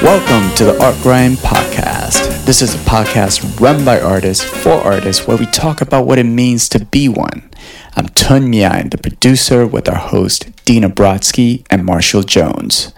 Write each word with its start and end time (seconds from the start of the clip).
Welcome 0.00 0.54
to 0.54 0.64
the 0.64 0.78
Art 0.80 0.94
Grind 1.02 1.38
Podcast. 1.38 2.44
This 2.44 2.62
is 2.62 2.76
a 2.76 2.78
podcast 2.78 3.60
run 3.60 3.84
by 3.84 4.00
artists 4.00 4.44
for 4.44 4.74
artists 4.74 5.26
where 5.26 5.36
we 5.36 5.46
talk 5.46 5.80
about 5.80 6.06
what 6.06 6.20
it 6.20 6.24
means 6.24 6.68
to 6.68 6.84
be 6.84 7.08
one. 7.08 7.50
I'm 7.96 8.06
Tun 8.10 8.48
Mian, 8.48 8.90
the 8.90 8.98
producer, 8.98 9.66
with 9.66 9.88
our 9.88 9.96
host 9.98 10.48
Dina 10.64 10.88
Brodsky 10.88 11.66
and 11.68 11.84
Marshall 11.84 12.22
Jones. 12.22 12.92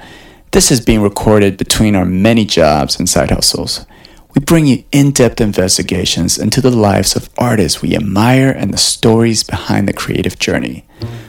This 0.50 0.70
is 0.70 0.82
being 0.82 1.00
recorded 1.00 1.56
between 1.56 1.96
our 1.96 2.04
many 2.04 2.44
jobs 2.44 2.98
and 2.98 3.08
side 3.08 3.30
hustles. 3.30 3.86
We 4.34 4.40
bring 4.42 4.66
you 4.66 4.84
in 4.92 5.10
depth 5.10 5.40
investigations 5.40 6.38
into 6.38 6.60
the 6.60 6.70
lives 6.70 7.16
of 7.16 7.28
artists 7.36 7.82
we 7.82 7.96
admire 7.96 8.50
and 8.50 8.72
the 8.72 8.78
stories 8.78 9.42
behind 9.42 9.88
the 9.88 9.92
creative 9.92 10.38
journey. 10.38 10.84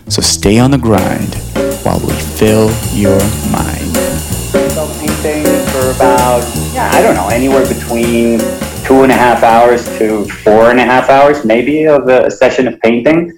So 0.08 0.22
stay 0.22 0.60
on 0.60 0.70
the 0.70 0.78
grind 0.78 1.34
while 1.84 2.00
we 2.00 2.14
fill 2.14 2.70
your 2.94 3.18
mind. 3.52 3.96
painting 5.00 5.44
for 5.70 5.92
about, 5.96 6.44
yeah, 6.74 6.92
I 6.94 7.02
don't 7.02 7.16
know, 7.16 7.30
anywhere 7.30 7.68
between 7.68 8.40
two 8.84 9.02
and 9.02 9.12
a 9.12 9.16
half 9.16 9.42
hours 9.42 9.84
to 9.98 10.26
four 10.26 10.70
and 10.70 10.80
a 10.80 10.84
half 10.84 11.10
hours, 11.10 11.44
maybe, 11.44 11.88
of 11.88 12.08
a 12.08 12.30
session 12.30 12.68
of 12.68 12.80
painting. 12.82 13.36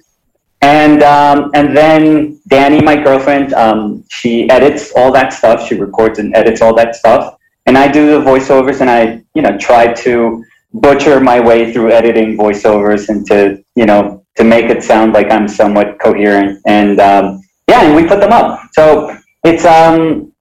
And 0.60 1.02
um, 1.02 1.50
and 1.54 1.74
then 1.74 2.40
Danny, 2.48 2.82
my 2.82 2.96
girlfriend, 2.96 3.54
um, 3.54 4.04
she 4.08 4.48
edits 4.50 4.92
all 4.96 5.12
that 5.12 5.32
stuff. 5.32 5.66
She 5.66 5.74
records 5.74 6.18
and 6.18 6.34
edits 6.34 6.60
all 6.60 6.74
that 6.74 6.96
stuff 6.96 7.33
and 7.66 7.78
I 7.78 7.88
do 7.88 8.18
the 8.18 8.24
voiceovers 8.24 8.80
and 8.80 8.90
I, 8.90 9.22
you 9.34 9.42
know, 9.42 9.56
try 9.58 9.92
to 9.92 10.44
butcher 10.72 11.20
my 11.20 11.40
way 11.40 11.72
through 11.72 11.92
editing 11.92 12.36
voiceovers 12.36 13.08
and 13.08 13.26
to, 13.28 13.64
you 13.74 13.86
know, 13.86 14.24
to 14.36 14.44
make 14.44 14.66
it 14.66 14.82
sound 14.82 15.12
like 15.12 15.30
I'm 15.30 15.48
somewhat 15.48 15.98
coherent. 16.00 16.60
And 16.66 17.00
um, 17.00 17.42
yeah, 17.68 17.84
and 17.84 17.96
we 17.96 18.06
put 18.06 18.20
them 18.20 18.32
up. 18.32 18.60
So 18.72 19.16
it's 19.44 19.64
um, 19.64 20.32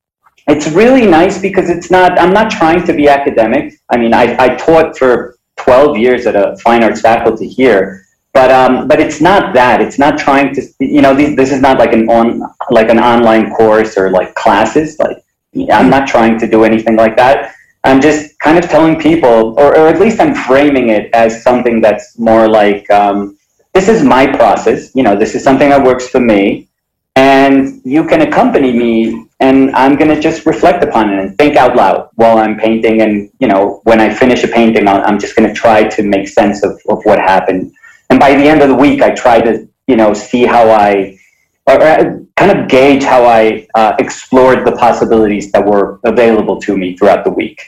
it's 0.47 0.67
really 0.67 1.06
nice 1.08 1.42
because 1.42 1.70
it's 1.70 1.89
not. 1.89 2.20
I'm 2.20 2.34
not 2.34 2.52
trying 2.52 2.86
to 2.86 2.94
be 2.94 3.08
academic. 3.08 3.73
I 3.90 3.97
mean, 3.97 4.14
I, 4.14 4.36
I 4.38 4.56
taught 4.56 4.97
for 4.97 5.38
12 5.58 5.97
years 5.97 6.25
at 6.25 6.36
a 6.36 6.58
fine 6.58 6.84
arts 6.84 7.02
faculty 7.02 7.47
here, 7.47 8.03
but 8.34 8.52
um, 8.52 8.88
but 8.88 9.00
it's 9.00 9.22
not 9.22 9.53
that. 9.53 9.81
It's 9.81 9.97
not 9.97 10.17
trying 10.17 10.53
to. 10.56 10.62
You 10.80 11.02
know, 11.02 11.16
this, 11.16 11.36
this 11.36 11.52
is 11.52 11.62
not 11.62 11.80
like 11.80 11.94
an 11.94 12.09
on 12.09 12.42
like 12.69 12.90
an 12.90 13.00
online 13.00 13.53
course 13.56 13.97
or 13.97 14.09
like 14.09 14.36
classes. 14.36 15.00
Like 15.00 15.22
I'm 15.72 15.90
not 15.90 16.08
trying 16.08 16.40
to 16.40 16.48
do 16.48 16.64
anything 16.64 16.96
like 16.96 17.16
that. 17.18 17.56
I'm 17.84 18.02
just 18.02 18.40
kind 18.40 18.58
of 18.58 18.70
telling 18.70 19.00
people, 19.00 19.59
or, 19.59 19.78
or 19.78 19.88
at 19.88 20.00
least 20.00 20.20
I'm 20.20 20.34
framing 20.34 20.90
it 20.90 21.09
as 21.14 21.44
something 21.44 21.82
that's 21.82 22.18
more 22.18 22.48
like 22.48 22.90
um, 22.90 23.38
this 23.74 23.90
is 23.90 24.04
my 24.04 24.26
process. 24.26 24.96
You 24.96 25.04
know, 25.04 25.16
this 25.16 25.36
is 25.36 25.44
something 25.44 25.70
that 25.70 25.84
works 25.84 26.08
for 26.08 26.22
me, 26.22 26.70
and 27.16 27.81
you 27.84 28.06
can 28.08 28.22
accompany 28.22 28.72
me, 28.72 29.28
and 29.42 29.76
I'm 29.76 29.98
going 29.98 30.14
to 30.16 30.22
just 30.22 30.46
reflect 30.46 30.84
upon 30.84 31.12
it 31.12 31.20
and 31.20 31.38
think 31.38 31.58
out 31.58 31.76
loud 31.76 32.09
while 32.16 32.38
I'm 32.38 32.58
painting. 32.58 33.02
And 33.02 33.30
you 33.40 33.48
know, 33.48 33.81
when 33.84 34.00
I 34.00 34.14
finish 34.14 34.44
a 34.44 34.48
painting, 34.48 34.88
I'm 34.88 35.20
just 35.20 35.36
going 35.36 35.48
to 35.50 35.54
try 35.54 35.84
to 35.84 36.04
make 36.04 36.28
sense 36.30 36.64
of, 36.64 36.80
of 36.88 37.04
what 37.04 37.20
happened. 37.20 37.74
And 38.09 38.20
by 38.20 38.34
the 38.34 38.48
end 38.48 38.62
of 38.62 38.70
the 38.70 38.76
week, 38.76 39.02
I 39.02 39.12
try 39.12 39.42
to 39.42 39.68
you 39.88 39.98
know 39.98 40.14
see 40.14 40.46
how 40.46 40.70
I 40.70 41.18
or 41.68 42.22
kind 42.36 42.52
of 42.52 42.67
gauge 42.67 43.03
how 43.03 43.26
I 43.26 43.67
uh, 43.76 43.95
explored 44.00 44.66
the 44.66 44.72
possibilities 44.73 45.52
that 45.52 45.64
were 45.66 46.00
available 46.03 46.59
to 46.62 46.75
me 46.75 46.98
throughout 46.98 47.23
the 47.23 47.31
week. 47.31 47.62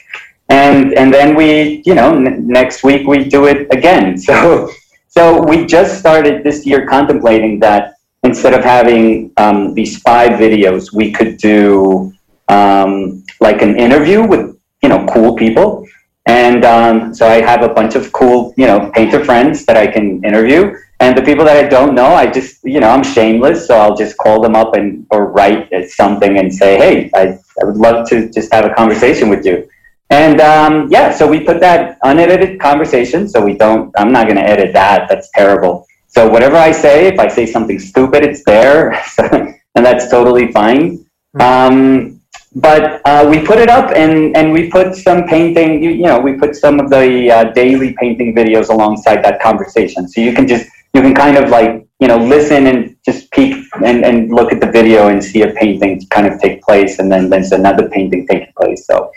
And, 0.48 0.94
and 0.94 1.12
then 1.12 1.34
we, 1.34 1.82
you 1.84 1.94
know, 1.94 2.14
n- 2.14 2.46
next 2.46 2.82
week 2.82 3.06
we 3.06 3.24
do 3.24 3.46
it 3.46 3.66
again. 3.72 4.16
So, 4.26 4.70
so 5.08 5.42
we 5.42 5.64
just 5.64 5.98
started 5.98 6.44
this 6.44 6.66
year 6.66 6.86
contemplating 6.86 7.58
that 7.60 7.94
instead 8.22 8.52
of 8.52 8.62
having 8.62 9.32
um, 9.38 9.72
these 9.72 9.98
five 10.00 10.32
videos, 10.32 10.92
we 10.92 11.10
could 11.10 11.38
do 11.38 12.12
um, 12.48 13.24
like 13.40 13.62
an 13.62 13.78
interview 13.78 14.26
with, 14.26 14.58
you 14.82 14.88
know, 14.88 15.06
cool 15.06 15.34
people. 15.34 15.86
And 16.26 16.64
um, 16.64 17.14
so 17.14 17.28
I 17.28 17.40
have 17.40 17.62
a 17.62 17.68
bunch 17.68 17.94
of 17.94 18.12
cool, 18.12 18.52
you 18.56 18.66
know, 18.66 18.90
painter 18.94 19.24
friends 19.24 19.64
that 19.66 19.76
I 19.76 19.86
can 19.86 20.24
interview 20.24 20.76
and 20.98 21.16
the 21.16 21.22
people 21.22 21.44
that 21.44 21.62
I 21.62 21.68
don't 21.68 21.94
know, 21.94 22.06
I 22.06 22.26
just, 22.26 22.64
you 22.64 22.80
know, 22.80 22.88
I'm 22.88 23.02
shameless, 23.02 23.66
so 23.66 23.76
I'll 23.76 23.96
just 23.96 24.16
call 24.16 24.40
them 24.40 24.56
up 24.56 24.74
and 24.74 25.06
or 25.10 25.26
write 25.26 25.68
something 25.90 26.38
and 26.38 26.52
say, 26.52 26.78
hey, 26.78 27.10
I, 27.14 27.38
I 27.60 27.64
would 27.64 27.76
love 27.76 28.08
to 28.08 28.30
just 28.30 28.52
have 28.52 28.64
a 28.64 28.72
conversation 28.72 29.28
with 29.28 29.44
you. 29.44 29.68
And 30.08 30.40
um, 30.40 30.88
yeah, 30.90 31.10
so 31.10 31.26
we 31.26 31.40
put 31.40 31.60
that 31.60 31.98
unedited 32.02 32.60
conversation, 32.60 33.28
so 33.28 33.44
we 33.44 33.54
don't, 33.54 33.92
I'm 33.98 34.10
not 34.10 34.24
going 34.24 34.36
to 34.36 34.42
edit 34.42 34.72
that. 34.72 35.08
That's 35.08 35.28
terrible. 35.34 35.86
So 36.06 36.30
whatever 36.30 36.56
I 36.56 36.72
say, 36.72 37.08
if 37.08 37.18
I 37.18 37.28
say 37.28 37.44
something 37.44 37.78
stupid, 37.78 38.24
it's 38.24 38.42
there, 38.44 38.92
and 39.18 39.84
that's 39.84 40.08
totally 40.10 40.50
fine. 40.52 41.04
Hmm. 41.34 41.40
Um, 41.42 42.15
but 42.56 43.02
uh, 43.04 43.26
we 43.28 43.44
put 43.44 43.58
it 43.58 43.68
up 43.68 43.92
and, 43.94 44.34
and 44.34 44.50
we 44.50 44.70
put 44.70 44.94
some 44.94 45.24
painting, 45.26 45.82
you, 45.82 45.90
you 45.90 46.04
know, 46.04 46.18
we 46.18 46.32
put 46.38 46.56
some 46.56 46.80
of 46.80 46.88
the 46.88 47.30
uh, 47.30 47.44
daily 47.52 47.94
painting 48.00 48.34
videos 48.34 48.70
alongside 48.70 49.22
that 49.24 49.42
conversation. 49.42 50.08
So 50.08 50.22
you 50.22 50.32
can 50.32 50.48
just 50.48 50.66
you 50.94 51.02
can 51.02 51.14
kind 51.14 51.36
of 51.36 51.50
like 51.50 51.86
you 52.00 52.08
know 52.08 52.16
listen 52.16 52.66
and 52.66 52.96
just 53.04 53.30
peek 53.30 53.62
and, 53.84 54.06
and 54.06 54.32
look 54.32 54.52
at 54.52 54.60
the 54.60 54.70
video 54.70 55.08
and 55.08 55.22
see 55.22 55.42
a 55.42 55.52
painting 55.52 56.00
kind 56.08 56.26
of 56.26 56.40
take 56.40 56.62
place 56.62 56.98
and 56.98 57.12
then 57.12 57.28
there's 57.28 57.52
another 57.52 57.90
painting 57.90 58.26
taking 58.26 58.52
place. 58.56 58.86
So 58.86 59.12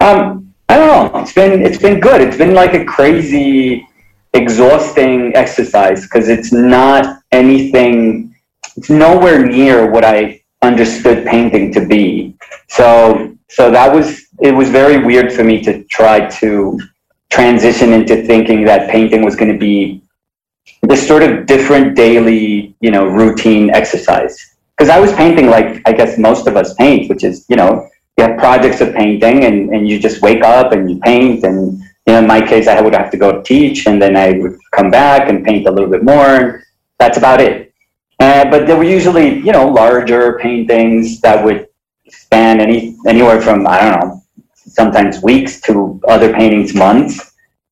um, 0.00 0.52
i 0.68 0.76
don't 0.76 0.88
know. 1.14 1.20
It's 1.20 1.32
been 1.32 1.62
it's 1.62 1.78
been 1.78 2.00
good. 2.00 2.20
It's 2.20 2.36
been 2.36 2.52
like 2.52 2.74
a 2.74 2.84
crazy 2.84 3.86
exhausting 4.34 5.36
exercise 5.36 6.02
because 6.02 6.28
it's 6.28 6.52
not 6.52 7.22
anything 7.30 8.34
it's 8.76 8.88
nowhere 8.88 9.44
near 9.44 9.90
what 9.90 10.04
i 10.06 10.41
understood 10.62 11.26
painting 11.26 11.72
to 11.72 11.84
be 11.86 12.34
so 12.68 13.36
so 13.48 13.70
that 13.70 13.92
was 13.92 14.26
it 14.40 14.52
was 14.54 14.70
very 14.70 15.04
weird 15.04 15.32
for 15.32 15.44
me 15.44 15.60
to 15.62 15.84
try 15.84 16.26
to 16.40 16.80
transition 17.30 17.92
into 17.92 18.22
thinking 18.26 18.64
that 18.64 18.90
painting 18.90 19.24
was 19.24 19.34
going 19.36 19.52
to 19.52 19.58
be 19.58 20.02
this 20.82 21.06
sort 21.06 21.22
of 21.22 21.46
different 21.46 21.96
daily, 21.96 22.74
you 22.80 22.90
know, 22.90 23.06
routine 23.06 23.70
exercise. 23.70 24.36
Because 24.76 24.90
I 24.90 24.98
was 25.00 25.12
painting 25.12 25.46
like 25.48 25.80
I 25.86 25.92
guess 25.92 26.18
most 26.18 26.46
of 26.46 26.56
us 26.56 26.74
paint, 26.74 27.08
which 27.08 27.24
is, 27.24 27.46
you 27.48 27.56
know, 27.56 27.88
you 28.18 28.24
have 28.24 28.38
projects 28.38 28.80
of 28.80 28.94
painting 28.94 29.44
and, 29.44 29.70
and 29.70 29.88
you 29.88 29.98
just 29.98 30.22
wake 30.22 30.42
up 30.42 30.72
and 30.72 30.90
you 30.90 30.98
paint 31.00 31.44
and 31.44 31.78
you 32.06 32.12
know, 32.12 32.18
in 32.18 32.26
my 32.26 32.40
case 32.40 32.66
I 32.68 32.80
would 32.80 32.94
have 32.94 33.10
to 33.12 33.16
go 33.16 33.42
teach 33.42 33.86
and 33.86 34.00
then 34.00 34.16
I 34.16 34.32
would 34.32 34.58
come 34.72 34.90
back 34.90 35.28
and 35.28 35.44
paint 35.44 35.66
a 35.66 35.70
little 35.70 35.90
bit 35.90 36.04
more. 36.04 36.64
That's 36.98 37.16
about 37.16 37.40
it. 37.40 37.71
Uh, 38.22 38.48
but 38.52 38.68
there 38.68 38.76
were 38.76 38.84
usually, 38.98 39.40
you 39.40 39.50
know, 39.50 39.66
larger 39.66 40.38
paintings 40.38 41.20
that 41.22 41.44
would 41.44 41.66
span 42.08 42.60
any 42.60 42.96
anywhere 43.04 43.40
from 43.40 43.66
I 43.66 43.80
don't 43.82 43.94
know, 43.98 44.22
sometimes 44.54 45.22
weeks 45.22 45.60
to 45.62 46.00
other 46.06 46.32
paintings 46.32 46.72
months. 46.72 47.14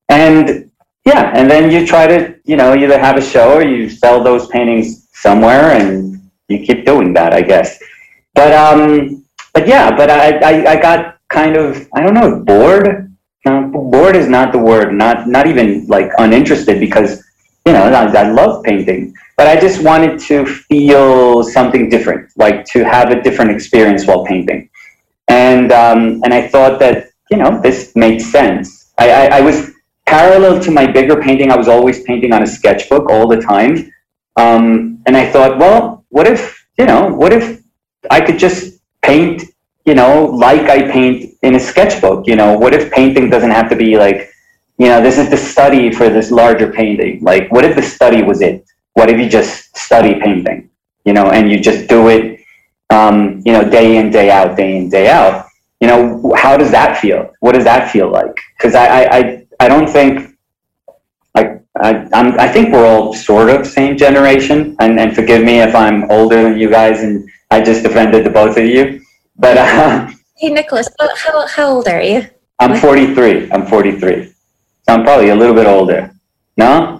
And 0.09 0.69
yeah, 1.06 1.31
and 1.37 1.49
then 1.49 1.71
you 1.71 1.87
try 1.87 2.09
to, 2.09 2.34
you 2.44 2.56
know, 2.56 2.75
either 2.75 2.99
have 2.99 3.16
a 3.16 3.22
show 3.22 3.59
or 3.59 3.62
you 3.62 3.88
sell 3.88 4.25
those 4.25 4.49
paintings 4.49 5.06
somewhere, 5.12 5.66
and 5.78 6.21
you 6.49 6.59
keep 6.67 6.84
doing 6.84 7.15
that, 7.15 7.32
I 7.32 7.43
guess. 7.43 7.78
But 8.34 8.53
um, 8.53 9.25
but 9.55 9.69
yeah, 9.69 9.94
but 9.94 10.11
I, 10.11 10.38
I, 10.50 10.72
I 10.72 10.77
got 10.81 11.19
kind 11.28 11.55
of, 11.56 11.88
I 11.94 12.03
don't 12.03 12.15
know, 12.15 12.43
bored. 12.44 13.06
Bored 13.44 14.17
is 14.17 14.28
not 14.28 14.50
the 14.50 14.59
word. 14.59 14.93
Not 14.94 15.28
not 15.28 15.47
even 15.47 15.87
like 15.87 16.11
uninterested 16.19 16.81
because 16.81 17.22
you 17.67 17.72
know 17.72 17.84
I, 17.84 18.05
I 18.22 18.31
love 18.31 18.65
painting, 18.65 19.15
but 19.41 19.49
I 19.49 19.59
just 19.59 19.83
wanted 19.83 20.21
to 20.28 20.45
feel 20.45 21.43
something 21.43 21.89
different, 21.89 22.31
like 22.37 22.67
to 22.75 22.84
have 22.84 23.11
a 23.11 23.23
different 23.23 23.51
experience 23.51 24.06
while 24.06 24.23
painting. 24.27 24.69
And 25.28 25.73
um, 25.73 26.21
and 26.25 26.34
I 26.34 26.47
thought 26.47 26.78
that 26.81 26.97
you 27.31 27.39
know 27.39 27.59
this 27.62 27.97
made 27.97 28.21
sense. 28.21 28.93
I, 28.99 29.06
I, 29.11 29.39
I 29.39 29.41
was 29.41 29.71
parallel 30.05 30.61
to 30.61 30.71
my 30.71 30.87
bigger 30.87 31.23
painting, 31.23 31.50
I 31.50 31.56
was 31.56 31.69
always 31.69 32.03
painting 32.03 32.34
on 32.34 32.43
a 32.43 32.47
sketchbook 32.47 33.09
all 33.09 33.27
the 33.29 33.41
time. 33.41 33.91
Um, 34.37 35.03
and 35.06 35.17
I 35.17 35.31
thought, 35.33 35.56
well, 35.56 36.05
what 36.11 36.27
if, 36.27 36.67
you 36.79 36.84
know, 36.84 37.09
what 37.09 37.32
if 37.32 37.62
I 38.11 38.20
could 38.20 38.38
just 38.38 38.81
paint, 39.03 39.44
you 39.87 39.94
know, 39.94 40.26
like 40.26 40.69
I 40.69 40.91
paint 40.91 41.38
in 41.43 41.55
a 41.55 41.61
sketchbook? 41.61 42.26
You 42.26 42.37
know, 42.37 42.59
what 42.59 42.75
if 42.75 42.93
painting 42.93 43.31
doesn't 43.31 43.53
have 43.53 43.70
to 43.70 43.76
be 43.76 43.97
like, 43.97 44.31
you 44.79 44.88
know, 44.88 45.00
this 45.00 45.17
is 45.17 45.31
the 45.31 45.37
study 45.37 45.93
for 45.93 46.11
this 46.11 46.31
larger 46.31 46.73
painting. 46.73 47.23
Like, 47.23 47.50
what 47.53 47.64
if 47.64 47.76
the 47.76 47.82
study 47.82 48.23
was 48.23 48.43
it? 48.43 48.69
What 48.94 49.08
if 49.10 49.19
you 49.19 49.28
just 49.28 49.76
study 49.76 50.20
painting, 50.20 50.70
you 51.04 51.12
know, 51.12 51.31
and 51.31 51.50
you 51.50 51.60
just 51.60 51.88
do 51.88 52.08
it, 52.08 52.40
um, 52.90 53.42
you 53.44 53.52
know, 53.52 53.69
day 53.69 53.96
in, 53.96 54.10
day 54.10 54.31
out, 54.31 54.56
day 54.56 54.76
in, 54.76 54.88
day 54.88 55.08
out? 55.08 55.46
You 55.81 55.88
know, 55.88 56.34
how 56.37 56.56
does 56.56 56.70
that 56.72 56.98
feel? 56.98 57.32
What 57.40 57.52
does 57.52 57.64
that 57.64 57.90
feel 57.90 58.10
like? 58.10 58.37
Because 58.56 58.75
I, 58.75 58.87
I, 58.87 59.19
I 59.19 59.46
I 59.60 59.69
don't 59.69 59.88
think 59.88 60.37
like 61.34 61.62
I, 61.81 62.08
I'm, 62.12 62.38
I 62.40 62.48
think 62.48 62.72
we're 62.72 62.87
all 62.87 63.14
sort 63.14 63.50
of 63.50 63.66
same 63.66 63.96
generation, 63.96 64.75
and, 64.81 64.98
and 64.98 65.14
forgive 65.14 65.44
me 65.44 65.60
if 65.60 65.75
I'm 65.75 66.10
older 66.10 66.42
than 66.42 66.58
you 66.58 66.70
guys, 66.70 67.02
and 67.02 67.28
I 67.50 67.60
just 67.60 67.84
offended 67.84 68.25
the 68.25 68.31
both 68.31 68.56
of 68.56 68.64
you. 68.64 69.00
But 69.37 69.56
uh, 69.58 70.10
hey, 70.37 70.50
Nicholas, 70.50 70.88
how 70.98 71.46
how 71.46 71.69
old 71.69 71.88
are 71.88 72.02
you? 72.02 72.26
I'm 72.58 72.78
43. 72.78 73.50
I'm 73.52 73.66
43, 73.66 74.26
so 74.26 74.34
I'm 74.88 75.02
probably 75.02 75.31
a 75.31 75.34
little 75.34 75.54
bit 75.54 75.66
older. 75.66 76.12
No? 76.56 77.00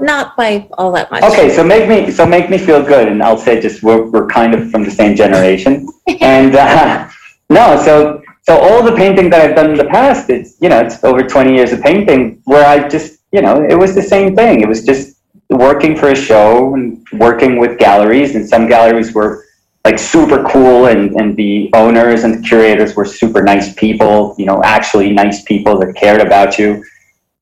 Not 0.00 0.18
not 0.18 0.36
by 0.36 0.68
all 0.76 0.92
that 0.92 1.10
much. 1.10 1.22
Okay, 1.22 1.50
so 1.54 1.64
make 1.64 1.88
me 1.88 2.10
so 2.10 2.26
make 2.26 2.50
me 2.50 2.58
feel 2.58 2.82
good, 2.82 3.08
and 3.08 3.22
I'll 3.22 3.38
say 3.38 3.60
just 3.60 3.82
we're 3.82 4.10
we're 4.10 4.26
kind 4.26 4.54
of 4.54 4.70
from 4.70 4.84
the 4.84 4.90
same 4.90 5.16
generation, 5.16 5.88
and 6.20 6.54
uh, 6.54 7.08
no, 7.50 7.80
so 7.84 8.22
so 8.42 8.58
all 8.58 8.82
the 8.82 8.94
painting 8.94 9.30
that 9.30 9.40
I've 9.40 9.56
done 9.56 9.70
in 9.70 9.76
the 9.76 9.84
past, 9.84 10.30
it's 10.30 10.56
you 10.60 10.68
know 10.68 10.80
it's 10.80 11.02
over 11.04 11.22
twenty 11.22 11.54
years 11.54 11.72
of 11.72 11.80
painting 11.82 12.40
where 12.44 12.66
I 12.66 12.88
just 12.88 13.20
you 13.32 13.42
know 13.42 13.62
it 13.62 13.78
was 13.78 13.94
the 13.94 14.02
same 14.02 14.34
thing. 14.34 14.60
It 14.60 14.68
was 14.68 14.84
just 14.84 15.18
working 15.50 15.96
for 15.96 16.10
a 16.10 16.16
show 16.16 16.74
and 16.74 17.06
working 17.12 17.58
with 17.58 17.78
galleries, 17.78 18.34
and 18.34 18.48
some 18.48 18.68
galleries 18.68 19.12
were 19.14 19.44
like 19.84 19.98
super 19.98 20.44
cool 20.44 20.86
and, 20.86 21.12
and 21.18 21.34
the 21.36 21.70
owners 21.72 22.24
and 22.24 22.34
the 22.34 22.46
curators 22.46 22.94
were 22.94 23.06
super 23.06 23.42
nice 23.42 23.72
people, 23.74 24.34
you 24.36 24.44
know, 24.44 24.60
actually 24.62 25.10
nice 25.12 25.42
people 25.44 25.78
that 25.78 25.94
cared 25.94 26.20
about 26.20 26.58
you. 26.58 26.84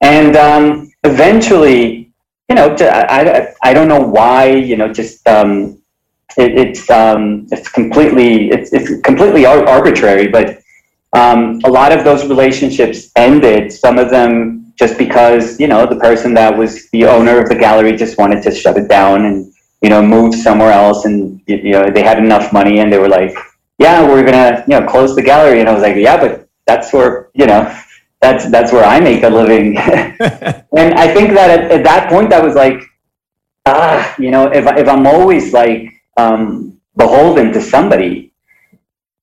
And 0.00 0.36
um, 0.36 0.92
eventually, 1.02 2.05
you 2.48 2.56
know, 2.56 2.76
I, 2.80 3.30
I, 3.30 3.54
I 3.62 3.74
don't 3.74 3.88
know 3.88 4.00
why, 4.00 4.50
you 4.50 4.76
know, 4.76 4.92
just 4.92 5.26
um, 5.28 5.82
it, 6.36 6.56
it's 6.56 6.90
um, 6.90 7.46
it's 7.50 7.68
completely 7.68 8.50
it's, 8.50 8.72
it's 8.72 9.00
completely 9.02 9.46
arbitrary, 9.46 10.28
but 10.28 10.60
um, 11.12 11.60
a 11.64 11.70
lot 11.70 11.92
of 11.92 12.04
those 12.04 12.26
relationships 12.26 13.10
ended. 13.16 13.72
Some 13.72 13.98
of 13.98 14.10
them 14.10 14.72
just 14.76 14.98
because 14.98 15.58
you 15.58 15.66
know 15.66 15.86
the 15.86 15.96
person 15.96 16.34
that 16.34 16.56
was 16.56 16.88
the 16.90 17.06
owner 17.06 17.40
of 17.40 17.48
the 17.48 17.54
gallery 17.54 17.96
just 17.96 18.18
wanted 18.18 18.42
to 18.42 18.54
shut 18.54 18.76
it 18.76 18.88
down 18.88 19.24
and 19.24 19.52
you 19.82 19.90
know, 19.90 20.02
move 20.02 20.34
somewhere 20.34 20.72
else 20.72 21.04
and, 21.04 21.40
you 21.46 21.72
know, 21.72 21.90
they 21.90 22.02
had 22.02 22.18
enough 22.18 22.52
money 22.52 22.80
and 22.80 22.92
they 22.92 22.98
were 22.98 23.08
like, 23.08 23.36
yeah, 23.78 24.06
we're 24.06 24.24
to, 24.24 24.64
you 24.66 24.80
know, 24.80 24.86
close 24.86 25.14
the 25.14 25.22
gallery. 25.22 25.60
And 25.60 25.68
I 25.68 25.72
was 25.72 25.82
like, 25.82 25.96
yeah, 25.96 26.16
but 26.16 26.48
that's 26.66 26.92
where, 26.92 27.28
you 27.34 27.46
know, 27.46 27.78
that's, 28.26 28.50
that's 28.50 28.72
where 28.72 28.84
I 28.84 28.98
make 28.98 29.22
a 29.22 29.28
living. 29.28 29.76
and 30.80 30.94
I 30.94 31.14
think 31.14 31.34
that 31.34 31.48
at, 31.50 31.70
at, 31.70 31.84
that 31.84 32.10
point 32.10 32.32
I 32.32 32.40
was 32.40 32.54
like, 32.54 32.82
ah, 33.66 34.14
you 34.18 34.30
know, 34.30 34.50
if, 34.50 34.66
if 34.76 34.88
I'm 34.88 35.06
always 35.06 35.52
like, 35.52 35.92
um, 36.16 36.80
beholden 36.96 37.52
to 37.52 37.60
somebody, 37.60 38.32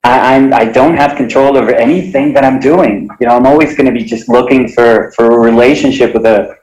I, 0.06 0.36
I'm, 0.36 0.54
I 0.54 0.66
don't 0.66 0.96
have 0.96 1.18
control 1.18 1.58
over 1.58 1.74
anything 1.74 2.34
that 2.34 2.46
I'm 2.46 2.60
doing. 2.60 3.10
You 3.20 3.28
know, 3.28 3.36
I'm 3.36 3.46
always 3.46 3.76
going 3.76 3.88
to 3.88 3.92
be 3.92 4.06
just 4.06 4.30
looking 4.30 4.70
for, 4.70 5.12
for 5.16 5.26
a 5.32 5.40
relationship 5.40 6.14
with 6.14 6.26
a, 6.26 6.56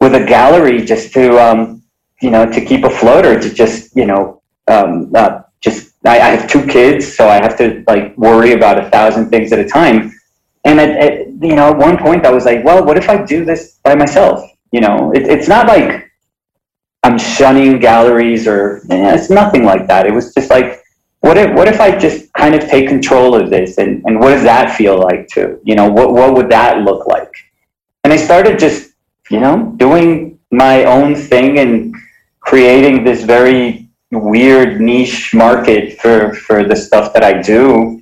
with 0.00 0.14
a 0.14 0.24
gallery 0.24 0.84
just 0.84 1.12
to, 1.14 1.38
um, 1.38 1.82
you 2.20 2.30
know, 2.30 2.44
to 2.46 2.64
keep 2.64 2.84
afloat 2.84 3.24
or 3.24 3.40
to 3.40 3.52
just, 3.52 3.96
you 3.96 4.06
know, 4.06 4.42
um, 4.68 5.10
uh, 5.14 5.42
just, 5.60 5.94
I, 6.04 6.20
I, 6.20 6.28
have 6.30 6.50
two 6.50 6.64
kids, 6.66 7.16
so 7.16 7.28
I 7.28 7.36
have 7.36 7.56
to 7.58 7.84
like 7.86 8.16
worry 8.16 8.52
about 8.52 8.84
a 8.84 8.90
thousand 8.90 9.30
things 9.30 9.52
at 9.52 9.58
a 9.58 9.68
time. 9.68 10.12
And 10.64 10.80
at, 10.80 10.90
at, 10.90 11.21
you 11.42 11.56
know, 11.56 11.70
at 11.70 11.76
one 11.76 11.98
point 11.98 12.24
I 12.26 12.30
was 12.30 12.44
like, 12.44 12.64
well, 12.64 12.84
what 12.84 12.96
if 12.96 13.08
I 13.08 13.22
do 13.24 13.44
this 13.44 13.78
by 13.82 13.94
myself? 13.94 14.48
You 14.70 14.80
know, 14.80 15.12
it, 15.12 15.22
it's 15.22 15.48
not 15.48 15.66
like 15.66 16.10
I'm 17.02 17.18
shunning 17.18 17.78
galleries 17.78 18.46
or 18.46 18.82
eh, 18.90 19.14
it's 19.14 19.28
nothing 19.28 19.64
like 19.64 19.86
that. 19.88 20.06
It 20.06 20.12
was 20.12 20.32
just 20.34 20.50
like, 20.50 20.82
what 21.20 21.36
if, 21.36 21.54
what 21.54 21.68
if 21.68 21.80
I 21.80 21.96
just 21.96 22.32
kind 22.32 22.54
of 22.54 22.68
take 22.68 22.88
control 22.88 23.34
of 23.34 23.50
this 23.50 23.78
and, 23.78 24.02
and 24.06 24.18
what 24.18 24.30
does 24.30 24.42
that 24.42 24.76
feel 24.76 24.98
like 24.98 25.28
too? 25.28 25.60
You 25.64 25.74
know, 25.74 25.88
what, 25.88 26.12
what 26.12 26.34
would 26.34 26.50
that 26.50 26.82
look 26.82 27.06
like? 27.06 27.32
And 28.04 28.12
I 28.12 28.16
started 28.16 28.58
just, 28.58 28.92
you 29.30 29.40
know, 29.40 29.74
doing 29.76 30.38
my 30.50 30.84
own 30.84 31.14
thing 31.14 31.58
and 31.58 31.94
creating 32.40 33.04
this 33.04 33.24
very 33.24 33.88
weird 34.10 34.80
niche 34.80 35.32
market 35.32 35.98
for, 36.00 36.34
for 36.34 36.64
the 36.64 36.76
stuff 36.76 37.12
that 37.14 37.24
I 37.24 37.40
do. 37.40 38.01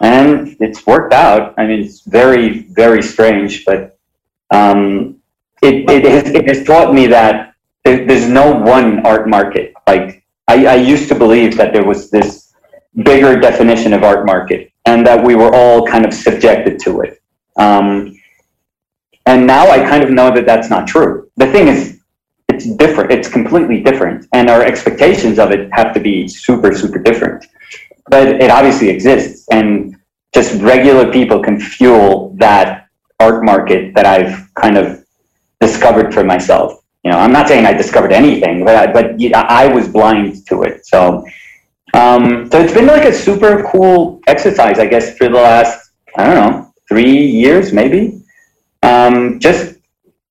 And 0.00 0.56
it's 0.60 0.86
worked 0.86 1.12
out. 1.12 1.54
I 1.58 1.66
mean, 1.66 1.80
it's 1.80 2.00
very, 2.00 2.60
very 2.60 3.02
strange, 3.02 3.64
but 3.64 3.98
um, 4.50 5.20
it, 5.62 5.88
it, 5.90 6.04
has, 6.04 6.34
it 6.34 6.48
has 6.48 6.66
taught 6.66 6.94
me 6.94 7.06
that 7.08 7.54
there's 7.84 8.28
no 8.28 8.52
one 8.52 9.04
art 9.06 9.28
market. 9.28 9.74
Like, 9.86 10.24
I, 10.48 10.66
I 10.66 10.74
used 10.76 11.08
to 11.08 11.14
believe 11.14 11.56
that 11.56 11.72
there 11.72 11.84
was 11.84 12.10
this 12.10 12.52
bigger 13.04 13.38
definition 13.38 13.92
of 13.92 14.02
art 14.02 14.26
market 14.26 14.72
and 14.86 15.06
that 15.06 15.22
we 15.22 15.34
were 15.34 15.54
all 15.54 15.86
kind 15.86 16.04
of 16.04 16.12
subjected 16.12 16.80
to 16.80 17.02
it. 17.02 17.22
Um, 17.56 18.16
and 19.26 19.46
now 19.46 19.70
I 19.70 19.78
kind 19.78 20.02
of 20.02 20.10
know 20.10 20.34
that 20.34 20.46
that's 20.46 20.70
not 20.70 20.88
true. 20.88 21.30
The 21.36 21.46
thing 21.52 21.68
is, 21.68 22.00
it's 22.48 22.66
different. 22.76 23.12
It's 23.12 23.28
completely 23.28 23.82
different, 23.82 24.26
and 24.32 24.50
our 24.50 24.62
expectations 24.62 25.38
of 25.38 25.52
it 25.52 25.70
have 25.72 25.94
to 25.94 26.00
be 26.00 26.26
super, 26.26 26.74
super 26.74 26.98
different. 26.98 27.46
But 28.10 28.28
it 28.28 28.50
obviously 28.50 28.88
exists, 28.88 29.46
and 29.50 29.96
just 30.34 30.60
regular 30.60 31.10
people 31.10 31.42
can 31.42 31.60
fuel 31.60 32.34
that 32.38 32.88
art 33.18 33.44
market 33.44 33.94
that 33.94 34.06
I've 34.06 34.52
kind 34.54 34.76
of 34.76 35.04
discovered 35.60 36.12
for 36.12 36.24
myself. 36.24 36.82
You 37.04 37.10
know, 37.10 37.18
I'm 37.18 37.32
not 37.32 37.48
saying 37.48 37.66
I 37.66 37.72
discovered 37.72 38.12
anything, 38.12 38.64
but 38.64 38.76
I, 38.76 38.92
but 38.92 39.14
I 39.34 39.66
was 39.72 39.88
blind 39.88 40.46
to 40.48 40.62
it. 40.64 40.84
So, 40.86 41.24
um, 41.94 42.50
so 42.50 42.60
it's 42.60 42.74
been 42.74 42.86
like 42.86 43.04
a 43.04 43.12
super 43.12 43.68
cool 43.70 44.20
exercise, 44.26 44.78
I 44.78 44.86
guess, 44.86 45.16
for 45.16 45.28
the 45.28 45.34
last 45.34 45.90
I 46.16 46.26
don't 46.26 46.34
know 46.34 46.72
three 46.88 47.26
years, 47.26 47.72
maybe. 47.72 48.20
Um, 48.82 49.38
just 49.38 49.76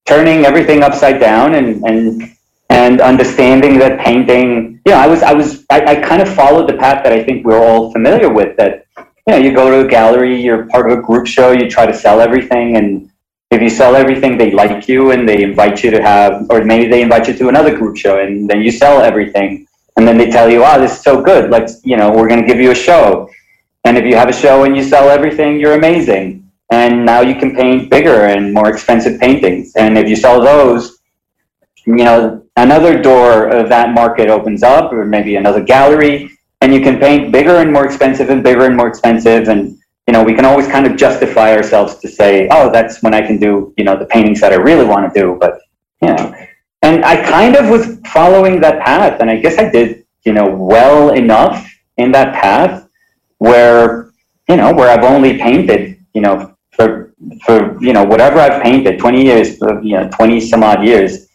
turning 0.05 0.45
everything 0.45 0.83
upside 0.83 1.19
down 1.19 1.55
and 1.55 1.83
and 1.85 2.35
and 2.69 3.01
understanding 3.01 3.79
that 3.79 3.99
painting 3.99 4.78
you 4.89 4.95
know 4.95 5.01
i 5.01 5.07
was 5.07 5.21
i 5.21 5.33
was 5.33 5.65
I, 5.69 5.79
I, 5.91 5.95
kind 6.01 6.21
of 6.21 6.29
followed 6.33 6.67
the 6.67 6.73
path 6.73 7.03
that 7.03 7.13
i 7.13 7.23
think 7.23 7.45
we're 7.45 7.63
all 7.63 7.91
familiar 7.91 8.29
with 8.39 8.57
that 8.57 8.85
you 8.97 9.33
know 9.33 9.37
you 9.37 9.53
go 9.53 9.69
to 9.69 9.85
a 9.85 9.87
gallery 9.87 10.41
you're 10.41 10.65
part 10.65 10.89
of 10.89 10.97
a 10.97 11.01
group 11.01 11.27
show 11.27 11.51
you 11.51 11.69
try 11.69 11.85
to 11.85 11.93
sell 11.93 12.19
everything 12.19 12.75
and 12.77 13.09
if 13.51 13.61
you 13.61 13.69
sell 13.69 13.95
everything 13.95 14.37
they 14.37 14.51
like 14.51 14.87
you 14.87 15.11
and 15.11 15.29
they 15.29 15.43
invite 15.43 15.83
you 15.83 15.91
to 15.91 16.01
have 16.01 16.47
or 16.49 16.63
maybe 16.63 16.87
they 16.87 17.01
invite 17.01 17.27
you 17.27 17.35
to 17.35 17.49
another 17.49 17.75
group 17.77 17.95
show 17.97 18.19
and 18.19 18.49
then 18.49 18.61
you 18.61 18.71
sell 18.71 19.01
everything 19.01 19.67
and 19.99 20.07
then 20.07 20.17
they 20.17 20.29
tell 20.31 20.49
you 20.49 20.63
oh 20.63 20.79
this 20.79 20.93
is 20.93 21.01
so 21.01 21.21
good. 21.21 21.51
Let's 21.51 21.85
you 21.85 21.97
know 21.97 22.09
we're 22.09 22.29
going 22.29 22.41
to 22.41 22.47
give 22.47 22.59
you 22.59 22.71
a 22.71 22.75
show. 22.89 23.29
And 23.83 23.97
if 23.97 24.05
you 24.05 24.15
have 24.15 24.29
a 24.29 24.33
show 24.33 24.63
and 24.63 24.75
you 24.75 24.83
sell 24.83 25.09
everything 25.09 25.59
you're 25.59 25.73
amazing. 25.73 26.49
And 26.71 27.05
now 27.05 27.21
you 27.21 27.35
can 27.35 27.55
paint 27.55 27.89
bigger 27.89 28.27
and 28.27 28.53
more 28.53 28.69
expensive 28.69 29.19
paintings. 29.19 29.75
And 29.75 29.97
if 29.97 30.07
you 30.07 30.15
sell 30.15 30.39
those, 30.39 30.99
you 31.85 31.95
know, 31.95 32.45
another 32.63 33.01
door 33.01 33.47
of 33.47 33.69
that 33.69 33.93
market 33.93 34.29
opens 34.29 34.63
up, 34.63 34.91
or 34.91 35.05
maybe 35.05 35.35
another 35.35 35.63
gallery, 35.63 36.29
and 36.61 36.73
you 36.73 36.81
can 36.81 36.99
paint 36.99 37.31
bigger 37.31 37.55
and 37.55 37.71
more 37.71 37.85
expensive 37.85 38.29
and 38.29 38.43
bigger 38.43 38.65
and 38.65 38.75
more 38.75 38.87
expensive. 38.87 39.47
And, 39.47 39.77
you 40.07 40.13
know, 40.13 40.23
we 40.23 40.33
can 40.33 40.45
always 40.45 40.67
kind 40.67 40.85
of 40.85 40.97
justify 40.97 41.55
ourselves 41.55 41.95
to 41.99 42.07
say, 42.07 42.47
oh, 42.51 42.71
that's 42.71 43.01
when 43.01 43.13
I 43.13 43.21
can 43.25 43.37
do, 43.39 43.73
you 43.77 43.83
know, 43.83 43.97
the 43.97 44.05
paintings 44.05 44.41
that 44.41 44.51
I 44.51 44.55
really 44.55 44.85
want 44.85 45.11
to 45.11 45.19
do. 45.19 45.37
But, 45.39 45.59
you 46.01 46.09
know, 46.09 46.35
and 46.81 47.05
I 47.05 47.15
kind 47.29 47.55
of 47.55 47.69
was 47.69 47.99
following 48.07 48.59
that 48.61 48.83
path. 48.83 49.21
And 49.21 49.29
I 49.29 49.37
guess 49.37 49.57
I 49.57 49.69
did, 49.69 50.05
you 50.25 50.33
know, 50.33 50.49
well 50.49 51.11
enough 51.11 51.65
in 51.97 52.11
that 52.11 52.33
path 52.33 52.87
where, 53.37 54.11
you 54.49 54.57
know, 54.57 54.73
where 54.73 54.89
I've 54.89 55.03
only 55.03 55.37
painted, 55.37 56.03
you 56.13 56.21
know, 56.21 56.55
for 56.71 57.13
for 57.45 57.81
you 57.83 57.93
know 57.93 58.03
whatever 58.03 58.39
I've 58.39 58.63
painted, 58.63 58.99
twenty 58.99 59.25
years, 59.25 59.59
you 59.83 59.93
know, 59.97 60.09
twenty 60.09 60.39
some 60.39 60.63
odd 60.63 60.83
years. 60.83 61.28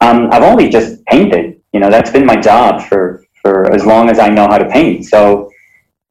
Um, 0.00 0.28
I've 0.32 0.42
only 0.42 0.68
just 0.68 1.04
painted. 1.06 1.60
You 1.72 1.80
know, 1.80 1.90
that's 1.90 2.10
been 2.10 2.26
my 2.26 2.36
job 2.36 2.82
for 2.82 3.24
for 3.42 3.72
as 3.72 3.84
long 3.84 4.08
as 4.08 4.18
I 4.18 4.28
know 4.28 4.46
how 4.48 4.58
to 4.58 4.68
paint. 4.68 5.04
So, 5.04 5.50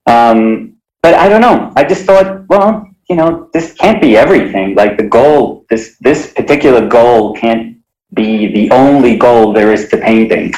um, 0.06 0.76
but 1.02 1.16
I 1.16 1.28
don't 1.30 1.42
know. 1.42 1.72
I 1.76 1.84
just 1.84 2.06
thought, 2.06 2.48
well, 2.48 2.88
you 3.10 3.16
know, 3.16 3.50
this 3.54 3.74
can't 3.74 4.02
be 4.02 4.16
everything. 4.16 4.76
Like 4.76 4.98
the 4.98 5.08
goal, 5.08 5.66
this 5.70 5.98
this 6.02 6.34
particular 6.34 6.88
goal 6.88 7.34
can't 7.36 7.78
be 8.14 8.54
the 8.54 8.72
only 8.72 9.18
goal 9.18 9.54
there 9.54 9.74
is 9.74 9.90
to 9.90 9.98
painting. 9.98 10.54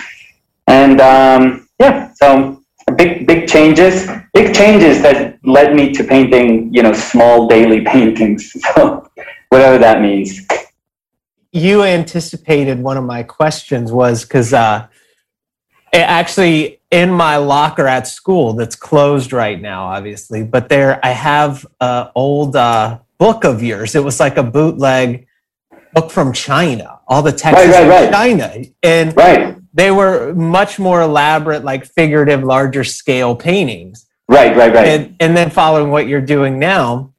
And 0.67 0.99
um, 0.99 1.67
yeah, 1.79 2.11
so 2.13 2.61
big 2.97 3.25
big 3.25 3.47
changes 3.47 4.07
big 4.33 4.53
changes 4.53 5.01
that 5.01 5.39
led 5.43 5.75
me 5.75 5.91
to 5.91 6.03
painting 6.03 6.71
you 6.73 6.83
know 6.83 6.93
small 6.93 7.47
daily 7.47 7.81
paintings 7.93 8.51
so 8.75 9.09
whatever 9.49 9.77
that 9.77 10.01
means 10.01 10.44
you 11.55 11.83
anticipated 11.83 12.79
one 12.79 12.97
of 12.97 13.03
my 13.03 13.23
questions 13.23 13.91
was 13.91 14.23
because 14.23 14.53
uh, 14.53 14.87
actually 15.93 16.81
in 16.91 17.09
my 17.09 17.37
locker 17.37 17.87
at 17.87 18.07
school 18.07 18.53
that's 18.53 18.75
closed 18.75 19.31
right 19.31 19.61
now 19.61 19.85
obviously 19.85 20.43
but 20.43 20.67
there 20.69 20.99
i 21.03 21.09
have 21.09 21.65
an 21.79 22.07
old 22.15 22.55
uh, 22.55 22.99
book 23.17 23.43
of 23.43 23.63
yours 23.63 23.95
it 23.95 24.03
was 24.03 24.19
like 24.19 24.37
a 24.37 24.43
bootleg 24.43 25.25
book 25.93 26.11
from 26.11 26.33
china 26.33 26.99
all 27.07 27.21
the 27.21 27.31
texts 27.31 27.65
right, 27.67 27.87
right, 27.87 27.87
right. 27.87 28.11
china 28.11 28.53
and 28.83 29.15
right 29.15 29.55
they 29.75 29.91
were 29.91 30.33
much 30.33 30.79
more 30.79 31.01
elaborate, 31.01 31.65
like 31.65 31.85
figurative, 31.85 32.43
larger 32.43 32.85
scale 32.85 33.35
paintings. 33.35 34.07
Right, 34.29 34.55
right, 34.55 34.73
right. 34.73 34.87
And, 34.87 35.15
and 35.19 35.37
then 35.37 35.49
following 35.49 35.91
what 35.91 36.07
you're 36.07 36.21
doing 36.21 36.57
now, 36.57 37.13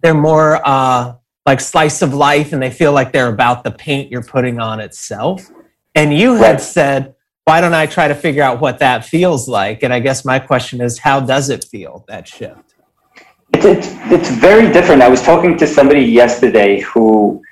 they're 0.00 0.14
more 0.14 0.60
uh, 0.64 1.14
like 1.44 1.60
slice 1.60 2.02
of 2.02 2.14
life 2.14 2.52
and 2.52 2.62
they 2.62 2.70
feel 2.70 2.92
like 2.92 3.12
they're 3.12 3.28
about 3.28 3.64
the 3.64 3.70
paint 3.70 4.10
you're 4.10 4.22
putting 4.22 4.60
on 4.60 4.80
itself. 4.80 5.50
And 5.94 6.16
you 6.16 6.34
had 6.34 6.52
right. 6.52 6.60
said, 6.60 7.14
why 7.44 7.60
don't 7.60 7.74
I 7.74 7.86
try 7.86 8.08
to 8.08 8.14
figure 8.14 8.42
out 8.42 8.60
what 8.60 8.78
that 8.78 9.04
feels 9.04 9.48
like? 9.48 9.82
And 9.82 9.92
I 9.92 10.00
guess 10.00 10.24
my 10.24 10.38
question 10.38 10.80
is, 10.80 10.98
how 10.98 11.20
does 11.20 11.50
it 11.50 11.64
feel, 11.64 12.04
that 12.08 12.28
shift? 12.28 12.74
It's, 13.54 13.64
it's, 13.64 13.88
it's 14.12 14.30
very 14.30 14.72
different. 14.72 15.02
I 15.02 15.08
was 15.08 15.22
talking 15.22 15.58
to 15.58 15.66
somebody 15.66 16.02
yesterday 16.02 16.80
who, 16.80 17.42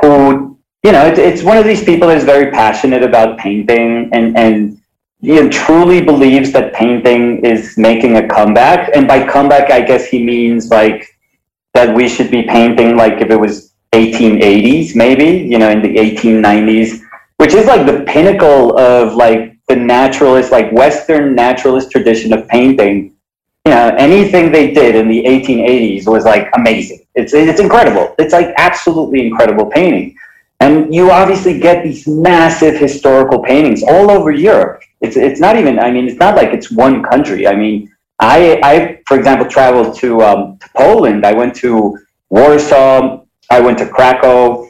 who 0.00 0.58
you 0.84 0.92
know, 0.92 1.06
it's, 1.06 1.18
it's 1.18 1.42
one 1.42 1.56
of 1.56 1.64
these 1.64 1.82
people 1.82 2.08
that's 2.08 2.24
very 2.24 2.50
passionate 2.50 3.02
about 3.02 3.38
painting 3.38 4.10
and, 4.12 4.36
and 4.36 4.80
you 5.20 5.34
know, 5.34 5.48
truly 5.50 6.02
believes 6.02 6.52
that 6.52 6.72
painting 6.72 7.44
is 7.44 7.76
making 7.76 8.16
a 8.16 8.26
comeback. 8.26 8.90
And 8.94 9.06
by 9.06 9.26
comeback, 9.26 9.70
I 9.70 9.82
guess 9.82 10.06
he 10.06 10.24
means 10.24 10.70
like 10.70 11.09
that 11.74 11.94
we 11.94 12.08
should 12.08 12.30
be 12.30 12.42
painting 12.42 12.96
like 12.96 13.20
if 13.20 13.30
it 13.30 13.36
was 13.36 13.72
1880s, 13.92 14.94
maybe, 14.94 15.46
you 15.48 15.58
know, 15.58 15.70
in 15.70 15.82
the 15.82 15.94
1890s, 15.96 17.00
which 17.36 17.54
is 17.54 17.66
like 17.66 17.86
the 17.86 18.04
pinnacle 18.04 18.78
of 18.78 19.14
like 19.14 19.56
the 19.68 19.76
naturalist, 19.76 20.52
like 20.52 20.70
Western 20.72 21.34
naturalist 21.34 21.90
tradition 21.90 22.32
of 22.32 22.46
painting. 22.48 23.14
You 23.64 23.72
know, 23.72 23.94
anything 23.98 24.50
they 24.50 24.72
did 24.72 24.94
in 24.94 25.08
the 25.08 25.22
1880s 25.24 26.06
was 26.06 26.24
like 26.24 26.48
amazing. 26.54 27.00
It's, 27.14 27.34
it's 27.34 27.60
incredible. 27.60 28.14
It's 28.18 28.32
like 28.32 28.54
absolutely 28.56 29.26
incredible 29.26 29.66
painting. 29.66 30.16
And 30.60 30.94
you 30.94 31.10
obviously 31.10 31.58
get 31.58 31.82
these 31.82 32.06
massive 32.06 32.76
historical 32.78 33.42
paintings 33.42 33.82
all 33.82 34.10
over 34.10 34.30
Europe. 34.30 34.82
It's, 35.00 35.16
it's 35.16 35.40
not 35.40 35.56
even, 35.56 35.78
I 35.78 35.90
mean, 35.90 36.06
it's 36.06 36.18
not 36.18 36.36
like 36.36 36.52
it's 36.52 36.70
one 36.70 37.02
country. 37.02 37.46
I 37.46 37.54
mean, 37.54 37.90
I, 38.20 38.60
I 38.62 39.00
for 39.06 39.18
example, 39.18 39.46
traveled 39.48 39.96
to, 39.98 40.20
um, 40.22 40.58
to 40.58 40.68
Poland. 40.76 41.24
I 41.24 41.32
went 41.32 41.54
to 41.56 41.98
Warsaw. 42.28 43.24
I 43.50 43.60
went 43.60 43.78
to 43.78 43.86
Krakow. 43.86 44.68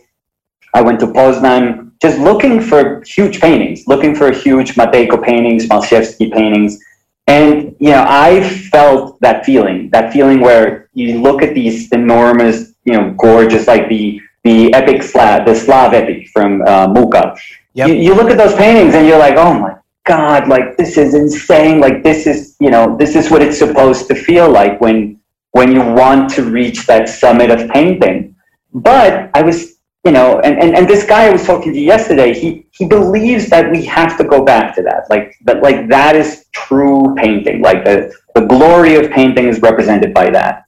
I 0.73 0.83
went 0.83 1.01
to 1.01 1.07
Poznan, 1.07 1.93
just 2.01 2.19
looking 2.19 2.61
for 2.61 3.03
huge 3.05 3.41
paintings, 3.41 3.87
looking 3.87 4.15
for 4.15 4.31
huge 4.31 4.75
Matejko 4.77 5.23
paintings, 5.23 5.67
Malczewski 5.67 6.33
paintings. 6.33 6.79
And, 7.27 7.75
you 7.81 7.91
know, 7.91 8.05
I 8.09 8.49
felt 8.49 9.21
that 9.21 9.45
feeling, 9.45 9.91
that 9.91 10.13
feeling 10.13 10.41
where 10.41 10.89
you 10.95 11.21
look 11.21 11.43
at 11.43 11.55
these 11.55 11.91
enormous, 11.93 12.75
you 12.85 12.93
know, 12.93 13.15
gorgeous, 13.19 13.67
like 13.67 13.89
the, 13.89 14.21
the 14.45 14.73
epic 14.75 15.03
Slav, 15.03 15.45
the 15.45 15.55
Slav 15.55 15.93
epic 15.93 16.29
from 16.33 16.63
uh, 16.63 16.89
Mucha. 16.89 17.37
Yep. 17.75 17.89
You, 17.89 17.95
you 17.95 18.15
look 18.15 18.31
at 18.31 18.39
those 18.39 18.55
paintings 18.55 18.95
and 18.95 19.07
you're 19.07 19.19
like, 19.19 19.35
oh 19.37 19.55
my 19.55 19.77
God, 20.11 20.49
like 20.49 20.77
this 20.77 20.99
is 20.99 21.15
insane. 21.15 21.79
Like 21.79 22.03
this 22.03 22.27
is, 22.27 22.57
you 22.59 22.69
know, 22.69 22.97
this 22.97 23.15
is 23.15 23.31
what 23.31 23.43
it's 23.43 23.57
supposed 23.57 24.09
to 24.09 24.17
feel 24.17 24.51
like 24.51 24.81
when 24.81 25.21
when 25.53 25.71
you 25.71 25.83
want 25.83 26.31
to 26.31 26.43
reach 26.43 26.85
that 26.89 27.09
summit 27.09 27.49
of 27.53 27.71
painting. 27.71 28.35
But 28.75 29.31
I 29.35 29.43
was, 29.43 29.59
you 30.05 30.11
know, 30.11 30.41
and, 30.41 30.59
and, 30.59 30.75
and 30.77 30.89
this 30.89 31.07
guy 31.07 31.27
I 31.29 31.31
was 31.31 31.45
talking 31.45 31.73
to 31.73 31.79
yesterday, 31.79 32.35
he 32.35 32.67
he 32.73 32.87
believes 32.87 33.49
that 33.51 33.71
we 33.71 33.85
have 33.85 34.19
to 34.19 34.25
go 34.25 34.45
back 34.45 34.75
to 34.75 34.83
that. 34.83 35.09
Like 35.09 35.37
that 35.45 35.63
like 35.63 35.89
that 35.91 36.17
is 36.17 36.47
true 36.51 37.15
painting. 37.17 37.63
Like 37.63 37.85
the, 37.85 38.13
the 38.35 38.47
glory 38.47 38.97
of 38.97 39.13
painting 39.13 39.47
is 39.47 39.63
represented 39.63 40.13
by 40.13 40.29
that. 40.31 40.65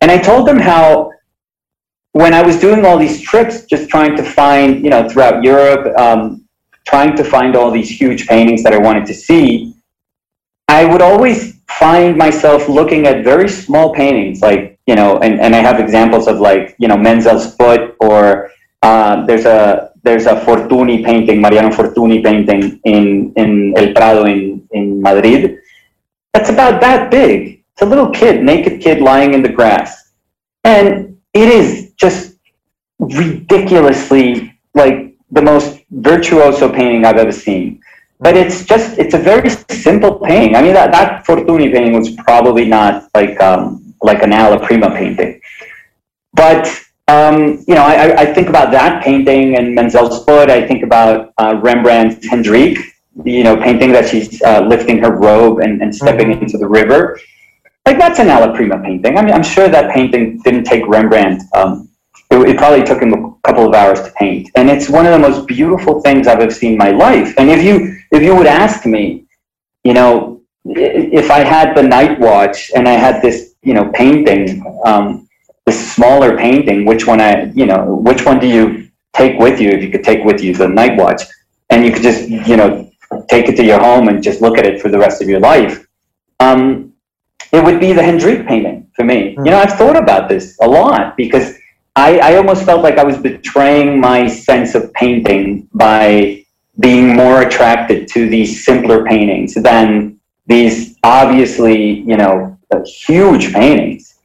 And 0.00 0.12
I 0.12 0.18
told 0.18 0.48
him 0.48 0.60
how 0.60 1.10
when 2.12 2.32
I 2.32 2.42
was 2.42 2.60
doing 2.60 2.84
all 2.84 2.98
these 2.98 3.20
trips, 3.20 3.64
just 3.64 3.88
trying 3.90 4.14
to 4.16 4.22
find, 4.22 4.84
you 4.84 4.90
know, 4.90 5.08
throughout 5.08 5.42
Europe, 5.42 5.84
um, 5.98 6.45
trying 6.86 7.16
to 7.16 7.24
find 7.24 7.56
all 7.56 7.70
these 7.70 7.90
huge 7.90 8.26
paintings 8.26 8.62
that 8.62 8.72
I 8.72 8.78
wanted 8.78 9.06
to 9.06 9.14
see, 9.14 9.74
I 10.68 10.84
would 10.84 11.02
always 11.02 11.60
find 11.68 12.16
myself 12.16 12.68
looking 12.68 13.06
at 13.06 13.24
very 13.24 13.48
small 13.48 13.94
paintings, 13.94 14.40
like, 14.40 14.78
you 14.86 14.94
know, 14.94 15.18
and, 15.18 15.40
and 15.40 15.54
I 15.54 15.58
have 15.58 15.80
examples 15.80 16.28
of 16.28 16.40
like, 16.40 16.76
you 16.78 16.88
know, 16.88 16.96
Menzel's 16.96 17.54
Foot 17.56 17.96
or 18.00 18.50
uh, 18.82 19.26
there's 19.26 19.44
a 19.44 19.90
there's 20.02 20.26
a 20.26 20.36
Fortuny 20.36 21.04
painting, 21.04 21.40
Mariano 21.40 21.70
Fortuny 21.70 22.22
painting 22.22 22.80
in, 22.84 23.32
in 23.34 23.74
El 23.76 23.92
Prado 23.92 24.24
in, 24.24 24.66
in 24.70 25.02
Madrid. 25.02 25.58
That's 26.32 26.48
about 26.48 26.80
that 26.80 27.10
big. 27.10 27.64
It's 27.72 27.82
a 27.82 27.86
little 27.86 28.10
kid, 28.10 28.44
naked 28.44 28.80
kid 28.80 29.02
lying 29.02 29.34
in 29.34 29.42
the 29.42 29.48
grass. 29.48 30.12
And 30.62 31.18
it 31.34 31.48
is 31.48 31.92
just 31.96 32.36
ridiculously 33.00 34.56
like 34.74 35.16
the 35.32 35.42
most 35.42 35.75
virtuoso 35.90 36.72
painting 36.72 37.04
I've 37.04 37.16
ever 37.16 37.32
seen. 37.32 37.80
But 38.18 38.36
it's 38.36 38.64
just 38.64 38.98
it's 38.98 39.14
a 39.14 39.18
very 39.18 39.50
simple 39.50 40.18
painting. 40.20 40.56
I 40.56 40.62
mean 40.62 40.72
that 40.72 40.90
that 40.92 41.26
Fortuny 41.26 41.70
painting 41.70 41.92
was 41.92 42.10
probably 42.10 42.64
not 42.64 43.08
like 43.14 43.38
um, 43.40 43.94
like 44.02 44.22
an 44.22 44.32
alla 44.32 44.64
prima 44.64 44.90
painting, 44.90 45.40
but 46.32 46.66
um, 47.08 47.62
you 47.68 47.74
know 47.74 47.84
I, 47.84 48.22
I 48.22 48.26
think 48.32 48.48
about 48.48 48.70
that 48.72 49.04
painting 49.04 49.56
and 49.56 49.74
Menzel's 49.74 50.24
foot. 50.24 50.48
I 50.48 50.66
think 50.66 50.82
about 50.82 51.34
uh, 51.36 51.60
Rembrandt's 51.62 52.26
Hendrick, 52.26 52.78
you 53.24 53.44
know, 53.44 53.56
painting 53.56 53.92
that 53.92 54.08
she's 54.08 54.42
uh, 54.42 54.60
lifting 54.62 54.98
her 54.98 55.12
robe 55.12 55.58
and, 55.58 55.82
and 55.82 55.94
stepping 55.94 56.28
mm-hmm. 56.28 56.44
into 56.44 56.58
the 56.58 56.66
river. 56.66 57.18
Like 57.84 57.98
that's 57.98 58.18
an 58.18 58.28
alla 58.28 58.54
prima 58.54 58.82
painting. 58.82 59.16
I 59.16 59.22
mean, 59.22 59.34
I'm 59.34 59.44
sure 59.44 59.68
that 59.68 59.94
painting 59.94 60.40
didn't 60.42 60.64
take 60.64 60.86
Rembrandt 60.86 61.42
um, 61.54 61.88
it, 62.30 62.48
it, 62.48 62.56
probably 62.56 62.84
took 62.84 63.00
him 63.00 63.12
a 63.12 63.34
couple 63.44 63.66
of 63.66 63.74
hours 63.74 64.00
to 64.02 64.10
paint. 64.12 64.50
And 64.54 64.68
it's 64.68 64.88
one 64.88 65.06
of 65.06 65.12
the 65.12 65.18
most 65.18 65.46
beautiful 65.46 66.00
things 66.00 66.26
I've 66.26 66.40
ever 66.40 66.50
seen 66.50 66.72
in 66.72 66.78
my 66.78 66.90
life. 66.90 67.34
And 67.38 67.50
if 67.50 67.62
you 67.62 67.96
if 68.10 68.22
you 68.22 68.34
would 68.34 68.46
ask 68.46 68.86
me, 68.86 69.26
you 69.84 69.94
know, 69.94 70.42
if 70.64 71.30
I 71.30 71.40
had 71.40 71.76
the 71.76 71.82
night 71.82 72.18
watch 72.18 72.70
and 72.74 72.88
I 72.88 72.92
had 72.92 73.22
this, 73.22 73.54
you 73.62 73.74
know, 73.74 73.90
painting, 73.92 74.64
um, 74.84 75.28
this 75.64 75.94
smaller 75.94 76.36
painting, 76.36 76.84
which 76.84 77.06
one 77.06 77.20
I, 77.20 77.44
you 77.54 77.66
know, 77.66 77.94
which 77.94 78.24
one 78.24 78.38
do 78.38 78.46
you 78.46 78.88
take 79.14 79.38
with 79.38 79.60
you 79.60 79.70
if 79.70 79.82
you 79.82 79.90
could 79.90 80.04
take 80.04 80.24
with 80.24 80.42
you 80.42 80.54
the 80.54 80.68
night 80.68 80.96
watch, 80.96 81.22
and 81.70 81.84
you 81.84 81.92
could 81.92 82.02
just, 82.02 82.28
you 82.28 82.56
know, 82.56 82.90
take 83.28 83.48
it 83.48 83.56
to 83.56 83.64
your 83.64 83.80
home 83.80 84.08
and 84.08 84.22
just 84.22 84.40
look 84.40 84.58
at 84.58 84.66
it 84.66 84.80
for 84.80 84.88
the 84.88 84.98
rest 84.98 85.22
of 85.22 85.28
your 85.28 85.40
life. 85.40 85.86
Um, 86.40 86.92
it 87.52 87.64
would 87.64 87.80
be 87.80 87.92
the 87.92 88.02
Hendrick 88.02 88.46
painting 88.46 88.90
for 88.94 89.04
me. 89.04 89.34
Mm-hmm. 89.34 89.44
You 89.44 89.50
know, 89.52 89.58
I've 89.58 89.72
thought 89.72 89.96
about 89.96 90.28
this 90.28 90.56
a 90.60 90.68
lot 90.68 91.16
because 91.16 91.54
I, 91.96 92.18
I 92.18 92.36
almost 92.36 92.64
felt 92.64 92.82
like 92.82 92.98
I 92.98 93.04
was 93.04 93.16
betraying 93.16 93.98
my 93.98 94.28
sense 94.28 94.74
of 94.74 94.92
painting 94.92 95.66
by 95.72 96.44
being 96.78 97.16
more 97.16 97.40
attracted 97.40 98.06
to 98.08 98.28
these 98.28 98.66
simpler 98.66 99.02
paintings 99.04 99.54
than 99.54 100.20
these 100.46 100.98
obviously, 101.02 102.00
you 102.00 102.18
know, 102.18 102.58
uh, 102.70 102.80
huge 102.84 103.52
paintings. 103.54 104.18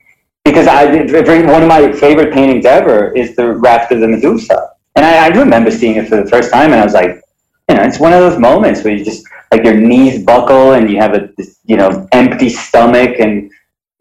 Because 0.43 0.67
I, 0.67 0.85
one 0.85 1.61
of 1.61 1.69
my 1.69 1.93
favorite 1.93 2.33
paintings 2.33 2.65
ever 2.65 3.15
is 3.15 3.37
the 3.37 3.53
Raft 3.53 3.93
of 3.93 4.01
the 4.01 4.07
Medusa. 4.07 4.71
And 4.95 5.05
I, 5.05 5.25
I 5.25 5.27
remember 5.29 5.71
seeing 5.71 5.95
it 5.95 6.09
for 6.09 6.21
the 6.21 6.29
first 6.29 6.51
time 6.51 6.71
and 6.71 6.81
I 6.81 6.83
was 6.83 6.93
like, 6.93 7.21
you 7.69 7.75
know, 7.75 7.83
it's 7.83 7.99
one 7.99 8.11
of 8.11 8.19
those 8.19 8.37
moments 8.37 8.83
where 8.83 8.93
you 8.93 9.05
just, 9.05 9.25
like 9.49 9.63
your 9.63 9.77
knees 9.77 10.25
buckle 10.25 10.73
and 10.73 10.89
you 10.89 10.97
have 10.97 11.13
a, 11.13 11.29
you 11.63 11.77
know, 11.77 12.05
empty 12.11 12.49
stomach 12.49 13.17
and 13.19 13.49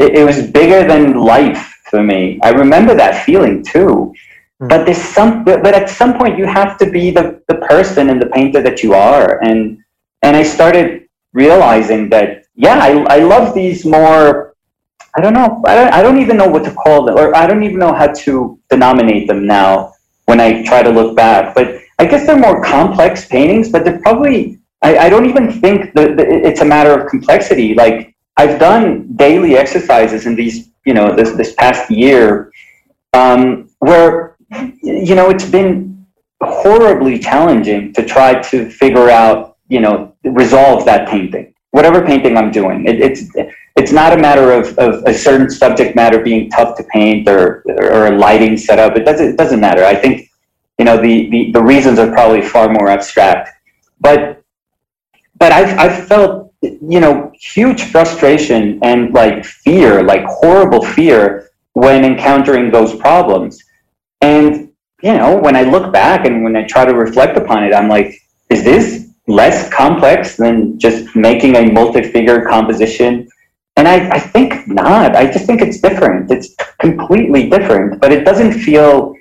it, 0.00 0.16
it 0.16 0.24
was 0.24 0.50
bigger 0.50 0.88
than 0.88 1.20
life 1.20 1.69
for 1.90 2.02
me. 2.02 2.38
I 2.42 2.50
remember 2.50 2.94
that 2.94 3.24
feeling 3.26 3.62
too. 3.62 4.14
Mm. 4.62 4.68
But 4.68 4.86
there's 4.86 5.02
some, 5.02 5.44
but, 5.44 5.62
but 5.62 5.74
at 5.74 5.90
some 5.90 6.16
point 6.16 6.38
you 6.38 6.46
have 6.46 6.78
to 6.78 6.90
be 6.90 7.10
the, 7.10 7.42
the 7.48 7.56
person 7.56 8.08
and 8.08 8.22
the 8.22 8.26
painter 8.26 8.62
that 8.62 8.82
you 8.82 8.94
are. 8.94 9.42
And, 9.42 9.78
and 10.22 10.36
I 10.36 10.42
started 10.42 11.08
realizing 11.32 12.08
that, 12.10 12.44
yeah, 12.54 12.78
I, 12.78 12.90
I 13.16 13.18
love 13.18 13.54
these 13.54 13.84
more, 13.84 14.54
I 15.16 15.20
don't 15.20 15.34
know, 15.34 15.62
I 15.66 15.74
don't, 15.74 15.92
I 15.92 16.02
don't 16.02 16.18
even 16.18 16.36
know 16.36 16.48
what 16.48 16.64
to 16.64 16.72
call 16.72 17.04
them, 17.04 17.16
or 17.16 17.34
I 17.34 17.46
don't 17.46 17.62
even 17.62 17.78
know 17.78 17.92
how 17.92 18.08
to 18.08 18.58
denominate 18.70 19.26
them 19.26 19.46
now 19.46 19.94
when 20.26 20.40
I 20.40 20.62
try 20.64 20.82
to 20.82 20.90
look 20.90 21.16
back. 21.16 21.54
But 21.54 21.80
I 21.98 22.06
guess 22.06 22.26
they're 22.26 22.38
more 22.38 22.62
complex 22.62 23.26
paintings, 23.26 23.70
but 23.70 23.84
they're 23.84 24.00
probably, 24.00 24.58
I, 24.82 24.98
I 24.98 25.08
don't 25.10 25.26
even 25.26 25.50
think 25.50 25.92
that 25.94 26.18
it's 26.20 26.60
a 26.60 26.64
matter 26.64 26.92
of 26.98 27.08
complexity. 27.08 27.74
Like 27.74 28.14
I've 28.36 28.58
done 28.58 29.16
daily 29.16 29.56
exercises 29.56 30.26
in 30.26 30.34
these 30.34 30.69
you 30.84 30.94
know 30.94 31.14
this 31.14 31.32
this 31.32 31.54
past 31.54 31.90
year 31.90 32.52
um, 33.12 33.68
where 33.78 34.36
you 34.82 35.14
know 35.14 35.30
it's 35.30 35.48
been 35.48 36.06
horribly 36.42 37.18
challenging 37.18 37.92
to 37.92 38.04
try 38.04 38.40
to 38.40 38.70
figure 38.70 39.10
out 39.10 39.56
you 39.68 39.80
know 39.80 40.14
resolve 40.24 40.84
that 40.84 41.08
painting 41.08 41.54
whatever 41.70 42.04
painting 42.04 42.36
i'm 42.36 42.50
doing. 42.50 42.86
It, 42.86 43.00
it's 43.00 43.22
it's 43.76 43.92
not 43.92 44.12
a 44.12 44.16
matter 44.16 44.52
of, 44.52 44.76
of 44.78 45.04
a 45.04 45.14
certain 45.14 45.48
subject 45.48 45.94
matter 45.96 46.20
being 46.20 46.50
tough 46.50 46.76
to 46.76 46.84
paint 46.84 47.28
or 47.28 47.62
or 47.66 48.08
a 48.08 48.18
lighting 48.18 48.56
setup. 48.56 48.96
It 48.96 49.04
doesn't 49.04 49.28
it 49.28 49.36
doesn't 49.36 49.60
matter. 49.60 49.84
I 49.84 49.94
think 49.94 50.30
you 50.78 50.84
know 50.84 51.00
the, 51.00 51.30
the, 51.30 51.52
the 51.52 51.62
reasons 51.62 51.98
are 51.98 52.10
probably 52.10 52.42
far 52.42 52.68
more 52.68 52.88
abstract. 52.88 53.50
But 54.00 54.42
but 55.36 55.52
i've, 55.52 55.78
I've 55.78 56.06
felt 56.06 56.49
you 56.62 57.00
know, 57.00 57.32
huge 57.34 57.84
frustration 57.84 58.78
and 58.82 59.12
like 59.14 59.44
fear, 59.44 60.02
like 60.02 60.24
horrible 60.24 60.84
fear 60.84 61.50
when 61.72 62.04
encountering 62.04 62.70
those 62.70 62.94
problems. 62.94 63.62
And, 64.20 64.70
you 65.02 65.14
know, 65.14 65.38
when 65.38 65.56
I 65.56 65.62
look 65.62 65.92
back 65.92 66.26
and 66.26 66.44
when 66.44 66.56
I 66.56 66.64
try 66.64 66.84
to 66.84 66.94
reflect 66.94 67.36
upon 67.36 67.64
it, 67.64 67.72
I'm 67.72 67.88
like, 67.88 68.20
is 68.50 68.64
this 68.64 69.08
less 69.26 69.72
complex 69.72 70.36
than 70.36 70.78
just 70.78 71.14
making 71.16 71.56
a 71.56 71.70
multi-figure 71.72 72.46
composition? 72.46 73.28
And 73.76 73.88
I, 73.88 74.10
I 74.10 74.18
think 74.18 74.68
not. 74.68 75.16
I 75.16 75.30
just 75.30 75.46
think 75.46 75.62
it's 75.62 75.80
different. 75.80 76.30
It's 76.30 76.54
completely 76.78 77.48
different, 77.48 78.00
but 78.00 78.12
it 78.12 78.24
doesn't 78.24 78.52
feel 78.52 79.14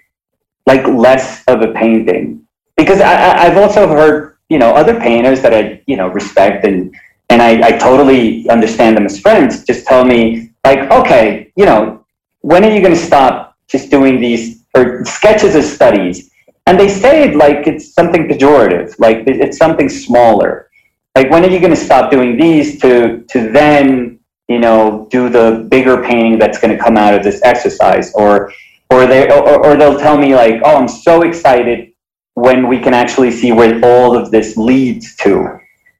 like 0.66 0.86
less 0.88 1.44
of 1.48 1.62
a 1.62 1.72
painting. 1.72 2.46
Because 2.76 3.00
I, 3.00 3.46
I've 3.46 3.58
also 3.58 3.88
heard, 3.88 4.38
you 4.50 4.58
know, 4.58 4.72
other 4.72 5.00
painters 5.00 5.42
that 5.42 5.54
I, 5.54 5.82
you 5.86 5.96
know, 5.96 6.08
respect 6.08 6.66
and 6.66 6.94
and 7.30 7.42
I, 7.42 7.68
I 7.68 7.72
totally 7.78 8.50
understand 8.50 8.98
them 8.98 9.06
as 9.06 9.20
friends, 9.20 9.64
just 9.64 9.86
tell 9.86 10.04
me, 10.04 10.52
like, 10.64 10.92
okay, 10.92 11.52
you 11.56 11.66
know, 11.66 12.06
when 12.42 12.64
are 12.64 12.72
you 12.72 12.82
going 12.82 12.94
to 12.94 13.00
stop 13.00 13.56
just 13.68 13.92
doing 13.92 14.20
these 14.20 14.64
or 14.76 15.04
sketches 15.06 15.56
as 15.56 15.72
studies 15.72 16.30
and 16.70 16.80
they 16.80 16.88
say 16.88 17.24
it 17.24 17.36
like 17.36 17.66
it's 17.66 17.94
something 17.94 18.28
pejorative, 18.28 18.94
like 19.00 19.24
it's 19.26 19.58
something 19.58 19.90
smaller. 19.90 20.70
Like 21.16 21.32
when 21.32 21.44
are 21.44 21.50
you 21.50 21.60
going 21.60 21.74
to 21.74 21.84
stop 21.90 22.12
doing 22.12 22.38
these 22.38 22.80
to 22.82 23.24
to 23.30 23.52
then 23.52 24.20
you 24.48 24.60
know 24.60 25.08
do 25.10 25.30
the 25.30 25.68
bigger 25.72 26.04
painting 26.04 26.38
that's 26.38 26.60
going 26.60 26.76
to 26.78 26.82
come 26.82 26.96
out 26.96 27.16
of 27.16 27.24
this 27.24 27.42
exercise, 27.44 28.14
or 28.14 28.54
or 28.92 29.08
they 29.08 29.32
or, 29.32 29.66
or 29.66 29.76
they'll 29.76 30.00
tell 30.00 30.16
me 30.16 30.36
like, 30.36 30.62
oh, 30.64 30.76
I'm 30.76 30.88
so 30.88 31.24
excited 31.24 31.92
when 32.36 32.68
we 32.68 32.80
can 32.80 32.94
actually 32.94 33.32
see 33.32 33.52
where 33.52 33.84
all 33.84 34.16
of 34.16 34.30
this 34.30 34.56
leads 34.56 35.16
to. 35.18 35.60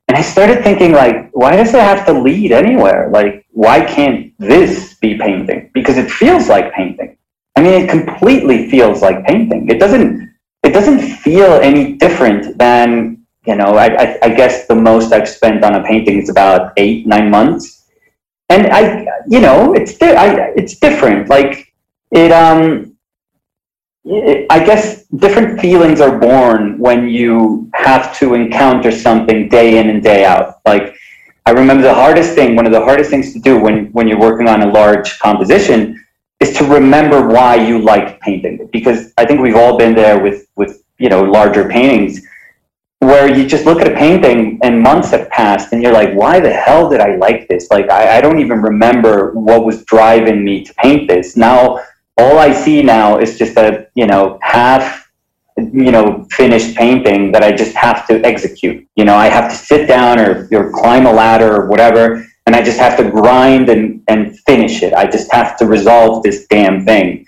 And 0.10 0.18
I 0.18 0.22
started 0.24 0.64
thinking 0.64 0.92
like, 0.92 1.30
why 1.34 1.56
does 1.56 1.72
it 1.76 1.82
have 1.82 2.04
to 2.08 2.14
lead 2.14 2.52
anywhere? 2.52 3.12
Like, 3.12 3.46
why 3.52 3.86
can't 3.86 4.34
this 4.40 4.96
be 4.96 5.20
painting? 5.20 5.70
Because 5.72 5.98
it 5.98 6.10
feels 6.10 6.50
like 6.50 6.74
painting. 6.74 7.16
I 7.56 7.62
mean, 7.62 7.84
it 7.84 7.90
completely 7.92 8.72
feels 8.72 9.04
like 9.04 9.24
painting. 9.26 9.70
It 9.70 9.80
doesn't. 9.80 10.28
It 10.64 10.72
doesn't 10.72 11.00
feel 11.00 11.54
any 11.54 11.94
different 11.94 12.58
than 12.58 13.24
you 13.46 13.56
know. 13.56 13.76
I, 13.76 13.86
I, 14.04 14.20
I 14.24 14.30
guess 14.30 14.66
the 14.66 14.74
most 14.74 15.14
I've 15.14 15.30
spent 15.30 15.64
on 15.64 15.76
a 15.76 15.84
painting 15.84 16.18
is 16.18 16.30
about 16.30 16.74
eight, 16.78 17.06
nine 17.06 17.30
months, 17.30 17.86
and 18.50 18.66
I, 18.68 19.06
you 19.28 19.40
know, 19.40 19.74
it's 19.74 19.96
di- 19.96 20.16
I, 20.16 20.54
it's 20.56 20.80
different. 20.80 21.30
Like 21.30 21.72
it, 22.10 22.32
um, 22.32 22.98
I 24.06 24.64
guess 24.66 25.04
different 25.18 25.60
feelings 25.60 26.00
are 26.02 26.18
born 26.18 26.80
when 26.80 27.10
you 27.10 27.70
have 27.74 28.18
to 28.20 28.34
encounter 28.34 28.92
something 28.92 29.50
day 29.50 29.78
in 29.78 29.90
and 29.90 30.02
day 30.02 30.26
out. 30.26 30.62
Like 30.66 30.96
I 31.46 31.52
remember 31.52 31.84
the 31.84 31.94
hardest 31.94 32.34
thing, 32.34 32.56
one 32.56 32.66
of 32.66 32.72
the 32.72 32.82
hardest 32.82 33.10
things 33.10 33.34
to 33.34 33.40
do 33.40 33.60
when 33.60 33.88
when 33.92 34.08
you're 34.08 34.20
working 34.20 34.48
on 34.48 34.62
a 34.62 34.68
large 34.68 35.20
composition 35.20 36.04
is 36.40 36.56
to 36.58 36.64
remember 36.64 37.28
why 37.28 37.56
you 37.56 37.80
like 37.80 38.20
painting 38.22 38.70
because 38.72 39.12
I 39.18 39.26
think 39.26 39.42
we've 39.42 39.56
all 39.56 39.78
been 39.78 39.94
there 39.94 40.22
with 40.22 40.48
with 40.56 40.84
you 40.98 41.10
know 41.10 41.22
larger 41.22 41.68
paintings 41.68 42.26
where 43.00 43.34
you 43.34 43.48
just 43.48 43.66
look 43.66 43.82
at 43.82 43.92
a 43.92 43.96
painting 43.96 44.60
and 44.62 44.82
months 44.82 45.12
have 45.12 45.30
passed 45.30 45.74
and 45.74 45.82
you're 45.84 45.94
like 45.94 46.14
why 46.14 46.40
the 46.40 46.52
hell 46.52 46.90
did 46.90 47.02
I 47.02 47.16
like 47.16 47.48
this? 47.48 47.70
Like 47.70 47.90
I, 47.90 48.18
I 48.18 48.22
don't 48.22 48.40
even 48.40 48.62
remember 48.62 49.34
what 49.34 49.66
was 49.66 49.84
driving 49.84 50.44
me 50.44 50.64
to 50.64 50.74
paint 50.76 51.10
this. 51.10 51.36
Now 51.36 51.80
all 52.20 52.38
I 52.38 52.52
see 52.54 52.82
now 52.84 53.20
is 53.20 53.38
just 53.38 53.58
a 53.58 53.88
you 53.96 54.08
know 54.08 54.40
half 54.42 55.12
you 55.58 55.92
know 55.92 56.26
finished 56.32 56.76
painting 56.76 57.32
that 57.34 57.44
I 57.44 57.52
just 57.52 57.76
have 57.76 58.08
to 58.08 58.24
execute 58.26 58.88
you 58.96 59.06
know 59.06 59.16
I 59.16 59.28
have 59.28 59.50
to 59.52 59.58
sit 59.58 59.88
down 59.88 60.20
or, 60.20 60.48
or 60.52 60.72
climb 60.72 61.06
a 61.06 61.12
ladder 61.12 61.54
or 61.54 61.68
whatever 61.68 62.26
and 62.50 62.56
I 62.56 62.64
just 62.64 62.80
have 62.80 62.98
to 62.98 63.08
grind 63.08 63.70
and, 63.70 64.02
and 64.08 64.40
finish 64.40 64.82
it. 64.82 64.92
I 64.92 65.06
just 65.06 65.32
have 65.32 65.56
to 65.60 65.68
resolve 65.68 66.24
this 66.24 66.48
damn 66.48 66.84
thing. 66.84 67.24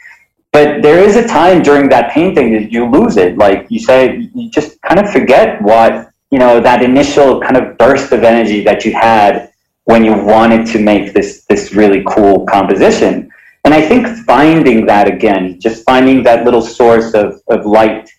But 0.51 0.81
there 0.81 0.97
is 0.97 1.15
a 1.15 1.27
time 1.27 1.61
during 1.61 1.89
that 1.89 2.11
painting 2.11 2.53
that 2.53 2.71
you 2.71 2.89
lose 2.89 3.17
it. 3.17 3.37
Like 3.37 3.67
you 3.69 3.79
say, 3.79 4.29
you 4.33 4.49
just 4.49 4.81
kind 4.81 4.99
of 4.99 5.11
forget 5.11 5.61
what, 5.61 6.09
you 6.31 6.39
know, 6.39 6.59
that 6.59 6.81
initial 6.81 7.39
kind 7.39 7.55
of 7.55 7.77
burst 7.77 8.11
of 8.11 8.23
energy 8.23 8.63
that 8.63 8.83
you 8.83 8.93
had 8.93 9.53
when 9.83 10.03
you 10.03 10.13
wanted 10.15 10.65
to 10.73 10.79
make 10.79 11.13
this, 11.13 11.45
this 11.47 11.71
really 11.71 12.03
cool 12.07 12.47
composition. 12.47 13.30
And 13.63 13.73
I 13.73 13.81
think 13.81 14.07
finding 14.25 14.85
that 14.87 15.07
again, 15.07 15.59
just 15.59 15.83
finding 15.85 16.23
that 16.23 16.45
little 16.45 16.61
source 16.61 17.13
of, 17.13 17.41
of 17.47 17.65
light 17.65 18.09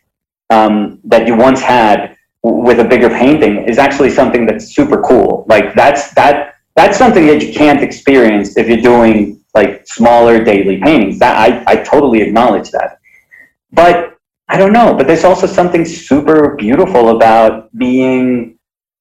um, 0.50 1.00
that 1.04 1.26
you 1.26 1.36
once 1.36 1.60
had 1.60 2.16
with 2.42 2.80
a 2.80 2.84
bigger 2.84 3.08
painting 3.08 3.64
is 3.68 3.78
actually 3.78 4.10
something 4.10 4.46
that's 4.46 4.74
super 4.74 5.00
cool. 5.02 5.44
Like 5.48 5.74
that's, 5.74 6.12
that 6.14 6.56
that's 6.74 6.96
something 6.96 7.26
that 7.26 7.42
you 7.42 7.52
can't 7.52 7.82
experience 7.82 8.56
if 8.56 8.68
you're 8.68 8.80
doing 8.80 9.42
like 9.54 9.86
smaller 9.86 10.42
daily 10.42 10.80
paintings. 10.80 11.18
That 11.18 11.36
I, 11.36 11.72
I 11.72 11.76
totally 11.82 12.22
acknowledge 12.22 12.70
that. 12.70 12.98
But 13.72 14.18
I 14.48 14.58
don't 14.58 14.72
know, 14.72 14.94
but 14.94 15.06
there's 15.06 15.24
also 15.24 15.46
something 15.46 15.84
super 15.84 16.54
beautiful 16.56 17.16
about 17.16 17.74
being 17.76 18.58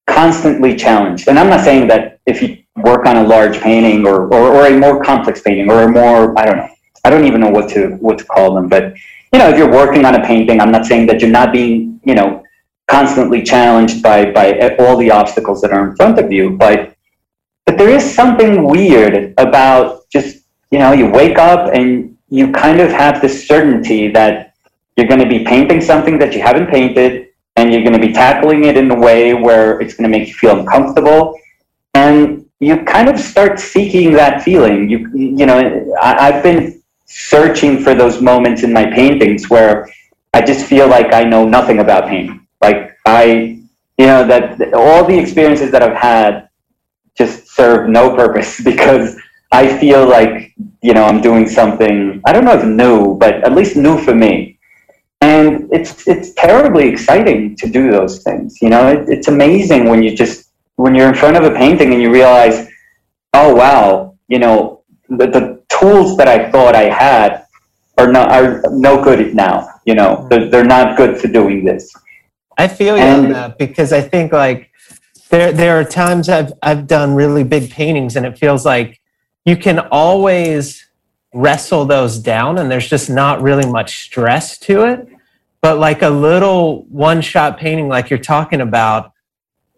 constantly 0.08 0.76
challenged. 0.76 1.28
And 1.28 1.38
I'm 1.40 1.50
not 1.50 1.64
saying 1.64 1.88
that 1.88 2.20
if 2.26 2.42
you 2.42 2.61
work 2.78 3.06
on 3.06 3.18
a 3.18 3.24
large 3.24 3.60
painting 3.60 4.08
or, 4.08 4.34
or, 4.34 4.56
or 4.56 4.68
a 4.68 4.78
more 4.78 5.04
complex 5.04 5.42
painting 5.42 5.70
or 5.70 5.84
a 5.84 5.90
more, 5.90 6.38
I 6.40 6.46
don't 6.46 6.58
know, 6.58 6.70
I 7.04 7.10
don't 7.10 7.26
even 7.26 7.42
know 7.42 7.50
what 7.50 7.70
to 7.72 7.96
what 7.96 8.18
to 8.20 8.26
call 8.26 8.56
them. 8.56 8.70
But 8.70 8.94
you 9.34 9.40
know, 9.40 9.50
if 9.50 9.58
you're 9.58 9.72
working 9.72 10.06
on 10.06 10.16
a 10.16 10.24
painting, 10.24 10.60
I'm 10.60 10.72
not 10.72 10.86
saying 10.86 11.08
that 11.08 11.22
you're 11.22 11.32
not 11.32 11.52
being, 11.52 12.00
you 12.04 12.16
know, 12.16 12.44
constantly 12.88 13.44
challenged 13.44 14.04
by 14.04 14.32
by 14.32 14.76
all 14.80 14.98
the 14.98 15.12
obstacles 15.12 15.62
that 15.62 15.72
are 15.72 15.90
in 15.90 15.96
front 15.96 16.20
of 16.20 16.32
you. 16.32 16.52
But 16.52 16.96
but 17.66 17.78
there 17.78 17.90
is 17.90 18.04
something 18.14 18.66
weird 18.66 19.34
about 19.38 20.10
just, 20.10 20.44
you 20.72 20.80
know, 20.80 20.92
you 20.92 21.10
wake 21.10 21.38
up 21.38 21.74
and 21.74 22.18
you 22.30 22.52
kind 22.52 22.80
of 22.80 22.92
have 22.92 23.22
this 23.22 23.48
certainty 23.48 24.10
that 24.10 24.54
you're 24.98 25.08
going 25.08 25.20
to 25.20 25.28
be 25.28 25.44
painting 25.44 25.82
something 25.82 26.18
that 26.20 26.34
you 26.34 26.42
haven't 26.42 26.68
painted 26.68 27.28
and 27.56 27.72
you're 27.72 27.82
going 27.84 27.94
to 27.94 28.00
be 28.00 28.14
tackling 28.14 28.66
it 28.66 28.78
in 28.78 28.90
a 28.92 29.00
way 29.00 29.34
where 29.34 29.80
it's 29.80 29.94
going 29.96 30.10
to 30.10 30.18
make 30.18 30.28
you 30.28 30.34
feel 30.34 30.60
uncomfortable. 30.60 31.38
And 31.94 32.41
you 32.62 32.78
kind 32.86 33.10
of 33.10 33.20
start 33.20 33.60
seeking 33.60 34.14
that 34.14 34.44
feeling. 34.44 34.88
You, 34.88 35.10
you 35.16 35.48
know, 35.48 35.58
I, 36.00 36.28
I've 36.28 36.44
been 36.44 36.82
searching 37.08 37.84
for 37.84 37.96
those 37.96 38.22
moments 38.22 38.62
in 38.62 38.72
my 38.72 38.86
paintings 38.86 39.50
where 39.50 39.92
I 40.34 40.42
just 40.42 40.68
feel 40.68 40.88
like 40.88 41.12
I 41.12 41.24
know 41.24 41.44
nothing 41.46 41.80
about 41.80 42.08
painting. 42.08 42.48
Like 42.62 42.96
I, 43.06 43.60
you 43.98 44.06
know, 44.06 44.26
that 44.28 44.74
all 44.76 45.04
the 45.04 45.18
experiences 45.18 45.72
that 45.72 45.82
I've 45.82 45.98
had 45.98 46.50
just 47.18 47.48
serve 47.48 47.90
no 47.90 48.16
purpose 48.16 48.62
because 48.64 49.18
I 49.52 49.80
feel 49.80 50.08
like, 50.08 50.54
you 50.84 50.94
know, 50.94 51.04
I'm 51.04 51.20
doing 51.20 51.50
something, 51.50 52.22
I 52.26 52.32
don't 52.32 52.46
know 52.46 52.58
if 52.58 52.64
new, 52.64 53.18
but 53.18 53.44
at 53.44 53.54
least 53.54 53.76
new 53.76 53.98
for 53.98 54.14
me. 54.14 54.60
And 55.20 55.68
it's, 55.72 56.08
it's 56.08 56.34
terribly 56.34 56.88
exciting 56.88 57.56
to 57.58 57.68
do 57.68 57.92
those 57.92 58.22
things. 58.22 58.62
You 58.62 58.70
know, 58.70 58.88
it, 58.88 59.10
it's 59.10 59.28
amazing 59.28 59.90
when 59.90 60.04
you 60.04 60.16
just, 60.16 60.51
when 60.82 60.96
you're 60.96 61.08
in 61.08 61.16
front 61.16 61.38
of 61.38 61.44
a 61.44 61.52
painting 61.56 61.94
and 61.94 62.02
you 62.02 62.12
realize, 62.12 62.68
oh, 63.34 63.54
wow, 63.54 64.18
you 64.28 64.40
know, 64.40 64.84
the, 65.10 65.28
the 65.28 65.64
tools 65.70 66.18
that 66.18 66.28
I 66.28 66.52
thought 66.52 66.76
I 66.76 66.84
had 66.84 67.46
are 67.98 68.12
not, 68.12 68.32
are 68.32 68.62
no 68.72 69.04
good 69.04 69.36
now. 69.36 69.68
You 69.86 69.96
know, 69.96 70.16
mm-hmm. 70.16 70.28
they're, 70.30 70.50
they're 70.50 70.64
not 70.66 70.98
good 70.98 71.18
for 71.18 71.28
doing 71.28 71.64
this. 71.66 71.94
I 72.58 72.68
feel 72.68 72.98
you 72.98 73.04
and, 73.04 73.26
on 73.28 73.32
that 73.32 73.58
because 73.58 73.92
I 73.92 74.02
think 74.02 74.32
like 74.32 74.70
there 75.30 75.52
there 75.52 75.80
are 75.80 75.84
times 75.84 76.30
I've 76.30 76.54
I've 76.62 76.86
done 76.86 77.16
really 77.16 77.44
big 77.44 77.72
paintings 77.72 78.16
and 78.16 78.26
it 78.26 78.38
feels 78.38 78.66
like 78.66 79.00
you 79.46 79.58
can 79.58 79.80
always 79.80 80.88
wrestle 81.34 81.86
those 81.86 82.20
down 82.20 82.58
and 82.58 82.70
there's 82.70 82.90
just 82.90 83.10
not 83.10 83.42
really 83.42 83.66
much 83.66 84.04
stress 84.04 84.60
to 84.60 84.84
it. 84.84 85.08
But 85.62 85.78
like 85.78 86.02
a 86.02 86.10
little 86.10 86.84
one 86.86 87.22
shot 87.22 87.58
painting 87.58 87.88
like 87.88 88.10
you're 88.10 88.20
talking 88.20 88.62
about, 88.62 89.14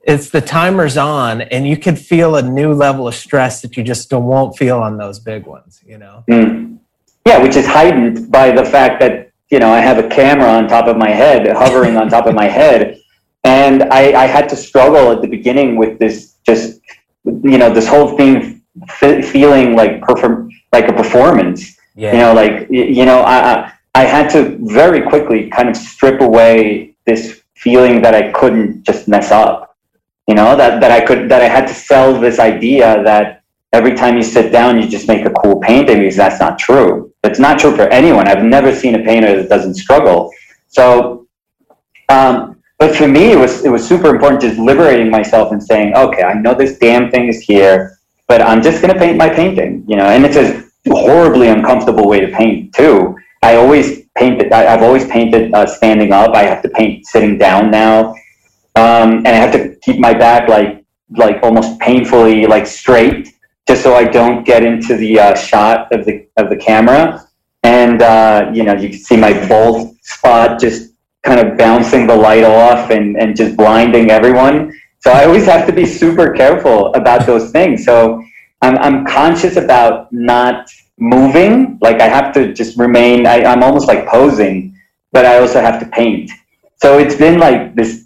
it's 0.04 0.30
the 0.30 0.42
timer's 0.42 0.98
on 0.98 1.42
and 1.42 1.68
you 1.68 1.78
can 1.78 1.96
feel 1.96 2.36
a 2.36 2.42
new 2.42 2.74
level 2.74 3.08
of 3.08 3.16
stress 3.16 3.62
that 3.62 3.78
you 3.78 3.84
just 3.84 4.10
don't 4.10 4.26
won't 4.26 4.58
feel 4.58 4.80
on 4.80 4.98
those 4.98 5.20
big 5.20 5.46
ones, 5.46 5.82
you 5.86 5.98
know? 5.98 6.24
Mm. 6.30 6.80
Yeah, 7.26 7.42
which 7.42 7.56
is 7.56 7.66
heightened 7.66 8.32
by 8.32 8.52
the 8.52 8.66
fact 8.66 9.00
that, 9.00 9.32
you 9.50 9.60
know, 9.60 9.72
I 9.72 9.80
have 9.80 10.04
a 10.04 10.10
camera 10.10 10.50
on 10.50 10.68
top 10.68 10.88
of 10.88 10.98
my 10.98 11.10
head, 11.10 11.48
hovering 11.56 11.96
on 11.96 12.10
top 12.10 12.26
of 12.26 12.36
my 12.36 12.48
head 12.48 13.00
and 13.44 13.84
I, 13.84 14.24
I 14.24 14.26
had 14.26 14.48
to 14.50 14.56
struggle 14.56 15.12
at 15.12 15.22
the 15.22 15.28
beginning 15.28 15.76
with 15.76 16.00
this 16.00 16.36
just 16.46 16.82
you 17.26 17.58
know 17.58 17.74
this 17.74 17.88
whole 17.88 18.18
thing 18.18 18.62
f- 18.88 19.26
feeling 19.26 19.76
like 19.76 20.02
perform 20.02 20.50
like 20.72 20.88
a 20.88 20.94
performance 20.94 21.78
yeah. 21.96 22.14
you 22.14 22.20
know 22.20 22.34
like 22.34 22.68
you 22.70 23.06
know 23.06 23.22
I, 23.22 23.72
I 23.96 24.04
had 24.06 24.30
to 24.32 24.58
very 24.62 25.02
quickly 25.02 25.50
kind 25.50 25.70
of 25.70 25.78
strip 25.78 26.22
away 26.22 26.96
this 27.06 27.42
feeling 27.54 28.02
that 28.02 28.16
I 28.16 28.32
couldn't 28.32 28.84
just 28.84 29.08
mess 29.08 29.32
up 29.32 29.63
you 30.28 30.36
know 30.36 30.56
that, 30.56 30.80
that 30.82 30.92
I 30.92 31.02
could 31.02 31.30
that 31.30 31.42
I 31.42 31.48
had 31.48 31.68
to 31.68 31.74
sell 31.74 32.20
this 32.20 32.40
idea 32.40 33.04
that 33.04 33.44
every 33.72 33.96
time 33.96 34.16
you 34.16 34.24
sit 34.24 34.52
down 34.52 34.82
you 34.82 34.88
just 34.88 35.08
make 35.08 35.26
a 35.26 35.32
cool 35.32 35.60
painting 35.60 36.00
because 36.00 36.16
that's 36.16 36.40
not 36.40 36.60
true 36.60 37.14
it's 37.24 37.40
not 37.40 37.60
true 37.60 37.76
for 37.76 37.84
anyone 37.90 38.28
I've 38.28 38.44
never 38.44 38.74
seen 38.74 38.96
a 38.96 39.04
painter 39.04 39.36
that 39.36 39.50
doesn't 39.50 39.76
struggle 39.76 40.32
so 40.68 41.28
um, 42.10 42.54
but 42.80 42.96
for 42.96 43.08
me, 43.08 43.32
it 43.32 43.38
was 43.38 43.64
it 43.64 43.70
was 43.70 43.88
super 43.88 44.10
important 44.14 44.42
just 44.42 44.60
liberating 44.60 45.10
myself 45.10 45.52
and 45.52 45.64
saying, 45.64 45.96
okay, 45.96 46.24
I 46.24 46.34
know 46.34 46.54
this 46.54 46.78
damn 46.80 47.10
thing 47.10 47.28
is 47.28 47.42
here, 47.42 47.98
but 48.28 48.42
I'm 48.42 48.62
just 48.62 48.82
gonna 48.82 48.98
paint 48.98 49.18
my 49.18 49.30
painting, 49.30 49.86
you 49.88 49.96
know. 49.96 50.06
And 50.06 50.26
it's 50.26 50.36
a 50.36 50.64
horribly 50.92 51.48
uncomfortable 51.48 52.08
way 52.08 52.20
to 52.20 52.28
paint 52.28 52.74
too. 52.74 53.16
I 53.42 53.56
always 53.56 54.02
painted. 54.18 54.52
I, 54.52 54.64
have 54.64 54.84
always 54.84 55.06
painted 55.08 55.54
uh, 55.54 55.66
standing 55.66 56.12
up. 56.12 56.36
I 56.36 56.44
have 56.44 56.62
to 56.64 56.70
paint 56.70 57.06
sitting 57.06 57.38
down 57.38 57.72
now, 57.72 58.16
um, 58.76 59.18
and 59.18 59.28
I 59.28 59.36
have 59.36 59.52
to 59.54 59.76
keep 59.82 60.00
my 60.00 60.14
back 60.14 60.50
like 60.50 60.84
like 61.16 61.44
almost 61.44 61.80
painfully 61.80 62.48
like 62.48 62.66
straight, 62.66 63.34
just 63.68 63.84
so 63.84 63.96
I 63.96 64.06
don't 64.06 64.44
get 64.44 64.64
into 64.64 64.96
the 64.98 65.20
uh, 65.20 65.36
shot 65.36 65.92
of 65.92 66.06
the 66.06 66.28
of 66.38 66.50
the 66.50 66.58
camera. 66.58 67.28
And 67.64 68.02
uh, 68.02 68.52
you 68.54 68.64
know, 68.64 68.74
you 68.74 68.90
can 68.90 69.00
see 69.00 69.18
my 69.18 69.48
bald 69.48 69.96
spot 70.02 70.60
just 70.60 70.94
kind 71.24 71.40
of 71.40 71.58
bouncing 71.58 72.06
the 72.06 72.16
light 72.16 72.44
off 72.44 72.90
and, 72.90 73.18
and 73.18 73.36
just 73.36 73.56
blinding 73.56 74.12
everyone. 74.12 74.74
So 75.00 75.12
I 75.12 75.26
always 75.26 75.46
have 75.46 75.66
to 75.68 75.74
be 75.74 75.86
super 75.86 76.34
careful 76.34 76.94
about 76.94 77.26
those 77.26 77.52
things. 77.52 77.86
So 77.86 78.22
I'm, 78.62 78.78
I'm 78.78 79.06
conscious 79.06 79.56
about 79.56 80.12
not 80.12 80.70
moving. 80.98 81.80
Like 81.82 82.02
I 82.02 82.08
have 82.08 82.34
to 82.34 82.54
just 82.54 82.78
remain, 82.78 83.26
I, 83.26 83.44
I'm 83.44 83.64
almost 83.64 83.88
like 83.88 84.06
posing, 84.08 84.78
but 85.12 85.26
I 85.26 85.40
also 85.40 85.62
have 85.62 85.80
to 85.80 85.86
paint. 85.88 86.30
So 86.82 87.00
it's 87.00 87.16
been 87.16 87.40
like 87.40 87.76
this 87.76 88.03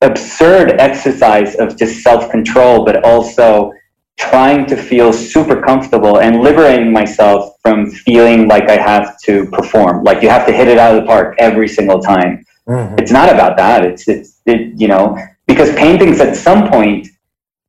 absurd 0.00 0.80
exercise 0.80 1.54
of 1.56 1.76
just 1.76 2.02
self 2.02 2.30
control, 2.30 2.84
but 2.84 3.04
also 3.04 3.72
trying 4.18 4.66
to 4.66 4.76
feel 4.76 5.12
super 5.12 5.62
comfortable 5.62 6.20
and 6.20 6.42
liberating 6.42 6.92
myself 6.92 7.56
from 7.62 7.90
feeling 7.90 8.46
like 8.48 8.68
I 8.68 8.76
have 8.76 9.18
to 9.22 9.46
perform. 9.46 10.04
Like 10.04 10.22
you 10.22 10.28
have 10.28 10.46
to 10.46 10.52
hit 10.52 10.68
it 10.68 10.78
out 10.78 10.94
of 10.94 11.02
the 11.02 11.06
park 11.06 11.36
every 11.38 11.66
single 11.68 12.00
time. 12.00 12.44
Mm-hmm. 12.68 12.98
It's 12.98 13.10
not 13.10 13.32
about 13.32 13.56
that. 13.56 13.84
It's, 13.84 14.06
it's, 14.08 14.40
it, 14.44 14.78
you 14.78 14.88
know, 14.88 15.16
because 15.46 15.74
paintings 15.74 16.20
at 16.20 16.36
some 16.36 16.68
point, 16.68 17.08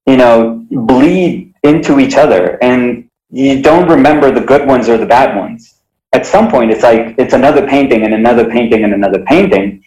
you 0.06 0.18
know, 0.18 0.66
bleed 0.70 1.54
into 1.64 2.00
each 2.00 2.16
other 2.16 2.62
and 2.62 3.10
you 3.30 3.62
don't 3.62 3.88
remember 3.88 4.30
the 4.30 4.42
good 4.42 4.68
ones 4.68 4.90
or 4.90 4.98
the 4.98 5.06
bad 5.06 5.38
ones. 5.38 5.76
At 6.12 6.26
some 6.26 6.52
point, 6.52 6.72
it's 6.72 6.84
like, 6.84 7.16
it's 7.18 7.34
another 7.34 7.66
painting 7.66 8.04
and 8.04 8.14
another 8.14 8.50
painting 8.50 8.84
and 8.84 8.94
another 8.94 9.24
painting. 9.24 9.82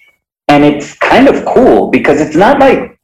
And 0.54 0.62
it's 0.62 0.94
kind 0.98 1.26
of 1.26 1.44
cool 1.44 1.90
because 1.90 2.20
it's 2.20 2.36
not 2.36 2.60
like 2.60 2.96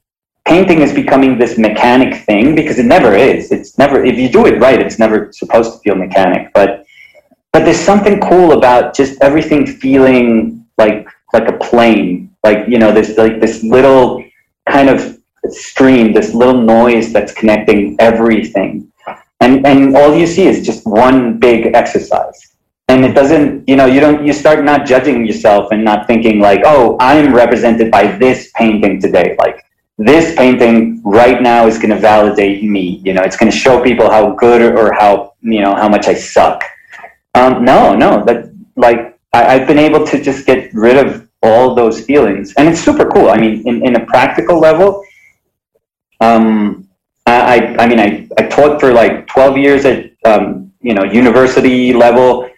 painting 0.45 0.79
is 0.79 0.93
becoming 0.93 1.37
this 1.37 1.57
mechanic 1.57 2.23
thing 2.23 2.55
because 2.55 2.79
it 2.79 2.85
never 2.85 3.13
is. 3.13 3.51
It's 3.51 3.77
never 3.77 4.05
if 4.05 4.17
you 4.17 4.29
do 4.29 4.45
it 4.45 4.61
right, 4.61 4.81
it's 4.81 4.97
never 4.97 5.33
supposed 5.33 5.73
to 5.73 5.79
feel 5.79 5.95
mechanic. 5.95 6.53
But 6.53 6.85
but 7.51 7.65
there's 7.65 7.77
something 7.91 8.21
cool 8.21 8.53
about 8.53 8.95
just 8.95 9.21
everything 9.21 9.67
feeling 9.67 10.65
like 10.77 11.05
like 11.33 11.49
a 11.49 11.57
plane. 11.57 12.33
Like 12.41 12.69
you 12.69 12.79
know, 12.79 12.93
there's 12.93 13.17
like 13.17 13.41
this 13.41 13.65
little 13.65 14.23
kind 14.69 14.87
of 14.87 15.19
stream, 15.49 16.13
this 16.13 16.33
little 16.33 16.61
noise 16.61 17.11
that's 17.11 17.33
connecting 17.33 17.97
everything. 17.99 18.89
And 19.41 19.67
and 19.67 19.97
all 19.97 20.15
you 20.15 20.25
see 20.25 20.47
is 20.47 20.65
just 20.65 20.87
one 20.87 21.37
big 21.37 21.75
exercise. 21.75 22.50
And 22.91 23.05
it 23.05 23.13
doesn't, 23.13 23.69
you 23.69 23.77
know, 23.77 23.85
you 23.85 24.01
don't 24.01 24.25
you 24.27 24.33
start 24.33 24.65
not 24.65 24.85
judging 24.85 25.25
yourself 25.25 25.71
and 25.71 25.81
not 25.81 26.07
thinking 26.07 26.41
like, 26.41 26.63
oh, 26.65 26.97
I'm 26.99 27.33
represented 27.33 27.89
by 27.89 28.17
this 28.17 28.51
painting 28.53 28.99
today. 28.99 29.37
Like 29.39 29.65
this 29.97 30.35
painting 30.35 31.01
right 31.05 31.41
now 31.41 31.67
is 31.67 31.77
going 31.77 31.91
to 31.91 32.01
validate 32.11 32.65
me. 32.65 33.01
You 33.05 33.13
know, 33.13 33.21
it's 33.21 33.37
going 33.37 33.49
to 33.49 33.57
show 33.57 33.81
people 33.81 34.11
how 34.11 34.33
good 34.33 34.61
or 34.61 34.91
how 34.91 35.35
you 35.41 35.61
know 35.61 35.73
how 35.73 35.87
much 35.87 36.09
I 36.09 36.15
suck. 36.15 36.65
Um, 37.33 37.63
no, 37.63 37.95
no, 37.95 38.25
that 38.25 38.51
like 38.75 39.17
I, 39.31 39.57
have 39.59 39.67
been 39.69 39.79
able 39.79 40.05
to 40.07 40.21
just 40.21 40.45
get 40.45 40.73
rid 40.73 40.97
of 40.97 41.29
all 41.41 41.73
those 41.73 42.03
feelings, 42.03 42.53
and 42.57 42.67
it's 42.67 42.81
super 42.81 43.09
cool. 43.09 43.29
I 43.29 43.37
mean, 43.37 43.65
in, 43.65 43.85
in 43.85 43.95
a 43.95 44.05
practical 44.05 44.59
level, 44.59 45.01
um, 46.19 46.89
I, 47.25 47.73
I 47.79 47.87
mean, 47.87 48.01
I, 48.01 48.27
I 48.37 48.47
taught 48.47 48.81
for 48.81 48.91
like 48.91 49.27
twelve 49.27 49.57
years 49.57 49.85
at 49.85 50.11
um, 50.25 50.73
you 50.81 50.93
know 50.93 51.05
university 51.05 51.93
level, 51.93 52.50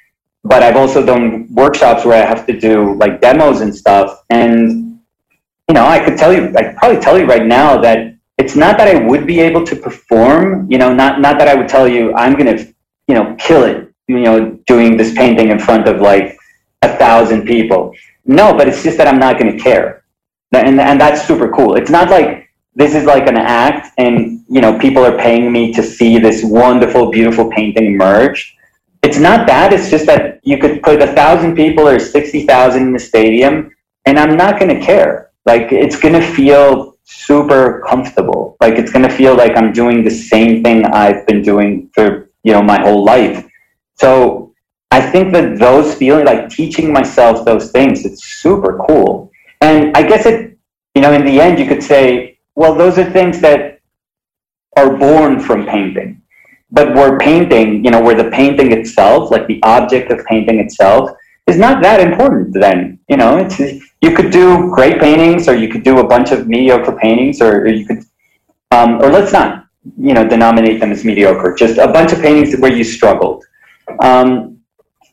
but 0.44 0.64
I've 0.64 0.76
also 0.76 1.06
done 1.06 1.48
workshops 1.54 2.06
where 2.06 2.22
I 2.22 2.28
have 2.28 2.46
to 2.48 2.60
do 2.60 2.96
like 2.96 3.22
demos 3.22 3.62
and 3.62 3.76
stuff, 3.76 4.24
and 4.30 4.84
you 5.68 5.74
know, 5.74 5.86
I 5.86 6.04
could 6.04 6.18
tell 6.18 6.34
you, 6.34 6.54
I 6.56 6.64
could 6.64 6.76
probably 6.76 7.00
tell 7.00 7.18
you 7.18 7.26
right 7.26 7.46
now 7.46 7.80
that 7.82 8.16
it's 8.38 8.56
not 8.56 8.78
that 8.78 8.88
I 8.88 9.06
would 9.08 9.26
be 9.26 9.40
able 9.40 9.66
to 9.66 9.76
perform, 9.76 10.70
you 10.70 10.78
know, 10.78 10.94
not, 10.94 11.22
not 11.22 11.38
that 11.40 11.48
I 11.48 11.56
would 11.56 11.70
tell 11.70 11.88
you 11.88 12.14
I'm 12.14 12.34
going 12.34 12.58
to, 12.58 12.74
you 13.08 13.16
know, 13.16 13.36
kill 13.40 13.64
it, 13.64 13.94
you 14.08 14.20
know, 14.20 14.60
doing 14.68 14.98
this 14.98 15.14
painting 15.14 15.50
in 15.50 15.60
front 15.60 15.88
of 15.88 16.02
like 16.02 16.38
a 16.82 16.98
thousand 16.98 17.46
people. 17.46 17.94
No, 18.26 18.54
but 18.54 18.68
it's 18.68 18.84
just 18.84 18.98
that 18.98 19.08
I'm 19.08 19.20
not 19.20 19.40
going 19.40 19.56
to 19.56 19.64
care. 19.64 20.04
And, 20.52 20.80
and 20.80 21.00
that's 21.00 21.26
super 21.26 21.50
cool. 21.52 21.76
It's 21.76 21.90
not 21.90 22.10
like 22.10 22.50
this 22.76 22.96
is 22.96 23.06
like 23.06 23.28
an 23.28 23.38
act 23.38 23.90
and, 23.98 24.44
you 24.50 24.62
know, 24.62 24.78
people 24.78 25.06
are 25.06 25.18
paying 25.18 25.52
me 25.52 25.74
to 25.74 25.84
see 25.84 26.18
this 26.20 26.44
wonderful, 26.44 27.12
beautiful 27.12 27.50
painting 27.50 27.96
emerge. 27.96 28.56
It's 29.04 29.20
not 29.20 29.46
that. 29.48 29.74
It's 29.74 29.90
just 29.90 30.06
that 30.06 30.40
you 30.44 30.58
could 30.58 30.82
put 30.82 31.02
a 31.02 31.08
thousand 31.08 31.56
people 31.56 31.88
or 31.88 32.00
60,000 32.00 32.82
in 32.82 32.94
the 32.94 33.00
stadium 33.00 33.72
and 34.06 34.18
I'm 34.18 34.36
not 34.36 34.60
going 34.60 34.78
to 34.78 34.86
care 34.86 35.32
like 35.46 35.72
it's 35.72 36.00
going 36.00 36.14
to 36.14 36.22
feel 36.22 36.98
super 37.04 37.84
comfortable. 37.88 38.56
Like 38.62 38.76
it's 38.76 38.92
going 38.92 39.08
to 39.08 39.14
feel 39.14 39.36
like 39.36 39.58
I'm 39.58 39.74
doing 39.74 40.04
the 40.04 40.12
same 40.12 40.64
thing 40.64 40.86
I've 40.86 41.28
been 41.28 41.42
doing 41.42 41.90
for, 41.94 42.30
you 42.44 42.54
know, 42.54 42.62
my 42.62 42.80
whole 42.80 43.04
life. 43.04 43.46
So 43.96 44.54
I 44.92 45.02
think 45.02 45.34
that 45.34 45.60
those 45.60 45.96
feeling, 45.96 46.26
like 46.26 46.50
teaching 46.50 46.94
myself 46.94 47.46
those 47.46 47.72
things, 47.72 48.06
it's 48.06 48.24
super 48.24 48.84
cool. 48.88 49.32
And 49.62 49.96
I 49.98 50.04
guess 50.04 50.26
it, 50.26 50.58
you 50.96 51.02
know, 51.02 51.14
in 51.14 51.26
the 51.26 51.42
end, 51.42 51.60
you 51.60 51.68
could 51.68 51.84
say, 51.84 52.40
well, 52.56 52.76
those 52.76 52.98
are 52.98 53.10
things 53.10 53.42
that 53.42 53.80
are 54.78 54.96
born 54.96 55.40
from 55.40 55.66
painting. 55.66 56.22
But 56.74 56.96
where 56.96 57.18
painting, 57.20 57.86
you 57.86 57.92
know, 57.92 58.02
where 58.02 58.16
the 58.16 58.30
painting 58.32 58.72
itself, 58.72 59.32
like 59.32 59.48
the 59.48 59.62
object 59.64 60.12
of 60.12 60.26
painting 60.26 60.60
itself, 60.60 61.12
is 61.48 61.58
not 61.58 61.82
that 61.84 62.02
important 62.02 62.54
then. 62.54 63.00
You 63.08 63.18
know, 63.18 63.38
it's, 63.38 63.60
you 64.02 64.16
could 64.16 64.32
do 64.32 64.72
great 64.74 65.00
paintings 65.00 65.48
or 65.48 65.56
you 65.56 65.70
could 65.70 65.84
do 65.84 66.00
a 66.00 66.08
bunch 66.08 66.32
of 66.32 66.48
mediocre 66.48 66.94
paintings 66.94 67.42
or, 67.42 67.62
or 67.62 67.68
you 67.68 67.86
could, 67.86 68.00
um, 68.72 69.02
or 69.02 69.12
let's 69.12 69.32
not, 69.32 69.68
you 69.98 70.14
know, 70.14 70.28
denominate 70.28 70.80
them 70.80 70.92
as 70.92 71.06
mediocre, 71.06 71.54
just 71.56 71.78
a 71.78 71.88
bunch 71.88 72.12
of 72.12 72.20
paintings 72.20 72.60
where 72.60 72.74
you 72.74 72.84
struggled. 72.84 73.46
Um, 74.00 74.60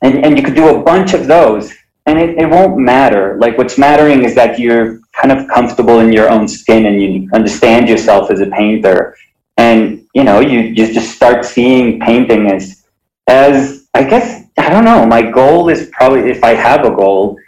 and, 0.02 0.24
and 0.24 0.38
you 0.38 0.42
could 0.42 0.54
do 0.54 0.74
a 0.74 0.82
bunch 0.82 1.12
of 1.12 1.26
those 1.26 1.72
and 2.06 2.18
it, 2.18 2.38
it 2.38 2.48
won't 2.48 2.78
matter. 2.78 3.36
Like 3.38 3.58
what's 3.58 3.76
mattering 3.76 4.24
is 4.24 4.34
that 4.34 4.58
you're 4.58 5.00
kind 5.12 5.30
of 5.30 5.46
comfortable 5.48 6.00
in 6.00 6.12
your 6.12 6.30
own 6.30 6.48
skin 6.48 6.86
and 6.86 7.02
you 7.02 7.28
understand 7.34 7.88
yourself 7.88 8.30
as 8.30 8.40
a 8.40 8.46
painter. 8.46 9.16
And, 9.56 9.99
you 10.14 10.24
know, 10.24 10.40
you, 10.40 10.60
you 10.60 10.92
just 10.92 11.14
start 11.14 11.44
seeing 11.44 12.00
painting 12.00 12.50
as, 12.50 12.84
as, 13.26 13.88
I 13.94 14.04
guess, 14.04 14.44
I 14.58 14.70
don't 14.70 14.84
know. 14.84 15.06
My 15.06 15.22
goal 15.22 15.68
is 15.68 15.90
probably, 15.92 16.30
if 16.30 16.42
I 16.42 16.54
have 16.54 16.84
a 16.84 16.90
goal, 16.90 17.38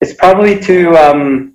is 0.00 0.14
probably 0.14 0.60
to, 0.60 0.96
um, 0.96 1.54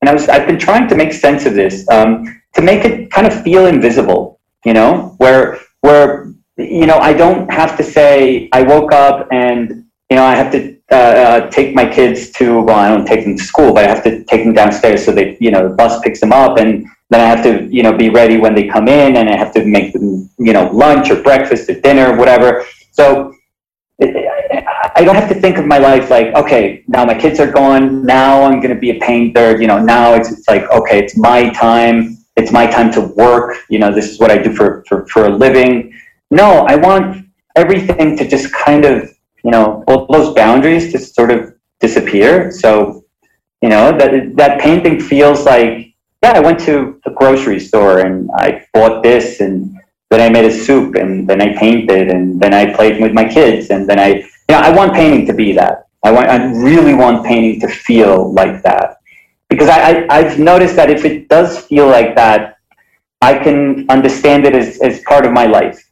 and 0.00 0.08
I 0.08 0.12
was, 0.12 0.28
I've 0.28 0.46
been 0.46 0.58
trying 0.58 0.88
to 0.88 0.94
make 0.94 1.12
sense 1.12 1.46
of 1.46 1.54
this, 1.54 1.88
um, 1.88 2.40
to 2.54 2.62
make 2.62 2.84
it 2.84 3.10
kind 3.10 3.26
of 3.26 3.42
feel 3.42 3.66
invisible, 3.66 4.40
you 4.64 4.72
know, 4.72 5.14
where, 5.18 5.58
where, 5.80 6.32
you 6.56 6.86
know, 6.86 6.98
I 6.98 7.12
don't 7.12 7.50
have 7.50 7.76
to 7.76 7.82
say, 7.82 8.48
I 8.52 8.62
woke 8.62 8.92
up 8.92 9.28
and, 9.32 9.86
you 10.10 10.16
know, 10.16 10.24
I 10.24 10.34
have 10.34 10.52
to 10.52 10.76
uh, 10.90 10.94
uh, 10.94 11.50
take 11.50 11.74
my 11.74 11.86
kids 11.86 12.30
to, 12.32 12.60
well, 12.62 12.76
I 12.76 12.88
don't 12.88 13.06
take 13.06 13.24
them 13.24 13.36
to 13.36 13.44
school, 13.44 13.72
but 13.72 13.84
I 13.84 13.88
have 13.88 14.02
to 14.04 14.24
take 14.24 14.44
them 14.44 14.52
downstairs 14.52 15.04
so 15.04 15.12
they, 15.12 15.36
you 15.40 15.50
know, 15.50 15.68
the 15.68 15.74
bus 15.74 16.00
picks 16.00 16.20
them 16.20 16.32
up 16.32 16.58
and 16.58 16.86
then 17.10 17.20
I 17.20 17.24
have 17.24 17.42
to, 17.42 17.64
you 17.74 17.82
know, 17.82 17.96
be 17.96 18.08
ready 18.08 18.36
when 18.36 18.54
they 18.54 18.66
come 18.68 18.88
in 18.88 19.16
and 19.16 19.28
I 19.28 19.36
have 19.36 19.52
to 19.54 19.64
make 19.64 19.92
them, 19.92 20.30
you 20.38 20.52
know, 20.52 20.70
lunch 20.72 21.10
or 21.10 21.20
breakfast 21.22 21.68
or 21.68 21.74
dinner, 21.80 22.12
or 22.12 22.16
whatever. 22.16 22.64
So 22.92 23.34
I 24.00 25.02
don't 25.04 25.16
have 25.16 25.28
to 25.28 25.34
think 25.34 25.58
of 25.58 25.66
my 25.66 25.78
life 25.78 26.08
like, 26.08 26.32
okay, 26.34 26.84
now 26.86 27.04
my 27.04 27.14
kids 27.14 27.40
are 27.40 27.50
gone. 27.50 28.06
Now 28.06 28.42
I'm 28.44 28.60
going 28.60 28.74
to 28.74 28.80
be 28.80 28.90
a 28.90 29.00
painter. 29.00 29.60
You 29.60 29.66
know, 29.66 29.78
now 29.82 30.14
it's, 30.14 30.30
it's 30.30 30.48
like, 30.48 30.70
okay, 30.70 30.98
it's 30.98 31.16
my 31.16 31.50
time. 31.50 32.16
It's 32.36 32.52
my 32.52 32.66
time 32.66 32.92
to 32.92 33.00
work. 33.00 33.56
You 33.68 33.80
know, 33.80 33.92
this 33.92 34.08
is 34.08 34.20
what 34.20 34.30
I 34.30 34.38
do 34.38 34.54
for, 34.54 34.84
for, 34.88 35.06
for 35.08 35.26
a 35.26 35.30
living. 35.30 35.92
No, 36.30 36.64
I 36.68 36.76
want 36.76 37.26
everything 37.56 38.16
to 38.18 38.28
just 38.28 38.52
kind 38.54 38.84
of, 38.84 39.10
you 39.42 39.50
know, 39.50 39.82
all 39.88 40.06
those 40.06 40.32
boundaries 40.34 40.92
to 40.92 40.98
sort 40.98 41.32
of 41.32 41.54
disappear. 41.80 42.52
So, 42.52 43.04
you 43.60 43.68
know, 43.68 43.90
that, 43.98 44.36
that 44.36 44.60
painting 44.60 45.00
feels 45.00 45.44
like, 45.44 45.89
yeah, 46.30 46.38
I 46.38 46.40
went 46.40 46.60
to 46.60 47.00
the 47.04 47.10
grocery 47.10 47.58
store 47.58 47.98
and 48.00 48.30
I 48.34 48.64
bought 48.72 49.02
this 49.02 49.40
and 49.40 49.76
then 50.10 50.20
I 50.20 50.28
made 50.28 50.44
a 50.44 50.52
soup 50.52 50.94
and 50.94 51.28
then 51.28 51.40
I 51.42 51.56
painted 51.56 52.08
and 52.08 52.40
then 52.40 52.54
I 52.54 52.72
played 52.74 53.00
with 53.00 53.12
my 53.12 53.26
kids 53.28 53.70
and 53.70 53.88
then 53.88 53.98
I, 53.98 54.08
you 54.08 54.24
know, 54.50 54.58
I 54.58 54.70
want 54.74 54.94
painting 54.94 55.26
to 55.26 55.34
be 55.34 55.52
that. 55.52 55.86
I 56.04 56.12
want, 56.12 56.28
I 56.28 56.52
really 56.52 56.94
want 56.94 57.26
painting 57.26 57.60
to 57.60 57.68
feel 57.68 58.32
like 58.32 58.62
that 58.62 58.98
because 59.48 59.68
I, 59.68 60.06
I, 60.08 60.22
have 60.22 60.38
noticed 60.38 60.76
that 60.76 60.88
if 60.88 61.04
it 61.04 61.28
does 61.28 61.58
feel 61.66 61.86
like 61.86 62.14
that, 62.14 62.56
I 63.20 63.36
can 63.36 63.86
understand 63.90 64.46
it 64.46 64.54
as, 64.54 64.80
as 64.80 65.00
part 65.02 65.26
of 65.26 65.32
my 65.32 65.46
life, 65.46 65.90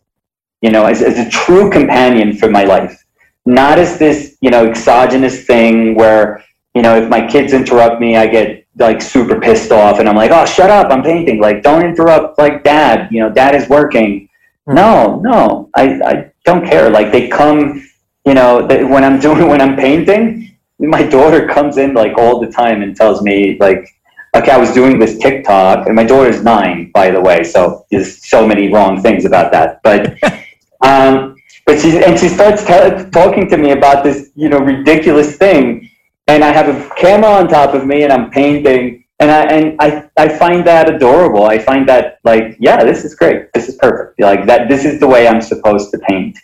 you 0.62 0.70
know, 0.70 0.86
as, 0.86 1.02
as 1.02 1.18
a 1.18 1.28
true 1.28 1.70
companion 1.70 2.36
for 2.36 2.48
my 2.48 2.64
life, 2.64 3.04
not 3.44 3.78
as 3.78 3.98
this, 3.98 4.38
you 4.40 4.50
know, 4.50 4.64
exogenous 4.64 5.44
thing 5.44 5.94
where, 5.94 6.42
you 6.74 6.80
know, 6.80 6.96
if 6.96 7.08
my 7.10 7.26
kids 7.26 7.52
interrupt 7.52 8.00
me, 8.00 8.16
I 8.16 8.26
get 8.28 8.57
like 8.78 9.02
super 9.02 9.40
pissed 9.40 9.72
off 9.72 9.98
and 9.98 10.08
I'm 10.08 10.16
like, 10.16 10.30
oh, 10.30 10.44
shut 10.44 10.70
up, 10.70 10.90
I'm 10.90 11.02
painting. 11.02 11.40
Like, 11.40 11.62
don't 11.62 11.84
interrupt, 11.84 12.38
like, 12.38 12.64
dad, 12.64 13.08
you 13.10 13.20
know, 13.20 13.30
dad 13.30 13.54
is 13.54 13.68
working. 13.68 14.28
Mm-hmm. 14.68 14.74
No, 14.74 15.20
no, 15.20 15.70
I, 15.74 16.00
I 16.02 16.32
don't 16.44 16.66
care. 16.66 16.90
Like, 16.90 17.12
they 17.12 17.28
come, 17.28 17.84
you 18.24 18.34
know, 18.34 18.66
they, 18.66 18.84
when 18.84 19.04
I'm 19.04 19.18
doing, 19.26 19.48
when 19.48 19.60
I'm 19.60 19.76
painting, 19.76 20.56
my 20.78 21.02
daughter 21.02 21.48
comes 21.48 21.76
in 21.76 21.94
like 21.94 22.16
all 22.16 22.40
the 22.40 22.50
time 22.50 22.82
and 22.82 22.96
tells 22.96 23.20
me, 23.22 23.56
like, 23.58 23.88
okay, 24.36 24.52
I 24.52 24.58
was 24.58 24.72
doing 24.72 24.98
this 24.98 25.18
TikTok, 25.18 25.86
and 25.86 25.96
my 25.96 26.04
daughter's 26.04 26.44
nine, 26.44 26.90
by 26.92 27.10
the 27.10 27.20
way, 27.20 27.42
so 27.42 27.84
there's 27.90 28.28
so 28.28 28.46
many 28.46 28.72
wrong 28.72 29.02
things 29.02 29.24
about 29.24 29.50
that. 29.52 29.82
But, 29.82 30.16
um, 30.86 31.34
but 31.66 31.80
she 31.80 32.02
and 32.02 32.18
she 32.18 32.28
starts 32.28 32.64
t- 32.64 33.10
talking 33.10 33.48
to 33.48 33.56
me 33.56 33.72
about 33.72 34.04
this, 34.04 34.30
you 34.36 34.48
know, 34.48 34.58
ridiculous 34.58 35.36
thing 35.36 35.87
and 36.28 36.44
I 36.44 36.52
have 36.52 36.68
a 36.68 36.94
camera 36.94 37.30
on 37.30 37.48
top 37.48 37.74
of 37.74 37.86
me 37.86 38.02
and 38.04 38.12
I'm 38.12 38.30
painting 38.30 39.04
and 39.18 39.30
I 39.30 39.44
and 39.46 39.76
I, 39.80 40.08
I 40.16 40.28
find 40.28 40.64
that 40.66 40.94
adorable. 40.94 41.44
I 41.44 41.58
find 41.58 41.88
that 41.88 42.18
like, 42.22 42.56
yeah, 42.60 42.84
this 42.84 43.04
is 43.04 43.14
great. 43.14 43.52
This 43.52 43.68
is 43.68 43.76
perfect. 43.76 44.20
Like 44.20 44.46
that 44.46 44.68
this 44.68 44.84
is 44.84 45.00
the 45.00 45.08
way 45.08 45.26
I'm 45.26 45.40
supposed 45.40 45.90
to 45.90 45.98
paint. 45.98 46.38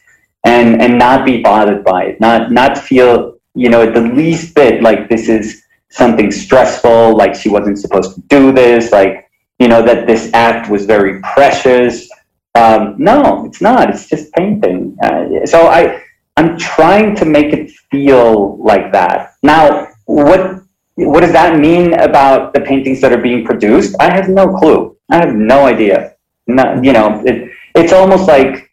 And 0.44 0.82
and 0.82 0.98
not 0.98 1.24
be 1.24 1.40
bothered 1.40 1.84
by 1.84 2.04
it. 2.04 2.20
Not 2.20 2.50
not 2.50 2.76
feel, 2.76 3.38
you 3.54 3.68
know, 3.68 3.90
the 3.90 4.00
least 4.00 4.54
bit 4.54 4.82
like 4.82 5.08
this 5.08 5.28
is 5.28 5.62
something 5.90 6.30
stressful, 6.30 7.16
like 7.16 7.34
she 7.34 7.48
wasn't 7.48 7.78
supposed 7.78 8.14
to 8.16 8.20
do 8.22 8.52
this, 8.52 8.90
like, 8.90 9.30
you 9.60 9.68
know, 9.68 9.80
that 9.80 10.08
this 10.08 10.28
act 10.34 10.68
was 10.68 10.86
very 10.86 11.20
precious. 11.20 12.08
Um, 12.56 12.96
no, 12.98 13.46
it's 13.46 13.60
not. 13.60 13.90
It's 13.90 14.08
just 14.08 14.32
painting. 14.32 14.96
Uh, 15.02 15.46
so 15.46 15.68
I, 15.68 16.02
I'm 16.36 16.58
trying 16.58 17.14
to 17.16 17.24
make 17.24 17.52
it 17.52 17.70
feel 17.90 18.58
like 18.58 18.92
that. 18.92 19.34
Now, 19.42 19.88
what 20.06 20.62
what 20.96 21.20
does 21.20 21.32
that 21.32 21.58
mean 21.58 21.94
about 21.94 22.54
the 22.54 22.60
paintings 22.60 23.00
that 23.00 23.12
are 23.12 23.20
being 23.20 23.44
produced? 23.44 23.96
I 24.00 24.14
have 24.14 24.28
no 24.28 24.56
clue. 24.56 24.96
I 25.10 25.16
have 25.16 25.34
no 25.34 25.66
idea. 25.66 26.16
You 26.46 26.54
know, 26.92 27.22
it, 27.24 27.50
it's 27.74 27.92
almost 27.92 28.28
like 28.28 28.72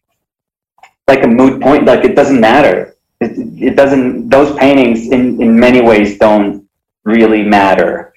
like 1.08 1.24
a 1.24 1.28
moot 1.28 1.62
point. 1.62 1.86
Like 1.86 2.04
it 2.04 2.15
doesn't 2.15 2.39
matter. 2.39 2.95
It, 3.19 3.32
it 3.62 3.76
doesn't. 3.76 4.30
Those 4.30 4.56
paintings, 4.58 5.10
in 5.10 5.41
in 5.41 5.60
many 5.60 5.82
ways, 5.82 6.17
don't 6.17 6.67
really 7.04 7.43
matter. 7.43 8.13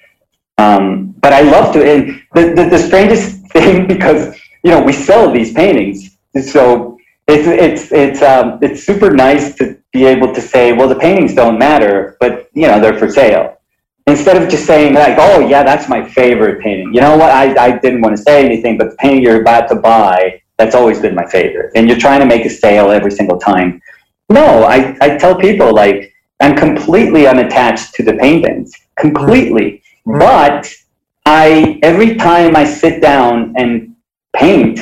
Um, 0.58 1.14
but 1.20 1.32
I 1.32 1.42
love 1.42 1.72
to. 1.74 1.84
And 1.84 2.22
the, 2.34 2.54
the 2.54 2.68
the 2.70 2.78
strangest 2.78 3.46
thing 3.52 3.86
because 3.86 4.36
you 4.62 4.70
know 4.70 4.82
we 4.82 4.92
sell 4.92 5.30
these 5.30 5.52
paintings, 5.52 6.16
so 6.42 6.93
it's 7.26 7.46
it's 7.48 7.92
it's 7.92 8.22
um, 8.22 8.58
it's 8.60 8.84
super 8.84 9.10
nice 9.10 9.54
to 9.56 9.78
be 9.92 10.04
able 10.04 10.34
to 10.34 10.40
say, 10.40 10.72
well, 10.72 10.88
the 10.88 10.98
paintings 10.98 11.34
don't 11.34 11.58
matter, 11.58 12.16
but 12.20 12.50
you 12.52 12.66
know 12.66 12.80
they're 12.80 12.98
for 12.98 13.10
sale. 13.10 13.58
Instead 14.06 14.40
of 14.42 14.50
just 14.50 14.66
saying 14.66 14.92
like, 14.94 15.16
oh 15.18 15.40
yeah, 15.40 15.62
that's 15.62 15.88
my 15.88 16.06
favorite 16.06 16.60
painting. 16.62 16.92
You 16.92 17.00
know 17.00 17.16
what? 17.16 17.30
I, 17.30 17.54
I 17.56 17.78
didn't 17.78 18.02
want 18.02 18.16
to 18.16 18.22
say 18.22 18.44
anything, 18.44 18.76
but 18.76 18.90
the 18.90 18.96
painting 18.96 19.22
you're 19.22 19.40
about 19.40 19.68
to 19.68 19.76
buy, 19.76 20.42
that's 20.58 20.74
always 20.74 21.00
been 21.00 21.14
my 21.14 21.24
favorite. 21.24 21.72
And 21.74 21.88
you're 21.88 21.98
trying 21.98 22.20
to 22.20 22.26
make 22.26 22.44
a 22.44 22.50
sale 22.50 22.90
every 22.90 23.10
single 23.10 23.38
time. 23.38 23.80
No, 24.28 24.64
I, 24.64 24.96
I 25.00 25.16
tell 25.16 25.34
people 25.34 25.74
like 25.74 26.12
I'm 26.40 26.54
completely 26.54 27.26
unattached 27.26 27.94
to 27.94 28.02
the 28.02 28.14
paintings. 28.14 28.72
Completely. 28.98 29.82
Mm-hmm. 30.06 30.18
But 30.18 30.70
I 31.24 31.80
every 31.82 32.16
time 32.16 32.56
I 32.56 32.64
sit 32.64 33.00
down 33.00 33.54
and 33.56 33.96
paint, 34.36 34.80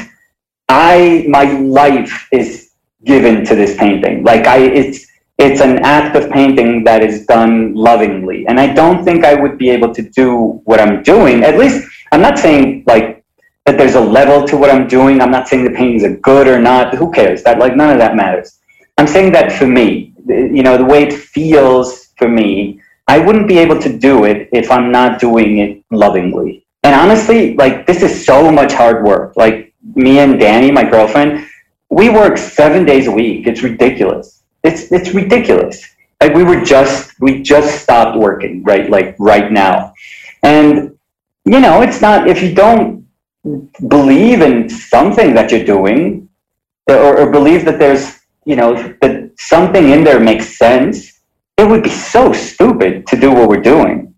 I 0.72 1.26
my 1.28 1.44
life 1.60 2.28
is 2.32 2.70
given 3.04 3.44
to 3.44 3.54
this 3.54 3.76
painting. 3.76 4.24
Like 4.24 4.46
I 4.46 4.58
it's 4.58 5.06
it's 5.38 5.60
an 5.60 5.78
act 5.84 6.16
of 6.16 6.30
painting 6.30 6.84
that 6.84 7.02
is 7.02 7.26
done 7.26 7.74
lovingly. 7.74 8.46
And 8.46 8.58
I 8.58 8.72
don't 8.72 9.04
think 9.04 9.24
I 9.24 9.34
would 9.34 9.58
be 9.58 9.68
able 9.70 9.92
to 9.94 10.02
do 10.02 10.62
what 10.64 10.80
I'm 10.80 11.02
doing. 11.02 11.44
At 11.44 11.58
least 11.58 11.86
I'm 12.12 12.22
not 12.22 12.38
saying 12.38 12.84
like 12.86 13.24
that 13.66 13.76
there's 13.76 13.96
a 13.96 14.00
level 14.00 14.46
to 14.46 14.56
what 14.56 14.70
I'm 14.70 14.88
doing. 14.88 15.20
I'm 15.20 15.30
not 15.30 15.46
saying 15.48 15.64
the 15.64 15.70
paintings 15.70 16.04
are 16.04 16.16
good 16.16 16.48
or 16.48 16.58
not. 16.58 16.94
Who 16.94 17.12
cares? 17.12 17.42
That 17.42 17.58
like 17.58 17.76
none 17.76 17.90
of 17.90 17.98
that 17.98 18.16
matters. 18.16 18.58
I'm 18.98 19.06
saying 19.06 19.32
that 19.32 19.52
for 19.52 19.66
me, 19.66 20.14
you 20.26 20.62
know, 20.62 20.76
the 20.78 20.84
way 20.84 21.02
it 21.02 21.12
feels 21.12 22.12
for 22.16 22.28
me, 22.28 22.80
I 23.08 23.18
wouldn't 23.18 23.48
be 23.48 23.58
able 23.58 23.78
to 23.80 23.98
do 23.98 24.24
it 24.24 24.48
if 24.52 24.70
I'm 24.70 24.90
not 24.90 25.20
doing 25.20 25.58
it 25.58 25.84
lovingly. 25.90 26.64
And 26.82 26.94
honestly, 26.94 27.54
like 27.54 27.86
this 27.86 28.02
is 28.02 28.24
so 28.24 28.50
much 28.50 28.72
hard 28.72 29.04
work. 29.04 29.36
Like 29.36 29.71
me 29.94 30.18
and 30.18 30.38
Danny, 30.38 30.70
my 30.70 30.84
girlfriend, 30.88 31.48
we 31.90 32.08
work 32.08 32.38
seven 32.38 32.84
days 32.84 33.06
a 33.06 33.12
week. 33.12 33.46
It's 33.46 33.62
ridiculous 33.62 34.42
it's 34.62 34.92
it's 34.92 35.14
ridiculous. 35.14 35.82
Like 36.20 36.34
we 36.34 36.44
were 36.44 36.62
just 36.62 37.20
we 37.20 37.42
just 37.42 37.82
stopped 37.82 38.16
working 38.16 38.62
right 38.62 38.88
like 38.88 39.16
right 39.18 39.50
now, 39.50 39.92
and 40.42 40.96
you 41.44 41.60
know 41.60 41.82
it's 41.82 42.00
not 42.00 42.28
if 42.28 42.42
you 42.42 42.54
don't 42.54 43.06
believe 43.88 44.40
in 44.40 44.68
something 44.68 45.34
that 45.34 45.50
you're 45.50 45.64
doing, 45.64 46.28
or, 46.88 47.18
or 47.18 47.30
believe 47.30 47.64
that 47.64 47.78
there's 47.78 48.20
you 48.44 48.56
know 48.56 48.74
that 49.00 49.32
something 49.36 49.90
in 49.90 50.04
there 50.04 50.20
makes 50.20 50.56
sense. 50.58 51.20
It 51.58 51.68
would 51.68 51.82
be 51.82 51.90
so 51.90 52.32
stupid 52.32 53.06
to 53.08 53.20
do 53.20 53.32
what 53.32 53.48
we're 53.48 53.60
doing. 53.60 54.11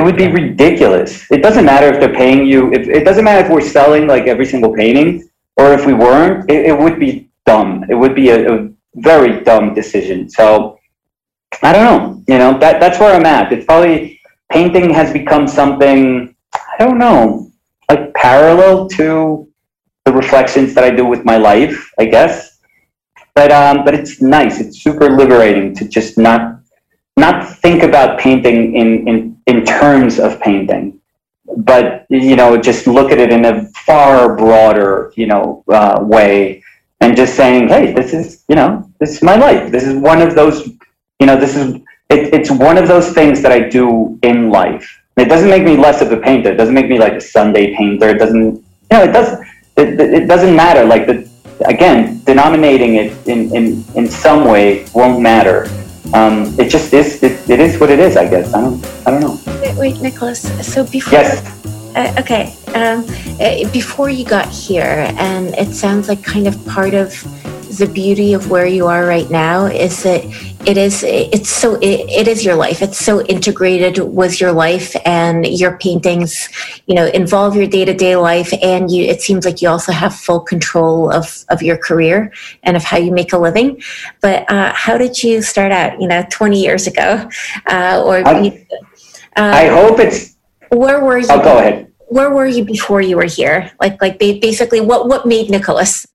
It 0.00 0.04
would 0.04 0.16
be 0.16 0.28
ridiculous. 0.28 1.30
It 1.30 1.42
doesn't 1.42 1.66
matter 1.66 1.92
if 1.92 2.00
they're 2.00 2.14
paying 2.14 2.46
you. 2.46 2.72
If, 2.72 2.88
it 2.88 3.04
doesn't 3.04 3.22
matter 3.22 3.44
if 3.44 3.52
we're 3.52 3.60
selling 3.60 4.06
like 4.06 4.24
every 4.26 4.46
single 4.46 4.72
painting, 4.72 5.28
or 5.58 5.74
if 5.74 5.84
we 5.84 5.92
weren't. 5.92 6.50
It, 6.50 6.64
it 6.70 6.78
would 6.78 6.98
be 6.98 7.28
dumb. 7.44 7.84
It 7.90 7.94
would 7.94 8.14
be 8.14 8.30
a, 8.30 8.50
a 8.50 8.70
very 8.94 9.44
dumb 9.44 9.74
decision. 9.74 10.30
So 10.30 10.78
I 11.62 11.74
don't 11.74 11.84
know. 11.84 12.24
You 12.32 12.38
know, 12.38 12.58
that 12.60 12.80
that's 12.80 12.98
where 12.98 13.14
I'm 13.14 13.26
at. 13.26 13.52
It's 13.52 13.66
probably 13.66 14.18
painting 14.50 14.88
has 14.88 15.12
become 15.12 15.46
something 15.46 16.34
I 16.54 16.76
don't 16.78 16.96
know, 16.96 17.52
like 17.90 18.14
parallel 18.14 18.88
to 18.96 19.52
the 20.06 20.12
reflections 20.12 20.72
that 20.72 20.82
I 20.82 20.88
do 20.88 21.04
with 21.04 21.26
my 21.26 21.36
life, 21.36 21.92
I 21.98 22.06
guess. 22.06 22.58
But 23.34 23.52
um, 23.52 23.84
but 23.84 23.92
it's 23.92 24.22
nice. 24.22 24.60
It's 24.60 24.82
super 24.82 25.10
liberating 25.10 25.74
to 25.76 25.86
just 25.86 26.16
not 26.16 26.58
not 27.18 27.46
think 27.58 27.82
about 27.82 28.18
painting 28.18 28.76
in 28.76 29.06
in 29.06 29.29
in 29.46 29.64
terms 29.64 30.18
of 30.18 30.40
painting, 30.40 31.00
but 31.56 32.06
you 32.08 32.36
know, 32.36 32.56
just 32.56 32.86
look 32.86 33.10
at 33.10 33.18
it 33.18 33.32
in 33.32 33.44
a 33.44 33.66
far 33.86 34.36
broader 34.36 35.12
you 35.16 35.26
know 35.26 35.64
uh, 35.68 35.98
way 36.02 36.62
and 37.00 37.16
just 37.16 37.34
saying, 37.34 37.68
hey, 37.68 37.92
this 37.92 38.12
is, 38.12 38.44
you 38.48 38.54
know, 38.54 38.88
this 38.98 39.16
is 39.16 39.22
my 39.22 39.36
life. 39.36 39.72
This 39.72 39.84
is 39.84 39.94
one 39.94 40.20
of 40.20 40.34
those, 40.34 40.66
you 41.18 41.26
know, 41.26 41.38
this 41.38 41.56
is, 41.56 41.74
it, 42.10 42.34
it's 42.34 42.50
one 42.50 42.76
of 42.76 42.88
those 42.88 43.12
things 43.12 43.40
that 43.42 43.52
I 43.52 43.68
do 43.68 44.18
in 44.22 44.50
life. 44.50 45.00
It 45.16 45.26
doesn't 45.26 45.48
make 45.48 45.64
me 45.64 45.76
less 45.76 46.02
of 46.02 46.12
a 46.12 46.18
painter. 46.18 46.52
It 46.52 46.56
doesn't 46.56 46.74
make 46.74 46.88
me 46.88 46.98
like 46.98 47.14
a 47.14 47.20
Sunday 47.20 47.74
painter. 47.74 48.10
It 48.10 48.18
doesn't, 48.18 48.54
you 48.54 48.64
know, 48.90 49.02
it 49.02 49.12
doesn't, 49.12 49.46
it, 49.76 50.00
it 50.00 50.26
doesn't 50.26 50.54
matter. 50.54 50.84
Like 50.84 51.06
the, 51.06 51.28
again, 51.66 52.22
denominating 52.24 52.96
it 52.96 53.26
in, 53.26 53.54
in, 53.54 53.84
in 53.94 54.08
some 54.08 54.46
way 54.46 54.86
won't 54.94 55.20
matter. 55.22 55.68
Um, 56.12 56.58
it 56.58 56.68
just 56.68 56.92
is, 56.92 57.22
it, 57.22 57.48
it 57.48 57.60
is 57.60 57.78
what 57.78 57.90
it 57.90 58.00
is, 58.00 58.16
I 58.16 58.28
guess. 58.28 58.52
I 58.52 58.60
don't, 58.60 58.84
I 59.06 59.10
don't 59.10 59.20
know. 59.20 59.40
Wait, 59.60 59.76
wait 59.76 60.00
Nicholas. 60.00 60.42
So 60.66 60.84
before, 60.84 61.20
yes. 61.20 61.59
Uh, 61.94 62.14
okay. 62.18 62.54
Um, 62.74 63.04
uh, 63.40 63.68
before 63.72 64.10
you 64.10 64.24
got 64.24 64.48
here, 64.48 65.12
and 65.18 65.54
it 65.54 65.74
sounds 65.74 66.08
like 66.08 66.22
kind 66.22 66.46
of 66.46 66.64
part 66.66 66.94
of 66.94 67.10
the 67.78 67.86
beauty 67.86 68.32
of 68.32 68.50
where 68.50 68.66
you 68.66 68.86
are 68.86 69.06
right 69.06 69.30
now 69.30 69.66
is 69.66 70.02
that 70.02 70.24
it 70.66 70.76
is 70.76 71.04
it's 71.04 71.48
so 71.48 71.76
it, 71.76 72.00
it 72.10 72.26
is 72.26 72.44
your 72.44 72.56
life 72.56 72.82
it's 72.82 72.98
so 72.98 73.24
integrated 73.26 73.98
with 73.98 74.40
your 74.40 74.52
life 74.52 74.94
and 75.06 75.46
your 75.46 75.78
paintings 75.78 76.48
you 76.86 76.94
know 76.94 77.06
involve 77.06 77.54
your 77.54 77.66
day-to-day 77.66 78.16
life 78.16 78.52
and 78.60 78.90
you 78.90 79.04
it 79.04 79.22
seems 79.22 79.44
like 79.44 79.62
you 79.62 79.68
also 79.68 79.92
have 79.92 80.14
full 80.14 80.40
control 80.40 81.10
of 81.12 81.44
of 81.48 81.62
your 81.62 81.76
career 81.76 82.32
and 82.64 82.76
of 82.76 82.82
how 82.82 82.98
you 82.98 83.12
make 83.12 83.32
a 83.32 83.38
living 83.38 83.80
but 84.20 84.50
uh, 84.50 84.72
how 84.74 84.98
did 84.98 85.22
you 85.22 85.40
start 85.40 85.70
out 85.70 85.98
you 86.00 86.08
know 86.08 86.24
20 86.28 86.60
years 86.60 86.86
ago 86.88 87.28
uh, 87.66 88.02
or 88.04 88.26
I, 88.26 88.66
uh, 89.36 89.52
I 89.54 89.66
hope 89.68 90.00
it's 90.00 90.36
where 90.70 91.02
were 91.04 91.18
you? 91.18 91.26
Oh, 91.30 91.42
go 91.42 91.58
ahead. 91.58 91.92
Where 92.08 92.30
were 92.30 92.46
you 92.46 92.64
before 92.64 93.00
you 93.00 93.16
were 93.16 93.24
here? 93.24 93.70
Like, 93.80 94.00
like 94.00 94.18
basically, 94.18 94.80
what 94.80 95.08
what 95.08 95.26
made 95.26 95.50
Nicholas? 95.50 96.06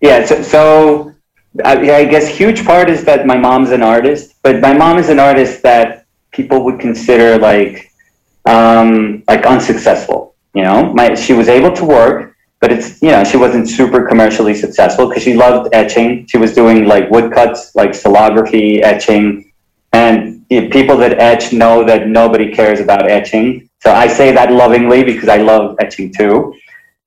Yeah, 0.00 0.24
so, 0.24 0.42
so 0.42 1.14
yeah, 1.54 1.96
I 1.96 2.04
guess 2.04 2.28
huge 2.28 2.64
part 2.64 2.90
is 2.90 3.04
that 3.04 3.26
my 3.26 3.36
mom's 3.36 3.70
an 3.70 3.82
artist, 3.82 4.34
but 4.42 4.60
my 4.60 4.74
mom 4.74 4.98
is 4.98 5.08
an 5.08 5.18
artist 5.18 5.62
that 5.62 6.06
people 6.32 6.64
would 6.64 6.78
consider 6.78 7.38
like 7.38 7.90
um, 8.44 9.22
like 9.28 9.44
unsuccessful. 9.46 10.34
You 10.54 10.62
know, 10.62 10.92
my 10.92 11.14
she 11.14 11.32
was 11.32 11.48
able 11.48 11.72
to 11.76 11.84
work, 11.84 12.36
but 12.60 12.72
it's 12.72 13.00
you 13.02 13.10
know 13.10 13.24
she 13.24 13.36
wasn't 13.36 13.68
super 13.68 14.06
commercially 14.06 14.54
successful 14.54 15.08
because 15.08 15.22
she 15.22 15.34
loved 15.34 15.70
etching. 15.72 16.26
She 16.26 16.38
was 16.38 16.54
doing 16.54 16.86
like 16.86 17.10
woodcuts, 17.10 17.74
like 17.74 18.00
calligraphy, 18.00 18.82
etching, 18.82 19.52
and 19.92 20.46
people 20.48 20.96
that 20.98 21.18
etch 21.18 21.52
know 21.52 21.84
that 21.84 22.08
nobody 22.08 22.54
cares 22.54 22.80
about 22.80 23.10
etching 23.10 23.65
so 23.86 23.92
I 23.94 24.08
say 24.08 24.32
that 24.32 24.50
lovingly 24.50 25.04
because 25.04 25.28
I 25.28 25.36
love 25.36 25.76
etching 25.78 26.12
too. 26.12 26.52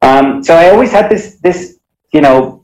Um, 0.01 0.41
so 0.41 0.55
I 0.55 0.69
always 0.69 0.93
had 0.93 1.09
this 1.09 1.35
this 1.43 1.77
you 2.13 2.21
know 2.21 2.63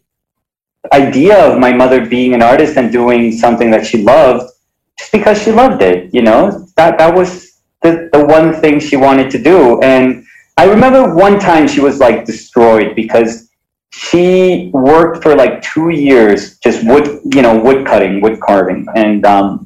idea 0.94 1.36
of 1.48 1.60
my 1.60 1.74
mother 1.74 2.00
being 2.06 2.34
an 2.34 2.42
artist 2.42 2.78
and 2.78 2.94
doing 2.94 3.34
something 3.34 3.70
that 3.72 3.86
she 3.86 4.04
loved 4.04 4.50
just 4.98 5.12
because 5.12 5.42
she 5.44 5.52
loved 5.52 5.82
it. 5.82 6.14
You 6.14 6.22
know 6.22 6.66
that 6.78 6.98
that 6.98 7.14
was 7.14 7.60
the 7.84 8.10
the 8.14 8.24
one 8.24 8.54
thing 8.62 8.80
she 8.80 8.96
wanted 8.96 9.30
to 9.32 9.44
do. 9.52 9.82
And 9.82 10.24
I 10.56 10.64
remember 10.64 11.14
one 11.14 11.38
time 11.38 11.68
she 11.68 11.82
was 11.82 12.00
like 12.00 12.24
destroyed 12.24 12.96
because 12.96 13.50
she 13.92 14.72
worked 14.74 15.24
for 15.24 15.36
like 15.36 15.62
two 15.62 15.90
years 15.90 16.58
just 16.60 16.88
wood 16.88 17.20
you 17.36 17.42
know 17.42 17.60
wood 17.60 17.86
cutting 17.86 18.22
wood 18.22 18.40
carving 18.40 18.86
and 18.96 19.26
um, 19.26 19.65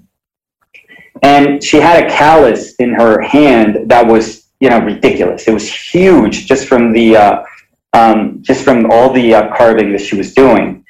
and 1.23 1.63
she 1.63 1.77
had 1.77 2.03
a 2.03 2.10
callus 2.10 2.75
in 2.75 2.93
her 2.93 3.21
hand 3.21 3.89
that 3.89 4.05
was 4.05 4.49
you 4.60 4.69
know 4.69 4.79
ridiculous. 4.79 5.47
It 5.47 5.53
was 5.53 5.71
huge 5.71 6.45
just 6.45 6.67
from 6.67 6.91
the 6.91 7.15
uh, 7.15 7.43
um, 7.93 8.41
just 8.41 8.63
from 8.63 8.91
all 8.91 9.12
the 9.12 9.34
uh, 9.34 9.55
carving 9.55 9.91
that 9.93 10.01
she 10.01 10.15
was 10.15 10.34
doing, 10.34 10.86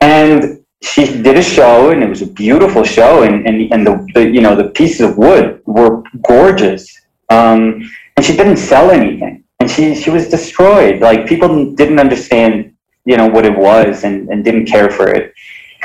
and 0.00 0.64
she 0.80 1.04
did 1.22 1.36
a 1.36 1.42
show 1.42 1.90
and 1.90 2.02
it 2.02 2.08
was 2.08 2.22
a 2.22 2.26
beautiful 2.26 2.84
show 2.84 3.22
and 3.22 3.46
and, 3.46 3.72
and 3.72 3.86
the, 3.86 4.06
the 4.14 4.28
you 4.28 4.40
know 4.40 4.54
the 4.54 4.70
pieces 4.70 5.00
of 5.00 5.18
wood 5.18 5.60
were 5.66 6.02
gorgeous. 6.26 6.86
Um, 7.30 7.90
and 8.16 8.24
she 8.24 8.36
didn't 8.36 8.56
sell 8.56 8.90
anything. 8.90 9.44
And 9.60 9.70
she 9.70 9.94
she 9.94 10.10
was 10.10 10.28
destroyed. 10.28 11.00
Like 11.00 11.26
people 11.26 11.74
didn't 11.74 11.98
understand 11.98 12.74
you 13.04 13.16
know 13.16 13.26
what 13.26 13.44
it 13.44 13.56
was 13.56 14.04
and, 14.04 14.28
and 14.28 14.44
didn't 14.44 14.66
care 14.66 14.90
for 14.90 15.08
it. 15.08 15.34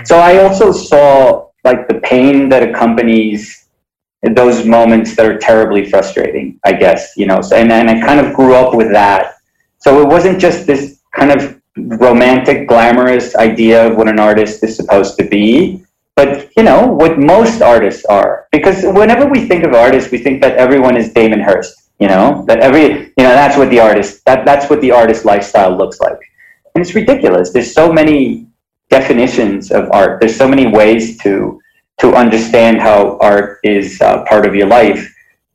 So 0.06 0.18
i 0.18 0.44
also 0.44 0.72
saw 0.72 1.48
like 1.64 1.88
the 1.88 2.00
pain 2.02 2.50
that 2.50 2.68
accompanies 2.68 3.63
those 4.32 4.66
moments 4.66 5.16
that 5.16 5.26
are 5.26 5.38
terribly 5.38 5.90
frustrating, 5.90 6.60
I 6.64 6.74
guess, 6.74 7.14
you 7.18 7.26
know. 7.26 7.42
So, 7.42 7.58
and, 7.58 7.72
and 7.72 7.90
I 7.90 8.00
kind 8.00 8.26
of 8.26 8.34
grew 8.34 8.56
up 8.56 8.74
with 8.74 8.92
that. 8.94 9.36
So 9.80 10.02
it 10.02 10.08
wasn't 10.08 10.40
just 10.40 10.66
this 10.66 11.02
kind 11.14 11.32
of 11.32 11.62
romantic, 11.76 12.68
glamorous 12.68 13.36
idea 13.36 13.86
of 13.86 13.98
what 13.98 14.08
an 14.08 14.20
artist 14.20 14.64
is 14.64 14.76
supposed 14.76 15.18
to 15.18 15.26
be, 15.26 15.84
but 16.16 16.50
you 16.56 16.64
know 16.64 16.88
what 16.88 17.20
most 17.20 17.62
artists 17.62 18.06
are. 18.06 18.48
Because 18.52 18.84
whenever 18.84 19.26
we 19.28 19.46
think 19.48 19.64
of 19.64 19.74
artists, 19.74 20.12
we 20.12 20.20
think 20.20 20.42
that 20.42 20.56
everyone 20.58 20.96
is 20.96 21.12
Damien 21.12 21.42
Hirst. 21.42 21.90
You 22.00 22.08
know 22.08 22.44
that 22.48 22.60
every 22.60 23.14
you 23.18 23.24
know 23.24 23.34
that's 23.34 23.58
what 23.58 23.70
the 23.70 23.80
artist 23.80 24.26
that 24.26 24.46
that's 24.46 24.70
what 24.70 24.82
the 24.82 24.92
artist 24.92 25.26
lifestyle 25.26 25.76
looks 25.78 26.00
like, 26.00 26.20
and 26.76 26.84
it's 26.84 26.96
ridiculous. 26.96 27.52
There's 27.52 27.74
so 27.74 27.92
many 27.92 28.48
definitions 28.90 29.72
of 29.72 29.90
art. 29.92 30.20
There's 30.20 30.36
so 30.36 30.48
many 30.48 30.68
ways 30.68 31.18
to 31.20 31.60
to 32.04 32.14
understand 32.14 32.80
how 32.80 33.18
art 33.20 33.60
is 33.64 34.00
uh, 34.02 34.24
part 34.26 34.46
of 34.46 34.54
your 34.54 34.68
life 34.68 35.02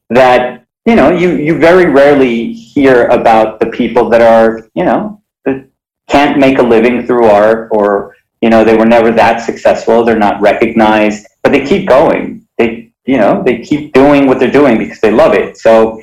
that 0.09 0.65
you 0.87 0.97
know 0.97 1.11
you 1.11 1.37
you 1.37 1.59
very 1.59 1.87
rarely 1.87 2.53
hear 2.53 3.07
about 3.09 3.61
the 3.61 3.67
people 3.67 4.09
that 4.09 4.23
are 4.23 4.67
you 4.75 4.85
know 4.85 5.23
that 5.45 5.69
can't 6.09 6.39
make 6.39 6.59
a 6.59 6.63
living 6.63 7.07
through 7.07 7.27
art 7.27 7.69
or 7.71 8.17
you 8.41 8.49
know 8.49 8.65
they 8.65 8.77
were 8.77 8.87
never 8.87 9.11
that 9.13 9.43
successful. 9.43 10.05
They're 10.05 10.19
not 10.19 10.41
recognized 10.41 11.27
but 11.43 11.53
they 11.53 11.67
keep 11.67 11.87
going. 11.89 12.47
They 12.57 12.93
you 13.05 13.19
know 13.19 13.43
they 13.43 13.59
keep 13.59 13.93
doing 13.93 14.27
what 14.27 14.39
they're 14.39 14.51
doing 14.51 14.79
because 14.79 15.01
they 15.01 15.11
love 15.11 15.35
it. 15.35 15.59
So 15.59 16.01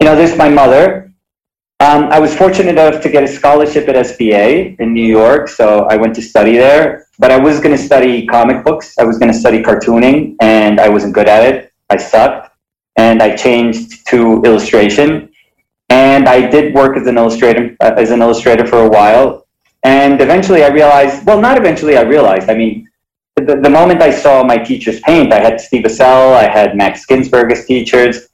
you 0.00 0.06
know 0.06 0.16
there's 0.16 0.36
my 0.36 0.48
mother 0.48 1.03
um, 1.80 2.04
I 2.04 2.20
was 2.20 2.34
fortunate 2.34 2.70
enough 2.70 3.02
to 3.02 3.08
get 3.08 3.24
a 3.24 3.28
scholarship 3.28 3.88
at 3.88 3.96
SVA 3.96 4.78
in 4.78 4.94
New 4.94 5.06
York, 5.06 5.48
so 5.48 5.86
I 5.90 5.96
went 5.96 6.14
to 6.14 6.22
study 6.22 6.52
there. 6.52 7.06
But 7.18 7.30
I 7.30 7.38
was 7.38 7.60
going 7.60 7.76
to 7.76 7.82
study 7.82 8.26
comic 8.26 8.64
books. 8.64 8.96
I 8.98 9.04
was 9.04 9.18
going 9.18 9.32
to 9.32 9.38
study 9.38 9.62
cartooning, 9.62 10.36
and 10.40 10.80
I 10.80 10.88
wasn't 10.88 11.14
good 11.14 11.28
at 11.28 11.42
it. 11.42 11.72
I 11.90 11.96
sucked, 11.96 12.56
and 12.96 13.22
I 13.22 13.34
changed 13.36 14.06
to 14.08 14.42
illustration. 14.42 15.30
And 15.88 16.28
I 16.28 16.48
did 16.48 16.74
work 16.74 16.96
as 16.96 17.06
an 17.06 17.18
illustrator 17.18 17.76
uh, 17.80 17.94
as 17.96 18.10
an 18.10 18.22
illustrator 18.22 18.66
for 18.66 18.78
a 18.78 18.88
while. 18.88 19.46
And 19.82 20.20
eventually, 20.20 20.64
I 20.64 20.68
realized. 20.68 21.26
Well, 21.26 21.40
not 21.40 21.58
eventually. 21.58 21.96
I 21.96 22.02
realized. 22.02 22.48
I 22.48 22.54
mean, 22.54 22.88
the, 23.36 23.56
the 23.56 23.70
moment 23.70 24.00
I 24.00 24.10
saw 24.10 24.44
my 24.44 24.58
teachers 24.58 25.00
paint, 25.00 25.32
I 25.32 25.40
had 25.40 25.60
Steve 25.60 25.84
Assael, 25.84 26.34
I 26.34 26.48
had 26.48 26.76
Max 26.76 27.04
Ginsburg 27.04 27.50
as 27.52 27.66
teachers. 27.66 28.28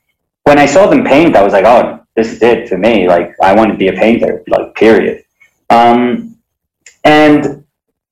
When 0.45 0.59
I 0.59 0.67
saw 0.67 0.87
them 0.89 1.05
paint, 1.05 1.37
I 1.37 1.43
was 1.43 1.53
like, 1.53 1.65
oh, 1.65 2.00
this 2.17 2.33
is 2.33 2.43
it 2.43 2.69
for 2.69 2.79
me. 2.79 3.09
Like, 3.09 3.35
I 3.43 3.55
want 3.55 3.71
to 3.73 3.77
be 3.79 3.89
a 3.89 3.93
painter. 3.93 4.43
Like, 4.49 4.75
period. 4.75 5.25
Um, 5.71 6.37
and 7.05 7.65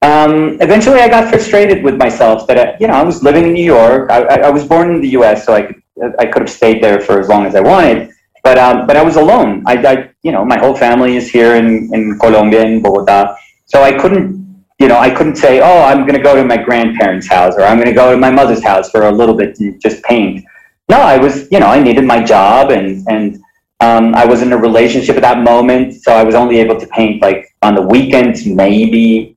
um, 0.02 0.58
eventually, 0.61 1.00
I 1.00 1.08
got 1.08 1.28
frustrated 1.28 1.82
with 1.82 1.96
myself 1.96 2.46
that 2.46 2.58
I, 2.58 2.76
you 2.78 2.87
know 2.87 2.94
I 2.94 3.02
was 3.02 3.22
living 3.22 3.46
in 3.46 3.52
New 3.52 3.64
York. 3.64 4.11
I, 4.11 4.22
I, 4.22 4.37
I, 4.46 4.50
was 4.50 4.64
born 4.64 4.94
in 4.94 5.00
the 5.00 5.08
U.S., 5.08 5.44
so 5.44 5.54
I 5.54 5.62
could 5.62 5.82
I 6.20 6.26
could 6.26 6.42
have 6.42 6.50
stayed 6.50 6.82
there 6.82 7.00
for 7.00 7.18
as 7.18 7.28
long 7.28 7.46
as 7.46 7.56
I 7.56 7.61
wanted. 7.61 8.11
But 8.44 8.58
um, 8.58 8.87
but 8.87 8.96
I 8.96 9.02
was 9.02 9.16
alone. 9.16 9.64
I, 9.66 9.74
I 9.84 10.11
you 10.22 10.30
know 10.30 10.44
my 10.44 10.56
whole 10.56 10.76
family 10.76 11.16
is 11.16 11.28
here 11.28 11.56
in 11.56 11.92
in 11.92 12.16
Colombia 12.20 12.62
in 12.62 12.80
Bogota, 12.80 13.37
so 13.66 13.82
I 13.82 13.92
couldn't 13.92 14.64
you 14.78 14.87
know 14.87 14.98
I 14.98 15.11
couldn't 15.11 15.37
say 15.37 15.61
oh 15.61 15.82
I'm 15.82 16.02
going 16.02 16.14
to 16.14 16.22
go 16.22 16.37
to 16.37 16.44
my 16.44 16.56
grandparents' 16.56 17.26
house 17.26 17.54
or 17.56 17.62
I'm 17.62 17.78
going 17.78 17.88
to 17.88 18.00
go 18.02 18.12
to 18.12 18.16
my 18.16 18.30
mother's 18.30 18.62
house 18.62 18.90
for 18.90 19.02
a 19.08 19.12
little 19.12 19.34
bit 19.34 19.56
to 19.56 19.76
just 19.78 20.02
paint. 20.04 20.44
No, 20.88 20.98
I 20.98 21.18
was 21.18 21.50
you 21.50 21.58
know 21.58 21.66
I 21.66 21.82
needed 21.82 22.04
my 22.04 22.22
job 22.22 22.70
and 22.70 23.04
and 23.08 23.42
um, 23.80 24.14
I 24.14 24.24
was 24.24 24.42
in 24.42 24.52
a 24.52 24.56
relationship 24.56 25.16
at 25.16 25.22
that 25.22 25.38
moment, 25.38 25.94
so 25.94 26.12
I 26.12 26.24
was 26.24 26.34
only 26.34 26.58
able 26.58 26.78
to 26.80 26.86
paint 26.88 27.22
like 27.22 27.54
on 27.62 27.74
the 27.74 27.82
weekends, 27.82 28.44
maybe. 28.44 29.36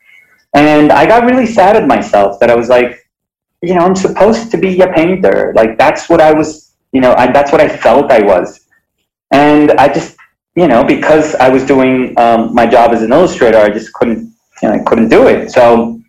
And 0.55 0.91
I 0.91 1.05
got 1.05 1.25
really 1.25 1.45
sad 1.45 1.75
at 1.75 1.87
myself 1.87 2.39
that 2.39 2.49
I 2.49 2.55
was 2.55 2.67
like, 2.67 3.07
you 3.61 3.75
know, 3.75 3.81
I'm 3.81 3.95
supposed 3.95 4.49
to 4.51 4.57
be 4.57 4.81
a 4.81 4.91
painter. 4.91 5.53
Like 5.55 5.77
that's 5.77 6.09
what 6.09 6.19
I 6.19 6.33
was, 6.33 6.73
you 6.91 7.01
know, 7.01 7.13
I, 7.13 7.31
that's 7.31 7.51
what 7.51 7.61
I 7.61 7.69
felt 7.69 8.11
I 8.11 8.21
was. 8.21 8.61
And 9.29 9.71
I 9.73 9.93
just, 9.93 10.17
you 10.55 10.67
know, 10.67 10.83
because 10.83 11.35
I 11.35 11.47
was 11.47 11.63
doing 11.63 12.17
um, 12.19 12.53
my 12.53 12.65
job 12.65 12.91
as 12.91 13.03
an 13.03 13.13
illustrator, 13.13 13.59
I 13.59 13.69
just 13.69 13.93
couldn't, 13.93 14.33
you 14.61 14.69
know, 14.69 14.73
I 14.73 14.79
couldn't 14.79 15.09
do 15.09 15.27
it. 15.27 15.51
So 15.51 16.01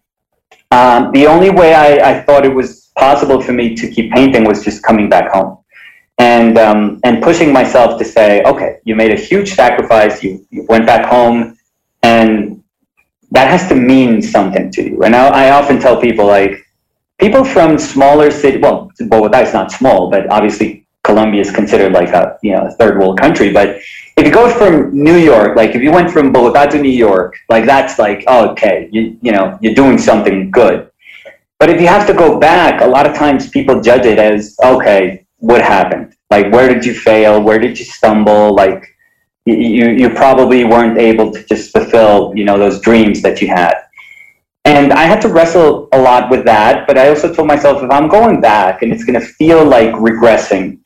um, 0.70 1.12
the 1.12 1.26
only 1.26 1.50
way 1.50 1.74
I, 1.74 2.12
I 2.12 2.22
thought 2.22 2.46
it 2.46 2.54
was 2.54 2.90
possible 2.96 3.42
for 3.42 3.52
me 3.52 3.76
to 3.76 3.90
keep 3.90 4.10
painting 4.12 4.44
was 4.44 4.64
just 4.64 4.82
coming 4.82 5.10
back 5.10 5.30
home 5.30 5.62
and 6.18 6.59
um, 6.59 7.01
and 7.05 7.22
pushing 7.22 7.53
myself 7.53 7.98
to 7.98 8.05
say, 8.05 8.42
okay, 8.44 8.81
you 8.85 8.94
made 8.94 9.12
a 9.12 9.20
huge 9.20 9.55
sacrifice. 9.55 10.22
You, 10.22 10.46
you 10.51 10.64
went 10.68 10.87
back 10.87 11.07
home, 11.07 11.59
and 12.03 12.62
that 13.31 13.48
has 13.48 13.68
to 13.68 13.75
mean 13.75 14.22
something 14.22 14.70
to 14.72 14.83
you. 14.83 15.03
And 15.03 15.16
I, 15.16 15.46
I 15.46 15.51
often 15.51 15.81
tell 15.81 16.01
people 16.01 16.27
like 16.27 16.66
people 17.18 17.44
from 17.44 17.79
smaller 17.79 18.31
city. 18.31 18.59
Well, 18.59 18.90
Bogota 19.01 19.40
is 19.40 19.55
not 19.55 19.72
small, 19.72 20.11
but 20.11 20.31
obviously 20.31 20.87
Colombia 21.05 21.40
is 21.40 21.51
considered 21.51 21.92
like 21.92 22.11
a 22.11 22.38
you 22.42 22.53
know 22.53 22.70
third 22.79 22.98
world 22.98 23.18
country. 23.18 23.53
But 23.53 23.81
if 24.16 24.27
you 24.27 24.33
go 24.33 24.48
from 24.51 24.92
New 24.92 25.16
York, 25.16 25.57
like 25.57 25.75
if 25.75 25.83
you 25.83 25.90
went 25.90 26.11
from 26.11 26.33
Bogota 26.33 26.66
to 26.66 26.79
New 26.81 26.96
York, 27.09 27.35
like 27.48 27.64
that's 27.64 27.98
like 27.98 28.25
oh, 28.27 28.51
okay, 28.51 28.88
you 28.92 29.18
you 29.22 29.33
know 29.33 29.59
you're 29.61 29.75
doing 29.75 29.98
something 29.98 30.51
good. 30.51 30.90
But 31.59 31.70
if 31.70 31.81
you 31.81 31.87
have 31.87 32.07
to 32.09 32.14
go 32.14 32.38
back, 32.38 32.83
a 32.83 32.87
lot 32.87 33.07
of 33.07 33.16
times 33.16 33.48
people 33.48 33.81
judge 33.81 34.05
it 34.05 34.18
as 34.18 34.57
okay, 34.62 35.21
what 35.42 35.61
happened? 35.61 36.14
Like 36.31 36.52
where 36.52 36.72
did 36.72 36.85
you 36.85 36.94
fail? 36.94 37.42
Where 37.42 37.59
did 37.59 37.76
you 37.76 37.85
stumble? 37.85 38.55
Like 38.55 38.87
you, 39.44 39.88
you 39.90 40.09
probably 40.11 40.62
weren't 40.64 40.98
able 40.98 41.33
to 41.33 41.44
just 41.44 41.72
fulfill, 41.72 42.33
you 42.37 42.44
know, 42.44 42.57
those 42.57 42.81
dreams 42.81 43.22
that 43.22 43.42
you 43.42 43.48
had. 43.48 43.74
And 44.64 44.92
I 44.92 45.02
had 45.02 45.20
to 45.22 45.28
wrestle 45.28 45.88
a 45.92 46.00
lot 46.00 46.31
with 46.31 46.44
that, 46.44 46.87
but 46.87 46.96
I 46.96 47.09
also 47.09 47.35
told 47.35 47.48
myself 47.48 47.83
if 47.83 47.90
I'm 47.90 48.09
going 48.09 48.40
back 48.40 48.83
and 48.83 48.92
it's 48.92 49.05
going 49.05 49.18
to 49.18 49.26
feel 49.26 49.64
like 49.64 49.90
regressing, 49.94 50.78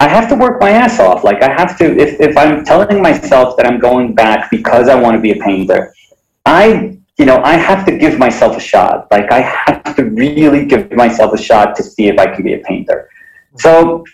I 0.00 0.08
have 0.08 0.26
to 0.30 0.34
work 0.34 0.58
my 0.58 0.70
ass 0.70 0.98
off. 0.98 1.22
Like 1.22 1.42
I 1.42 1.52
have 1.52 1.76
to, 1.76 1.84
if, 1.84 2.18
if 2.18 2.34
I'm 2.38 2.64
telling 2.64 3.02
myself 3.02 3.58
that 3.58 3.66
I'm 3.66 3.78
going 3.78 4.14
back 4.14 4.50
because 4.50 4.88
I 4.88 4.94
want 4.94 5.14
to 5.16 5.20
be 5.20 5.32
a 5.32 5.42
painter, 5.44 5.92
I, 6.46 6.96
you 7.18 7.26
know, 7.26 7.42
I 7.42 7.56
have 7.58 7.84
to 7.84 7.98
give 7.98 8.18
myself 8.18 8.56
a 8.56 8.60
shot. 8.60 9.08
Like 9.10 9.30
I 9.30 9.40
have 9.42 9.94
to 9.96 10.04
really 10.04 10.64
give 10.64 10.90
myself 10.92 11.34
a 11.34 11.38
shot 11.38 11.76
to 11.76 11.82
see 11.82 12.08
if 12.08 12.18
I 12.18 12.34
can 12.34 12.42
be 12.42 12.54
a 12.54 12.60
painter. 12.60 13.10
So 13.58 14.04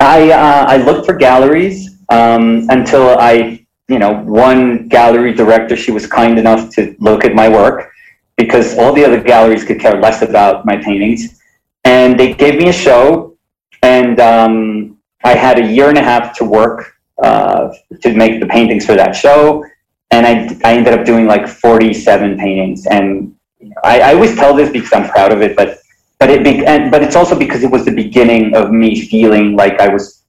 I, 0.00 0.30
uh, 0.30 0.66
I 0.68 0.76
looked 0.78 1.06
for 1.06 1.14
galleries 1.14 1.98
um, 2.08 2.66
until 2.70 3.18
I, 3.18 3.66
you 3.88 3.98
know, 3.98 4.14
one 4.22 4.88
gallery 4.88 5.32
director, 5.32 5.76
she 5.76 5.90
was 5.90 6.06
kind 6.06 6.38
enough 6.38 6.70
to 6.74 6.94
look 6.98 7.24
at 7.24 7.34
my 7.34 7.48
work 7.48 7.90
because 8.36 8.76
all 8.78 8.92
the 8.92 9.04
other 9.04 9.22
galleries 9.22 9.64
could 9.64 9.80
care 9.80 10.00
less 10.00 10.22
about 10.22 10.66
my 10.66 10.76
paintings. 10.76 11.40
And 11.84 12.18
they 12.18 12.32
gave 12.32 12.56
me 12.56 12.68
a 12.68 12.72
show, 12.72 13.36
and 13.82 14.18
um, 14.18 14.98
I 15.22 15.34
had 15.34 15.58
a 15.58 15.66
year 15.66 15.90
and 15.90 15.98
a 15.98 16.02
half 16.02 16.36
to 16.38 16.44
work 16.44 16.96
uh, 17.22 17.72
to 18.02 18.14
make 18.14 18.40
the 18.40 18.46
paintings 18.46 18.86
for 18.86 18.94
that 18.94 19.14
show. 19.14 19.64
And 20.10 20.26
I, 20.26 20.58
I 20.68 20.74
ended 20.74 20.94
up 20.94 21.04
doing 21.04 21.26
like 21.26 21.46
47 21.46 22.38
paintings. 22.38 22.86
And 22.86 23.34
I, 23.82 24.00
I 24.00 24.14
always 24.14 24.34
tell 24.34 24.54
this 24.54 24.70
because 24.70 24.92
I'm 24.92 25.08
proud 25.08 25.32
of 25.32 25.42
it, 25.42 25.56
but 25.56 25.78
but 26.18 26.30
it 26.30 26.44
be, 26.44 26.64
and, 26.64 26.90
but 26.90 27.02
it's 27.02 27.16
also 27.16 27.38
because 27.38 27.62
it 27.62 27.70
was 27.70 27.84
the 27.84 27.94
beginning 27.94 28.54
of 28.54 28.70
me 28.70 29.00
feeling 29.00 29.56
like 29.56 29.80
I 29.80 29.88
was 29.88 30.22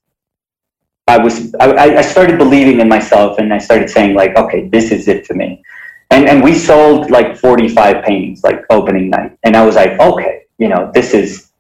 I 1.08 1.20
was 1.20 1.54
I, 1.60 1.98
I 1.98 2.02
started 2.02 2.38
believing 2.40 2.80
in 2.80 2.90
myself 2.90 3.38
and 3.38 3.54
I 3.54 3.60
started 3.60 3.90
saying 3.90 4.16
like, 4.16 4.36
okay, 4.36 4.68
this 4.70 4.92
is 4.92 5.08
it 5.08 5.28
for 5.28 5.36
me. 5.36 5.64
And 6.10 6.28
and 6.28 6.44
we 6.44 6.56
sold 6.56 7.12
like 7.12 7.38
45 7.38 8.04
paintings 8.04 8.44
like 8.44 8.64
opening 8.70 9.10
night. 9.10 9.38
And 9.44 9.56
I 9.56 9.66
was 9.66 9.76
like, 9.76 10.00
okay, 10.00 10.46
you 10.58 10.68
know, 10.68 10.92
this 10.94 11.14
is 11.14 11.52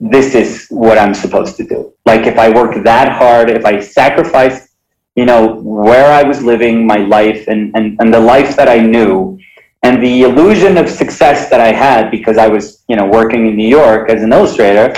this 0.00 0.34
is 0.34 0.66
what 0.70 0.98
I'm 0.98 1.14
supposed 1.14 1.56
to 1.56 1.64
do. 1.64 1.92
Like 2.06 2.26
if 2.26 2.38
I 2.38 2.48
work 2.48 2.82
that 2.84 3.12
hard, 3.12 3.50
if 3.50 3.64
I 3.64 3.80
sacrifice, 3.80 4.68
you 5.14 5.24
know, 5.24 5.56
where 5.56 6.12
I 6.12 6.22
was 6.22 6.42
living 6.42 6.86
my 6.86 6.98
life 6.98 7.46
and, 7.48 7.74
and, 7.76 7.98
and 8.00 8.12
the 8.12 8.20
life 8.20 8.56
that 8.56 8.68
I 8.68 8.80
knew 8.80 9.38
and 9.82 10.02
the 10.02 10.22
illusion 10.22 10.76
of 10.76 10.88
success 10.88 11.48
that 11.50 11.60
I 11.60 11.72
had 11.72 12.10
because 12.10 12.38
I 12.38 12.48
was, 12.48 12.79
you 12.90 12.96
know, 12.96 13.06
working 13.06 13.46
in 13.46 13.56
New 13.56 13.68
York 13.68 14.10
as 14.10 14.22
an 14.22 14.32
illustrator, 14.32 14.92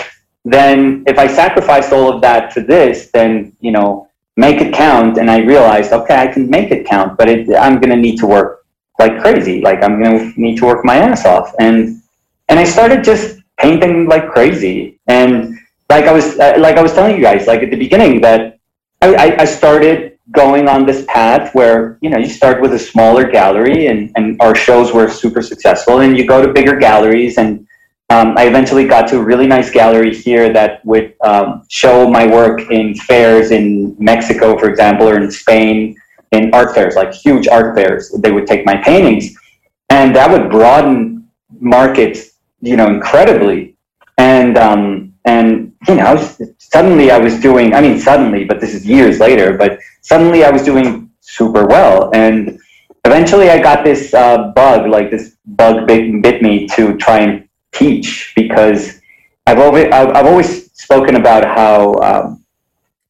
then 0.44 1.04
if 1.06 1.18
I 1.18 1.26
sacrificed 1.26 1.92
all 1.92 2.12
of 2.12 2.20
that 2.22 2.52
for 2.52 2.60
this, 2.60 3.10
then 3.12 3.54
you 3.60 3.70
know, 3.70 4.08
make 4.36 4.60
it 4.60 4.72
count. 4.72 5.18
And 5.18 5.30
I 5.30 5.38
realized, 5.40 5.92
okay, 5.92 6.16
I 6.16 6.26
can 6.26 6.48
make 6.48 6.70
it 6.70 6.86
count, 6.86 7.18
but 7.18 7.28
it, 7.28 7.54
I'm 7.54 7.78
going 7.80 7.90
to 7.90 7.96
need 7.96 8.18
to 8.18 8.26
work 8.26 8.64
like 8.98 9.20
crazy. 9.20 9.60
Like 9.60 9.82
I'm 9.82 10.02
going 10.02 10.32
to 10.32 10.40
need 10.40 10.56
to 10.58 10.66
work 10.66 10.84
my 10.84 10.96
ass 10.96 11.24
off. 11.26 11.52
And 11.58 12.00
and 12.48 12.58
I 12.58 12.64
started 12.64 13.04
just 13.04 13.40
painting 13.58 14.06
like 14.06 14.28
crazy. 14.30 14.98
And 15.06 15.58
like 15.90 16.06
I 16.06 16.12
was 16.12 16.36
like 16.36 16.76
I 16.76 16.82
was 16.82 16.92
telling 16.94 17.16
you 17.16 17.22
guys, 17.22 17.46
like 17.46 17.62
at 17.62 17.70
the 17.70 17.76
beginning, 17.76 18.20
that 18.22 18.58
I, 19.02 19.36
I 19.40 19.44
started 19.44 20.18
going 20.30 20.68
on 20.68 20.86
this 20.86 21.04
path 21.08 21.54
where 21.54 21.98
you 22.00 22.08
know 22.08 22.18
you 22.18 22.28
start 22.28 22.62
with 22.62 22.72
a 22.72 22.78
smaller 22.78 23.24
gallery, 23.30 23.86
and 23.86 24.10
and 24.16 24.40
our 24.40 24.54
shows 24.54 24.92
were 24.92 25.08
super 25.08 25.42
successful, 25.42 26.00
and 26.00 26.16
you 26.16 26.26
go 26.26 26.44
to 26.44 26.52
bigger 26.52 26.76
galleries 26.76 27.38
and 27.38 27.66
um, 28.12 28.36
I 28.36 28.44
eventually 28.46 28.86
got 28.86 29.08
to 29.08 29.18
a 29.18 29.24
really 29.24 29.46
nice 29.46 29.70
gallery 29.70 30.14
here 30.14 30.52
that 30.52 30.84
would 30.84 31.14
um, 31.22 31.64
show 31.68 32.06
my 32.06 32.26
work 32.26 32.70
in 32.70 32.94
fairs 32.94 33.50
in 33.52 33.96
Mexico, 33.98 34.58
for 34.58 34.68
example, 34.68 35.08
or 35.08 35.16
in 35.16 35.30
Spain, 35.30 35.96
in 36.30 36.52
art 36.52 36.74
fairs, 36.74 36.94
like 36.94 37.14
huge 37.14 37.48
art 37.48 37.74
fairs. 37.74 38.10
They 38.18 38.30
would 38.30 38.46
take 38.46 38.66
my 38.66 38.76
paintings, 38.76 39.34
and 39.88 40.14
that 40.14 40.30
would 40.30 40.50
broaden 40.50 41.26
markets, 41.58 42.32
you 42.60 42.76
know, 42.76 42.88
incredibly. 42.88 43.76
And 44.18 44.58
um, 44.58 45.14
and 45.24 45.72
you 45.88 45.94
know, 45.94 46.14
suddenly 46.58 47.10
I 47.10 47.18
was 47.18 47.40
doing, 47.40 47.72
I 47.74 47.80
mean, 47.80 47.98
suddenly, 47.98 48.44
but 48.44 48.60
this 48.60 48.74
is 48.74 48.84
years 48.84 49.20
later, 49.20 49.56
but 49.56 49.78
suddenly 50.02 50.44
I 50.44 50.50
was 50.50 50.62
doing 50.64 51.10
super 51.20 51.66
well. 51.66 52.10
And 52.12 52.58
eventually 53.06 53.48
I 53.48 53.58
got 53.58 53.84
this 53.84 54.12
uh, 54.12 54.52
bug, 54.54 54.86
like 54.86 55.10
this 55.10 55.36
bug 55.46 55.86
bit, 55.86 56.20
bit 56.20 56.42
me 56.42 56.68
to 56.76 56.98
try 56.98 57.20
and 57.20 57.48
teach 57.72 58.32
because 58.36 59.00
I've 59.46 59.58
always, 59.58 59.86
I've 59.92 60.26
always 60.26 60.72
spoken 60.72 61.16
about 61.16 61.44
how 61.44 61.94
um, 61.94 62.44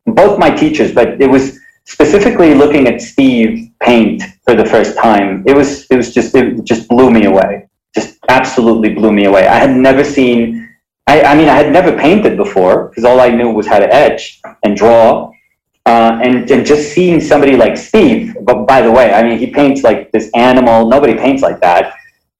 both 0.06 0.38
my 0.38 0.50
teachers, 0.50 0.92
but 0.92 1.20
it 1.20 1.28
was 1.28 1.58
specifically 1.84 2.54
looking 2.54 2.86
at 2.86 3.00
Steve 3.00 3.70
paint 3.80 4.22
for 4.44 4.54
the 4.54 4.64
first 4.64 4.96
time. 4.96 5.44
It 5.46 5.54
was, 5.54 5.86
it 5.90 5.96
was 5.96 6.14
just, 6.14 6.34
it 6.34 6.64
just 6.64 6.88
blew 6.88 7.10
me 7.10 7.24
away. 7.26 7.68
Just 7.94 8.18
absolutely 8.28 8.94
blew 8.94 9.12
me 9.12 9.24
away. 9.24 9.46
I 9.46 9.56
had 9.56 9.76
never 9.76 10.02
seen 10.04 10.72
I, 11.06 11.22
I 11.22 11.34
mean, 11.34 11.48
I 11.48 11.54
had 11.54 11.72
never 11.72 11.96
painted 11.96 12.36
before 12.36 12.88
because 12.88 13.04
all 13.04 13.20
I 13.20 13.28
knew 13.28 13.50
was 13.50 13.66
how 13.66 13.78
to 13.78 13.92
etch 13.92 14.40
and 14.62 14.76
draw. 14.76 15.32
Uh, 15.84 16.20
and, 16.22 16.48
and 16.48 16.64
just 16.64 16.92
seeing 16.92 17.20
somebody 17.20 17.56
like 17.56 17.76
Steve, 17.76 18.36
but 18.42 18.66
by 18.66 18.80
the 18.82 18.90
way, 18.90 19.12
I 19.12 19.24
mean, 19.24 19.36
he 19.36 19.48
paints 19.48 19.82
like 19.82 20.12
this 20.12 20.30
animal. 20.36 20.88
Nobody 20.88 21.14
paints 21.14 21.42
like 21.42 21.60
that. 21.60 21.94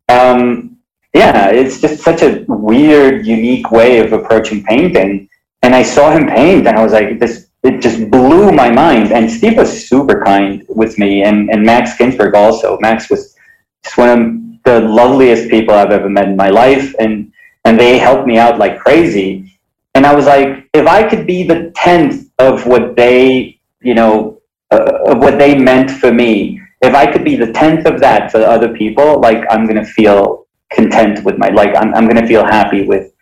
Um, 0.08 0.71
yeah, 1.14 1.50
it's 1.50 1.80
just 1.80 2.02
such 2.02 2.22
a 2.22 2.44
weird, 2.48 3.26
unique 3.26 3.70
way 3.70 3.98
of 3.98 4.12
approaching 4.12 4.64
painting. 4.64 5.28
And 5.62 5.74
I 5.74 5.82
saw 5.82 6.10
him 6.10 6.26
paint 6.26 6.66
and 6.66 6.76
I 6.76 6.82
was 6.82 6.92
like, 6.92 7.18
this, 7.18 7.48
it 7.62 7.80
just 7.80 8.10
blew 8.10 8.50
my 8.50 8.70
mind. 8.70 9.12
And 9.12 9.30
Steve 9.30 9.58
was 9.58 9.88
super 9.88 10.22
kind 10.24 10.64
with 10.68 10.98
me 10.98 11.22
and, 11.22 11.50
and 11.50 11.62
Max 11.62 11.96
Ginsburg 11.96 12.34
also. 12.34 12.78
Max 12.80 13.10
was 13.10 13.36
just 13.84 13.98
one 13.98 14.08
of 14.08 14.62
the 14.64 14.88
loveliest 14.88 15.50
people 15.50 15.74
I've 15.74 15.90
ever 15.90 16.08
met 16.08 16.28
in 16.28 16.36
my 16.36 16.48
life. 16.48 16.94
And 16.98 17.32
and 17.64 17.78
they 17.78 17.98
helped 17.98 18.26
me 18.26 18.38
out 18.38 18.58
like 18.58 18.78
crazy. 18.78 19.58
And 19.94 20.06
I 20.06 20.14
was 20.14 20.26
like, 20.26 20.68
if 20.72 20.86
I 20.86 21.08
could 21.08 21.26
be 21.26 21.42
the 21.42 21.70
tenth 21.76 22.30
of 22.38 22.66
what 22.66 22.96
they, 22.96 23.60
you 23.82 23.94
know, 23.94 24.40
uh, 24.70 24.98
of 25.06 25.18
what 25.18 25.38
they 25.38 25.56
meant 25.56 25.90
for 25.90 26.12
me, 26.12 26.60
if 26.80 26.94
I 26.94 27.10
could 27.10 27.24
be 27.24 27.36
the 27.36 27.52
tenth 27.52 27.86
of 27.86 28.00
that 28.00 28.32
for 28.32 28.38
other 28.38 28.74
people, 28.74 29.20
like 29.20 29.44
I'm 29.50 29.66
gonna 29.66 29.84
feel 29.84 30.41
content 30.74 31.24
with 31.24 31.38
my, 31.38 31.48
like 31.50 31.74
I'm, 31.76 31.94
I'm 31.94 32.06
gonna 32.06 32.26
feel 32.26 32.44
happy 32.44 32.82
with, 32.82 33.12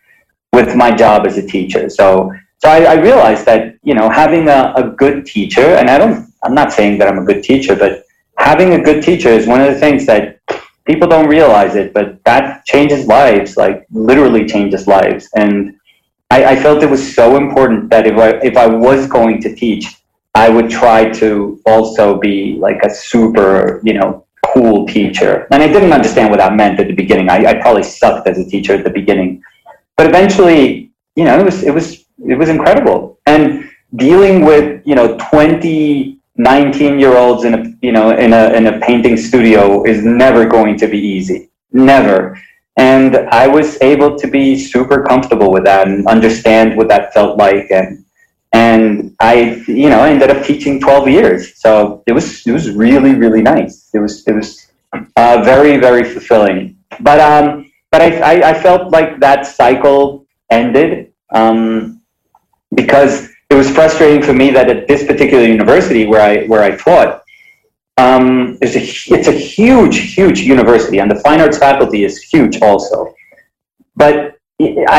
with 0.53 0.75
my 0.75 0.91
job 0.91 1.25
as 1.25 1.37
a 1.37 1.45
teacher. 1.45 1.89
So, 1.89 2.31
so 2.57 2.69
I, 2.69 2.83
I 2.83 2.93
realized 2.93 3.45
that 3.45 3.77
you 3.83 3.93
know 3.93 4.09
having 4.09 4.47
a, 4.47 4.73
a 4.75 4.83
good 4.89 5.25
teacher, 5.25 5.75
and 5.75 5.89
I 5.89 5.97
don't, 5.97 6.31
I'm 6.43 6.53
not 6.53 6.71
saying 6.71 6.97
that 6.99 7.07
I'm 7.07 7.19
a 7.19 7.25
good 7.25 7.43
teacher, 7.43 7.75
but 7.75 8.05
having 8.37 8.73
a 8.73 8.83
good 8.83 9.03
teacher 9.03 9.29
is 9.29 9.47
one 9.47 9.61
of 9.61 9.73
the 9.73 9.79
things 9.79 10.05
that 10.05 10.39
people 10.85 11.07
don't 11.07 11.27
realize 11.27 11.75
it, 11.75 11.93
but 11.93 12.23
that 12.23 12.65
changes 12.65 13.05
lives, 13.07 13.57
like 13.57 13.85
literally 13.91 14.45
changes 14.45 14.87
lives. 14.87 15.29
And 15.35 15.77
I, 16.29 16.45
I, 16.45 16.55
felt 16.55 16.81
it 16.81 16.89
was 16.89 17.15
so 17.15 17.37
important 17.37 17.89
that 17.91 18.07
if 18.07 18.17
I, 18.17 18.29
if 18.43 18.57
I 18.57 18.67
was 18.67 19.07
going 19.07 19.41
to 19.41 19.55
teach, 19.55 19.85
I 20.33 20.49
would 20.49 20.69
try 20.69 21.09
to 21.21 21.61
also 21.65 22.17
be 22.17 22.57
like 22.59 22.81
a 22.83 22.89
super, 22.89 23.81
you 23.83 23.93
know, 23.93 24.25
cool 24.45 24.87
teacher. 24.87 25.47
And 25.51 25.61
I 25.61 25.67
didn't 25.67 25.93
understand 25.93 26.29
what 26.29 26.37
that 26.37 26.55
meant 26.55 26.79
at 26.79 26.87
the 26.87 26.93
beginning. 26.93 27.29
I, 27.29 27.45
I 27.45 27.53
probably 27.61 27.83
sucked 27.83 28.27
as 28.27 28.37
a 28.37 28.49
teacher 28.49 28.73
at 28.73 28.83
the 28.83 28.89
beginning, 28.89 29.43
but 29.97 30.07
eventually, 30.07 30.91
you 31.15 31.25
know, 31.25 31.39
it 31.39 31.45
was, 31.45 31.63
it 31.63 31.73
was, 31.73 32.05
it 32.27 32.35
was 32.35 32.49
incredible. 32.49 33.19
And 33.25 33.69
dealing 33.95 34.45
with, 34.45 34.81
you 34.85 34.95
know, 34.95 35.17
20 35.29 36.21
19 36.37 36.99
year 36.99 37.17
olds 37.17 37.43
in 37.43 37.53
a 37.53 37.73
you 37.81 37.91
know 37.91 38.11
in 38.17 38.33
a 38.33 38.53
in 38.53 38.67
a 38.67 38.79
painting 38.79 39.17
studio 39.17 39.83
is 39.83 40.03
never 40.03 40.45
going 40.45 40.77
to 40.77 40.87
be 40.87 40.97
easy 40.97 41.49
never 41.71 42.39
and 42.77 43.17
i 43.29 43.45
was 43.47 43.79
able 43.81 44.17
to 44.17 44.27
be 44.27 44.57
super 44.57 45.03
comfortable 45.03 45.51
with 45.51 45.63
that 45.65 45.87
and 45.87 46.07
understand 46.07 46.75
what 46.77 46.87
that 46.87 47.13
felt 47.13 47.37
like 47.37 47.69
and 47.69 48.03
and 48.61 49.15
i 49.19 49.35
you 49.81 49.89
know 49.91 50.01
ended 50.03 50.29
up 50.33 50.43
teaching 50.45 50.79
12 50.79 51.09
years. 51.17 51.41
So 51.63 52.03
it 52.07 52.13
was 52.17 52.45
it 52.47 52.53
was 52.57 52.65
really 52.85 53.13
really 53.23 53.43
nice. 53.53 53.75
It 53.93 53.99
was 54.05 54.13
it 54.27 54.35
was 54.39 54.49
uh, 55.21 55.41
very 55.51 55.77
very 55.77 56.03
fulfilling. 56.13 56.77
But 56.99 57.19
um 57.19 57.45
but 57.91 58.01
I, 58.01 58.09
I, 58.31 58.33
I 58.51 58.53
felt 58.65 58.91
like 58.97 59.19
that 59.19 59.45
cycle 59.45 60.25
ended 60.49 60.91
um 61.39 62.01
because 62.81 63.13
it 63.51 63.55
was 63.55 63.69
frustrating 63.69 64.23
for 64.23 64.33
me 64.33 64.49
that 64.51 64.69
at 64.69 64.87
this 64.87 65.05
particular 65.05 65.45
university 65.45 66.05
where 66.07 66.21
I 66.21 66.45
where 66.51 66.63
I 66.63 66.71
taught, 66.77 67.21
um, 67.97 68.57
it's 68.61 68.75
a 68.81 68.83
it's 69.15 69.27
a 69.27 69.37
huge 69.55 69.97
huge 70.15 70.39
university, 70.39 70.99
and 70.99 71.11
the 71.11 71.19
fine 71.25 71.41
arts 71.41 71.57
faculty 71.57 72.05
is 72.05 72.21
huge 72.21 72.61
also. 72.61 73.13
But 73.95 74.37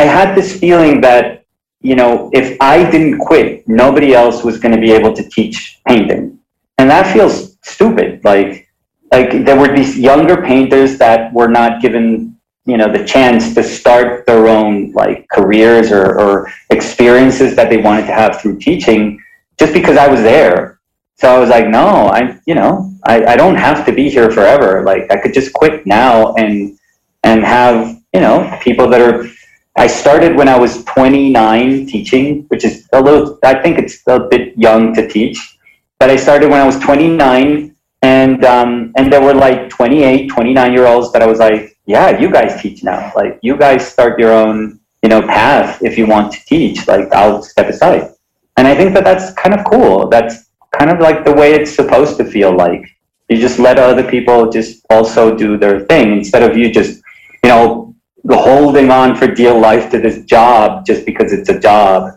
I 0.01 0.03
had 0.17 0.35
this 0.35 0.59
feeling 0.59 1.01
that 1.01 1.42
you 1.83 1.95
know 1.95 2.31
if 2.33 2.57
I 2.61 2.91
didn't 2.91 3.19
quit, 3.19 3.67
nobody 3.69 4.15
else 4.15 4.45
was 4.45 4.59
going 4.59 4.75
to 4.75 4.81
be 4.81 4.93
able 4.93 5.15
to 5.15 5.29
teach 5.29 5.81
painting, 5.87 6.39
and 6.79 6.91
that 6.91 7.13
feels 7.13 7.57
stupid. 7.63 8.25
Like 8.25 8.69
like 9.13 9.45
there 9.45 9.59
were 9.59 9.75
these 9.75 9.99
younger 9.99 10.41
painters 10.43 10.99
that 10.99 11.33
were 11.33 11.49
not 11.49 11.83
given 11.83 12.37
you 12.65 12.77
know 12.77 12.91
the 12.91 13.05
chance 13.05 13.55
to 13.55 13.63
start 13.63 14.25
their 14.27 14.47
own 14.49 14.93
like 14.93 15.27
careers 15.31 15.91
or, 15.91 16.21
or 16.21 16.53
experiences 16.71 17.57
that 17.57 17.69
they 17.69 17.77
wanted 17.77 18.07
to 18.07 18.13
have 18.13 18.41
through 18.41 18.59
teaching 18.59 19.21
just 19.59 19.73
because 19.73 19.97
i 19.97 20.07
was 20.07 20.21
there 20.21 20.81
so 21.17 21.29
i 21.29 21.39
was 21.39 21.51
like 21.51 21.69
no 21.69 22.07
i 22.07 22.39
you 22.47 22.55
know 22.55 22.89
I, 23.05 23.25
I 23.33 23.37
don't 23.37 23.57
have 23.57 23.85
to 23.87 23.93
be 23.93 24.09
here 24.09 24.31
forever 24.31 24.85
like 24.85 25.11
i 25.11 25.17
could 25.17 25.35
just 25.35 25.53
quit 25.53 25.87
now 25.87 26.35
and 26.35 26.79
and 27.25 27.43
have 27.43 28.01
you 28.15 28.21
know 28.21 28.57
people 28.63 28.89
that 28.91 29.01
are 29.01 29.29
i 29.77 29.87
started 29.87 30.37
when 30.37 30.49
i 30.49 30.59
was 30.59 30.85
29 30.85 31.87
teaching 31.87 32.45
which 32.49 32.65
is 32.65 32.89
a 32.93 33.01
little 33.01 33.39
i 33.45 33.55
think 33.55 33.79
it's 33.79 34.03
a 34.07 34.21
bit 34.21 34.57
young 34.57 34.95
to 34.95 35.09
teach 35.09 35.59
but 35.99 36.11
i 36.11 36.17
started 36.17 36.51
when 36.51 36.61
i 36.61 36.67
was 36.67 36.79
29 36.81 37.75
and 38.05 38.45
um, 38.45 38.93
and 38.97 39.13
there 39.13 39.23
were 39.23 39.35
like 39.35 39.69
28 39.71 40.29
29 40.29 40.73
year 40.73 40.87
olds 40.87 41.13
that 41.13 41.23
i 41.23 41.27
was 41.27 41.39
like 41.39 41.73
yeah, 41.87 42.19
you 42.19 42.31
guys 42.31 42.61
teach 42.61 42.85
now. 42.85 43.13
Like 43.15 43.39
you 43.43 43.57
guys 43.57 43.87
start 43.87 44.19
your 44.19 44.33
own, 44.33 44.81
you 45.03 45.09
know, 45.09 45.23
path 45.23 45.83
if 45.83 45.99
you 45.99 46.07
want 46.07 46.33
to 46.33 46.45
teach. 46.45 46.87
Like 46.87 47.13
I'll 47.13 47.43
step 47.43 47.69
aside. 47.69 48.13
And 48.57 48.67
I 48.67 48.75
think 48.75 48.95
that 48.95 49.05
that's 49.05 49.33
kind 49.35 49.55
of 49.59 49.65
cool. 49.67 50.09
That's 50.09 50.51
kind 50.79 50.91
of 50.91 51.01
like 51.01 51.25
the 51.25 51.33
way 51.33 51.55
it's 51.55 51.75
supposed 51.75 52.17
to 52.19 52.25
feel 52.25 52.55
like. 52.57 52.85
You 53.29 53.39
just 53.39 53.59
let 53.59 53.79
other 53.79 54.09
people 54.09 54.51
just 54.51 54.85
also 54.91 55.35
do 55.35 55.57
their 55.57 55.81
thing 55.81 56.13
instead 56.19 56.43
of 56.43 56.57
you 56.57 56.71
just, 56.71 57.03
you 57.43 57.49
know, 57.49 57.92
holding 58.31 58.91
on 58.91 59.17
for 59.17 59.27
dear 59.27 59.55
life 59.55 59.91
to 59.91 59.99
this 59.99 60.25
job 60.25 60.87
just 60.87 61.05
because 61.05 61.33
it's 61.33 61.49
a 61.49 61.59
job. 61.59 62.13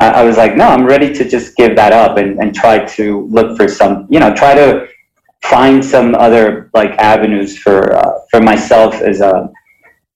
I 0.00 0.24
was 0.24 0.36
like, 0.36 0.56
no, 0.56 0.66
I'm 0.66 0.84
ready 0.84 1.14
to 1.14 1.28
just 1.28 1.56
give 1.56 1.76
that 1.76 1.92
up 1.92 2.18
and, 2.18 2.38
and 2.40 2.54
try 2.54 2.84
to 2.84 3.26
look 3.30 3.56
for 3.56 3.68
some, 3.68 4.06
you 4.10 4.18
know, 4.18 4.34
try 4.34 4.54
to 4.54 4.88
find 5.42 5.84
some 5.84 6.14
other 6.14 6.70
like 6.74 6.90
avenues 6.98 7.56
for 7.56 7.94
uh, 7.94 8.18
for 8.30 8.40
myself 8.40 8.94
as 8.96 9.20
a 9.20 9.50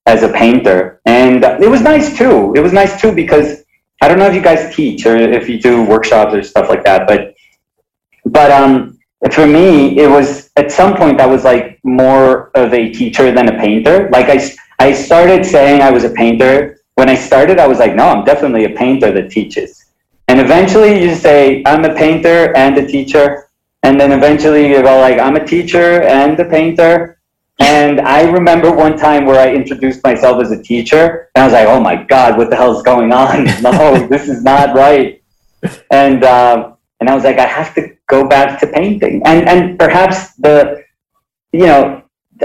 as 0.06 0.24
a 0.24 0.32
painter. 0.32 1.00
And 1.06 1.44
it 1.44 1.70
was 1.70 1.80
nice 1.80 2.16
too. 2.18 2.52
It 2.56 2.60
was 2.60 2.72
nice 2.72 3.00
too 3.00 3.12
because 3.12 3.64
i 4.00 4.06
don't 4.06 4.18
know 4.18 4.26
if 4.26 4.34
you 4.34 4.40
guys 4.40 4.74
teach 4.74 5.06
or 5.06 5.16
if 5.16 5.48
you 5.48 5.60
do 5.60 5.84
workshops 5.84 6.32
or 6.34 6.42
stuff 6.42 6.68
like 6.68 6.84
that 6.84 7.06
but 7.06 7.34
but 8.26 8.50
um 8.50 8.98
for 9.32 9.46
me 9.46 9.98
it 9.98 10.08
was 10.08 10.50
at 10.56 10.70
some 10.70 10.96
point 10.96 11.20
i 11.20 11.26
was 11.26 11.42
like 11.44 11.78
more 11.88 12.50
of 12.54 12.72
a 12.72 12.92
teacher 12.92 13.32
than 13.32 13.48
a 13.48 13.58
painter. 13.58 14.08
Like 14.10 14.28
i 14.28 14.38
i 14.78 14.92
started 14.92 15.44
saying 15.44 15.82
i 15.82 15.90
was 15.90 16.04
a 16.04 16.10
painter 16.10 16.80
when 16.94 17.08
i 17.08 17.14
started 17.14 17.58
i 17.58 17.66
was 17.66 17.78
like 17.78 17.94
no 17.94 18.08
i'm 18.08 18.24
definitely 18.24 18.64
a 18.64 18.76
painter 18.76 19.12
that 19.12 19.30
teaches 19.30 19.86
and 20.28 20.40
eventually 20.40 21.02
you 21.02 21.14
say 21.14 21.62
i'm 21.66 21.84
a 21.84 21.94
painter 21.94 22.56
and 22.56 22.76
a 22.78 22.86
teacher 22.86 23.48
and 23.82 23.98
then 23.98 24.12
eventually 24.12 24.68
you 24.68 24.82
go 24.82 24.98
like, 24.98 25.18
I'm 25.18 25.36
a 25.36 25.46
teacher 25.46 26.02
and 26.02 26.38
a 26.38 26.44
painter. 26.44 27.20
And 27.60 28.00
I 28.00 28.30
remember 28.30 28.70
one 28.70 28.96
time 28.96 29.24
where 29.24 29.40
I 29.40 29.52
introduced 29.52 30.04
myself 30.04 30.42
as 30.42 30.52
a 30.52 30.62
teacher, 30.62 31.28
and 31.34 31.42
I 31.42 31.44
was 31.46 31.52
like, 31.52 31.66
"Oh 31.66 31.80
my 31.80 32.04
God, 32.04 32.38
what 32.38 32.50
the 32.50 32.56
hell 32.56 32.76
is 32.76 32.84
going 32.84 33.12
on? 33.12 33.46
No, 33.62 34.06
this 34.06 34.28
is 34.28 34.44
not 34.44 34.76
right." 34.76 35.20
And 35.90 36.22
uh, 36.22 36.74
and 37.00 37.10
I 37.10 37.16
was 37.16 37.24
like, 37.24 37.38
"I 37.38 37.46
have 37.46 37.74
to 37.74 37.96
go 38.06 38.28
back 38.28 38.60
to 38.60 38.68
painting." 38.68 39.22
And 39.24 39.48
and 39.48 39.76
perhaps 39.76 40.34
the, 40.34 40.84
you 41.50 41.66
know, 41.66 42.04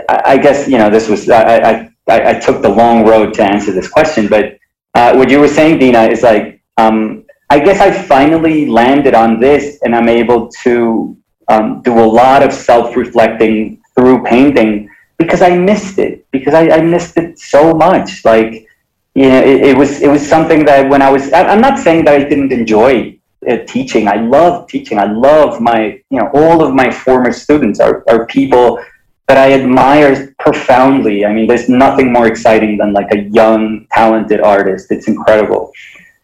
I, 0.10 0.40
guess 0.40 0.68
you 0.68 0.80
know 0.80 0.90
this 0.90 1.08
was 1.08 1.30
I, 1.30 1.58
I 1.58 1.90
I 2.08 2.40
took 2.40 2.62
the 2.62 2.70
long 2.70 3.06
road 3.06 3.34
to 3.36 3.44
answer 3.44 3.72
this 3.72 3.90
question, 3.90 4.28
but 4.28 4.58
uh, 4.94 5.14
what 5.16 5.30
you 5.30 5.40
were 5.40 5.48
saying, 5.48 5.80
Dina, 5.80 6.04
is 6.04 6.22
like 6.22 6.62
um, 6.78 7.26
I 7.50 7.60
guess 7.60 7.80
I 7.80 7.92
finally 7.92 8.68
landed 8.68 9.14
on 9.14 9.40
this, 9.40 9.80
and 9.84 9.96
I'm 9.96 10.10
able 10.10 10.50
to 10.64 11.18
um, 11.48 11.82
do 11.82 12.00
a 12.00 12.06
lot 12.06 12.44
of 12.44 12.54
self-reflecting 12.54 13.82
through 13.96 14.24
painting 14.24 14.90
because 15.18 15.42
I 15.42 15.56
missed 15.56 16.00
it 16.00 16.26
because 16.32 16.54
I, 16.54 16.70
I 16.70 16.82
missed 16.82 17.18
it 17.18 17.40
so 17.40 17.74
much. 17.74 18.26
Like, 18.26 18.68
you 19.14 19.30
know, 19.30 19.42
it, 19.42 19.62
it, 19.62 19.78
was 19.78 20.02
it 20.02 20.10
was 20.10 20.28
something 20.28 20.66
that 20.66 20.90
when 20.90 21.02
I 21.02 21.10
was 21.10 21.32
I'm 21.32 21.62
not 21.62 21.80
saying 21.80 22.06
that 22.06 22.16
I 22.16 22.24
didn't 22.24 22.52
enjoy 22.52 23.20
uh, 23.48 23.58
teaching. 23.68 24.08
I 24.08 24.16
love 24.16 24.68
teaching. 24.68 24.98
I 24.98 25.06
love 25.06 25.62
my 25.62 26.02
you 26.10 26.20
know 26.20 26.30
all 26.34 26.64
of 26.64 26.74
my 26.74 26.90
former 26.90 27.32
students 27.32 27.80
are, 27.80 28.04
are 28.10 28.26
people 28.26 28.84
that 29.28 29.38
I 29.38 29.54
admire 29.54 30.36
profoundly. 30.40 31.26
I 31.26 31.34
mean, 31.34 31.48
there's 31.48 31.70
nothing 31.70 32.12
more 32.12 32.28
exciting 32.28 32.78
than 32.78 32.94
like 32.94 33.12
a 33.14 33.22
young, 33.30 33.88
talented 33.92 34.42
artist. 34.42 34.92
It's 34.92 35.08
incredible. 35.08 35.72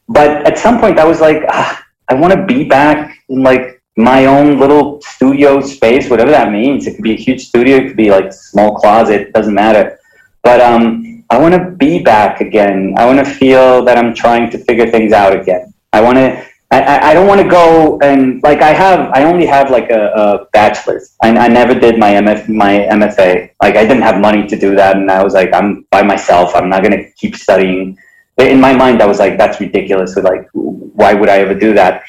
but 0.07 0.29
at 0.47 0.57
some 0.57 0.79
point 0.79 0.99
I 0.99 1.05
was 1.05 1.21
like, 1.21 1.43
ah, 1.49 1.83
I 2.09 2.15
want 2.15 2.33
to 2.33 2.45
be 2.45 2.63
back 2.63 3.15
in 3.29 3.43
like 3.43 3.81
my 3.95 4.25
own 4.25 4.59
little 4.59 4.99
studio 5.01 5.61
space, 5.61 6.09
whatever 6.09 6.31
that 6.31 6.51
means. 6.51 6.87
It 6.87 6.95
could 6.95 7.03
be 7.03 7.13
a 7.13 7.17
huge 7.17 7.47
studio, 7.47 7.77
it 7.77 7.87
could 7.89 7.97
be 7.97 8.09
like 8.09 8.33
small 8.33 8.75
closet, 8.75 9.31
doesn't 9.33 9.53
matter. 9.53 9.99
But 10.41 10.61
um, 10.61 11.23
I 11.29 11.37
want 11.37 11.53
to 11.53 11.71
be 11.71 12.01
back 12.01 12.41
again. 12.41 12.95
I 12.97 13.05
want 13.05 13.19
to 13.19 13.25
feel 13.25 13.85
that 13.85 13.97
I'm 13.97 14.15
trying 14.15 14.49
to 14.51 14.57
figure 14.57 14.89
things 14.89 15.13
out 15.13 15.33
again. 15.39 15.73
I 15.93 16.01
want 16.01 16.17
to. 16.17 16.45
I, 16.72 17.09
I 17.09 17.13
don't 17.15 17.26
want 17.26 17.41
to 17.41 17.49
go 17.49 17.97
and 18.03 18.41
like 18.43 18.61
I 18.61 18.70
have. 18.70 19.09
I 19.13 19.24
only 19.24 19.47
have 19.47 19.72
like 19.72 19.89
a, 19.89 20.11
a 20.13 20.45
bachelor's. 20.53 21.15
I, 21.22 21.36
I 21.36 21.47
never 21.47 21.74
did 21.74 21.97
my 21.97 22.11
MF, 22.11 22.47
my 22.47 22.88
MFA. 22.91 23.51
Like 23.61 23.76
I 23.76 23.82
didn't 23.88 24.03
have 24.03 24.22
money 24.22 24.45
to 24.47 24.55
do 24.55 24.76
that, 24.76 24.95
and 24.95 25.09
I 25.09 25.24
was 25.24 25.34
like, 25.34 25.51
I'm 25.51 25.88
by 25.89 26.03
myself. 26.03 26.55
I'm 26.55 26.70
not 26.70 26.84
gonna 26.84 27.09
keep 27.13 27.36
studying. 27.36 27.97
In 28.38 28.61
my 28.61 28.74
mind, 28.74 29.01
I 29.01 29.07
was 29.07 29.17
like, 29.20 29.38
that's 29.38 29.59
ridiculous. 29.59 30.13
So 30.13 30.22
like, 30.22 30.47
why 30.53 31.13
would 31.15 31.28
I 31.28 31.39
ever 31.39 31.55
do 31.55 31.74
that? 31.74 32.03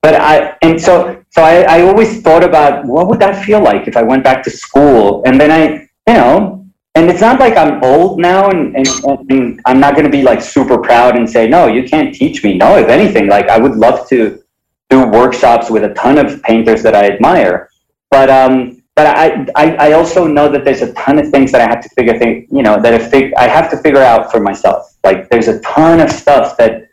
But 0.00 0.14
I 0.14 0.56
and 0.62 0.80
so 0.80 1.22
so 1.30 1.42
I, 1.42 1.62
I 1.62 1.80
always 1.82 2.22
thought 2.22 2.42
about 2.42 2.86
what 2.86 3.08
would 3.08 3.20
that 3.20 3.44
feel 3.44 3.62
like 3.62 3.86
if 3.86 3.98
I 3.98 4.02
went 4.02 4.24
back 4.24 4.42
to 4.44 4.50
school, 4.50 5.22
and 5.26 5.38
then 5.38 5.50
I 5.50 5.88
you 6.08 6.14
know 6.14 6.55
and 6.96 7.10
it's 7.10 7.20
not 7.20 7.38
like 7.38 7.58
I'm 7.58 7.84
old 7.84 8.18
now 8.18 8.48
and, 8.48 8.74
and, 8.74 8.88
and 9.30 9.60
I'm 9.66 9.78
not 9.78 9.94
going 9.94 10.06
to 10.06 10.10
be 10.10 10.22
like 10.22 10.40
super 10.40 10.78
proud 10.78 11.14
and 11.14 11.28
say, 11.28 11.46
no, 11.46 11.66
you 11.66 11.86
can't 11.86 12.14
teach 12.14 12.42
me. 12.42 12.56
No, 12.56 12.78
if 12.78 12.88
anything, 12.88 13.28
like 13.28 13.48
I 13.48 13.58
would 13.58 13.76
love 13.76 14.08
to 14.08 14.42
do 14.88 15.06
workshops 15.06 15.68
with 15.68 15.84
a 15.84 15.92
ton 15.92 16.16
of 16.16 16.42
painters 16.42 16.82
that 16.82 16.94
I 16.94 17.06
admire. 17.06 17.68
But, 18.10 18.30
um, 18.30 18.82
but 18.94 19.06
I, 19.08 19.46
I, 19.54 19.76
I 19.88 19.92
also 19.92 20.26
know 20.26 20.50
that 20.50 20.64
there's 20.64 20.80
a 20.80 20.94
ton 20.94 21.18
of 21.18 21.30
things 21.30 21.52
that 21.52 21.60
I 21.60 21.68
have 21.68 21.82
to 21.82 21.88
figure, 21.90 22.18
thing, 22.18 22.48
you 22.50 22.62
know, 22.62 22.80
that 22.80 22.94
I, 22.94 22.98
fig- 22.98 23.34
I 23.34 23.46
have 23.46 23.70
to 23.72 23.76
figure 23.76 24.00
out 24.00 24.32
for 24.32 24.40
myself. 24.40 24.96
Like 25.04 25.28
there's 25.28 25.48
a 25.48 25.60
ton 25.60 26.00
of 26.00 26.10
stuff 26.10 26.56
that 26.56 26.88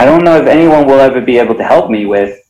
I 0.00 0.04
don't 0.04 0.24
know 0.24 0.36
if 0.36 0.48
anyone 0.48 0.86
will 0.86 0.98
ever 0.98 1.20
be 1.20 1.38
able 1.38 1.54
to 1.54 1.64
help 1.64 1.90
me 1.90 2.06
with 2.06 2.40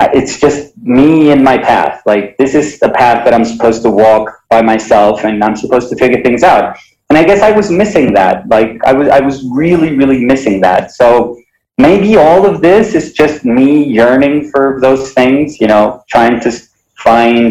it's 0.00 0.40
just 0.40 0.76
me 0.78 1.30
and 1.30 1.42
my 1.42 1.58
path. 1.58 2.02
Like 2.06 2.36
this 2.36 2.54
is 2.54 2.78
the 2.78 2.90
path 2.90 3.24
that 3.24 3.34
I'm 3.34 3.44
supposed 3.44 3.82
to 3.82 3.90
walk 3.90 4.43
by 4.54 4.62
myself, 4.62 5.24
and 5.24 5.42
I'm 5.44 5.56
supposed 5.56 5.88
to 5.90 5.96
figure 5.96 6.22
things 6.22 6.42
out. 6.42 6.76
And 7.08 7.18
I 7.20 7.24
guess 7.28 7.42
I 7.42 7.52
was 7.60 7.68
missing 7.82 8.06
that. 8.14 8.48
Like 8.48 8.70
I 8.90 8.92
was, 8.98 9.08
I 9.08 9.20
was 9.28 9.36
really, 9.62 9.90
really 10.00 10.24
missing 10.32 10.60
that. 10.66 10.92
So 11.00 11.08
maybe 11.86 12.16
all 12.16 12.46
of 12.50 12.60
this 12.68 12.94
is 12.94 13.12
just 13.12 13.44
me 13.44 13.68
yearning 13.98 14.50
for 14.50 14.78
those 14.80 15.12
things. 15.12 15.60
You 15.60 15.68
know, 15.72 15.84
trying 16.14 16.40
to 16.46 16.50
find 17.08 17.44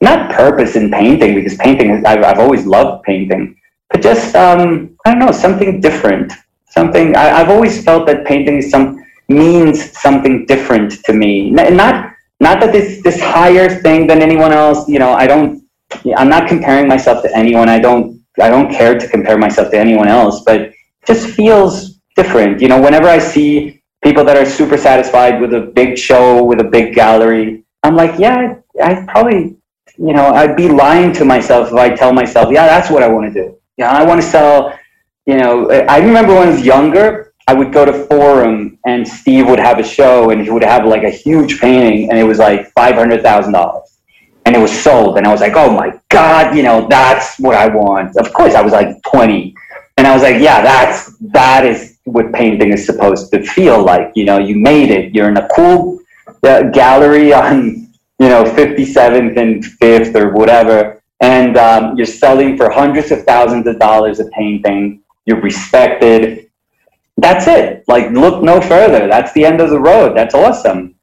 not 0.00 0.30
purpose 0.42 0.76
in 0.76 0.90
painting 0.90 1.34
because 1.34 1.56
painting, 1.66 1.88
I've, 2.06 2.22
I've 2.30 2.38
always 2.38 2.64
loved 2.66 3.04
painting, 3.04 3.42
but 3.90 4.02
just 4.02 4.34
um, 4.34 4.96
I 5.04 5.10
don't 5.10 5.20
know, 5.24 5.32
something 5.32 5.80
different. 5.80 6.32
Something 6.78 7.16
I, 7.16 7.26
I've 7.38 7.50
always 7.50 7.84
felt 7.84 8.06
that 8.08 8.26
painting 8.26 8.56
is 8.62 8.70
some 8.70 8.86
means 9.28 9.76
something 10.06 10.46
different 10.46 10.90
to 11.06 11.12
me. 11.12 11.50
Not 11.50 12.12
not 12.40 12.60
that 12.60 12.72
this 12.72 13.02
this 13.02 13.20
higher 13.20 13.68
thing 13.84 14.06
than 14.06 14.22
anyone 14.22 14.52
else. 14.52 14.88
You 14.88 14.98
know, 14.98 15.12
I 15.12 15.26
don't. 15.26 15.63
I'm 16.16 16.28
not 16.28 16.48
comparing 16.48 16.88
myself 16.88 17.22
to 17.22 17.36
anyone. 17.36 17.68
I 17.68 17.78
don't. 17.78 18.22
I 18.40 18.48
don't 18.50 18.70
care 18.70 18.98
to 18.98 19.08
compare 19.08 19.38
myself 19.38 19.70
to 19.70 19.78
anyone 19.78 20.08
else. 20.08 20.42
But 20.44 20.60
it 20.60 20.74
just 21.06 21.28
feels 21.28 22.00
different. 22.16 22.60
You 22.60 22.68
know, 22.68 22.80
whenever 22.80 23.06
I 23.08 23.18
see 23.18 23.82
people 24.02 24.24
that 24.24 24.36
are 24.36 24.44
super 24.46 24.76
satisfied 24.76 25.40
with 25.40 25.54
a 25.54 25.60
big 25.60 25.96
show 25.96 26.42
with 26.44 26.60
a 26.60 26.64
big 26.64 26.94
gallery, 26.94 27.64
I'm 27.82 27.94
like, 27.94 28.18
yeah, 28.18 28.56
I 28.82 29.04
probably, 29.06 29.56
you 29.96 30.12
know, 30.12 30.26
I'd 30.32 30.56
be 30.56 30.68
lying 30.68 31.12
to 31.14 31.24
myself 31.24 31.68
if 31.68 31.74
I 31.74 31.90
tell 31.94 32.12
myself, 32.12 32.52
yeah, 32.52 32.66
that's 32.66 32.90
what 32.90 33.02
I 33.02 33.08
want 33.08 33.32
to 33.32 33.42
do. 33.42 33.58
Yeah, 33.76 33.90
I 33.90 34.04
want 34.04 34.20
to 34.20 34.26
sell. 34.26 34.78
You 35.26 35.38
know, 35.38 35.70
I 35.70 35.98
remember 35.98 36.34
when 36.34 36.48
I 36.48 36.50
was 36.50 36.66
younger, 36.66 37.34
I 37.46 37.54
would 37.54 37.72
go 37.72 37.84
to 37.84 37.92
Forum 38.06 38.78
and 38.86 39.06
Steve 39.06 39.48
would 39.48 39.58
have 39.58 39.78
a 39.78 39.82
show 39.82 40.30
and 40.30 40.40
he 40.40 40.50
would 40.50 40.62
have 40.64 40.86
like 40.86 41.02
a 41.02 41.10
huge 41.10 41.60
painting 41.60 42.10
and 42.10 42.18
it 42.18 42.24
was 42.24 42.38
like 42.38 42.70
five 42.72 42.94
hundred 42.94 43.22
thousand 43.22 43.52
dollars. 43.52 43.93
And 44.46 44.54
it 44.54 44.58
was 44.58 44.72
sold 44.72 45.16
and 45.16 45.26
I 45.26 45.32
was 45.32 45.40
like, 45.40 45.54
Oh 45.56 45.70
my 45.70 45.98
God, 46.10 46.56
you 46.56 46.62
know, 46.62 46.86
that's 46.88 47.38
what 47.38 47.54
I 47.54 47.68
want. 47.68 48.16
Of 48.16 48.32
course 48.32 48.54
I 48.54 48.60
was 48.60 48.72
like 48.72 49.02
twenty. 49.02 49.54
And 49.96 50.06
I 50.06 50.12
was 50.14 50.22
like, 50.22 50.40
Yeah, 50.40 50.62
that's 50.62 51.16
that 51.32 51.64
is 51.64 51.98
what 52.04 52.32
painting 52.32 52.72
is 52.72 52.84
supposed 52.84 53.30
to 53.32 53.42
feel 53.42 53.82
like. 53.82 54.12
You 54.14 54.24
know, 54.24 54.38
you 54.38 54.56
made 54.56 54.90
it. 54.90 55.14
You're 55.14 55.28
in 55.28 55.36
a 55.36 55.48
cool 55.54 56.00
uh, 56.42 56.64
gallery 56.70 57.32
on, 57.32 57.88
you 58.18 58.28
know, 58.28 58.44
57th 58.44 59.38
and 59.38 59.64
5th 59.64 60.14
or 60.14 60.34
whatever. 60.34 61.02
And 61.20 61.56
um, 61.56 61.96
you're 61.96 62.04
selling 62.04 62.58
for 62.58 62.68
hundreds 62.68 63.10
of 63.10 63.24
thousands 63.24 63.66
of 63.66 63.78
dollars 63.78 64.20
a 64.20 64.26
painting. 64.26 65.02
You're 65.24 65.40
respected 65.40 66.44
that's 67.16 67.46
it. 67.46 67.84
Like, 67.86 68.10
look 68.10 68.42
no 68.42 68.60
further. 68.60 69.06
That's 69.06 69.32
the 69.32 69.44
end 69.44 69.60
of 69.60 69.70
the 69.70 69.80
road. 69.80 70.16
That's 70.16 70.34
awesome. 70.34 70.93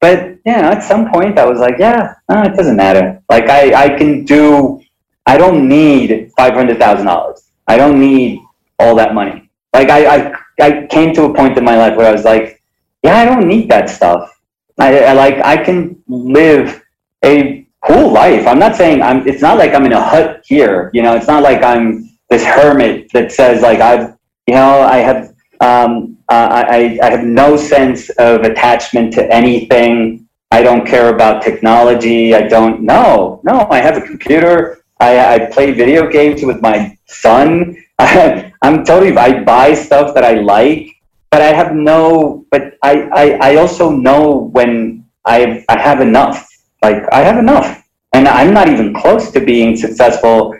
But, 0.00 0.38
know, 0.44 0.70
at 0.70 0.82
some 0.82 1.10
point 1.10 1.38
I 1.38 1.46
was 1.46 1.58
like, 1.58 1.76
yeah, 1.78 2.14
it 2.28 2.56
doesn't 2.56 2.76
matter. 2.76 3.22
Like, 3.30 3.48
I, 3.48 3.84
I 3.84 3.88
can 3.96 4.24
do, 4.24 4.82
I 5.26 5.36
don't 5.36 5.68
need 5.68 6.30
$500,000. 6.38 7.50
I 7.66 7.76
don't 7.76 7.98
need 7.98 8.40
all 8.78 8.94
that 8.96 9.14
money. 9.14 9.50
Like, 9.72 9.90
I, 9.90 10.16
I, 10.16 10.34
I 10.60 10.86
came 10.86 11.14
to 11.14 11.24
a 11.24 11.34
point 11.34 11.58
in 11.58 11.64
my 11.64 11.76
life 11.76 11.96
where 11.96 12.08
I 12.08 12.12
was 12.12 12.24
like, 12.24 12.62
yeah, 13.02 13.16
I 13.16 13.24
don't 13.24 13.46
need 13.46 13.70
that 13.70 13.88
stuff. 13.88 14.30
I, 14.78 15.04
I 15.04 15.12
like, 15.12 15.38
I 15.44 15.56
can 15.56 16.02
live 16.06 16.82
a 17.24 17.66
cool 17.86 18.12
life. 18.12 18.46
I'm 18.46 18.58
not 18.58 18.76
saying 18.76 19.02
I'm, 19.02 19.26
it's 19.26 19.42
not 19.42 19.58
like 19.58 19.74
I'm 19.74 19.84
in 19.86 19.92
a 19.92 20.02
hut 20.02 20.42
here. 20.44 20.90
You 20.92 21.02
know, 21.02 21.16
it's 21.16 21.26
not 21.26 21.42
like 21.42 21.62
I'm 21.62 22.10
this 22.28 22.44
hermit 22.44 23.10
that 23.12 23.32
says 23.32 23.62
like, 23.62 23.80
I've, 23.80 24.16
you 24.46 24.54
know, 24.54 24.80
I 24.80 24.98
have 24.98 25.34
um, 25.60 26.15
uh, 26.28 26.64
I, 26.68 26.98
I 27.02 27.10
have 27.10 27.24
no 27.24 27.56
sense 27.56 28.10
of 28.10 28.42
attachment 28.42 29.12
to 29.14 29.32
anything. 29.32 30.28
I 30.50 30.62
don't 30.62 30.86
care 30.86 31.14
about 31.14 31.42
technology. 31.42 32.34
I 32.34 32.48
don't 32.48 32.82
know. 32.82 33.40
No, 33.44 33.66
I 33.70 33.78
have 33.78 33.96
a 33.96 34.00
computer. 34.00 34.82
I, 34.98 35.34
I 35.34 35.38
play 35.46 35.72
video 35.72 36.08
games 36.10 36.42
with 36.42 36.60
my 36.60 36.96
son. 37.06 37.76
I, 37.98 38.52
am 38.62 38.84
totally, 38.84 39.16
I 39.16 39.42
buy 39.44 39.74
stuff 39.74 40.14
that 40.14 40.24
I 40.24 40.34
like, 40.34 40.88
but 41.30 41.42
I 41.42 41.52
have 41.52 41.74
no, 41.74 42.44
but 42.50 42.74
I, 42.82 43.02
I, 43.12 43.52
I 43.52 43.56
also 43.56 43.90
know 43.90 44.50
when 44.52 45.04
I, 45.24 45.64
I 45.68 45.80
have 45.80 46.00
enough. 46.00 46.48
Like, 46.82 47.02
I 47.12 47.20
have 47.20 47.38
enough. 47.38 47.84
And 48.12 48.26
I'm 48.26 48.54
not 48.54 48.68
even 48.68 48.94
close 48.94 49.30
to 49.32 49.40
being 49.40 49.76
successful 49.76 50.54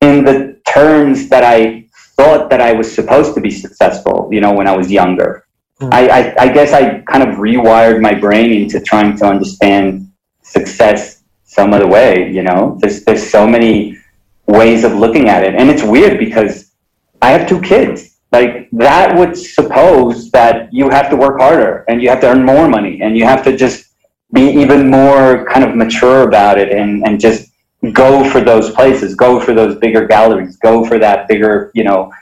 in 0.00 0.24
the 0.24 0.60
terms 0.66 1.28
that 1.28 1.44
I 1.44 1.85
thought 2.16 2.50
that 2.50 2.60
I 2.60 2.72
was 2.72 2.92
supposed 2.92 3.34
to 3.34 3.40
be 3.40 3.50
successful, 3.50 4.28
you 4.32 4.40
know, 4.40 4.52
when 4.52 4.66
I 4.66 4.76
was 4.76 4.90
younger. 4.90 5.46
Mm. 5.80 5.92
I, 5.92 6.08
I, 6.08 6.34
I, 6.44 6.52
guess 6.52 6.72
I 6.72 7.00
kind 7.00 7.22
of 7.22 7.36
rewired 7.36 8.00
my 8.00 8.14
brain 8.14 8.50
into 8.52 8.80
trying 8.80 9.16
to 9.18 9.26
understand 9.26 10.10
success 10.42 11.22
some 11.44 11.74
other 11.74 11.86
way, 11.86 12.30
you 12.32 12.42
know. 12.42 12.78
There's 12.80 13.04
there's 13.04 13.28
so 13.28 13.46
many 13.46 13.98
ways 14.46 14.84
of 14.84 14.92
looking 14.92 15.28
at 15.28 15.44
it. 15.44 15.54
And 15.54 15.68
it's 15.68 15.82
weird 15.82 16.18
because 16.18 16.72
I 17.20 17.30
have 17.30 17.48
two 17.48 17.60
kids. 17.60 18.16
Like 18.32 18.68
that 18.72 19.16
would 19.16 19.36
suppose 19.36 20.30
that 20.30 20.72
you 20.72 20.88
have 20.90 21.10
to 21.10 21.16
work 21.16 21.40
harder 21.40 21.84
and 21.88 22.02
you 22.02 22.08
have 22.08 22.20
to 22.20 22.28
earn 22.28 22.44
more 22.44 22.68
money 22.68 23.00
and 23.02 23.16
you 23.16 23.24
have 23.24 23.42
to 23.44 23.56
just 23.56 23.86
be 24.32 24.50
even 24.50 24.90
more 24.90 25.46
kind 25.46 25.64
of 25.64 25.74
mature 25.74 26.22
about 26.28 26.58
it 26.58 26.70
and, 26.72 27.06
and 27.06 27.20
just 27.20 27.50
go 27.94 28.28
for 28.30 28.40
those 28.40 28.70
places, 28.70 29.14
go 29.14 29.40
for 29.40 29.54
those 29.54 29.76
bigger 29.76 30.06
galleries, 30.06 30.56
go 30.56 30.84
for 30.84 30.98
that 30.98 31.28
bigger, 31.28 31.70
you 31.74 31.84
know, 31.84 32.12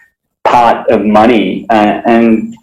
pot 0.44 0.90
of 0.90 1.04
money. 1.04 1.66
Uh, 1.70 2.02
and 2.06 2.56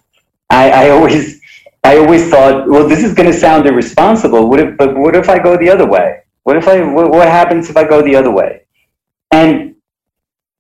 I, 0.49 0.72
I 0.72 0.89
always, 0.89 1.41
I 1.84 1.97
always 1.97 2.30
thought, 2.30 2.68
well, 2.68 2.88
this 2.88 3.04
is 3.04 3.14
going 3.14 3.32
to 3.32 3.38
sound 3.38 3.68
irresponsible. 3.68 4.49
What 4.49 4.60
if, 4.60 4.78
but 4.78 4.95
what 4.95 5.16
if 5.16 5.30
I 5.30 5.39
go 5.39 5.58
the 5.58 5.70
other 5.70 5.88
way? 5.88 6.22
What 6.43 6.58
if 6.58 6.68
I, 6.68 6.82
what, 6.82 7.28
happens 7.28 7.70
if 7.70 7.78
I 7.78 7.84
go 7.84 8.02
the 8.02 8.16
other 8.16 8.32
way? 8.32 8.64
And 9.32 9.76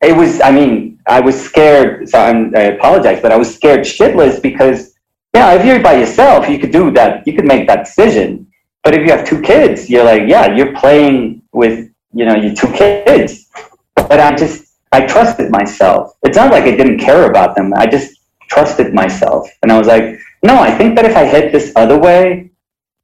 it 0.01 0.15
was, 0.15 0.41
I 0.41 0.51
mean, 0.51 0.99
I 1.07 1.19
was 1.19 1.39
scared. 1.39 2.09
So 2.09 2.19
I'm, 2.19 2.55
I 2.55 2.61
apologize, 2.75 3.21
but 3.21 3.31
I 3.31 3.37
was 3.37 3.53
scared 3.53 3.81
shitless 3.81 4.41
because, 4.41 4.95
yeah, 5.33 5.53
if 5.53 5.65
you're 5.65 5.81
by 5.81 5.95
yourself, 5.95 6.47
you 6.49 6.59
could 6.59 6.71
do 6.71 6.91
that. 6.91 7.25
You 7.27 7.33
could 7.33 7.45
make 7.45 7.67
that 7.67 7.85
decision. 7.85 8.47
But 8.83 8.95
if 8.95 9.01
you 9.01 9.11
have 9.11 9.27
two 9.27 9.41
kids, 9.41 9.89
you're 9.89 10.03
like, 10.03 10.23
yeah, 10.27 10.55
you're 10.55 10.75
playing 10.75 11.43
with 11.51 11.90
you 12.13 12.25
know, 12.25 12.35
you 12.35 12.55
two 12.55 12.71
kids. 12.73 13.47
But 13.95 14.19
I 14.19 14.35
just, 14.35 14.73
I 14.91 15.05
trusted 15.05 15.51
myself. 15.51 16.17
It's 16.23 16.37
not 16.37 16.51
like 16.51 16.63
I 16.63 16.75
didn't 16.75 16.99
care 16.99 17.29
about 17.29 17.55
them. 17.55 17.73
I 17.75 17.87
just 17.87 18.19
trusted 18.49 18.93
myself. 18.93 19.49
And 19.63 19.71
I 19.71 19.77
was 19.77 19.87
like, 19.87 20.19
no, 20.43 20.59
I 20.59 20.71
think 20.71 20.95
that 20.95 21.05
if 21.05 21.15
I 21.15 21.23
head 21.23 21.51
this 21.51 21.71
other 21.75 21.97
way, 21.97 22.51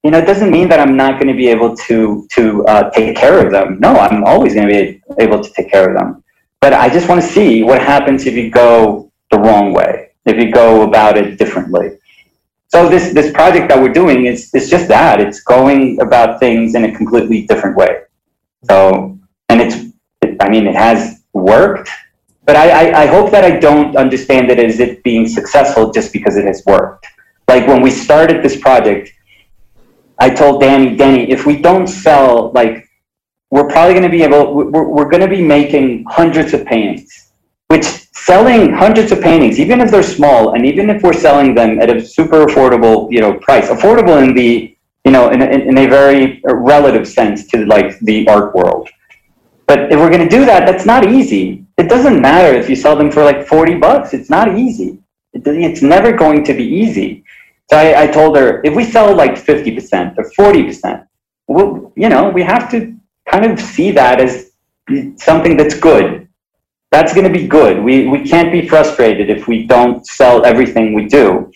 you 0.03 0.12
know, 0.12 0.20
it 0.20 0.26
doesn't 0.26 0.51
mean 0.51 0.70
that 0.70 0.80
I'm 0.80 0.95
not 0.95 1.14
going 1.14 1.28
to 1.28 1.34
be 1.34 1.47
able 1.47 1.76
to, 1.76 2.28
to 2.34 2.66
uh, 2.66 2.89
take 2.91 3.16
care 3.16 3.45
of 3.45 3.51
them. 3.51 3.80
No, 3.80 3.95
I'm 3.95 4.24
always 4.24 4.53
going 4.53 4.68
to 4.68 4.74
be 4.74 5.01
able 5.20 5.43
to 5.43 5.49
take 5.53 5.70
care 5.72 5.89
of 5.89 5.97
them. 5.97 6.24
But 6.62 6.74
I 6.74 6.89
just 6.89 7.08
want 7.08 7.22
to 7.22 7.28
see 7.28 7.64
what 7.64 7.82
happens 7.82 8.26
if 8.26 8.34
you 8.36 8.49
go 8.49 9.12
the 9.32 9.39
wrong 9.39 9.74
way, 9.74 10.10
if 10.26 10.38
you 10.38 10.51
go 10.51 10.84
about 10.84 11.18
it 11.18 11.38
differently. 11.38 11.97
So 12.70 12.89
this, 12.89 13.14
this 13.14 13.32
project 13.32 13.70
that 13.70 13.82
we're 13.82 13.93
doing 13.93 14.26
is, 14.26 14.53
is 14.53 14.70
just 14.70 14.88
that. 14.89 15.22
It's 15.22 15.41
going 15.41 16.01
about 16.01 16.39
things 16.39 16.76
in 16.76 16.84
a 16.86 16.95
completely 16.95 17.45
different 17.45 17.78
way. 17.78 18.01
So, 18.70 19.18
and 19.49 19.61
it's, 19.61 19.93
I 20.39 20.49
mean, 20.49 20.68
it 20.68 20.76
has 20.76 21.24
worked, 21.34 21.89
but 22.45 22.55
I, 22.55 22.70
I, 22.70 23.01
I 23.03 23.05
hope 23.07 23.32
that 23.32 23.43
I 23.43 23.59
don't 23.59 23.95
understand 23.95 24.49
it 24.49 24.59
as 24.59 24.80
it 24.80 25.03
being 25.03 25.28
successful 25.28 25.91
just 25.91 26.13
because 26.13 26.38
it 26.38 26.45
has 26.45 26.63
worked. 26.65 27.05
like 27.47 27.68
when 27.68 27.82
we 27.82 27.91
started 27.91 28.43
this 28.43 28.59
project, 28.59 29.11
I 30.20 30.30
told 30.30 30.61
Danny, 30.61 30.95
Danny, 30.95 31.30
if 31.32 31.45
we 31.45 31.61
don't 31.61 31.88
sell, 31.88 32.51
like, 32.53 32.88
we're 33.51 33.68
probably 33.70 33.93
going 33.93 34.03
to 34.03 34.09
be 34.09 34.24
able, 34.24 34.53
we're, 34.53 34.88
we're 34.88 35.09
going 35.09 35.22
to 35.22 35.28
be 35.28 35.41
making 35.41 36.05
hundreds 36.09 36.53
of 36.53 36.65
paintings, 36.65 37.32
which 37.68 37.86
selling 38.13 38.74
hundreds 38.74 39.11
of 39.11 39.22
paintings, 39.22 39.59
even 39.59 39.80
if 39.80 39.91
they're 39.91 40.03
small, 40.03 40.53
and 40.53 40.65
even 40.65 40.89
if 40.89 41.03
we're 41.03 41.13
selling 41.13 41.55
them 41.55 41.80
at 41.80 41.95
a 41.95 42.05
super 42.05 42.45
affordable, 42.45 43.11
you 43.11 43.22
know, 43.22 43.36
price, 43.36 43.70
affordable 43.70 44.22
in 44.22 44.34
the, 44.34 44.77
you 45.08 45.14
know, 45.14 45.30
in, 45.30 45.41
in, 45.41 45.62
in 45.70 45.78
a 45.78 45.88
very 45.88 46.43
uh, 46.43 46.53
relative 46.53 47.08
sense 47.08 47.47
to 47.47 47.66
like 47.66 47.97
the 47.99 48.28
art 48.28 48.53
world. 48.53 48.89
But 49.66 49.80
if 49.89 49.97
we're 49.97 50.10
going 50.10 50.28
to 50.28 50.36
do 50.39 50.43
that, 50.43 50.66
that's 50.66 50.86
not 50.86 51.08
easy. 51.08 51.66
It 51.78 51.88
doesn't 51.88 52.22
matter 52.22 52.53
if 52.53 52.70
you 52.70 52.76
sell 52.76 52.97
them 52.97 53.10
for 53.10 53.24
like 53.24 53.47
40 53.47 53.76
bucks. 53.76 54.14
It's 54.14 54.30
not 54.30 54.58
easy. 54.58 54.99
It, 55.32 55.47
It's 55.47 55.82
never 55.82 56.12
going 56.12 56.43
to 56.43 56.53
be 56.53 56.66
easy. 56.66 57.24
So 57.70 57.78
I, 57.78 58.03
I 58.03 58.08
told 58.08 58.36
her, 58.36 58.62
if 58.66 58.76
we 58.76 58.84
sell 58.84 59.16
like 59.16 59.36
50% 59.36 60.18
or 60.18 60.26
40%, 60.38 61.08
well, 61.47 61.93
you 61.95 62.10
know, 62.10 62.30
we 62.30 62.43
have 62.43 62.70
to 62.72 62.93
kind 63.30 63.45
of 63.45 63.62
see 63.62 63.91
that 63.91 64.20
as 64.20 64.51
something 65.16 65.55
that's 65.55 65.80
good. 65.80 66.28
That's 66.91 67.14
going 67.14 67.32
to 67.32 67.39
be 67.39 67.47
good. 67.47 67.82
We, 67.82 68.08
we 68.08 68.28
can't 68.28 68.51
be 68.51 68.68
frustrated 68.68 69.30
if 69.30 69.47
we 69.47 69.68
don't 69.68 70.05
sell 70.05 70.45
everything 70.45 70.93
we 70.93 71.05
do. 71.05 71.49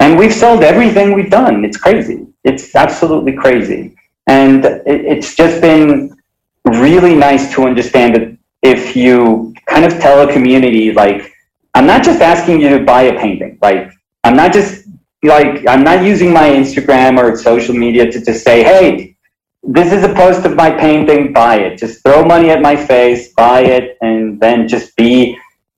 And 0.00 0.18
we've 0.18 0.34
sold 0.34 0.62
everything 0.62 1.14
we've 1.14 1.30
done. 1.30 1.64
It's 1.64 1.78
crazy. 1.78 2.26
It's 2.46 2.74
absolutely 2.74 3.34
crazy. 3.34 3.96
And 4.26 4.64
it, 4.64 5.04
it's 5.12 5.34
just 5.34 5.60
been 5.60 6.16
really 6.64 7.14
nice 7.14 7.52
to 7.54 7.64
understand 7.64 8.14
that 8.16 8.38
if 8.62 8.96
you 8.96 9.54
kind 9.66 9.84
of 9.84 9.92
tell 10.00 10.28
a 10.28 10.32
community, 10.32 10.92
like, 10.92 11.32
I'm 11.74 11.86
not 11.86 12.02
just 12.02 12.20
asking 12.20 12.60
you 12.62 12.70
to 12.70 12.84
buy 12.84 13.02
a 13.02 13.18
painting. 13.18 13.58
Like, 13.60 13.92
I'm 14.24 14.36
not 14.36 14.52
just 14.52 14.86
like 15.22 15.66
I'm 15.66 15.82
not 15.82 16.04
using 16.04 16.32
my 16.32 16.48
Instagram 16.48 17.18
or 17.18 17.36
social 17.36 17.74
media 17.74 18.10
to 18.10 18.24
just 18.24 18.44
say, 18.44 18.62
hey, 18.62 19.16
this 19.62 19.92
is 19.92 20.04
a 20.04 20.14
post 20.14 20.46
of 20.46 20.54
my 20.54 20.70
painting, 20.70 21.32
buy 21.32 21.56
it. 21.56 21.78
Just 21.78 22.02
throw 22.02 22.24
money 22.24 22.50
at 22.50 22.62
my 22.62 22.76
face, 22.76 23.32
buy 23.34 23.60
it, 23.60 23.98
and 24.00 24.40
then 24.40 24.68
just 24.68 24.96
be 24.96 25.36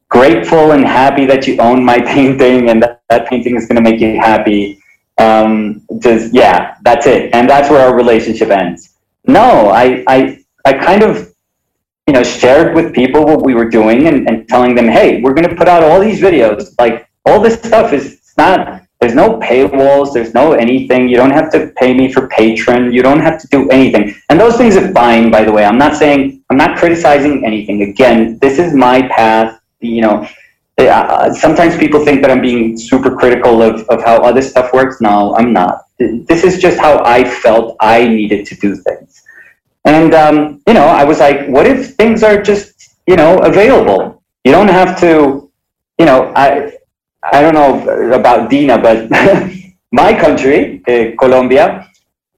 grateful 0.08 0.72
and 0.72 0.84
happy 0.84 1.26
that 1.26 1.46
you 1.46 1.58
own 1.60 1.84
my 1.84 2.00
painting 2.14 2.70
and 2.70 2.82
that, 2.82 3.02
that 3.08 3.28
painting 3.28 3.56
is 3.56 3.66
going 3.66 3.76
to 3.76 3.82
make 3.82 4.00
you 4.00 4.16
happy. 4.18 4.78
Um, 5.18 5.82
just 5.98 6.32
yeah, 6.32 6.76
that's 6.82 7.06
it, 7.06 7.34
and 7.34 7.48
that's 7.48 7.70
where 7.70 7.80
our 7.80 7.94
relationship 7.94 8.50
ends. 8.50 8.96
No, 9.26 9.70
I 9.70 10.04
I 10.06 10.44
I 10.64 10.72
kind 10.74 11.02
of 11.02 11.34
you 12.06 12.14
know 12.14 12.22
shared 12.22 12.74
with 12.74 12.94
people 12.94 13.24
what 13.24 13.44
we 13.44 13.54
were 13.54 13.68
doing 13.68 14.06
and, 14.06 14.28
and 14.28 14.48
telling 14.48 14.74
them, 14.74 14.88
hey, 14.88 15.20
we're 15.20 15.34
going 15.34 15.48
to 15.48 15.56
put 15.56 15.68
out 15.68 15.82
all 15.82 16.00
these 16.00 16.20
videos. 16.20 16.74
Like 16.78 17.08
all 17.24 17.40
this 17.40 17.60
stuff 17.60 17.92
is 17.92 18.20
not 18.36 18.82
there's 19.00 19.14
no 19.14 19.38
paywalls. 19.38 20.12
There's 20.12 20.34
no 20.34 20.52
anything. 20.54 21.08
You 21.08 21.16
don't 21.16 21.30
have 21.30 21.52
to 21.52 21.72
pay 21.76 21.94
me 21.94 22.12
for 22.12 22.26
Patreon. 22.28 22.92
You 22.92 23.02
don't 23.02 23.20
have 23.20 23.40
to 23.40 23.46
do 23.48 23.70
anything. 23.70 24.14
And 24.28 24.40
those 24.40 24.56
things 24.56 24.76
are 24.76 24.92
fine, 24.92 25.30
by 25.30 25.44
the 25.44 25.52
way. 25.52 25.64
I'm 25.64 25.78
not 25.78 25.94
saying, 25.94 26.42
I'm 26.50 26.56
not 26.56 26.78
criticizing 26.78 27.44
anything. 27.46 27.82
Again, 27.82 28.38
this 28.38 28.58
is 28.58 28.74
my 28.74 29.02
path. 29.08 29.60
You 29.80 30.00
know, 30.02 30.28
sometimes 30.78 31.76
people 31.76 32.04
think 32.04 32.22
that 32.22 32.30
I'm 32.30 32.40
being 32.40 32.78
super 32.78 33.16
critical 33.16 33.62
of, 33.62 33.82
of 33.88 34.04
how 34.04 34.22
other 34.22 34.42
stuff 34.42 34.72
works. 34.72 35.00
No, 35.00 35.34
I'm 35.36 35.52
not. 35.52 35.86
This 35.98 36.44
is 36.44 36.60
just 36.60 36.78
how 36.78 37.02
I 37.04 37.24
felt 37.24 37.76
I 37.80 38.06
needed 38.06 38.46
to 38.46 38.54
do 38.56 38.76
things. 38.76 39.22
And, 39.84 40.14
um, 40.14 40.62
you 40.66 40.74
know, 40.74 40.84
I 40.84 41.04
was 41.04 41.18
like, 41.18 41.48
what 41.48 41.66
if 41.66 41.94
things 41.94 42.22
are 42.22 42.40
just, 42.42 42.94
you 43.06 43.16
know, 43.16 43.38
available? 43.38 44.22
You 44.44 44.52
don't 44.52 44.68
have 44.68 45.00
to, 45.00 45.50
you 45.98 46.06
know, 46.06 46.32
I, 46.36 46.72
I 47.24 47.40
don't 47.40 47.54
know 47.54 48.12
about 48.12 48.50
Dina, 48.50 48.78
but 48.78 49.10
my 49.92 50.18
country, 50.18 50.82
uh, 50.86 51.16
Colombia, 51.18 51.88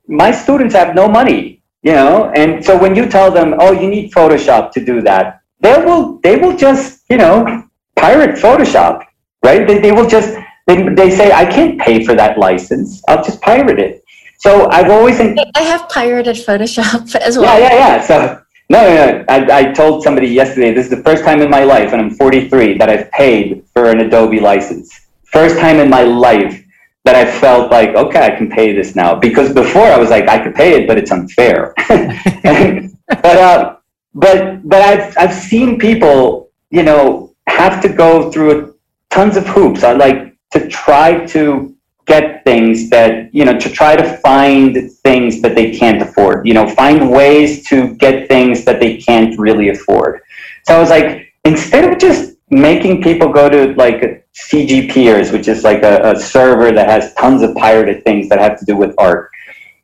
my 0.07 0.30
students 0.30 0.74
have 0.74 0.95
no 0.95 1.09
money, 1.09 1.62
you 1.82 1.93
know, 1.93 2.30
and 2.34 2.64
so 2.64 2.78
when 2.78 2.97
you 2.97 3.07
tell 3.07 3.30
them, 3.30 3.55
oh, 3.59 3.72
you 3.72 3.88
need 3.88 4.12
Photoshop 4.12 4.72
to 4.72 4.84
do 4.84 5.03
that, 5.03 5.43
they 5.61 5.76
will, 5.84 6.18
they 6.18 6.36
will 6.36 6.57
just, 6.57 7.03
you 7.11 7.16
know, 7.16 7.68
pirate 8.01 8.36
Photoshop, 8.36 9.05
right? 9.44 9.66
They, 9.66 9.78
they 9.78 9.92
will 9.92 10.09
just, 10.09 10.36
they, 10.66 10.88
they 10.94 11.11
say, 11.11 11.32
I 11.32 11.44
can't 11.44 11.80
pay 11.80 12.05
for 12.05 12.14
that 12.14 12.38
license. 12.38 13.03
I'll 13.09 13.22
just 13.22 13.40
pirate 13.40 13.78
it. 13.78 14.03
So 14.38 14.70
I've 14.70 14.90
always, 14.90 15.20
I 15.20 15.62
have 15.62 15.88
pirated 15.90 16.36
Photoshop 16.36 17.14
as 17.28 17.36
well. 17.36 17.61
Yeah, 17.61 17.68
yeah, 17.68 17.78
yeah. 17.78 18.03
So 18.03 18.42
no, 18.70 18.82
no, 18.82 18.94
no. 18.94 19.24
I, 19.28 19.59
I 19.59 19.72
told 19.72 20.03
somebody 20.03 20.28
yesterday, 20.28 20.72
this 20.72 20.86
is 20.86 20.90
the 20.90 21.03
first 21.03 21.24
time 21.24 21.42
in 21.42 21.51
my 21.51 21.64
life, 21.64 21.92
and 21.92 22.01
I'm 22.01 22.11
43, 22.11 22.78
that 22.78 22.88
I've 22.88 23.11
paid 23.11 23.64
for 23.74 23.90
an 23.90 24.01
Adobe 24.01 24.40
license. 24.40 25.09
First 25.24 25.59
time 25.59 25.76
in 25.78 25.90
my 25.90 26.03
life 26.03 26.64
that 27.05 27.16
I 27.16 27.30
felt 27.40 27.70
like, 27.70 27.90
okay, 27.90 28.24
I 28.24 28.30
can 28.30 28.48
pay 28.48 28.72
this 28.74 28.94
now. 28.94 29.14
Because 29.14 29.53
before 29.53 29.86
I 29.86 29.98
was 29.98 30.11
like, 30.11 30.28
I 30.28 30.42
could 30.42 30.55
pay 30.55 30.80
it, 30.80 30.86
but 30.86 30.98
it's 30.98 31.11
unfair. 31.11 31.74
but, 31.88 33.24
uh, 33.24 33.76
but, 34.14 34.68
but 34.68 34.82
I've, 34.82 35.18
I've 35.18 35.34
seen 35.34 35.78
people, 35.78 36.51
you 36.70 36.82
know, 36.82 37.30
have 37.61 37.82
to 37.82 37.88
go 37.88 38.30
through 38.32 38.76
tons 39.11 39.36
of 39.36 39.46
hoops. 39.46 39.82
I 39.84 39.92
like 39.92 40.36
to 40.52 40.68
try 40.68 41.26
to 41.26 41.74
get 42.06 42.42
things 42.44 42.90
that, 42.90 43.32
you 43.34 43.44
know, 43.44 43.56
to 43.58 43.68
try 43.70 43.94
to 43.96 44.16
find 44.18 44.90
things 45.06 45.40
that 45.42 45.54
they 45.54 45.68
can't 45.80 46.00
afford, 46.02 46.46
you 46.48 46.54
know, 46.54 46.66
find 46.68 47.11
ways 47.11 47.50
to 47.68 47.94
get 48.04 48.28
things 48.28 48.64
that 48.64 48.80
they 48.80 48.96
can't 48.96 49.38
really 49.38 49.68
afford. 49.68 50.20
So 50.64 50.74
I 50.74 50.80
was 50.80 50.90
like, 50.90 51.32
instead 51.44 51.84
of 51.90 51.98
just 51.98 52.36
making 52.50 53.02
people 53.02 53.28
go 53.32 53.48
to 53.48 53.74
like 53.74 54.26
CG 54.34 54.90
Peers, 54.90 55.30
which 55.30 55.46
is 55.46 55.62
like 55.62 55.82
a, 55.82 56.12
a 56.12 56.16
server 56.18 56.72
that 56.72 56.88
has 56.88 57.14
tons 57.14 57.42
of 57.42 57.54
pirated 57.54 58.02
things 58.04 58.28
that 58.30 58.40
have 58.40 58.58
to 58.58 58.64
do 58.64 58.76
with 58.76 58.94
art, 58.98 59.30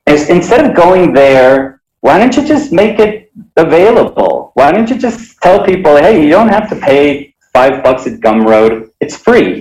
is 0.07 0.29
instead 0.31 0.65
of 0.65 0.75
going 0.75 1.13
there, 1.13 1.81
why 2.01 2.19
don't 2.19 2.37
you 2.37 2.45
just 2.47 2.73
make 2.73 2.99
it 2.99 3.31
available? 3.57 4.53
Why 4.55 4.73
don't 4.73 4.89
you 4.89 4.99
just 4.99 5.41
tell 5.43 5.65
people, 5.65 5.97
hey, 5.97 6.23
you 6.23 6.31
don't 6.31 6.49
have 6.49 6.69
to 6.71 6.77
pay 6.77 7.36
five 7.59 7.83
bucks 7.85 8.07
at 8.07 8.21
Gumroad. 8.25 8.91
It's 9.01 9.17
free 9.17 9.53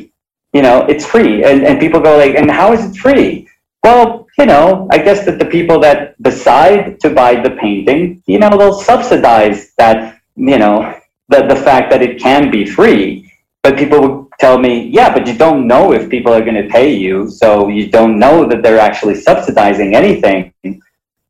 you 0.56 0.62
know, 0.62 0.86
it's 0.88 1.06
free. 1.06 1.44
And, 1.44 1.66
and 1.66 1.82
people 1.82 2.00
go 2.00 2.18
like, 2.18 2.36
and 2.36 2.50
how 2.50 2.72
is 2.72 2.82
it 2.90 2.96
free? 2.96 3.50
Well, 3.84 4.26
you 4.40 4.46
know, 4.46 4.88
I 4.90 5.00
guess 5.00 5.26
that 5.26 5.38
the 5.38 5.46
people 5.46 5.82
that 5.82 6.00
decide 6.24 6.98
to 7.02 7.10
buy 7.10 7.42
the 7.42 7.52
painting, 7.52 8.24
you 8.26 8.40
know, 8.40 8.58
they'll 8.58 8.82
subsidize 8.82 9.74
that, 9.76 10.18
you 10.38 10.58
know, 10.58 10.98
the, 11.28 11.46
the 11.48 11.58
fact 11.58 11.92
that 11.92 12.02
it 12.02 12.22
can 12.22 12.50
be 12.52 12.66
free. 12.66 13.30
But 13.64 13.78
people 13.78 14.00
would 14.00 14.28
tell 14.40 14.58
me, 14.58 14.88
yeah, 14.88 15.14
but 15.14 15.28
you 15.28 15.38
don't 15.38 15.68
know 15.68 15.92
if 15.92 16.10
people 16.10 16.32
are 16.32 16.42
going 16.42 16.62
to 16.64 16.70
pay 16.70 16.94
you. 16.94 17.30
So 17.30 17.68
you 17.68 17.92
don't 17.92 18.18
know 18.18 18.48
that 18.48 18.64
they're 18.64 18.80
actually 18.80 19.16
subsidizing 19.16 19.94
anything. 19.94 20.54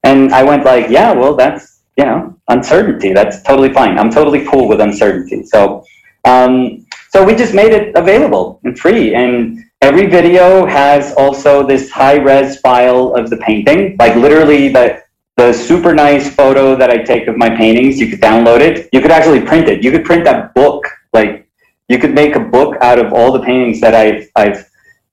And 0.04 0.32
I 0.36 0.44
went 0.44 0.66
like, 0.66 0.88
yeah, 0.90 1.14
well, 1.14 1.36
that's, 1.36 1.82
you 1.98 2.06
know, 2.06 2.38
uncertainty. 2.48 3.12
That's 3.12 3.42
totally 3.42 3.74
fine. 3.74 3.98
I'm 3.98 4.12
totally 4.12 4.46
cool 4.46 4.68
with 4.68 4.82
uncertainty. 4.82 5.48
So, 5.48 5.84
um, 6.26 6.86
so 7.10 7.24
we 7.24 7.36
just 7.36 7.54
made 7.54 7.72
it 7.72 7.96
available 7.96 8.60
and 8.64 8.78
free. 8.78 9.16
And 9.16 9.64
every 9.82 10.08
video 10.08 10.66
has 10.66 11.14
also 11.14 11.66
this 11.66 11.90
high 11.90 12.16
res 12.18 12.60
file 12.60 13.14
of 13.16 13.30
the 13.30 13.38
painting, 13.38 13.96
like 14.00 14.16
literally 14.16 14.70
the, 14.70 15.02
the 15.38 15.54
super 15.54 15.94
nice 15.94 16.34
photo 16.34 16.76
that 16.76 16.90
I 16.90 16.98
take 16.98 17.28
of 17.28 17.38
my 17.38 17.50
paintings. 17.56 18.00
You 18.00 18.10
could 18.10 18.20
download 18.20 18.60
it. 18.60 18.90
You 18.92 19.02
could 19.02 19.12
actually 19.12 19.42
print 19.42 19.70
it. 19.70 19.84
You 19.84 19.92
could 19.92 20.04
print 20.04 20.26
that 20.26 20.54
book. 20.54 20.86
Like 21.14 21.48
you 21.88 22.00
could 22.00 22.14
make 22.14 22.36
a 22.36 22.40
book 22.40 22.76
out 22.82 23.00
of 23.00 23.14
all 23.14 23.32
the 23.32 23.42
paintings 23.42 23.80
that 23.82 23.96
I've, 23.96 24.30
I've 24.36 24.70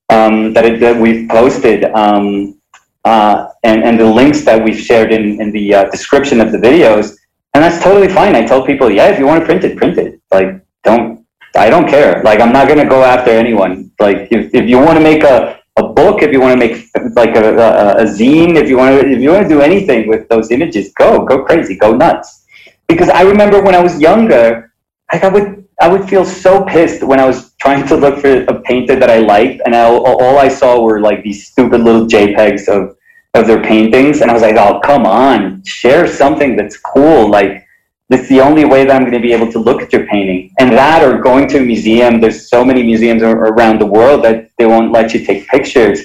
um, 0.09 0.53
that, 0.55 0.65
it, 0.65 0.81
that 0.81 0.97
we've 0.97 1.29
posted. 1.29 1.85
Um, 1.85 2.59
uh, 3.05 3.49
and, 3.65 3.83
and 3.83 3.99
the 3.99 4.05
links 4.05 4.45
that 4.45 4.63
we've 4.63 4.79
shared 4.79 5.13
in, 5.13 5.41
in 5.41 5.51
the 5.51 5.75
uh, 5.75 5.91
description 5.91 6.41
of 6.41 6.53
the 6.53 6.59
videos. 6.59 7.17
And 7.55 7.63
that's 7.63 7.83
totally 7.83 8.09
fine. 8.09 8.35
I 8.35 8.45
tell 8.45 8.65
people, 8.65 8.91
yeah, 8.91 9.09
if 9.09 9.19
you 9.19 9.27
want 9.27 9.41
to 9.41 9.47
print 9.47 9.65
it, 9.65 9.77
print 9.77 9.99
it. 9.99 10.21
Like, 10.31 10.65
don't 10.85 11.23
I 11.55 11.69
don't 11.69 11.89
care. 11.89 12.23
Like, 12.23 12.41
I'm 12.41 12.53
not 12.53 12.69
to 12.69 12.85
go 12.85 13.03
after 13.03 13.31
anyone. 13.31 13.91
Like, 14.01 14.29
if, 14.31 14.55
if 14.55 14.69
you 14.69 14.79
want 14.79 14.97
to 14.97 15.03
make 15.03 15.23
a, 15.23 15.61
a 15.77 15.83
book, 15.83 16.23
if 16.23 16.33
you 16.33 16.41
want 16.41 16.59
to 16.59 16.67
make 16.67 16.89
like 17.15 17.37
a, 17.37 17.57
a, 17.57 18.03
a 18.03 18.05
zine, 18.05 18.57
if 18.57 18.69
you 18.69 18.79
want 18.79 19.01
to, 19.01 19.09
if 19.09 19.21
you 19.21 19.31
want 19.31 19.43
to 19.43 19.49
do 19.49 19.61
anything 19.61 20.09
with 20.09 20.29
those 20.29 20.51
images, 20.51 20.93
go, 20.99 21.25
go 21.25 21.45
crazy, 21.45 21.77
go 21.77 21.95
nuts. 21.95 22.47
Because 22.89 23.09
I 23.11 23.23
remember 23.23 23.63
when 23.63 23.75
I 23.75 23.83
was 23.83 24.01
younger, 24.01 24.73
like 25.13 25.25
I 25.25 25.29
would, 25.29 25.65
I 25.81 25.89
would 25.89 26.09
feel 26.09 26.25
so 26.25 26.65
pissed 26.65 27.03
when 27.03 27.21
I 27.21 27.27
was 27.27 27.55
trying 27.61 27.87
to 27.89 27.97
look 27.97 28.21
for 28.21 28.45
a 28.45 28.61
painter 28.63 28.97
that 28.97 29.11
I 29.11 29.19
liked, 29.19 29.63
and 29.65 29.75
I, 29.75 29.85
all 29.85 30.39
I 30.39 30.49
saw 30.49 30.81
were 30.81 31.01
like 31.01 31.23
these 31.23 31.49
stupid 31.49 31.83
little 31.83 32.07
JPEGs 32.07 32.69
of, 32.69 32.97
of 33.35 33.47
their 33.47 33.63
paintings, 33.63 34.21
and 34.21 34.31
I 34.31 34.35
was 34.35 34.43
like, 34.43 34.57
oh, 34.57 34.81
come 34.81 35.07
on, 35.07 35.63
share 35.65 36.07
something 36.07 36.57
that's 36.57 36.79
cool, 36.79 37.29
like 37.31 37.67
it's 38.11 38.29
the 38.29 38.41
only 38.41 38.65
way 38.65 38.85
that 38.85 38.95
I'm 38.95 39.03
going 39.03 39.13
to 39.13 39.21
be 39.21 39.33
able 39.33 39.51
to 39.53 39.59
look 39.59 39.81
at 39.81 39.93
your 39.93 40.07
painting. 40.07 40.53
And 40.59 40.73
that 40.73 41.03
or 41.03 41.19
going 41.19 41.49
to 41.49 41.59
a 41.59 41.61
museum, 41.61 42.21
there's 42.21 42.49
so 42.49 42.65
many 42.65 42.83
museums 42.83 43.23
around 43.23 43.81
the 43.81 43.87
world 43.87 44.25
that 44.25 44.51
they 44.59 44.67
won't 44.67 44.93
let 44.93 45.15
you 45.15 45.25
take 45.25 45.47
pictures. 45.49 46.01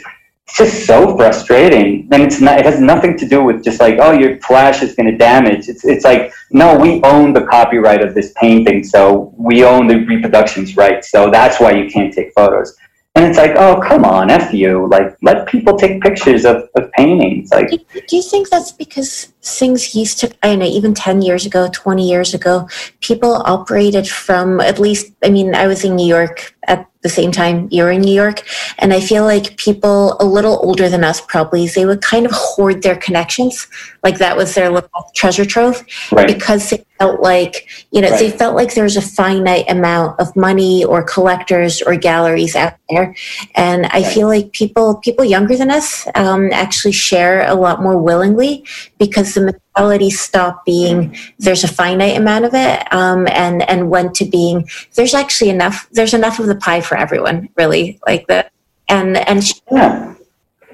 It's 0.47 0.57
just 0.57 0.85
so 0.85 1.17
frustrating. 1.17 2.07
And 2.11 2.23
it's 2.23 2.39
not, 2.39 2.59
it 2.59 2.65
has 2.65 2.79
nothing 2.79 3.17
to 3.17 3.27
do 3.27 3.43
with 3.43 3.63
just 3.63 3.81
like, 3.81 3.97
oh, 3.99 4.13
your 4.13 4.39
flash 4.39 4.81
is 4.81 4.95
going 4.95 5.11
to 5.11 5.17
damage. 5.17 5.67
It's, 5.67 5.83
it's 5.83 6.05
like, 6.05 6.31
no, 6.51 6.77
we 6.77 7.01
own 7.03 7.33
the 7.33 7.45
copyright 7.45 8.01
of 8.01 8.15
this 8.15 8.33
painting. 8.39 8.85
So 8.85 9.33
we 9.35 9.65
own 9.65 9.87
the 9.87 10.05
reproductions 10.05 10.77
rights. 10.77 11.11
So 11.11 11.29
that's 11.29 11.59
why 11.59 11.71
you 11.71 11.89
can't 11.89 12.13
take 12.13 12.31
photos. 12.33 12.73
And 13.17 13.25
it's 13.25 13.37
like, 13.39 13.55
oh, 13.55 13.81
come 13.81 14.05
on, 14.05 14.29
F 14.29 14.53
you. 14.53 14.87
Like, 14.89 15.17
let 15.23 15.47
people 15.47 15.75
take 15.75 16.03
pictures 16.03 16.45
of, 16.45 16.69
of 16.75 16.91
paintings. 16.91 17.49
Like, 17.49 17.71
do, 17.71 17.79
do 18.07 18.15
you 18.15 18.21
think 18.21 18.49
that's 18.49 18.71
because 18.71 19.33
things 19.41 19.95
used 19.95 20.19
to, 20.19 20.31
I 20.43 20.49
don't 20.49 20.59
know, 20.59 20.65
even 20.65 20.93
10 20.93 21.23
years 21.23 21.43
ago, 21.43 21.67
20 21.73 22.07
years 22.07 22.35
ago, 22.35 22.69
people 23.01 23.41
operated 23.47 24.07
from 24.07 24.61
at 24.61 24.77
least, 24.77 25.13
I 25.23 25.31
mean, 25.31 25.55
I 25.55 25.65
was 25.65 25.83
in 25.83 25.95
New 25.95 26.05
York 26.05 26.55
at 26.67 26.87
the 27.01 27.09
same 27.09 27.31
time 27.31 27.67
you're 27.71 27.91
in 27.91 28.01
New 28.01 28.13
York. 28.13 28.43
And 28.79 28.93
I 28.93 28.99
feel 28.99 29.23
like 29.23 29.57
people 29.57 30.17
a 30.19 30.25
little 30.25 30.59
older 30.63 30.89
than 30.89 31.03
us 31.03 31.21
probably, 31.21 31.67
they 31.67 31.85
would 31.85 32.01
kind 32.01 32.25
of 32.25 32.31
hoard 32.33 32.81
their 32.81 32.95
connections. 32.95 33.67
Like 34.03 34.17
that 34.17 34.35
was 34.35 34.55
their 34.55 34.69
little 34.69 35.11
treasure 35.15 35.45
trove 35.45 35.83
right. 36.11 36.27
because 36.27 36.69
they 36.69 36.85
felt 36.99 37.21
like, 37.21 37.67
you 37.91 38.01
know, 38.01 38.09
Right. 38.09 38.19
they 38.19 38.31
felt 38.31 38.55
like 38.55 38.73
there's 38.73 38.97
a 38.97 39.01
finite 39.01 39.69
amount 39.69 40.19
of 40.19 40.35
money 40.35 40.83
or 40.83 41.03
collectors 41.03 41.81
or 41.81 41.95
galleries 41.95 42.55
out 42.55 42.73
there. 42.89 43.15
And 43.55 43.85
I 43.87 44.01
Right. 44.01 44.07
feel 44.07 44.27
like 44.27 44.51
people, 44.51 44.95
people 44.97 45.23
younger 45.23 45.55
than 45.55 45.69
us 45.71 46.07
um, 46.15 46.49
actually 46.51 46.93
share 46.93 47.47
a 47.47 47.55
lot 47.55 47.81
more 47.81 47.97
willingly 47.97 48.65
because 48.97 49.33
the 49.33 49.55
mentality 49.77 50.09
stopped 50.09 50.65
being 50.65 51.15
there's 51.39 51.63
a 51.63 51.67
finite 51.67 52.17
amount 52.17 52.45
of 52.45 52.53
it 52.53 52.91
um, 52.93 53.27
and 53.27 53.67
and 53.69 53.89
went 53.89 54.13
to 54.15 54.25
being 54.25 54.67
there's 54.95 55.13
actually 55.13 55.49
enough 55.49 55.87
there's 55.91 56.13
enough 56.13 56.39
of 56.39 56.47
the 56.47 56.55
pie 56.55 56.81
for 56.81 56.97
everyone 56.97 57.47
really 57.57 57.99
like 58.07 58.25
that 58.27 58.51
and 58.89 59.17
and 59.27 59.43
Yeah. 59.71 60.15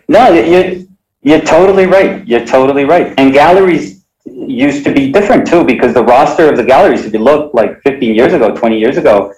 No, 0.08 0.34
you, 0.34 0.88
you're 1.22 1.42
totally 1.42 1.86
right. 1.86 2.28
You're 2.28 2.46
totally 2.46 2.84
right. 2.84 3.14
And 3.18 3.34
galleries 3.34 4.04
used 4.26 4.84
to 4.86 4.94
be 4.94 5.12
different 5.12 5.48
too, 5.48 5.64
because 5.64 5.94
the 5.94 6.04
roster 6.04 6.50
of 6.50 6.58
the 6.58 6.64
galleries, 6.64 7.06
if 7.06 7.14
you 7.14 7.20
look 7.20 7.54
like 7.54 7.82
15 7.84 8.14
years 8.14 8.34
ago, 8.34 8.56
20 8.56 8.78
years 8.78 8.98
ago, 8.98 9.34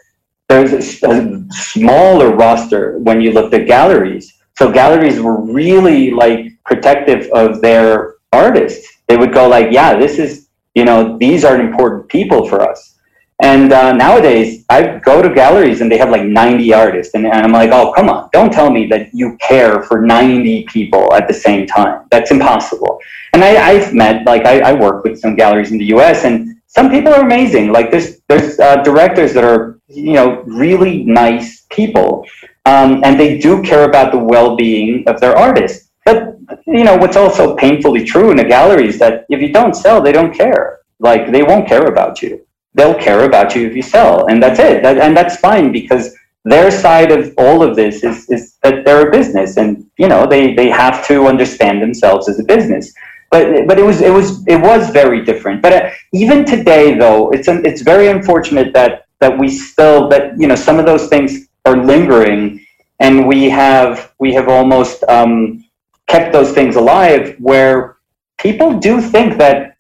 there's 0.49 0.74
a 0.74 0.82
smaller 1.51 2.36
roster 2.36 2.99
when 2.99 3.22
you 3.22 3.32
looked 3.32 3.53
at 3.53 3.68
galleries. 3.68 4.34
So 4.57 4.72
galleries 4.72 5.20
were 5.20 5.41
really 5.41 6.11
like 6.11 6.51
protective 6.66 7.30
of 7.34 7.61
their 7.61 8.16
artists. 8.32 8.88
They 9.08 9.18
would 9.18 9.34
go 9.34 9.47
like, 9.47 9.72
yeah, 9.72 9.97
this 9.97 10.20
is, 10.20 10.49
you 10.74 10.86
know, 10.86 11.18
these 11.18 11.45
are 11.45 11.60
important 11.60 12.10
people 12.10 12.47
for 12.47 12.62
us. 12.62 12.95
And 13.41 13.74
uh, 13.74 13.91
nowadays, 13.91 14.64
I 14.70 14.99
go 14.99 15.22
to 15.22 15.30
galleries 15.34 15.82
and 15.82 15.91
they 15.91 15.97
have 15.97 16.10
like 16.10 16.24
90 16.24 16.74
artists, 16.74 17.16
and, 17.16 17.26
and 17.26 17.36
I'm 17.36 17.51
like, 17.51 17.72
oh, 17.72 17.91
come 17.91 18.08
on, 18.10 18.30
don't 18.32 18.51
tell 18.51 18.70
me 18.70 18.88
that 18.88 19.14
you 19.14 19.38
care 19.41 19.84
for 19.84 20.01
90 20.01 20.64
people 20.72 21.14
at 21.14 21.28
the 21.28 21.34
same 21.34 21.68
time. 21.68 22.08
That's 22.12 22.32
impossible. 22.32 22.99
And 23.34 23.43
I, 23.43 23.72
I've 23.72 23.93
met, 23.93 24.26
like, 24.26 24.45
I, 24.45 24.62
I 24.62 24.74
work 24.74 25.03
with 25.03 25.20
some 25.20 25.36
galleries 25.36 25.72
in 25.72 25.78
the 25.78 25.86
U.S., 25.86 26.24
and 26.24 26.56
some 26.68 26.89
people 26.89 27.14
are 27.14 27.22
amazing. 27.22 27.74
Like, 27.74 27.91
there's 27.91 28.22
there's 28.30 28.58
uh, 28.60 28.78
directors 28.84 29.34
that 29.34 29.43
are, 29.43 29.80
you 29.89 30.14
know, 30.14 30.41
really 30.43 31.03
nice 31.03 31.66
people, 31.70 32.26
um, 32.66 33.03
and 33.03 33.20
they 33.20 33.38
do 33.38 33.62
care 33.64 33.84
about 33.84 34.14
the 34.14 34.20
well-being 34.20 35.03
of 35.08 35.20
their 35.20 35.38
artists. 35.38 35.85
You 36.66 36.84
know, 36.84 36.97
what's 36.97 37.18
also 37.18 37.56
painfully 37.56 38.03
true 38.03 38.32
in 38.32 38.39
a 38.39 38.47
gallery 38.47 38.88
is 38.88 38.99
that 38.99 39.26
if 39.30 39.41
you 39.41 39.51
don't 39.51 39.76
sell, 39.76 40.01
they 40.01 40.12
don't 40.12 40.34
care. 40.34 40.80
Like, 40.99 41.32
they 41.32 41.43
won't 41.43 41.68
care 41.68 41.86
about 41.86 42.22
you. 42.22 42.45
They'll 42.74 42.95
care 42.95 43.24
about 43.24 43.56
you 43.56 43.68
if 43.68 43.76
you 43.76 43.82
sell 43.82 44.28
and 44.28 44.41
that's 44.43 44.60
it. 44.60 44.84
That, 44.84 44.97
and 44.97 45.16
that's 45.16 45.38
fine 45.38 45.72
because 45.72 46.14
their 46.45 46.70
side 46.70 47.12
of 47.12 47.34
all 47.38 47.64
of 47.64 47.76
this 47.76 48.03
is, 48.03 48.30
is 48.30 48.58
that 48.64 48.86
they're 48.86 49.08
a 49.08 49.12
business 49.12 49.58
and 49.58 49.89
you 49.97 50.08
know 50.08 50.28
they, 50.28 50.53
they 50.53 50.70
have 50.70 51.06
to 51.08 51.26
understand 51.26 51.82
themselves 51.82 52.30
as 52.30 52.39
a 52.39 52.43
business. 52.43 52.93
But 53.32 53.68
but 53.68 53.80
it 53.80 53.84
was 53.84 54.01
it 54.01 54.12
was 54.14 54.45
it 54.47 54.62
was 54.62 54.91
very 54.91 55.26
different. 55.26 55.62
But 55.62 55.74
uh, 55.74 55.89
even 56.14 56.45
today 56.45 56.97
though 56.97 57.32
it's 57.32 57.47
un, 57.47 57.66
it's 57.66 57.82
very 57.82 58.08
unfortunate 58.10 58.74
that 58.74 59.08
that 59.20 59.38
we 59.38 59.49
still 59.49 60.08
that 60.10 60.39
you 60.39 60.47
know 60.47 60.56
some 60.56 60.80
of 60.80 60.86
those 60.86 61.08
things 61.08 61.47
are 61.66 61.78
lingering 61.78 62.66
and 62.99 63.28
we 63.28 63.49
have 63.49 64.14
we 64.20 64.34
have 64.34 64.47
almost 64.47 65.03
um, 65.06 65.64
kept 66.08 66.34
those 66.34 66.51
things 66.51 66.76
alive 66.76 67.36
where 67.39 67.97
people 68.38 68.80
do 68.80 69.01
think 69.01 69.38
that 69.38 69.78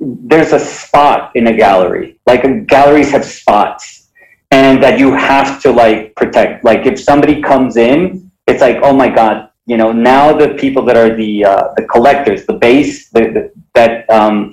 there's 0.00 0.52
a 0.52 0.58
spot 0.58 1.32
in 1.34 1.46
a 1.46 1.56
gallery. 1.56 2.18
Like 2.26 2.66
galleries 2.66 3.10
have 3.12 3.24
spots, 3.24 4.10
and 4.50 4.82
that 4.82 4.98
you 4.98 5.12
have 5.14 5.60
to 5.62 5.72
like 5.72 6.14
protect. 6.14 6.64
Like 6.64 6.86
if 6.86 7.00
somebody 7.00 7.42
comes 7.42 7.76
in, 7.76 8.30
it's 8.46 8.60
like, 8.60 8.78
oh 8.82 8.94
my 8.94 9.08
god, 9.08 9.50
you 9.66 9.76
know. 9.76 9.92
Now 9.92 10.36
the 10.36 10.54
people 10.54 10.84
that 10.86 10.96
are 10.96 11.14
the 11.14 11.44
uh, 11.44 11.68
the 11.76 11.84
collectors, 11.84 12.44
the 12.46 12.54
base, 12.54 13.08
the, 13.10 13.20
the, 13.20 13.52
that 13.74 14.08
um, 14.10 14.52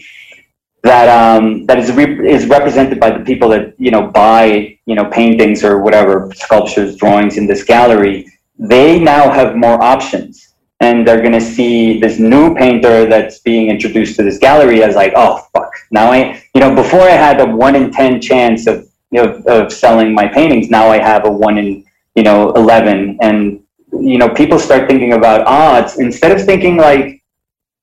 that 0.83 1.09
um, 1.09 1.65
that 1.65 1.79
is 1.79 1.91
re- 1.91 2.29
is 2.29 2.45
represented 2.47 2.99
by 2.99 3.09
the 3.09 3.23
people 3.23 3.49
that 3.49 3.73
you 3.77 3.91
know 3.91 4.07
buy 4.07 4.77
you 4.85 4.95
know 4.95 5.05
paintings 5.05 5.63
or 5.63 5.81
whatever 5.81 6.31
sculptures, 6.35 6.95
drawings 6.95 7.37
in 7.37 7.45
this 7.47 7.63
gallery. 7.63 8.25
They 8.57 8.99
now 8.99 9.29
have 9.31 9.57
more 9.57 9.81
options 9.83 10.44
and 10.81 11.07
they're 11.07 11.21
going 11.21 11.31
to 11.31 11.41
see 11.41 11.99
this 11.99 12.19
new 12.19 12.53
painter 12.55 13.05
that's 13.05 13.39
being 13.39 13.69
introduced 13.69 14.17
to 14.17 14.23
this 14.23 14.37
gallery 14.37 14.83
as 14.83 14.95
like, 14.95 15.13
oh 15.15 15.45
fuck, 15.53 15.71
now 15.91 16.11
I, 16.11 16.43
you 16.53 16.61
know, 16.61 16.75
before 16.75 17.01
I 17.01 17.11
had 17.11 17.39
a 17.39 17.45
one 17.45 17.75
in 17.75 17.91
ten 17.91 18.19
chance 18.19 18.67
of, 18.67 18.87
know, 19.23 19.41
of 19.47 19.71
selling 19.71 20.13
my 20.13 20.27
paintings, 20.27 20.69
now 20.69 20.89
I 20.89 20.97
have 20.97 21.25
a 21.25 21.31
one 21.31 21.57
in, 21.57 21.85
you 22.15 22.23
know, 22.23 22.51
eleven, 22.53 23.17
and 23.21 23.61
you 23.93 24.17
know, 24.17 24.29
people 24.29 24.59
start 24.59 24.89
thinking 24.89 25.13
about 25.13 25.47
odds 25.47 25.99
instead 25.99 26.31
of 26.31 26.45
thinking 26.45 26.75
like, 26.75 27.23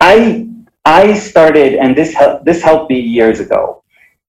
I, 0.01 0.49
I 0.84 1.14
started, 1.14 1.74
and 1.74 1.97
this 1.97 2.12
hel- 2.12 2.43
this 2.45 2.62
helped 2.62 2.90
me 2.90 3.01
years 3.01 3.40
ago, 3.40 3.82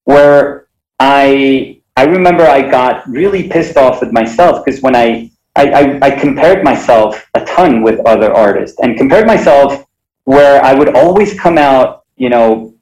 where 0.06 0.68
I, 1.00 1.82
I 1.98 2.06
remember 2.06 2.44
I 2.44 2.62
got 2.62 3.08
really 3.10 3.50
pissed 3.50 3.76
off 3.76 4.00
with 4.00 4.14
myself 4.14 4.64
because 4.64 4.82
when 4.82 4.96
I 4.96 5.32
I, 5.56 5.70
I, 5.70 6.00
I 6.08 6.12
compared 6.12 6.64
myself 6.64 7.30
a 7.36 7.46
ton 7.46 7.84
with 7.84 8.00
other 8.08 8.34
artists 8.34 8.80
and 8.80 8.98
compared 8.98 9.28
myself 9.28 9.86
where 10.26 10.64
I 10.64 10.74
would 10.74 10.96
always 10.96 11.40
come 11.40 11.58
out, 11.58 12.06
you 12.18 12.30
know, 12.30 12.74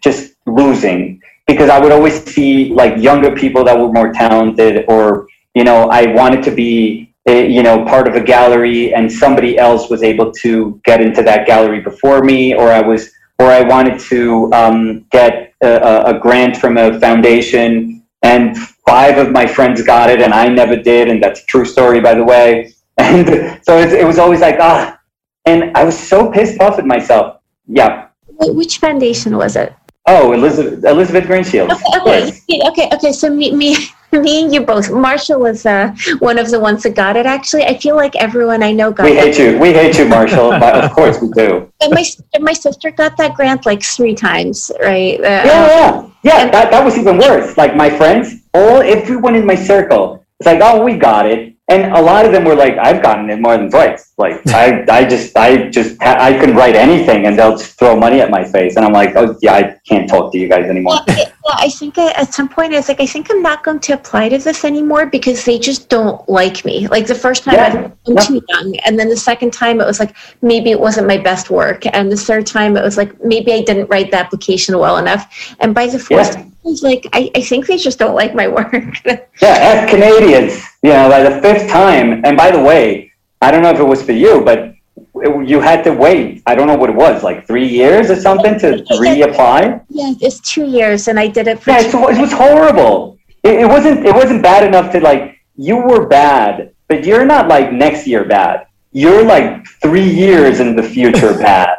just 0.00 0.34
losing 0.46 1.20
because 1.46 1.68
I 1.70 1.78
would 1.80 1.92
always 1.92 2.22
see 2.24 2.72
like 2.72 2.96
younger 3.02 3.34
people 3.34 3.64
that 3.64 3.76
were 3.78 3.92
more 3.92 4.12
talented 4.12 4.84
or, 4.88 5.26
you 5.54 5.64
know, 5.64 5.88
I 5.90 6.06
wanted 6.06 6.44
to 6.44 6.52
be, 6.52 7.12
eh, 7.26 7.42
you 7.46 7.62
know, 7.64 7.84
part 7.84 8.06
of 8.06 8.14
a 8.14 8.20
gallery 8.20 8.94
and 8.94 9.10
somebody 9.10 9.58
else 9.58 9.90
was 9.90 10.02
able 10.04 10.30
to 10.34 10.80
get 10.84 11.00
into 11.00 11.22
that 11.24 11.46
gallery 11.46 11.80
before 11.80 12.22
me 12.22 12.54
or 12.54 12.70
I 12.70 12.80
was, 12.80 13.10
or 13.40 13.46
I 13.46 13.62
wanted 13.62 13.98
to 14.00 14.52
um, 14.52 15.06
get 15.10 15.54
a, 15.62 15.68
a- 15.68 16.04
a 16.16 16.18
grant 16.20 16.56
from 16.58 16.76
a 16.78 17.00
foundation 17.00 17.99
and 18.22 18.56
five 18.86 19.18
of 19.18 19.30
my 19.32 19.46
friends 19.46 19.82
got 19.82 20.10
it 20.10 20.20
and 20.20 20.32
I 20.34 20.48
never 20.48 20.76
did, 20.76 21.08
and 21.08 21.22
that's 21.22 21.40
a 21.42 21.46
true 21.46 21.64
story, 21.64 22.00
by 22.00 22.14
the 22.14 22.24
way. 22.24 22.72
And 22.98 23.58
so 23.64 23.78
it, 23.78 23.92
it 23.94 24.06
was 24.06 24.18
always 24.18 24.40
like, 24.40 24.56
ah, 24.60 24.98
and 25.46 25.74
I 25.74 25.84
was 25.84 25.96
so 25.98 26.30
pissed 26.30 26.60
off 26.60 26.78
at 26.78 26.84
myself. 26.84 27.40
Yeah. 27.66 28.08
Wh- 28.36 28.54
which 28.54 28.76
foundation 28.78 29.38
was 29.38 29.56
it 29.56 29.72
Oh, 30.06 30.32
Elizabeth 30.32 30.84
Elizabeth 30.84 31.24
Greenshield. 31.24 31.70
okay 31.70 32.28
okay 32.28 32.60
okay, 32.68 32.88
okay 32.92 33.12
so 33.12 33.30
me 33.30 33.52
me 33.52 33.76
me 34.12 34.42
and 34.42 34.52
you 34.52 34.60
both 34.60 34.90
marshall 34.90 35.38
was 35.40 35.64
uh, 35.66 35.94
one 36.18 36.38
of 36.38 36.50
the 36.50 36.58
ones 36.58 36.82
that 36.82 36.94
got 36.94 37.16
it 37.16 37.26
actually 37.26 37.64
i 37.64 37.76
feel 37.78 37.94
like 37.96 38.14
everyone 38.16 38.62
i 38.62 38.72
know 38.72 38.90
got 38.90 39.04
We 39.04 39.12
it 39.18 39.36
hate 39.36 39.38
you. 39.38 39.58
We 39.58 39.72
hate 39.72 39.96
you, 39.98 40.06
Marshall. 40.08 40.50
but 40.50 40.84
of 40.84 40.90
course 40.98 41.20
we 41.22 41.28
do. 41.30 41.70
and 41.80 41.92
my, 41.92 42.04
my 42.40 42.52
sister 42.52 42.90
got 42.90 43.16
that 43.18 43.34
grant 43.34 43.66
like 43.66 43.82
three 43.82 44.14
times 44.14 44.70
right 44.80 45.18
uh, 45.20 45.22
Yeah, 45.22 45.66
yeah, 45.68 46.10
yeah. 46.22 46.50
That, 46.50 46.70
that 46.72 46.84
was 46.84 46.98
even 46.98 47.18
worse. 47.18 47.56
Like 47.56 47.76
my 47.76 47.88
friends, 47.90 48.34
all 48.54 48.80
everyone 48.82 49.34
in 49.36 49.46
my 49.46 49.54
circle, 49.54 50.24
it's 50.38 50.46
like, 50.46 50.60
oh, 50.62 50.82
we 50.82 50.94
got 50.96 51.26
it, 51.26 51.54
and 51.68 51.92
a 51.92 52.00
lot 52.00 52.24
of 52.26 52.32
them 52.32 52.44
were 52.44 52.54
like, 52.54 52.76
I've 52.78 53.02
gotten 53.02 53.28
it 53.30 53.40
more 53.40 53.56
than 53.56 53.70
twice. 53.70 54.09
Like 54.20 54.46
I, 54.48 54.84
I 54.88 55.04
just, 55.08 55.36
I 55.36 55.68
just, 55.70 56.00
I 56.02 56.32
can 56.38 56.54
write 56.54 56.76
anything, 56.76 57.26
and 57.26 57.38
they'll 57.38 57.56
just 57.56 57.78
throw 57.78 57.96
money 57.96 58.20
at 58.20 58.30
my 58.30 58.44
face, 58.44 58.76
and 58.76 58.84
I'm 58.84 58.92
like, 58.92 59.16
oh 59.16 59.36
yeah, 59.42 59.54
I 59.54 59.62
can't 59.88 60.08
talk 60.08 60.32
to 60.32 60.38
you 60.38 60.48
guys 60.48 60.66
anymore. 60.74 60.98
It- 61.08 61.32
yeah, 61.46 61.56
I 61.58 61.68
think 61.70 61.96
at 61.98 62.34
some 62.34 62.48
point 62.48 62.74
it's 62.74 62.88
like 62.88 63.00
I 63.00 63.06
think 63.06 63.30
I'm 63.30 63.42
not 63.42 63.64
going 63.64 63.80
to 63.80 63.92
apply 63.94 64.28
to 64.28 64.38
this 64.38 64.64
anymore 64.64 65.06
because 65.06 65.44
they 65.44 65.58
just 65.58 65.88
don't 65.88 66.20
like 66.28 66.64
me. 66.64 66.86
Like 66.88 67.06
the 67.06 67.14
first 67.14 67.44
time 67.44 67.54
Yeah, 67.54 67.72
I 68.06 68.12
was 68.12 68.28
I'm 68.28 68.40
too 68.40 68.42
young, 68.48 68.76
and 68.84 68.98
then 68.98 69.08
the 69.08 69.16
second 69.16 69.52
time 69.52 69.80
it 69.80 69.86
was 69.86 69.98
like 69.98 70.14
maybe 70.42 70.70
it 70.70 70.78
wasn't 70.78 71.06
my 71.06 71.16
best 71.16 71.50
work, 71.50 71.84
and 71.94 72.12
the 72.12 72.16
third 72.16 72.46
time 72.46 72.76
it 72.76 72.84
was 72.84 72.96
like 72.96 73.12
maybe 73.24 73.52
I 73.52 73.62
didn't 73.62 73.88
write 73.88 74.10
the 74.10 74.18
application 74.18 74.78
well 74.78 74.98
enough, 74.98 75.54
and 75.60 75.74
by 75.74 75.86
the 75.86 75.98
fourth 75.98 76.36
Yeah. 76.36 76.74
like 76.82 77.06
I, 77.12 77.30
I 77.34 77.40
think 77.40 77.66
they 77.66 77.78
just 77.78 77.98
don't 77.98 78.14
like 78.14 78.34
my 78.34 78.46
work. 78.46 78.74
Yeah, 79.42 79.56
as 79.72 79.90
Canadians, 79.90 80.62
you 80.82 80.90
know, 80.90 81.08
by 81.08 81.22
the 81.22 81.40
fifth 81.40 81.70
time, 81.70 82.22
and 82.26 82.36
by 82.36 82.50
the 82.50 82.60
way, 82.62 83.09
I 83.40 83.50
don't 83.50 83.62
know 83.62 83.70
if 83.70 83.78
it 83.80 83.84
was 83.84 84.02
for 84.02 84.12
you, 84.12 84.42
but 84.42 84.58
it- 84.58 85.48
you 85.48 85.60
had 85.60 85.82
to 85.84 85.92
wait. 85.92 86.42
I 86.46 86.54
don't 86.54 86.66
know 86.66 86.76
what 86.76 86.90
it 86.90 86.96
was, 86.96 87.22
like 87.22 87.46
three 87.46 87.66
years 87.66 88.10
or 88.10 88.16
something 88.16 88.58
to 88.60 88.68
reapply. 89.04 89.80
yeah, 89.88 90.12
it's 90.20 90.40
two 90.40 90.66
years, 90.66 91.08
and 91.08 91.18
I 91.18 91.26
did 91.26 91.46
it 91.48 91.60
for 91.62 91.70
Yeah, 91.70 91.80
it 91.80 92.20
was 92.20 92.32
horrible. 92.32 93.18
It, 93.42 93.60
it 93.60 93.66
wasn't. 93.66 94.04
It 94.06 94.14
wasn't 94.14 94.42
bad 94.42 94.66
enough 94.66 94.92
to 94.92 95.00
like. 95.00 95.38
You 95.56 95.76
were 95.76 96.06
bad, 96.06 96.72
but 96.88 97.04
you're 97.04 97.24
not 97.24 97.48
like 97.48 97.72
next 97.72 98.06
year 98.06 98.24
bad. 98.24 98.66
You're 98.92 99.22
like 99.24 99.64
three 99.82 100.08
years 100.08 100.60
in 100.60 100.74
the 100.76 100.82
future 100.82 101.32
bad. 101.46 101.76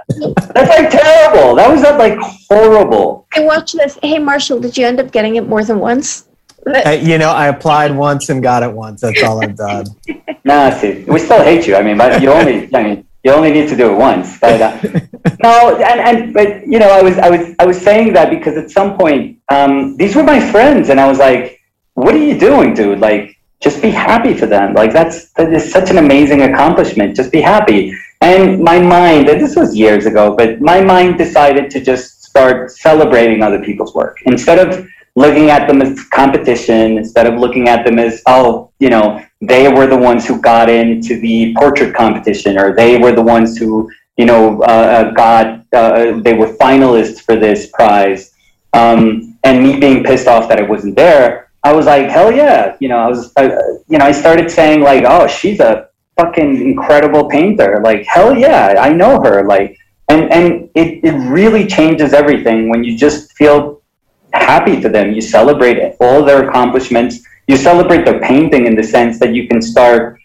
That's 0.55 0.69
like 0.69 0.89
terrible. 0.89 1.55
That 1.55 1.69
was 1.69 1.81
not 1.81 1.99
like 1.99 2.17
horrible. 2.49 3.27
I 3.35 3.41
watched 3.43 3.75
this. 3.77 3.97
Hey, 4.01 4.17
Marshall, 4.17 4.59
did 4.59 4.77
you 4.77 4.85
end 4.87 4.99
up 4.99 5.11
getting 5.11 5.35
it 5.35 5.47
more 5.47 5.63
than 5.63 5.79
once? 5.79 6.27
Uh, 6.67 6.91
you 6.91 7.17
know, 7.17 7.31
I 7.31 7.47
applied 7.47 7.95
once 7.95 8.29
and 8.29 8.41
got 8.41 8.63
it 8.63 8.71
once. 8.71 9.01
That's 9.01 9.23
all 9.23 9.43
I've 9.43 9.55
done. 9.55 9.85
Nah, 10.43 10.71
see, 10.71 11.03
we 11.07 11.19
still 11.19 11.43
hate 11.43 11.67
you. 11.67 11.75
I 11.75 11.83
mean, 11.83 11.99
but 11.99 12.19
you 12.19 12.31
only, 12.31 12.67
I 12.75 12.81
mean, 12.81 13.07
you 13.23 13.31
only 13.31 13.51
need 13.51 13.69
to 13.69 13.75
do 13.75 13.93
it 13.93 13.95
once. 13.95 14.39
But 14.39 14.59
uh, 14.59 14.81
no, 15.43 15.75
and, 15.75 15.99
and 15.99 16.33
but 16.33 16.65
you 16.65 16.79
know, 16.79 16.89
I 16.89 17.01
was 17.03 17.17
I 17.19 17.29
was 17.29 17.55
I 17.59 17.65
was 17.65 17.79
saying 17.79 18.13
that 18.13 18.31
because 18.31 18.57
at 18.57 18.71
some 18.71 18.97
point, 18.97 19.39
um, 19.49 19.95
these 19.97 20.15
were 20.15 20.23
my 20.23 20.39
friends, 20.39 20.89
and 20.89 20.99
I 20.99 21.07
was 21.07 21.19
like, 21.19 21.59
"What 21.93 22.15
are 22.15 22.23
you 22.23 22.39
doing, 22.39 22.73
dude? 22.73 22.99
Like, 22.99 23.37
just 23.59 23.83
be 23.83 23.91
happy 23.91 24.33
for 24.33 24.47
them. 24.47 24.73
Like 24.73 24.91
that's 24.91 25.31
that 25.33 25.53
is 25.53 25.71
such 25.71 25.91
an 25.91 25.99
amazing 25.99 26.41
accomplishment. 26.41 27.15
Just 27.15 27.31
be 27.31 27.41
happy." 27.41 27.95
And 28.21 28.63
my 28.63 28.79
mind, 28.79 29.29
and 29.29 29.41
this 29.41 29.55
was 29.55 29.75
years 29.75 30.05
ago, 30.05 30.35
but 30.35 30.61
my 30.61 30.81
mind 30.81 31.17
decided 31.17 31.69
to 31.71 31.81
just 31.81 32.23
start 32.23 32.71
celebrating 32.71 33.43
other 33.43 33.61
people's 33.63 33.93
work 33.93 34.17
instead 34.25 34.57
of 34.57 34.87
looking 35.15 35.49
at 35.49 35.67
them 35.67 35.81
as 35.81 36.03
competition, 36.05 36.97
instead 36.97 37.27
of 37.27 37.39
looking 37.39 37.67
at 37.67 37.85
them 37.85 37.99
as, 37.99 38.21
oh, 38.27 38.71
you 38.79 38.89
know, 38.89 39.23
they 39.41 39.67
were 39.71 39.87
the 39.87 39.97
ones 39.97 40.25
who 40.25 40.41
got 40.41 40.69
into 40.69 41.19
the 41.19 41.53
portrait 41.57 41.93
competition, 41.93 42.57
or 42.57 42.75
they 42.75 42.97
were 42.97 43.11
the 43.11 43.21
ones 43.21 43.57
who, 43.57 43.91
you 44.17 44.25
know, 44.25 44.61
uh, 44.63 44.65
uh 44.65 45.11
got, 45.11 45.65
uh, 45.73 46.19
they 46.21 46.33
were 46.33 46.53
finalists 46.57 47.21
for 47.21 47.35
this 47.35 47.69
prize. 47.71 48.33
Um, 48.73 49.37
and 49.43 49.63
me 49.63 49.79
being 49.79 50.03
pissed 50.03 50.27
off 50.27 50.47
that 50.47 50.59
I 50.59 50.63
wasn't 50.63 50.95
there, 50.95 51.51
I 51.63 51.73
was 51.73 51.85
like, 51.85 52.09
hell 52.09 52.31
yeah. 52.31 52.75
You 52.79 52.89
know, 52.89 52.97
I 52.97 53.07
was, 53.07 53.31
I, 53.37 53.43
you 53.87 53.97
know, 53.97 54.05
I 54.05 54.11
started 54.11 54.49
saying 54.49 54.81
like, 54.81 55.03
oh, 55.05 55.27
she's 55.27 55.59
a 55.59 55.89
fucking 56.17 56.61
incredible 56.61 57.29
painter. 57.29 57.81
Like, 57.83 58.05
hell 58.05 58.35
yeah, 58.35 58.75
I 58.79 58.93
know 58.93 59.21
her. 59.21 59.45
Like, 59.45 59.77
and, 60.07 60.31
and 60.31 60.69
it, 60.75 61.03
it 61.03 61.13
really 61.29 61.67
changes 61.67 62.13
everything 62.13 62.69
when 62.69 62.83
you 62.83 62.97
just 62.97 63.33
feel 63.33 63.80
happy 64.33 64.81
for 64.81 64.89
them. 64.89 65.11
You 65.11 65.21
celebrate 65.21 65.95
all 65.99 66.23
their 66.23 66.49
accomplishments. 66.49 67.23
You 67.47 67.57
celebrate 67.57 68.05
their 68.05 68.19
painting 68.19 68.65
in 68.65 68.75
the 68.75 68.83
sense 68.83 69.19
that 69.19 69.33
you 69.33 69.47
can 69.47 69.61
start 69.61 70.19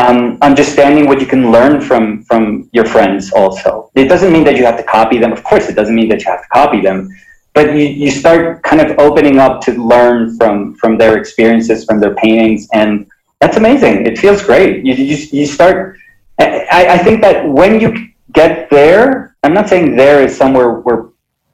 um, 0.00 0.38
understanding 0.40 1.06
what 1.06 1.20
you 1.20 1.26
can 1.26 1.52
learn 1.52 1.80
from 1.80 2.22
from 2.24 2.68
your 2.72 2.84
friends. 2.84 3.32
Also, 3.32 3.90
it 3.94 4.08
doesn't 4.08 4.32
mean 4.32 4.44
that 4.44 4.56
you 4.56 4.64
have 4.64 4.76
to 4.76 4.82
copy 4.82 5.18
them. 5.18 5.32
Of 5.32 5.44
course, 5.44 5.68
it 5.68 5.76
doesn't 5.76 5.94
mean 5.94 6.08
that 6.08 6.20
you 6.20 6.30
have 6.30 6.42
to 6.42 6.48
copy 6.48 6.80
them, 6.80 7.08
but 7.54 7.74
you, 7.74 7.84
you 7.84 8.10
start 8.10 8.62
kind 8.62 8.80
of 8.80 8.98
opening 8.98 9.38
up 9.38 9.60
to 9.62 9.72
learn 9.72 10.36
from 10.36 10.74
from 10.76 10.96
their 10.96 11.18
experiences, 11.18 11.84
from 11.84 12.00
their 12.00 12.14
paintings, 12.14 12.68
and 12.72 13.06
that's 13.40 13.56
amazing. 13.56 14.06
It 14.06 14.18
feels 14.18 14.42
great. 14.42 14.84
You 14.84 14.94
you, 14.94 15.16
you 15.32 15.46
start. 15.46 15.98
I, 16.38 16.96
I 16.96 16.98
think 16.98 17.20
that 17.20 17.46
when 17.46 17.80
you 17.80 18.08
get 18.32 18.70
there, 18.70 19.36
I'm 19.42 19.52
not 19.52 19.68
saying 19.68 19.96
there 19.96 20.22
is 20.22 20.34
somewhere 20.34 20.80
where 20.80 21.08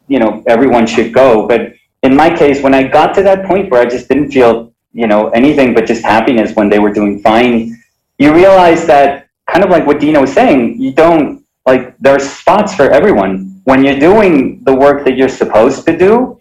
you 0.07 0.19
know 0.21 0.45
everyone 0.47 0.87
should 0.87 1.13
go, 1.13 1.49
but 1.49 1.75
in 2.07 2.15
my 2.15 2.31
case, 2.35 2.63
when 2.63 2.73
I 2.73 2.85
got 2.85 3.15
to 3.17 3.23
that 3.25 3.47
point 3.47 3.71
where 3.71 3.83
I 3.83 3.87
just 3.87 4.09
didn't 4.09 4.31
feel, 4.31 4.73
you 4.93 5.09
know, 5.09 5.29
anything 5.31 5.75
but 5.75 5.87
just 5.87 6.05
happiness 6.05 6.55
when 6.55 6.69
they 6.69 6.79
were 6.79 6.93
doing 6.93 7.21
fine, 7.21 7.77
you 8.19 8.33
realize 8.33 8.87
that 8.87 9.29
kind 9.51 9.65
of 9.65 9.71
like 9.71 9.87
what 9.87 9.99
Dina 10.01 10.21
was 10.21 10.33
saying, 10.33 10.81
you 10.81 10.93
don't 10.93 11.45
like 11.67 11.99
there 11.99 12.15
are 12.15 12.21
spots 12.21 12.75
for 12.75 12.89
everyone. 12.91 13.61
When 13.65 13.85
you're 13.85 13.99
doing 13.99 14.63
the 14.63 14.75
work 14.75 15.05
that 15.05 15.17
you're 15.17 15.29
supposed 15.29 15.85
to 15.87 15.99
do, 15.99 16.39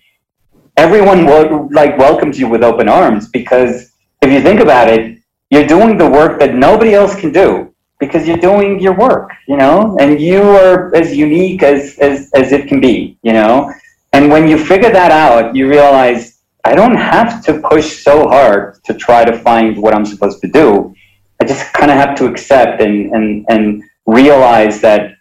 everyone 0.77 1.25
will, 1.25 1.67
like 1.71 1.97
welcomes 1.97 2.39
you 2.39 2.47
with 2.47 2.63
open 2.63 2.87
arms 2.87 3.27
because 3.29 3.91
if 4.21 4.31
you 4.31 4.41
think 4.41 4.59
about 4.59 4.87
it, 4.87 5.17
you're 5.49 5.65
doing 5.65 5.97
the 5.97 6.07
work 6.07 6.39
that 6.39 6.53
nobody 6.53 6.93
else 6.93 7.15
can 7.19 7.31
do 7.31 7.73
because 7.99 8.27
you're 8.27 8.37
doing 8.37 8.79
your 8.79 8.93
work, 8.93 9.31
you 9.47 9.57
know, 9.57 9.97
and 9.99 10.19
you 10.21 10.41
are 10.41 10.93
as 10.95 11.15
unique 11.15 11.63
as, 11.63 11.97
as, 11.99 12.29
as 12.33 12.51
it 12.51 12.67
can 12.67 12.79
be, 12.79 13.17
you 13.23 13.33
know. 13.33 13.73
And 14.15 14.31
when 14.31 14.47
you 14.47 14.57
figure 14.57 14.91
that 14.91 15.11
out, 15.11 15.53
you 15.57 15.69
realize 15.69 16.41
I 16.63 16.73
don't 16.73 16.95
have 16.95 17.43
to 17.47 17.59
push 17.59 18.01
so 18.01 18.29
hard 18.29 18.81
to 18.85 18.93
try 18.93 19.25
to 19.25 19.37
find 19.37 19.77
what 19.77 19.93
I'm 19.93 20.05
supposed 20.05 20.39
to 20.39 20.47
do. 20.47 20.95
I 21.41 21.43
just 21.43 21.73
kind 21.73 21.91
of 21.91 21.97
have 21.97 22.15
to 22.19 22.25
accept 22.27 22.81
and, 22.81 23.11
and, 23.13 23.45
and 23.49 23.83
realize 24.05 24.79
that 24.79 25.15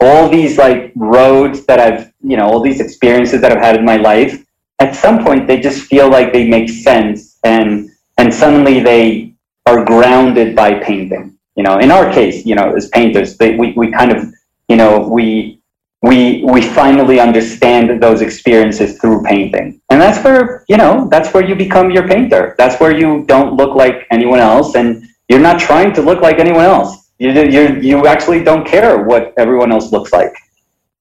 all 0.00 0.28
these 0.28 0.58
like 0.58 0.92
roads 0.94 1.66
that 1.66 1.80
I've, 1.80 2.12
you 2.22 2.36
know, 2.36 2.46
all 2.46 2.60
these 2.60 2.80
experiences 2.80 3.40
that 3.40 3.50
I've 3.50 3.64
had 3.64 3.74
in 3.74 3.84
my 3.84 3.96
life, 3.96 4.46
at 4.78 4.94
some 4.94 5.24
point 5.24 5.48
they 5.48 5.58
just 5.58 5.82
feel 5.88 6.08
like 6.08 6.32
they 6.32 6.46
make 6.48 6.68
sense 6.68 7.40
and, 7.42 7.90
and 8.16 8.32
suddenly 8.32 8.78
they 8.78 9.34
are 9.66 9.84
grounded 9.84 10.54
by 10.54 10.78
painting. 10.78 11.36
You 11.56 11.64
know, 11.64 11.78
in 11.80 11.90
our 11.90 12.12
case, 12.12 12.46
you 12.46 12.54
know, 12.54 12.76
as 12.76 12.86
painters, 12.90 13.36
they, 13.38 13.56
we, 13.56 13.72
we 13.72 13.90
kind 13.90 14.12
of, 14.12 14.32
you 14.68 14.76
know, 14.76 15.00
we, 15.00 15.60
we 16.04 16.44
we 16.44 16.60
finally 16.60 17.18
understand 17.18 18.02
those 18.02 18.20
experiences 18.20 18.98
through 18.98 19.22
painting. 19.22 19.80
And 19.90 19.98
that's 20.00 20.22
where 20.22 20.64
you 20.68 20.76
know 20.76 21.08
that's 21.10 21.32
where 21.32 21.44
you 21.48 21.54
become 21.54 21.90
your 21.90 22.06
painter. 22.06 22.54
That's 22.58 22.78
where 22.78 22.94
you 22.96 23.24
don't 23.26 23.54
look 23.54 23.74
like 23.74 24.06
anyone 24.10 24.38
else 24.38 24.74
and 24.74 25.06
you're 25.30 25.46
not 25.50 25.58
trying 25.58 25.94
to 25.94 26.02
look 26.02 26.20
like 26.20 26.38
anyone 26.38 26.66
else. 26.66 27.10
You 27.18 27.30
you 27.56 27.62
you 27.80 28.06
actually 28.06 28.44
don't 28.44 28.66
care 28.66 29.04
what 29.04 29.32
everyone 29.38 29.72
else 29.72 29.92
looks 29.92 30.12
like. 30.12 30.34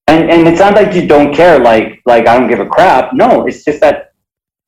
And 0.08 0.32
and 0.32 0.48
it's 0.48 0.62
not 0.62 0.74
like 0.74 0.96
you 0.96 1.06
don't 1.06 1.36
care 1.36 1.60
like 1.60 2.02
like 2.06 2.26
I 2.26 2.38
don't 2.38 2.48
give 2.48 2.62
a 2.62 2.70
crap. 2.76 3.14
No 3.14 3.46
it's 3.46 3.66
just 3.66 3.82
that 3.82 4.14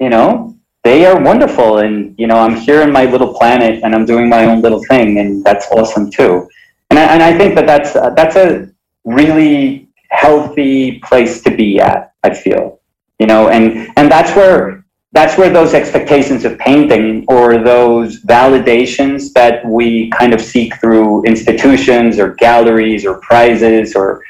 you 0.02 0.10
know 0.10 0.54
they 0.84 1.06
are 1.06 1.18
wonderful 1.22 1.78
and 1.78 2.14
you 2.20 2.28
know 2.28 2.40
I'm 2.40 2.58
here 2.58 2.82
in 2.82 2.92
my 2.92 3.06
little 3.06 3.34
planet 3.34 3.84
and 3.84 3.96
I'm 3.96 4.06
doing 4.06 4.28
my 4.28 4.44
own 4.46 4.60
little 4.62 4.84
thing 4.90 5.20
and 5.20 5.46
that's 5.46 5.68
awesome 5.72 6.12
too. 6.12 6.50
And 6.90 7.00
I, 7.00 7.06
and 7.14 7.24
I 7.24 7.38
think 7.38 7.56
that 7.56 7.66
that's 7.66 7.96
uh, 7.96 8.10
that's 8.10 8.36
a 8.36 8.70
really 9.06 9.85
healthy 10.16 11.00
place 11.00 11.42
to 11.44 11.56
be 11.56 11.80
at, 11.80 12.14
I 12.24 12.34
feel. 12.34 12.80
You 13.20 13.28
know, 13.28 13.50
and, 13.50 13.90
and 13.98 14.12
that's 14.12 14.36
where 14.36 14.86
that's 15.16 15.38
where 15.38 15.50
those 15.50 15.74
expectations 15.74 16.44
of 16.44 16.60
painting 16.60 17.24
or 17.30 17.58
those 17.58 18.22
validations 18.24 19.32
that 19.32 19.66
we 19.66 20.10
kind 20.10 20.34
of 20.34 20.42
seek 20.42 20.78
through 20.82 21.24
institutions 21.24 22.20
or 22.20 22.34
galleries 22.34 23.06
or 23.06 23.22
prizes 23.22 23.96
or 23.96 24.22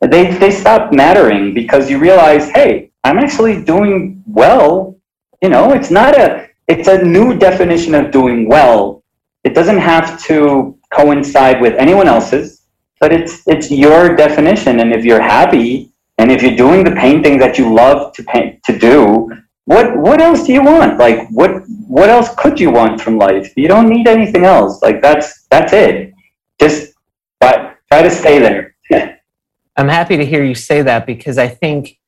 they, 0.00 0.36
they 0.36 0.50
stop 0.50 0.92
mattering 0.92 1.54
because 1.54 1.88
you 1.88 1.98
realize, 1.98 2.50
hey, 2.50 2.90
I'm 3.04 3.18
actually 3.18 3.62
doing 3.62 4.22
well. 4.26 4.98
You 5.42 5.48
know, 5.48 5.72
it's 5.72 5.92
not 5.92 6.18
a, 6.18 6.48
it's 6.66 6.88
a 6.88 7.04
new 7.04 7.38
definition 7.38 7.94
of 7.94 8.10
doing 8.10 8.48
well. 8.48 9.04
It 9.44 9.54
doesn't 9.54 9.78
have 9.78 10.20
to 10.24 10.76
coincide 10.92 11.60
with 11.60 11.74
anyone 11.74 12.08
else's 12.08 12.55
but 13.00 13.12
it's 13.12 13.46
it's 13.46 13.70
your 13.70 14.16
definition 14.16 14.80
and 14.80 14.92
if 14.92 15.04
you're 15.04 15.20
happy 15.20 15.92
and 16.18 16.30
if 16.32 16.42
you're 16.42 16.56
doing 16.56 16.84
the 16.84 16.92
painting 16.92 17.38
that 17.38 17.58
you 17.58 17.72
love 17.72 18.12
to 18.14 18.22
paint 18.24 18.62
to 18.64 18.78
do 18.78 19.30
what 19.66 19.96
what 19.96 20.20
else 20.20 20.46
do 20.46 20.52
you 20.52 20.62
want? 20.62 20.96
Like 20.96 21.28
what 21.30 21.62
what 21.88 22.08
else 22.08 22.34
could 22.36 22.58
you 22.58 22.70
want 22.70 23.00
from 23.00 23.18
life? 23.18 23.52
You 23.56 23.68
don't 23.68 23.88
need 23.88 24.06
anything 24.08 24.44
else. 24.44 24.80
Like 24.80 25.02
that's 25.02 25.44
that's 25.50 25.72
it. 25.72 26.14
Just 26.60 26.94
try, 27.42 27.74
try 27.88 28.02
to 28.02 28.10
stay 28.10 28.38
there. 28.38 28.76
I'm 29.76 29.88
happy 29.88 30.16
to 30.16 30.24
hear 30.24 30.42
you 30.42 30.54
say 30.54 30.80
that 30.82 31.04
because 31.04 31.36
i 31.36 31.48
think 31.48 31.98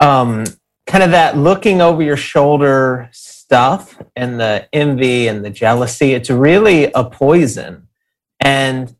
um, 0.00 0.44
kind 0.86 1.04
of 1.04 1.10
that 1.10 1.36
looking 1.36 1.80
over 1.80 2.02
your 2.02 2.16
shoulder 2.16 3.08
stuff 3.12 4.02
and 4.16 4.40
the 4.40 4.66
envy 4.72 5.28
and 5.28 5.44
the 5.44 5.50
jealousy 5.50 6.14
it's 6.14 6.30
really 6.30 6.90
a 6.94 7.04
poison. 7.04 7.86
And 8.40 8.96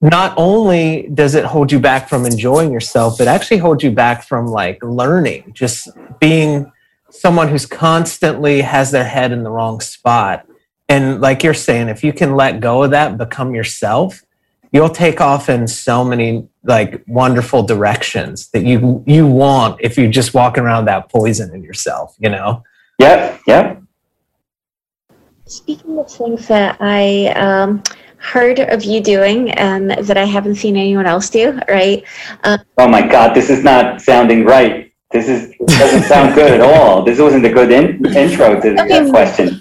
not 0.00 0.34
only 0.36 1.08
does 1.14 1.34
it 1.34 1.44
hold 1.44 1.72
you 1.72 1.80
back 1.80 2.08
from 2.08 2.26
enjoying 2.26 2.72
yourself, 2.72 3.20
it 3.20 3.28
actually 3.28 3.56
holds 3.58 3.82
you 3.82 3.90
back 3.90 4.22
from 4.22 4.46
like 4.46 4.82
learning, 4.82 5.52
just 5.54 5.88
being 6.20 6.70
someone 7.10 7.48
who's 7.48 7.66
constantly 7.66 8.60
has 8.60 8.90
their 8.90 9.04
head 9.04 9.32
in 9.32 9.42
the 9.42 9.50
wrong 9.50 9.80
spot. 9.80 10.46
And 10.88 11.20
like 11.20 11.42
you're 11.42 11.54
saying, 11.54 11.88
if 11.88 12.04
you 12.04 12.12
can 12.12 12.36
let 12.36 12.60
go 12.60 12.82
of 12.82 12.90
that, 12.90 13.16
become 13.16 13.54
yourself, 13.54 14.22
you'll 14.70 14.90
take 14.90 15.20
off 15.20 15.48
in 15.48 15.66
so 15.66 16.04
many 16.04 16.46
like 16.64 17.02
wonderful 17.06 17.62
directions 17.62 18.48
that 18.50 18.64
you 18.64 19.02
you 19.06 19.26
want 19.26 19.80
if 19.80 19.96
you 19.96 20.08
just 20.08 20.34
walk 20.34 20.58
around 20.58 20.84
that 20.84 21.10
poison 21.10 21.54
in 21.54 21.62
yourself, 21.62 22.14
you 22.18 22.28
know? 22.28 22.62
Yep, 22.98 23.40
yep. 23.46 23.82
Speaking 25.46 25.98
of 25.98 26.10
things 26.10 26.48
that 26.48 26.76
I 26.80 27.28
um, 27.36 27.82
heard 28.18 28.58
of 28.58 28.84
you 28.84 29.00
doing 29.00 29.52
um, 29.58 29.88
that 29.88 30.16
I 30.16 30.24
haven't 30.24 30.56
seen 30.56 30.76
anyone 30.76 31.06
else 31.06 31.30
do, 31.30 31.58
right? 31.68 32.04
Um, 32.44 32.58
oh 32.78 32.88
my 32.88 33.06
God, 33.06 33.34
this 33.34 33.50
is 33.50 33.62
not 33.62 34.00
sounding 34.00 34.44
right. 34.44 34.92
This 35.12 35.28
is 35.28 35.54
doesn't 35.78 36.02
sound 36.04 36.34
good 36.34 36.52
at 36.52 36.60
all. 36.60 37.02
This 37.02 37.18
wasn't 37.18 37.46
a 37.46 37.50
good 37.50 37.70
in, 37.70 38.04
intro 38.16 38.60
to 38.60 38.74
the 38.74 38.82
okay. 38.82 39.08
question. 39.10 39.60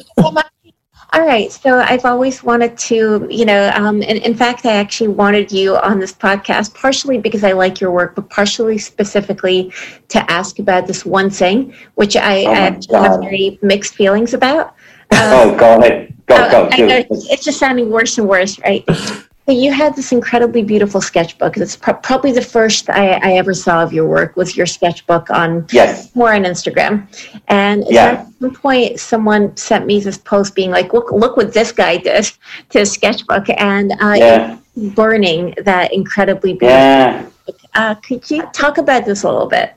All 1.15 1.25
right. 1.25 1.49
So 1.49 1.77
I've 1.77 2.03
always 2.03 2.43
wanted 2.43 2.77
to, 2.77 3.25
you 3.29 3.45
know, 3.45 3.71
um, 3.73 4.03
and 4.03 4.17
in 4.17 4.35
fact, 4.35 4.65
I 4.65 4.73
actually 4.73 5.07
wanted 5.07 5.49
you 5.49 5.77
on 5.77 5.97
this 5.97 6.11
podcast 6.11 6.73
partially 6.73 7.19
because 7.19 7.45
I 7.45 7.53
like 7.53 7.79
your 7.79 7.91
work, 7.91 8.15
but 8.15 8.29
partially 8.29 8.77
specifically 8.77 9.71
to 10.09 10.29
ask 10.29 10.59
about 10.59 10.87
this 10.87 11.05
one 11.05 11.29
thing, 11.29 11.73
which 11.93 12.17
I, 12.17 12.43
oh 12.43 12.51
I 12.51 12.55
have 12.55 13.21
very 13.21 13.57
mixed 13.61 13.95
feelings 13.95 14.33
about. 14.33 14.75
Um, 15.11 15.19
oh, 15.21 15.55
go 15.57 15.79
ahead. 15.79 16.14
Go, 16.27 16.35
oh, 16.37 16.69
go. 16.69 17.05
It's 17.09 17.43
just 17.43 17.59
sounding 17.59 17.91
worse 17.91 18.17
and 18.17 18.27
worse, 18.27 18.59
right? 18.59 18.83
you 19.47 19.71
had 19.71 19.95
this 19.95 20.11
incredibly 20.11 20.63
beautiful 20.63 21.01
sketchbook. 21.01 21.57
It's 21.57 21.75
pro- 21.75 21.93
probably 21.95 22.31
the 22.31 22.41
first 22.41 22.89
I, 22.89 23.13
I, 23.21 23.33
ever 23.33 23.53
saw 23.53 23.83
of 23.83 23.93
your 23.93 24.07
work 24.07 24.35
was 24.35 24.57
your 24.57 24.65
sketchbook 24.65 25.29
on 25.29 25.67
yes 25.71 26.15
more 26.15 26.33
on 26.33 26.43
Instagram. 26.43 27.07
And 27.47 27.85
yeah. 27.87 28.05
at 28.05 28.27
some 28.39 28.55
point, 28.55 28.99
someone 28.99 29.55
sent 29.55 29.85
me 29.85 29.99
this 29.99 30.17
post 30.17 30.55
being 30.55 30.71
like, 30.71 30.93
"Look, 30.93 31.11
look 31.11 31.37
what 31.37 31.53
this 31.53 31.71
guy 31.71 31.97
did 31.97 32.31
to 32.69 32.79
his 32.79 32.91
sketchbook," 32.91 33.45
and 33.57 33.91
uh, 34.01 34.15
yeah. 34.17 34.57
burning 34.95 35.53
that 35.63 35.93
incredibly 35.93 36.53
beautiful. 36.53 36.79
Yeah. 36.79 37.29
Uh, 37.75 37.93
could 37.95 38.29
you 38.31 38.41
talk 38.51 38.79
about 38.79 39.05
this 39.05 39.21
a 39.21 39.31
little 39.31 39.47
bit? 39.47 39.73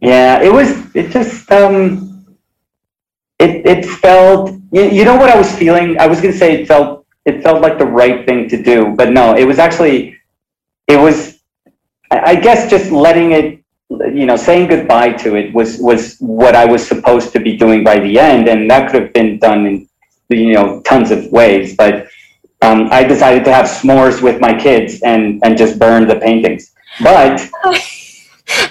Yeah, 0.00 0.42
it 0.42 0.52
was. 0.52 0.94
It 0.96 1.10
just. 1.12 1.50
um 1.52 2.15
It 3.38 3.66
it 3.66 3.84
felt. 3.84 4.50
You, 4.72 4.82
you 4.82 5.04
know 5.04 5.16
what 5.16 5.30
I 5.30 5.36
was 5.36 5.54
feeling? 5.54 5.98
I 5.98 6.06
was 6.06 6.20
gonna 6.20 6.32
say 6.32 6.60
it 6.60 6.68
felt 6.68 7.06
it 7.26 7.42
felt 7.42 7.60
like 7.60 7.76
the 7.78 7.86
right 7.86 8.24
thing 8.24 8.48
to 8.48 8.62
do. 8.62 8.94
But 8.96 9.10
no, 9.10 9.36
it 9.36 9.44
was 9.44 9.58
actually, 9.58 10.16
it 10.86 10.98
was, 10.98 11.40
I 12.10 12.36
guess, 12.36 12.70
just 12.70 12.90
letting 12.92 13.32
it, 13.32 13.60
you 13.90 14.26
know, 14.26 14.36
saying 14.36 14.68
goodbye 14.68 15.12
to 15.12 15.36
it 15.36 15.52
was 15.52 15.78
was 15.78 16.16
what 16.20 16.54
I 16.54 16.64
was 16.64 16.86
supposed 16.86 17.32
to 17.32 17.40
be 17.40 17.56
doing 17.56 17.84
by 17.84 17.98
the 17.98 18.18
end, 18.18 18.48
and 18.48 18.70
that 18.70 18.90
could 18.90 19.02
have 19.02 19.12
been 19.12 19.38
done 19.38 19.66
in, 19.66 19.88
you 20.28 20.54
know, 20.54 20.80
tons 20.82 21.10
of 21.10 21.30
ways. 21.30 21.76
But 21.76 22.06
um, 22.62 22.88
I 22.90 23.04
decided 23.04 23.44
to 23.44 23.52
have 23.52 23.66
s'mores 23.66 24.22
with 24.22 24.40
my 24.40 24.58
kids 24.58 25.02
and 25.02 25.40
and 25.44 25.58
just 25.58 25.78
burn 25.78 26.06
the 26.06 26.16
paintings. 26.16 26.72
But 27.02 27.48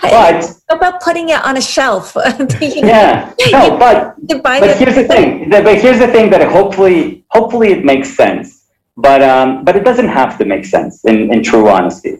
but 0.02 0.52
about 0.70 1.02
putting 1.02 1.30
it 1.30 1.44
on 1.44 1.58
a 1.58 1.62
shelf. 1.62 2.16
yeah, 2.62 3.34
no, 3.52 3.78
but 3.78 4.16
but 4.44 4.78
here's 4.78 4.96
the 4.96 5.04
thing. 5.04 5.50
But 5.50 5.82
here's 5.82 6.00
the 6.00 6.08
thing 6.08 6.30
that 6.32 6.48
hopefully 6.50 7.24
hopefully 7.30 7.72
it 7.72 7.86
makes 7.86 8.16
sense. 8.16 8.68
But 8.98 9.22
um, 9.22 9.66
but 9.66 9.76
it 9.76 9.84
doesn't 9.84 10.08
have 10.08 10.38
to 10.38 10.46
make 10.46 10.66
sense 10.66 11.04
in, 11.06 11.34
in 11.34 11.44
true 11.44 11.68
honesty. 11.70 12.18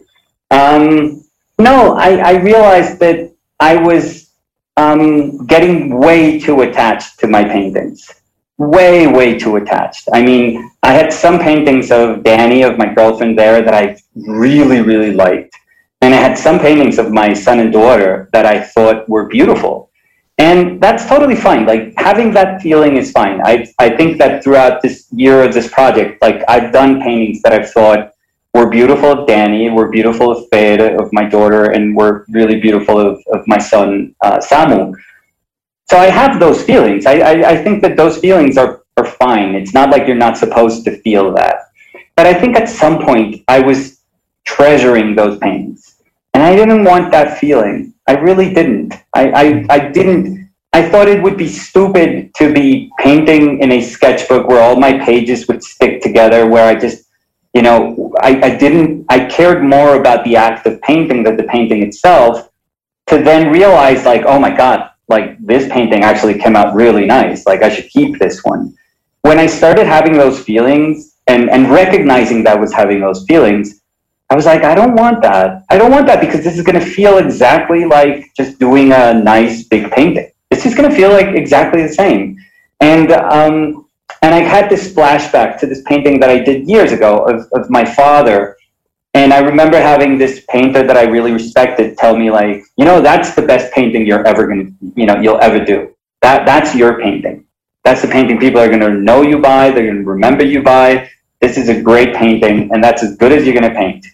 Um, 0.50 1.22
no, 1.58 1.94
I, 1.94 2.16
I 2.16 2.32
realized 2.32 2.98
that 3.00 3.32
I 3.60 3.76
was 3.76 4.30
um, 4.76 5.46
getting 5.46 5.98
way 5.98 6.38
too 6.38 6.60
attached 6.62 7.18
to 7.20 7.26
my 7.26 7.44
paintings. 7.44 8.10
Way, 8.58 9.06
way 9.06 9.38
too 9.38 9.56
attached. 9.56 10.08
I 10.12 10.22
mean, 10.22 10.70
I 10.82 10.92
had 10.92 11.12
some 11.12 11.38
paintings 11.38 11.90
of 11.90 12.22
Danny, 12.22 12.62
of 12.62 12.78
my 12.78 12.92
girlfriend 12.92 13.38
there, 13.38 13.62
that 13.62 13.74
I 13.74 13.98
really, 14.14 14.80
really 14.80 15.12
liked 15.12 15.56
and 16.00 16.14
I 16.14 16.18
had 16.18 16.36
some 16.36 16.58
paintings 16.58 16.98
of 16.98 17.10
my 17.10 17.32
son 17.32 17.60
and 17.60 17.72
daughter 17.72 18.28
that 18.32 18.46
I 18.46 18.62
thought 18.62 19.08
were 19.08 19.28
beautiful. 19.28 19.90
And 20.38 20.80
that's 20.80 21.06
totally 21.06 21.36
fine. 21.36 21.64
Like 21.64 21.94
having 21.96 22.32
that 22.34 22.60
feeling 22.60 22.96
is 22.96 23.10
fine. 23.10 23.40
I, 23.44 23.66
I 23.78 23.96
think 23.96 24.18
that 24.18 24.44
throughout 24.44 24.82
this 24.82 25.06
year 25.10 25.42
of 25.42 25.54
this 25.54 25.70
project, 25.70 26.20
like 26.20 26.42
I've 26.46 26.72
done 26.72 27.00
paintings 27.00 27.40
that 27.42 27.52
I've 27.52 27.70
thought 27.70 28.12
were 28.52 28.68
beautiful 28.68 29.12
of 29.12 29.26
Danny, 29.26 29.70
were 29.70 29.88
beautiful 29.88 30.30
of 30.30 30.46
Fede, 30.50 30.80
of 30.80 31.10
my 31.12 31.24
daughter, 31.24 31.72
and 31.72 31.96
were 31.96 32.26
really 32.28 32.60
beautiful 32.60 32.98
of, 32.98 33.22
of 33.32 33.46
my 33.46 33.58
son, 33.58 34.14
uh, 34.22 34.38
Samu. 34.38 34.94
So 35.90 35.96
I 35.96 36.06
have 36.06 36.40
those 36.40 36.62
feelings. 36.62 37.06
I, 37.06 37.18
I, 37.18 37.50
I 37.50 37.56
think 37.62 37.80
that 37.82 37.96
those 37.96 38.18
feelings 38.18 38.58
are, 38.58 38.82
are 38.96 39.04
fine. 39.04 39.54
It's 39.54 39.72
not 39.72 39.90
like 39.90 40.06
you're 40.06 40.16
not 40.16 40.36
supposed 40.36 40.84
to 40.84 41.00
feel 41.02 41.32
that. 41.34 41.70
But 42.16 42.26
I 42.26 42.34
think 42.34 42.56
at 42.56 42.68
some 42.68 43.02
point 43.02 43.42
I 43.46 43.60
was 43.60 43.95
treasuring 44.46 45.14
those 45.14 45.38
paintings. 45.38 46.02
And 46.32 46.42
I 46.42 46.56
didn't 46.56 46.84
want 46.84 47.10
that 47.12 47.38
feeling. 47.38 47.94
I 48.06 48.12
really 48.12 48.54
didn't. 48.54 48.94
I, 49.14 49.30
I, 49.30 49.66
I 49.68 49.88
didn't. 49.88 50.50
I 50.72 50.88
thought 50.88 51.08
it 51.08 51.22
would 51.22 51.36
be 51.36 51.48
stupid 51.48 52.34
to 52.36 52.52
be 52.52 52.90
painting 52.98 53.60
in 53.60 53.72
a 53.72 53.80
sketchbook 53.80 54.46
where 54.46 54.62
all 54.62 54.76
my 54.76 54.98
pages 55.04 55.48
would 55.48 55.64
stick 55.64 56.02
together, 56.02 56.46
where 56.46 56.66
I 56.66 56.74
just, 56.74 57.04
you 57.54 57.62
know, 57.62 58.12
I, 58.20 58.40
I 58.42 58.56
didn't, 58.56 59.06
I 59.08 59.24
cared 59.24 59.64
more 59.64 59.96
about 59.96 60.24
the 60.24 60.36
act 60.36 60.66
of 60.66 60.80
painting 60.82 61.22
than 61.22 61.36
the 61.36 61.44
painting 61.44 61.82
itself 61.82 62.50
to 63.06 63.22
then 63.22 63.50
realize, 63.50 64.04
like, 64.04 64.24
oh 64.26 64.38
my 64.38 64.54
God, 64.54 64.90
like 65.08 65.38
this 65.38 65.70
painting 65.72 66.02
actually 66.02 66.38
came 66.38 66.56
out 66.56 66.74
really 66.74 67.06
nice. 67.06 67.46
Like, 67.46 67.62
I 67.62 67.70
should 67.70 67.88
keep 67.88 68.18
this 68.18 68.44
one. 68.44 68.74
When 69.22 69.38
I 69.38 69.46
started 69.46 69.86
having 69.86 70.12
those 70.12 70.38
feelings 70.40 71.16
and, 71.26 71.48
and 71.48 71.70
recognizing 71.70 72.44
that 72.44 72.58
I 72.58 72.60
was 72.60 72.72
having 72.72 73.00
those 73.00 73.24
feelings, 73.24 73.80
I 74.28 74.34
was 74.34 74.44
like, 74.44 74.64
I 74.64 74.74
don't 74.74 74.96
want 74.96 75.22
that. 75.22 75.64
I 75.70 75.78
don't 75.78 75.90
want 75.90 76.06
that 76.08 76.20
because 76.20 76.42
this 76.42 76.58
is 76.58 76.64
going 76.64 76.78
to 76.78 76.84
feel 76.84 77.18
exactly 77.18 77.84
like 77.84 78.32
just 78.36 78.58
doing 78.58 78.92
a 78.92 79.14
nice 79.14 79.64
big 79.64 79.90
painting. 79.92 80.30
It's 80.50 80.64
just 80.64 80.76
going 80.76 80.90
to 80.90 80.96
feel 80.96 81.10
like 81.10 81.28
exactly 81.28 81.82
the 81.82 81.92
same. 81.92 82.36
And 82.80 83.12
um, 83.12 83.88
and 84.22 84.34
I 84.34 84.40
had 84.40 84.68
this 84.68 84.92
flashback 84.92 85.58
to 85.60 85.66
this 85.66 85.82
painting 85.82 86.18
that 86.20 86.30
I 86.30 86.38
did 86.38 86.68
years 86.68 86.92
ago 86.92 87.24
of, 87.24 87.46
of 87.52 87.70
my 87.70 87.84
father. 87.84 88.56
And 89.14 89.32
I 89.32 89.38
remember 89.38 89.78
having 89.80 90.18
this 90.18 90.44
painter 90.48 90.86
that 90.86 90.96
I 90.96 91.04
really 91.04 91.32
respected 91.32 91.96
tell 91.96 92.16
me 92.16 92.30
like, 92.30 92.64
you 92.76 92.84
know, 92.84 93.00
that's 93.00 93.34
the 93.34 93.42
best 93.42 93.72
painting 93.72 94.06
you're 94.06 94.26
ever 94.26 94.46
going 94.46 94.66
to, 94.66 94.92
you 95.00 95.06
know, 95.06 95.20
you'll 95.20 95.40
ever 95.40 95.64
do. 95.64 95.94
That 96.22 96.44
that's 96.44 96.74
your 96.74 97.00
painting. 97.00 97.46
That's 97.84 98.02
the 98.02 98.08
painting 98.08 98.40
people 98.40 98.60
are 98.60 98.68
going 98.68 98.80
to 98.80 98.90
know 98.90 99.22
you 99.22 99.38
by. 99.38 99.70
They're 99.70 99.84
going 99.84 100.02
to 100.02 100.10
remember 100.10 100.44
you 100.44 100.62
by. 100.62 101.08
This 101.40 101.56
is 101.56 101.68
a 101.68 101.80
great 101.80 102.14
painting, 102.16 102.72
and 102.72 102.82
that's 102.82 103.02
as 103.04 103.16
good 103.16 103.30
as 103.30 103.44
you're 103.44 103.54
going 103.54 103.72
to 103.72 103.78
paint. 103.78 104.04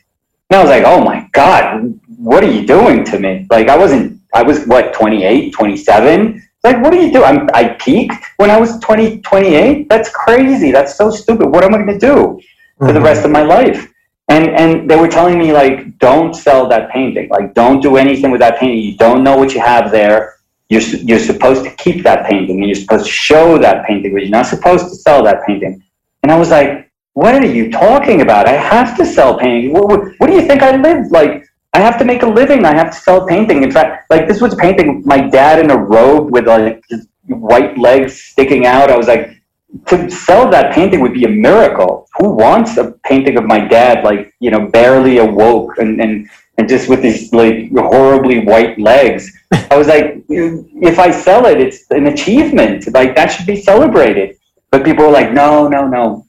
And 0.53 0.59
I 0.59 0.62
was 0.64 0.68
like, 0.68 0.84
oh 0.84 1.03
my 1.03 1.26
God, 1.32 1.98
what 2.18 2.44
are 2.44 2.50
you 2.50 2.66
doing 2.66 3.05
to 3.05 3.18
me? 3.18 3.46
Like, 3.48 3.70
I 3.70 3.78
wasn't, 3.78 4.20
I 4.34 4.42
was 4.42 4.66
what, 4.66 4.92
28, 4.92 5.50
27? 5.50 6.46
Like, 6.62 6.82
what 6.82 6.92
do 6.92 6.98
you 6.98 7.11
do? 7.11 7.24
I'm, 7.24 7.48
I 7.55 7.68
peaked 7.80 8.22
when 8.36 8.50
I 8.50 8.61
was 8.61 8.78
20, 8.80 9.22
28? 9.22 9.88
That's 9.88 10.11
crazy. 10.11 10.70
That's 10.70 10.94
so 10.94 11.11
stupid. 11.11 11.48
What 11.48 11.64
am 11.64 11.74
I 11.74 11.78
going 11.78 11.98
to 11.98 11.98
do 11.98 12.38
for 12.76 12.88
mm-hmm. 12.88 12.92
the 12.92 13.00
rest 13.00 13.24
of 13.24 13.30
my 13.30 13.40
life? 13.40 13.90
And, 14.28 14.50
and 14.50 14.90
they 14.90 14.96
were 14.96 15.09
telling 15.09 15.38
me, 15.38 15.55
like, 15.55 15.98
don't 15.98 16.34
sell 16.34 16.68
that 16.68 16.90
painting. 16.90 17.30
Like, 17.30 17.55
don't 17.55 17.80
do 17.80 17.96
anything 17.96 18.30
with 18.30 18.40
that 18.40 18.59
painting. 18.61 18.76
You 18.76 18.98
don't 18.98 19.24
know 19.24 19.38
what 19.38 19.55
you 19.55 19.61
have 19.61 19.90
there. 19.90 20.36
You're, 20.68 20.82
you're 20.82 21.18
supposed 21.18 21.64
to 21.64 21.70
keep 21.76 22.03
that 22.03 22.28
painting 22.28 22.59
and 22.59 22.66
you're 22.66 22.74
supposed 22.74 23.07
to 23.07 23.11
show 23.11 23.57
that 23.57 23.86
painting, 23.86 24.12
but 24.12 24.20
you're 24.20 24.28
not 24.28 24.44
supposed 24.44 24.84
to 24.90 24.94
sell 24.96 25.24
that 25.24 25.46
painting. 25.46 25.82
And 26.22 26.30
I 26.30 26.38
was 26.38 26.50
like, 26.50 26.82
what 27.14 27.34
are 27.34 27.44
you 27.44 27.70
talking 27.70 28.22
about? 28.22 28.48
I 28.48 28.52
have 28.52 28.96
to 28.96 29.04
sell 29.04 29.38
painting. 29.38 29.72
What, 29.72 29.86
what, 29.86 30.00
what, 30.18 30.26
do 30.28 30.32
you 30.34 30.46
think 30.46 30.62
I 30.62 30.76
live 30.76 31.10
like? 31.10 31.46
I 31.74 31.80
have 31.80 31.98
to 31.98 32.04
make 32.04 32.22
a 32.22 32.26
living. 32.26 32.64
I 32.64 32.74
have 32.74 32.90
to 32.90 32.96
sell 32.98 33.26
painting. 33.26 33.62
In 33.62 33.70
fact, 33.70 34.10
like 34.10 34.26
this 34.26 34.40
was 34.40 34.54
painting, 34.54 35.02
my 35.04 35.28
dad 35.28 35.58
in 35.58 35.70
a 35.70 35.76
robe 35.76 36.30
with 36.30 36.46
like 36.46 36.82
his 36.88 37.06
white 37.26 37.76
legs 37.78 38.18
sticking 38.18 38.66
out. 38.66 38.90
I 38.90 38.96
was 38.96 39.08
like, 39.08 39.42
to 39.86 40.10
sell 40.10 40.50
that 40.50 40.74
painting 40.74 41.00
would 41.00 41.14
be 41.14 41.24
a 41.24 41.28
miracle. 41.28 42.08
Who 42.18 42.30
wants 42.30 42.76
a 42.76 42.92
painting 43.04 43.38
of 43.38 43.44
my 43.44 43.66
dad, 43.66 44.04
like, 44.04 44.34
you 44.38 44.50
know, 44.50 44.68
barely 44.68 45.18
awoke 45.18 45.78
and, 45.78 46.00
and, 46.00 46.28
and 46.58 46.68
just 46.68 46.90
with 46.90 47.00
these 47.00 47.32
like 47.32 47.70
horribly 47.72 48.44
white 48.44 48.78
legs? 48.78 49.30
I 49.70 49.76
was 49.76 49.88
like, 49.88 50.24
if 50.28 50.98
I 50.98 51.10
sell 51.10 51.46
it, 51.46 51.58
it's 51.58 51.90
an 51.90 52.06
achievement. 52.06 52.92
Like 52.92 53.14
that 53.16 53.28
should 53.28 53.46
be 53.46 53.56
celebrated. 53.56 54.36
But 54.70 54.84
people 54.84 55.06
were 55.06 55.12
like, 55.12 55.32
no, 55.32 55.68
no, 55.68 55.86
no 55.86 56.26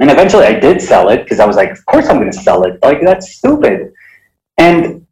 and 0.00 0.10
eventually 0.10 0.44
I 0.44 0.58
did 0.58 0.80
sell 0.80 1.08
it 1.08 1.24
because 1.24 1.40
I 1.40 1.46
was 1.46 1.56
like, 1.56 1.70
of 1.70 1.84
course 1.86 2.06
I'm 2.08 2.18
going 2.18 2.30
to 2.30 2.38
sell 2.38 2.64
it. 2.64 2.80
Like, 2.82 3.00
that's 3.02 3.36
stupid. 3.36 3.92
And 4.56 5.06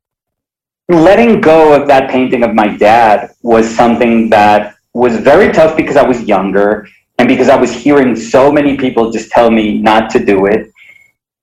letting 0.89 1.41
go 1.41 1.72
of 1.72 1.89
that 1.89 2.11
painting 2.11 2.45
of 2.45 2.55
my 2.55 2.76
dad 2.76 3.32
was 3.43 3.68
something 3.68 4.30
that 4.30 4.76
was 4.95 5.16
very 5.16 5.53
tough 5.53 5.76
because 5.76 5.97
I 5.97 6.07
was 6.07 6.22
younger 6.22 6.89
and 7.18 7.28
because 7.28 7.49
I 7.49 7.57
was 7.57 7.72
hearing 7.72 8.14
so 8.14 8.53
many 8.53 8.76
people 8.76 9.11
just 9.11 9.30
tell 9.30 9.51
me 9.51 9.78
not 9.78 10.11
to 10.11 10.24
do 10.24 10.47
it. 10.47 10.72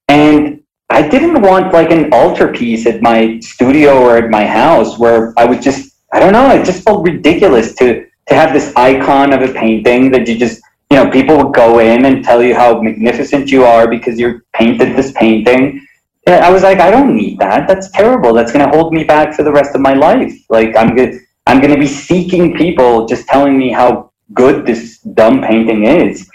And 0.07 0.63
I 0.89 1.07
didn't 1.07 1.41
want 1.41 1.73
like 1.73 1.91
an 1.91 2.13
altarpiece 2.13 2.85
at 2.85 3.01
my 3.01 3.39
studio 3.39 3.99
or 3.99 4.17
at 4.17 4.29
my 4.29 4.45
house 4.45 4.97
where 4.97 5.33
I 5.37 5.45
would 5.45 5.61
just, 5.61 5.95
I 6.13 6.19
don't 6.19 6.33
know, 6.33 6.49
it 6.51 6.65
just 6.65 6.83
felt 6.83 7.05
ridiculous 7.05 7.75
to, 7.75 8.05
to 8.27 8.33
have 8.33 8.53
this 8.53 8.73
icon 8.75 9.33
of 9.33 9.41
a 9.41 9.53
painting 9.53 10.11
that 10.11 10.27
you 10.27 10.37
just 10.37 10.61
you 10.93 11.03
know, 11.03 11.09
people 11.09 11.35
would 11.37 11.55
go 11.55 11.79
in 11.79 12.05
and 12.05 12.23
tell 12.23 12.43
you 12.43 12.53
how 12.53 12.79
magnificent 12.79 13.49
you 13.49 13.63
are 13.63 13.87
because 13.87 14.19
you 14.19 14.39
painted 14.53 14.95
this 14.95 15.11
painting. 15.13 15.83
I 16.27 16.51
was 16.51 16.61
like, 16.61 16.79
I 16.79 16.91
don't 16.91 17.15
need 17.15 17.39
that. 17.39 17.67
That's 17.67 17.89
terrible. 17.89 18.31
That's 18.31 18.51
going 18.51 18.63
to 18.63 18.77
hold 18.77 18.93
me 18.93 19.03
back 19.03 19.33
for 19.33 19.41
the 19.41 19.51
rest 19.51 19.73
of 19.73 19.81
my 19.81 19.95
life. 19.95 20.35
Like, 20.49 20.77
I'm 20.77 20.95
going 20.95 21.19
I'm 21.47 21.59
going 21.61 21.73
to 21.73 21.79
be 21.79 21.87
seeking 21.87 22.55
people 22.55 23.07
just 23.07 23.25
telling 23.25 23.57
me 23.57 23.71
how 23.71 24.11
good 24.33 24.67
this 24.67 24.99
dumb 24.99 25.41
painting 25.41 25.85
is. 25.85 26.29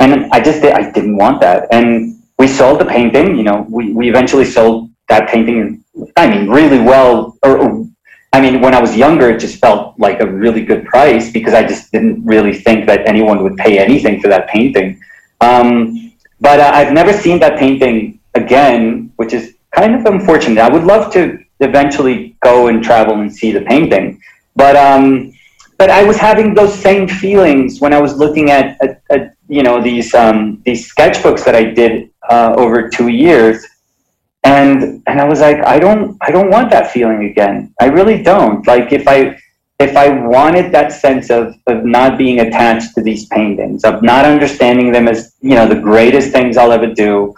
And 0.00 0.26
I 0.32 0.40
just, 0.40 0.64
I 0.64 0.90
didn't 0.90 1.16
want 1.16 1.40
that. 1.42 1.68
And 1.70 2.20
we 2.40 2.48
sold 2.48 2.80
the 2.80 2.84
painting, 2.84 3.36
you 3.36 3.44
know, 3.44 3.64
we, 3.70 3.92
we 3.92 4.08
eventually 4.08 4.44
sold 4.44 4.90
that 5.10 5.28
painting, 5.28 5.84
I 6.16 6.28
mean, 6.28 6.50
really 6.50 6.80
well, 6.80 7.38
or 7.44 7.86
I 8.32 8.40
mean, 8.40 8.62
when 8.62 8.74
I 8.74 8.80
was 8.80 8.96
younger, 8.96 9.28
it 9.30 9.40
just 9.40 9.58
felt 9.60 9.98
like 9.98 10.20
a 10.20 10.26
really 10.26 10.64
good 10.64 10.86
price 10.86 11.30
because 11.30 11.52
I 11.52 11.64
just 11.66 11.92
didn't 11.92 12.24
really 12.24 12.54
think 12.54 12.86
that 12.86 13.06
anyone 13.06 13.42
would 13.42 13.56
pay 13.56 13.78
anything 13.78 14.22
for 14.22 14.28
that 14.28 14.48
painting. 14.48 15.00
Um, 15.40 16.12
but 16.40 16.58
uh, 16.58 16.70
I've 16.72 16.92
never 16.92 17.12
seen 17.12 17.38
that 17.40 17.58
painting 17.58 18.20
again, 18.34 19.12
which 19.16 19.34
is 19.34 19.56
kind 19.72 19.94
of 19.94 20.06
unfortunate. 20.06 20.58
I 20.58 20.70
would 20.70 20.84
love 20.84 21.12
to 21.12 21.38
eventually 21.60 22.36
go 22.40 22.68
and 22.68 22.82
travel 22.82 23.20
and 23.20 23.32
see 23.32 23.52
the 23.52 23.60
painting, 23.60 24.20
but 24.56 24.76
um, 24.76 25.32
but 25.78 25.90
I 25.90 26.02
was 26.04 26.16
having 26.16 26.54
those 26.54 26.74
same 26.74 27.08
feelings 27.08 27.80
when 27.80 27.92
I 27.92 28.00
was 28.00 28.16
looking 28.16 28.50
at, 28.50 28.80
at, 28.82 29.02
at 29.10 29.34
you 29.48 29.62
know 29.62 29.82
these 29.82 30.14
um, 30.14 30.62
these 30.64 30.92
sketchbooks 30.92 31.44
that 31.44 31.54
I 31.54 31.64
did 31.64 32.10
uh, 32.30 32.54
over 32.56 32.88
two 32.88 33.08
years, 33.08 33.66
and 34.44 35.02
and 35.06 35.20
I 35.20 35.24
was 35.24 35.40
like, 35.40 35.58
I 35.64 35.78
don't 35.78 36.16
I 36.20 36.30
don't 36.30 36.50
want 36.50 36.70
that 36.70 36.90
feeling 36.90 37.24
again. 37.24 37.74
I 37.80 37.86
really 37.86 38.22
don't. 38.22 38.66
Like 38.66 38.92
if 38.92 39.06
I 39.06 39.38
if 39.82 39.96
I 39.96 40.08
wanted 40.26 40.72
that 40.72 40.92
sense 40.92 41.30
of, 41.30 41.56
of 41.66 41.84
not 41.84 42.16
being 42.16 42.40
attached 42.40 42.94
to 42.94 43.02
these 43.02 43.26
paintings, 43.26 43.84
of 43.84 44.02
not 44.02 44.24
understanding 44.24 44.92
them 44.92 45.08
as, 45.08 45.34
you 45.40 45.54
know, 45.56 45.66
the 45.66 45.80
greatest 45.80 46.30
things 46.30 46.56
I'll 46.56 46.72
ever 46.72 46.92
do, 46.94 47.34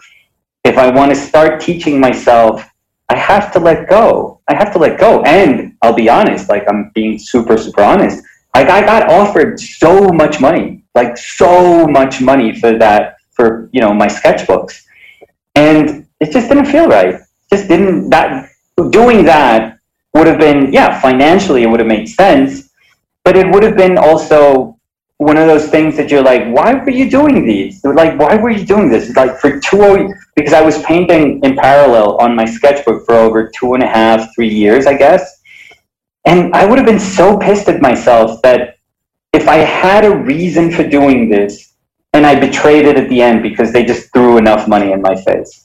if 0.63 0.77
I 0.77 0.91
want 0.91 1.11
to 1.11 1.17
start 1.17 1.61
teaching 1.61 1.99
myself, 1.99 2.69
I 3.09 3.17
have 3.17 3.53
to 3.53 3.59
let 3.59 3.89
go. 3.89 4.41
I 4.49 4.55
have 4.55 4.73
to 4.75 4.79
let 4.79 4.99
go. 4.99 5.23
And 5.23 5.77
I'll 5.83 5.95
be 5.95 6.09
honest, 6.09 6.49
like 6.49 6.65
I'm 6.69 6.91
being 6.95 7.19
super, 7.19 7.57
super 7.57 7.83
honest. 7.83 8.23
Like 8.55 8.69
I 8.69 8.83
got 8.85 9.11
offered 9.11 9.59
so 9.59 10.09
much 10.09 10.41
money, 10.41 10.85
like 10.95 11.17
so 11.17 11.87
much 11.87 12.21
money 12.21 12.59
for 12.59 12.77
that, 12.79 13.17
for, 13.33 13.69
you 13.73 13.81
know, 13.81 13.93
my 13.93 14.07
sketchbooks. 14.07 14.83
And 15.55 16.04
it 16.21 16.33
just 16.33 16.49
didn't 16.49 16.67
feel 16.67 16.89
right. 16.89 17.21
Just 17.53 17.69
didn't, 17.69 18.11
that, 18.11 18.51
doing 18.91 19.25
that 19.25 19.79
would 20.15 20.27
have 20.27 20.39
been, 20.39 20.73
yeah, 20.73 21.01
financially 21.01 21.63
it 21.63 21.67
would 21.67 21.81
have 21.81 21.89
made 21.89 22.09
sense, 22.09 22.71
but 23.25 23.37
it 23.37 23.51
would 23.53 23.63
have 23.63 23.77
been 23.77 23.99
also 23.99 24.79
one 25.19 25.37
of 25.37 25.47
those 25.47 25.69
things 25.69 25.97
that 25.97 26.11
you're 26.11 26.23
like, 26.23 26.47
why 26.55 26.75
were 26.75 26.91
you 26.91 27.09
doing 27.11 27.47
these? 27.47 27.85
Like, 27.85 28.19
why 28.19 28.37
were 28.37 28.51
you 28.51 28.65
doing 28.65 28.91
this? 28.91 29.15
Like 29.15 29.39
for 29.39 29.61
two, 29.61 30.13
because 30.35 30.53
I 30.53 30.61
was 30.61 30.83
painting 30.83 31.41
in 31.45 31.57
parallel 31.57 32.17
on 32.19 32.35
my 32.35 32.45
sketchbook 32.45 33.07
for 33.07 33.15
over 33.15 33.49
two 33.49 33.75
and 33.75 33.83
a 33.83 33.87
half, 33.87 34.35
three 34.35 34.49
years, 34.49 34.87
I 34.87 34.97
guess. 34.97 35.41
And 36.27 36.55
I 36.55 36.65
would 36.65 36.79
have 36.79 36.87
been 36.87 37.01
so 37.01 37.39
pissed 37.39 37.69
at 37.69 37.81
myself 37.81 38.43
that 38.43 38.79
if 39.33 39.49
I 39.49 39.57
had 39.57 40.05
a 40.05 40.17
reason 40.17 40.71
for 40.71 40.87
doing 40.87 41.29
this 41.29 41.75
and 42.13 42.25
I 42.25 42.39
betrayed 42.39 42.87
it 42.87 42.97
at 42.97 43.09
the 43.09 43.21
end 43.21 43.43
because 43.43 43.73
they 43.73 43.85
just 43.85 44.13
threw 44.13 44.39
enough 44.39 44.69
money 44.69 44.93
in 44.93 45.03
my 45.03 45.15
face. 45.15 45.64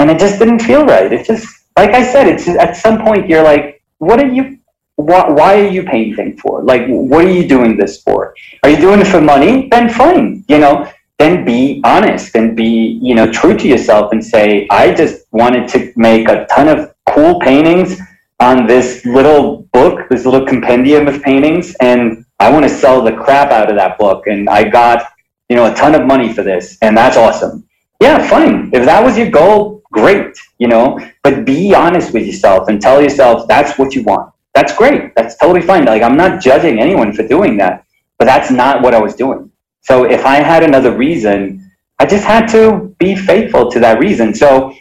And 0.00 0.10
it 0.10 0.18
just 0.18 0.38
didn't 0.38 0.60
feel 0.60 0.86
right. 0.86 1.12
It 1.12 1.26
just, 1.26 1.46
like 1.76 1.90
I 1.90 2.02
said, 2.02 2.26
it's 2.26 2.48
at 2.48 2.74
some 2.74 3.02
point 3.02 3.28
you're 3.28 3.42
like, 3.42 3.82
what 3.98 4.18
are 4.18 4.26
you 4.26 4.58
why, 4.96 5.28
why 5.30 5.60
are 5.60 5.68
you 5.68 5.82
painting 5.82 6.36
for? 6.38 6.62
Like 6.62 6.86
what 6.86 7.24
are 7.24 7.30
you 7.30 7.46
doing 7.46 7.76
this 7.76 8.02
for? 8.02 8.34
Are 8.62 8.70
you 8.70 8.76
doing 8.76 9.00
it 9.00 9.06
for 9.06 9.20
money? 9.20 9.68
Then 9.70 9.88
fine 9.88 10.44
you 10.48 10.58
know? 10.58 10.90
Then 11.18 11.44
be 11.44 11.82
honest 11.84 12.34
and 12.34 12.56
be 12.56 12.98
you 13.02 13.14
know 13.14 13.30
true 13.30 13.54
to 13.54 13.68
yourself 13.68 14.12
and 14.12 14.24
say 14.24 14.66
i 14.70 14.90
just 14.94 15.26
wanted 15.32 15.68
to 15.68 15.92
make 15.94 16.30
a 16.30 16.46
ton 16.46 16.66
of 16.66 16.94
cool 17.10 17.38
paintings 17.40 18.00
on 18.48 18.66
this 18.66 19.04
little 19.04 19.68
book 19.74 20.08
this 20.08 20.24
little 20.24 20.46
compendium 20.46 21.08
of 21.08 21.22
paintings 21.22 21.76
and 21.82 22.24
i 22.38 22.50
want 22.50 22.62
to 22.66 22.70
sell 22.70 23.02
the 23.02 23.12
crap 23.12 23.50
out 23.50 23.68
of 23.68 23.76
that 23.76 23.98
book 23.98 24.28
and 24.28 24.48
i 24.48 24.66
got 24.66 25.12
you 25.50 25.56
know 25.56 25.70
a 25.70 25.74
ton 25.74 25.94
of 25.94 26.06
money 26.06 26.32
for 26.32 26.42
this 26.42 26.78
and 26.80 26.96
that's 26.96 27.18
awesome. 27.18 27.68
Yeah 28.00 28.26
fine. 28.26 28.70
If 28.72 28.86
that 28.86 29.04
was 29.04 29.18
your 29.18 29.30
goal 29.30 29.79
great, 29.92 30.36
you 30.58 30.68
know, 30.68 30.98
but 31.22 31.44
be 31.44 31.74
honest 31.74 32.12
with 32.12 32.26
yourself 32.26 32.68
and 32.68 32.80
tell 32.80 33.02
yourself 33.02 33.48
that's 33.48 33.78
what 33.78 33.94
you 33.94 34.02
want. 34.02 34.32
That's 34.54 34.76
great. 34.76 35.14
That's 35.14 35.36
totally 35.36 35.62
fine. 35.62 35.84
Like, 35.84 36.02
I'm 36.02 36.16
not 36.16 36.40
judging 36.40 36.80
anyone 36.80 37.12
for 37.12 37.26
doing 37.26 37.56
that, 37.58 37.84
but 38.18 38.24
that's 38.24 38.50
not 38.50 38.82
what 38.82 38.94
I 38.94 39.00
was 39.00 39.14
doing. 39.14 39.50
So 39.82 40.04
if 40.04 40.24
I 40.24 40.36
had 40.36 40.62
another 40.62 40.96
reason, 40.96 41.70
I 41.98 42.06
just 42.06 42.24
had 42.24 42.46
to 42.48 42.94
be 42.98 43.14
faithful 43.14 43.70
to 43.70 43.80
that 43.80 43.98
reason. 43.98 44.34
So 44.34 44.74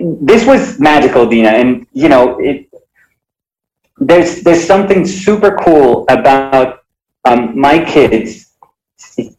this 0.00 0.46
was 0.46 0.78
magical, 0.80 1.28
Dina. 1.28 1.50
And, 1.50 1.86
you 1.92 2.08
know, 2.08 2.38
it, 2.40 2.68
there's, 3.98 4.42
there's 4.42 4.64
something 4.64 5.06
super 5.06 5.56
cool 5.62 6.04
about 6.08 6.80
um, 7.24 7.58
my 7.58 7.84
kids, 7.84 8.52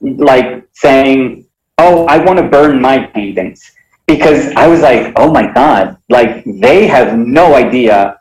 like 0.02 0.68
saying, 0.74 1.46
oh, 1.78 2.06
I 2.06 2.18
want 2.24 2.40
to 2.40 2.48
burn 2.48 2.82
my 2.82 3.06
paintings 3.08 3.72
because 4.16 4.54
I 4.56 4.68
was 4.68 4.82
like, 4.82 5.14
oh 5.16 5.32
my 5.32 5.52
God, 5.52 5.98
like 6.10 6.44
they 6.46 6.88
have 6.88 7.18
no 7.18 7.56
idea 7.56 8.20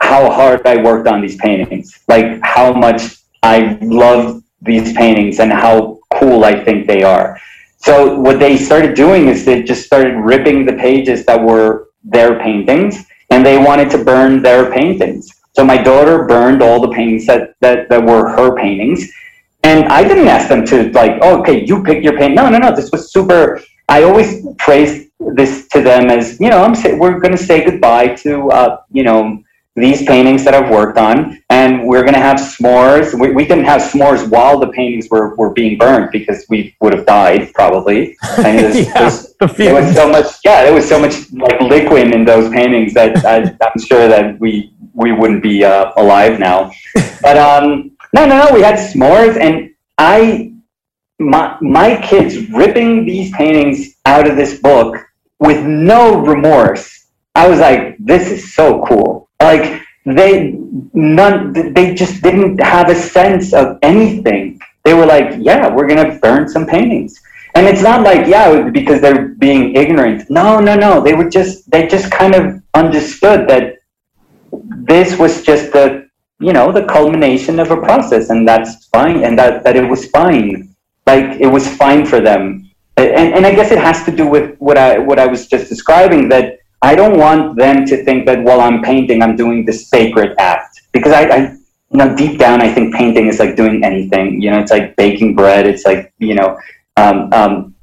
how 0.00 0.30
hard 0.30 0.66
I 0.66 0.82
worked 0.82 1.08
on 1.08 1.20
these 1.20 1.36
paintings, 1.36 2.00
like 2.08 2.40
how 2.42 2.72
much 2.72 3.16
I 3.42 3.78
love 3.80 4.42
these 4.62 4.92
paintings 4.94 5.40
and 5.40 5.52
how 5.52 5.98
cool 6.18 6.44
I 6.44 6.64
think 6.64 6.86
they 6.86 7.02
are. 7.02 7.38
So 7.78 8.18
what 8.20 8.38
they 8.38 8.58
started 8.58 8.94
doing 8.94 9.28
is 9.28 9.44
they 9.44 9.62
just 9.62 9.86
started 9.86 10.16
ripping 10.16 10.66
the 10.66 10.74
pages 10.74 11.24
that 11.26 11.42
were 11.42 11.88
their 12.04 12.38
paintings 12.38 13.04
and 13.30 13.44
they 13.44 13.56
wanted 13.56 13.90
to 13.90 14.04
burn 14.04 14.42
their 14.42 14.70
paintings. 14.70 15.30
So 15.52 15.64
my 15.64 15.82
daughter 15.82 16.24
burned 16.24 16.62
all 16.62 16.80
the 16.80 16.92
paintings 16.92 17.26
that, 17.26 17.54
that, 17.60 17.88
that 17.88 18.04
were 18.04 18.28
her 18.30 18.54
paintings. 18.54 19.10
And 19.62 19.86
I 19.86 20.06
didn't 20.06 20.28
ask 20.28 20.48
them 20.48 20.64
to 20.66 20.90
like, 20.92 21.18
oh, 21.22 21.40
okay, 21.40 21.64
you 21.64 21.82
pick 21.82 22.02
your 22.02 22.16
paint. 22.18 22.34
No, 22.34 22.48
no, 22.48 22.58
no. 22.58 22.74
This 22.74 22.90
was 22.90 23.12
super 23.12 23.62
I 23.90 24.04
always 24.04 24.46
praise 24.58 25.10
this 25.18 25.66
to 25.68 25.82
them 25.82 26.08
as, 26.10 26.40
you 26.40 26.48
know, 26.48 26.62
I'm 26.62 26.76
say, 26.76 26.96
we're 26.96 27.18
going 27.18 27.36
to 27.36 27.42
say 27.42 27.64
goodbye 27.64 28.14
to, 28.22 28.48
uh, 28.50 28.82
you 28.92 29.02
know, 29.02 29.42
these 29.74 30.04
paintings 30.04 30.44
that 30.44 30.54
I've 30.54 30.70
worked 30.70 30.96
on, 30.96 31.42
and 31.48 31.86
we're 31.86 32.02
going 32.02 32.14
to 32.14 32.20
have 32.20 32.36
s'mores. 32.36 33.18
We, 33.18 33.32
we 33.32 33.46
didn't 33.46 33.64
have 33.64 33.80
s'mores 33.80 34.28
while 34.28 34.58
the 34.60 34.68
paintings 34.68 35.08
were, 35.10 35.34
were 35.36 35.50
being 35.52 35.76
burned 35.76 36.10
because 36.12 36.46
we 36.48 36.76
would 36.80 36.92
have 36.92 37.04
died 37.04 37.52
probably. 37.52 38.16
And 38.38 38.58
there's, 38.58 38.86
yeah, 38.86 38.92
there's, 38.98 39.56
there 39.56 39.74
was 39.74 39.94
so 39.94 40.08
much, 40.08 40.26
yeah, 40.44 40.64
there 40.64 40.74
was 40.74 40.88
so 40.88 40.98
much 41.00 41.32
like 41.32 41.60
liquid 41.60 42.14
in 42.14 42.24
those 42.24 42.50
paintings 42.52 42.94
that 42.94 43.24
I, 43.24 43.38
am 43.66 43.80
sure 43.80 44.08
that 44.08 44.38
we 44.38 44.72
we 44.92 45.12
wouldn't 45.12 45.42
be 45.42 45.64
uh, 45.64 45.92
alive 45.96 46.38
now. 46.38 46.70
But 47.22 47.36
um, 47.36 47.92
no, 48.14 48.26
no, 48.26 48.46
no, 48.46 48.54
we 48.54 48.62
had 48.62 48.76
s'mores, 48.76 49.36
and 49.38 49.70
I 49.98 50.49
my, 51.20 51.56
my 51.60 52.00
kids 52.00 52.50
ripping 52.50 53.04
these 53.04 53.30
paintings 53.32 53.96
out 54.06 54.28
of 54.28 54.36
this 54.36 54.58
book 54.58 54.96
with 55.38 55.64
no 55.64 56.18
remorse. 56.18 57.08
I 57.34 57.48
was 57.48 57.60
like, 57.60 57.96
this 57.98 58.30
is 58.30 58.54
so 58.54 58.84
cool. 58.86 59.28
Like 59.40 59.82
they 60.06 60.58
none 60.94 61.52
they 61.52 61.94
just 61.94 62.22
didn't 62.22 62.58
have 62.60 62.88
a 62.88 62.94
sense 62.94 63.52
of 63.52 63.78
anything. 63.82 64.58
They 64.84 64.94
were 64.94 65.06
like, 65.06 65.36
yeah, 65.38 65.72
we're 65.72 65.86
gonna 65.86 66.18
burn 66.18 66.48
some 66.48 66.66
paintings. 66.66 67.20
And 67.54 67.66
it's 67.66 67.82
not 67.82 68.02
like, 68.02 68.26
yeah, 68.26 68.68
because 68.70 69.00
they're 69.00 69.28
being 69.28 69.74
ignorant. 69.74 70.30
No, 70.30 70.60
no, 70.60 70.74
no. 70.74 71.00
They 71.00 71.14
were 71.14 71.28
just 71.28 71.70
they 71.70 71.86
just 71.86 72.10
kind 72.10 72.34
of 72.34 72.62
understood 72.74 73.48
that 73.48 73.76
this 74.52 75.18
was 75.18 75.42
just 75.42 75.72
the 75.72 76.08
you 76.40 76.54
know, 76.54 76.72
the 76.72 76.84
culmination 76.84 77.60
of 77.60 77.70
a 77.70 77.76
process 77.76 78.30
and 78.30 78.48
that's 78.48 78.86
fine 78.86 79.24
and 79.24 79.38
that, 79.38 79.62
that 79.62 79.76
it 79.76 79.86
was 79.86 80.06
fine 80.06 80.69
like 81.12 81.40
it 81.40 81.46
was 81.46 81.66
fine 81.82 82.04
for 82.06 82.20
them. 82.20 82.70
And, 82.96 83.34
and 83.36 83.46
I 83.46 83.54
guess 83.54 83.70
it 83.70 83.78
has 83.78 84.04
to 84.04 84.12
do 84.20 84.26
with 84.26 84.58
what 84.58 84.76
I 84.76 84.98
what 84.98 85.18
I 85.18 85.26
was 85.26 85.46
just 85.46 85.68
describing 85.68 86.28
that 86.28 86.58
I 86.82 86.94
don't 86.94 87.18
want 87.18 87.56
them 87.56 87.86
to 87.86 88.04
think 88.04 88.26
that 88.26 88.42
while 88.42 88.60
I'm 88.60 88.82
painting, 88.82 89.22
I'm 89.22 89.36
doing 89.36 89.64
this 89.64 89.88
sacred 89.88 90.34
act 90.38 90.82
because 90.92 91.12
I, 91.12 91.22
I 91.36 91.38
you 91.92 91.98
know 92.00 92.14
deep 92.22 92.38
down 92.38 92.60
I 92.60 92.72
think 92.74 92.94
painting 92.94 93.26
is 93.26 93.38
like 93.38 93.56
doing 93.56 93.84
anything. 93.90 94.40
You 94.42 94.50
know, 94.50 94.60
it's 94.60 94.70
like 94.70 94.96
baking 94.96 95.34
bread. 95.34 95.66
It's 95.66 95.84
like 95.84 96.12
you 96.18 96.34
know. 96.34 96.58
Um, 96.96 97.32
um, 97.32 97.74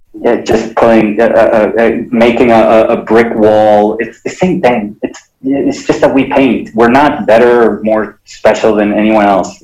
just 0.43 0.75
putting, 0.75 1.19
uh, 1.19 1.25
uh, 1.25 1.71
uh, 1.79 1.91
making 2.11 2.51
a, 2.51 2.85
a, 2.89 2.97
brick 3.03 3.33
wall. 3.35 3.97
It's 3.99 4.21
the 4.21 4.29
same 4.29 4.61
thing. 4.61 4.97
It's 5.01 5.29
it's 5.43 5.85
just 5.85 6.01
that 6.01 6.13
we 6.13 6.25
paint. 6.25 6.73
We're 6.73 6.89
not 6.89 7.25
better 7.25 7.53
or 7.63 7.83
more 7.83 8.19
special 8.25 8.75
than 8.75 8.93
anyone 8.93 9.25
else. 9.25 9.61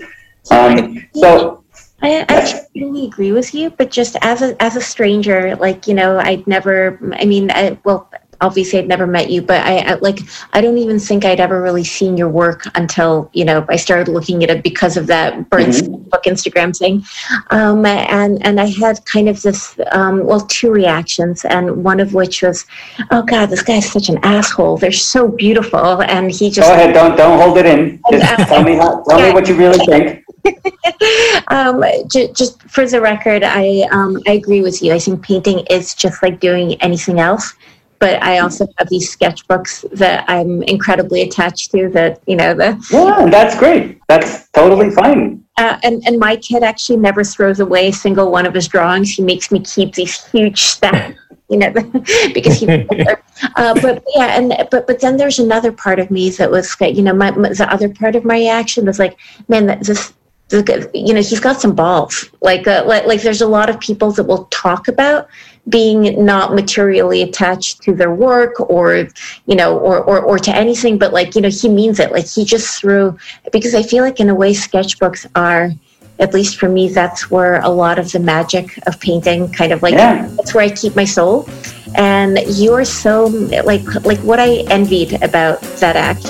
Um, 0.52 1.08
so 1.16 1.63
I, 2.04 2.26
I 2.28 2.62
really 2.76 3.06
agree 3.06 3.32
with 3.32 3.54
you, 3.54 3.70
but 3.70 3.90
just 3.90 4.18
as 4.22 4.42
a 4.42 4.62
as 4.62 4.76
a 4.76 4.82
stranger, 4.82 5.56
like 5.56 5.88
you 5.88 5.94
know, 5.94 6.20
I'd 6.20 6.46
never. 6.46 7.00
I 7.14 7.24
mean, 7.24 7.50
I, 7.50 7.78
well, 7.86 8.12
obviously 8.42 8.78
I'd 8.80 8.88
never 8.88 9.08
met 9.08 9.30
you, 9.30 9.42
but 9.42 9.66
I, 9.66 9.80
I, 9.80 9.94
like 9.96 10.20
I 10.52 10.60
don't 10.60 10.78
even 10.78 11.00
think 11.00 11.24
I'd 11.24 11.40
ever 11.40 11.62
really 11.62 11.84
seen 11.84 12.18
your 12.18 12.30
work 12.30 12.64
until 12.76 13.30
you 13.34 13.46
know 13.46 13.66
I 13.70 13.78
started 13.78 14.12
looking 14.12 14.44
at 14.44 14.50
it 14.50 14.64
because 14.64 14.98
of 14.98 15.08
that 15.08 15.50
Burns 15.50 15.82
mm-hmm. 15.82 16.10
book 16.10 16.24
Instagram 16.24 16.78
thing, 16.78 17.06
um, 17.52 17.86
and 17.86 18.46
and 18.46 18.60
I 18.60 18.68
had 18.68 19.04
kind 19.06 19.30
of 19.30 19.42
this 19.42 19.80
um, 19.92 20.26
well 20.26 20.42
two 20.42 20.72
reactions, 20.72 21.46
and 21.46 21.84
one 21.84 22.00
of 22.00 22.14
which 22.14 22.42
was, 22.42 22.66
oh 23.12 23.24
God, 23.24 23.48
this 23.48 23.64
guy's 23.64 23.90
such 23.90 24.10
an 24.10 24.20
asshole. 24.24 24.78
They're 24.78 24.92
so 24.92 25.30
beautiful, 25.30 26.02
and 26.04 26.30
he 26.32 26.50
just 26.50 26.68
go 26.68 26.74
ahead, 26.74 26.94
don't 26.94 27.16
don't 27.16 27.40
hold 27.40 27.58
it 27.58 27.66
in. 27.66 28.02
Just 28.12 28.40
uh, 28.40 28.46
tell 28.46 28.64
me 28.64 28.76
how, 28.76 29.04
tell 29.04 29.22
me 29.22 29.32
what 29.32 29.48
you 29.48 29.56
really 29.56 29.84
think. 29.86 30.23
um, 31.48 31.84
j- 32.08 32.32
just 32.34 32.62
for 32.64 32.88
the 32.88 33.00
record, 33.02 33.44
I 33.44 33.88
um, 33.92 34.20
I 34.28 34.34
agree 34.34 34.62
with 34.62 34.82
you. 34.82 34.94
I 34.94 35.00
think 35.00 35.24
painting 35.24 35.66
is 35.70 35.94
just 35.94 36.22
like 36.22 36.40
doing 36.40 36.76
anything 36.82 37.20
else. 37.20 37.54
But 38.00 38.22
I 38.22 38.40
also 38.40 38.68
have 38.78 38.90
these 38.90 39.16
sketchbooks 39.16 39.90
that 39.92 40.26
I'm 40.28 40.62
incredibly 40.64 41.22
attached 41.22 41.72
to. 41.72 41.90
That 41.90 42.22
you 42.28 42.36
know 42.36 42.54
the 42.54 42.78
yeah, 42.92 43.30
that's 43.30 43.58
great. 43.58 44.02
That's 44.10 44.50
totally 44.50 44.90
fine. 44.90 45.44
Uh, 45.58 45.78
and 45.84 46.04
and 46.06 46.20
my 46.20 46.36
kid 46.36 46.64
actually 46.64 46.98
never 46.98 47.24
throws 47.24 47.60
away 47.60 47.88
a 47.88 47.94
single 47.94 48.30
one 48.32 48.46
of 48.46 48.54
his 48.54 48.68
drawings. 48.68 49.12
He 49.12 49.24
makes 49.24 49.52
me 49.52 49.62
keep 49.62 49.94
these 49.94 50.26
huge 50.28 50.62
stacks 50.64 51.18
you 51.50 51.58
know, 51.60 51.72
because 52.34 52.60
he. 52.60 52.68
uh, 52.68 53.74
but 53.82 54.04
yeah, 54.16 54.38
and 54.38 54.54
but 54.72 54.88
but 54.88 55.00
then 55.00 55.18
there's 55.18 55.40
another 55.40 55.72
part 55.72 56.00
of 56.00 56.10
me 56.10 56.30
that 56.32 56.50
was, 56.50 56.76
you 56.82 57.02
know, 57.02 57.14
my, 57.14 57.32
my, 57.32 57.50
the 57.50 57.72
other 57.72 57.90
part 57.90 58.16
of 58.16 58.26
my 58.26 58.36
reaction 58.36 58.86
was 58.86 59.00
like, 59.00 59.18
man, 59.48 59.68
this 59.82 60.14
you 60.52 61.14
know 61.14 61.22
he's 61.22 61.40
got 61.40 61.60
some 61.60 61.74
balls. 61.74 62.30
Like, 62.42 62.68
uh, 62.68 62.84
like 62.86 63.06
like 63.06 63.22
there's 63.22 63.42
a 63.42 63.48
lot 63.48 63.70
of 63.70 63.80
people 63.80 64.12
that 64.12 64.24
will 64.24 64.46
talk 64.46 64.88
about 64.88 65.28
being 65.70 66.24
not 66.24 66.54
materially 66.54 67.22
attached 67.22 67.82
to 67.84 67.94
their 67.94 68.14
work 68.14 68.60
or 68.70 69.08
you 69.46 69.56
know 69.56 69.80
or, 69.80 70.04
or 70.04 70.20
or 70.20 70.38
to 70.38 70.54
anything 70.54 70.98
but 70.98 71.14
like 71.14 71.36
you 71.36 71.42
know 71.42 71.50
he 71.50 71.70
means 71.70 72.00
it. 72.00 72.12
Like 72.12 72.28
he 72.28 72.44
just 72.44 72.80
threw 72.80 73.18
because 73.52 73.74
i 73.74 73.82
feel 73.82 74.04
like 74.04 74.20
in 74.20 74.30
a 74.30 74.36
way 74.36 74.54
sketchbooks 74.54 75.26
are 75.36 75.72
at 76.20 76.34
least 76.34 76.58
for 76.58 76.68
me 76.68 76.90
that's 76.90 77.32
where 77.32 77.62
a 77.62 77.70
lot 77.70 77.98
of 77.98 78.12
the 78.12 78.20
magic 78.20 78.78
of 78.88 79.00
painting 79.00 79.52
kind 79.52 79.72
of 79.72 79.82
like 79.82 79.94
yeah. 79.94 80.28
that's 80.36 80.54
where 80.54 80.64
i 80.64 80.70
keep 80.70 80.96
my 80.96 81.06
soul. 81.06 81.48
And 81.96 82.40
you're 82.48 82.86
so 82.86 83.28
like 83.64 83.86
like 84.04 84.20
what 84.20 84.40
i 84.40 84.66
envied 84.70 85.22
about 85.24 85.62
that 85.80 85.96
act 85.96 86.26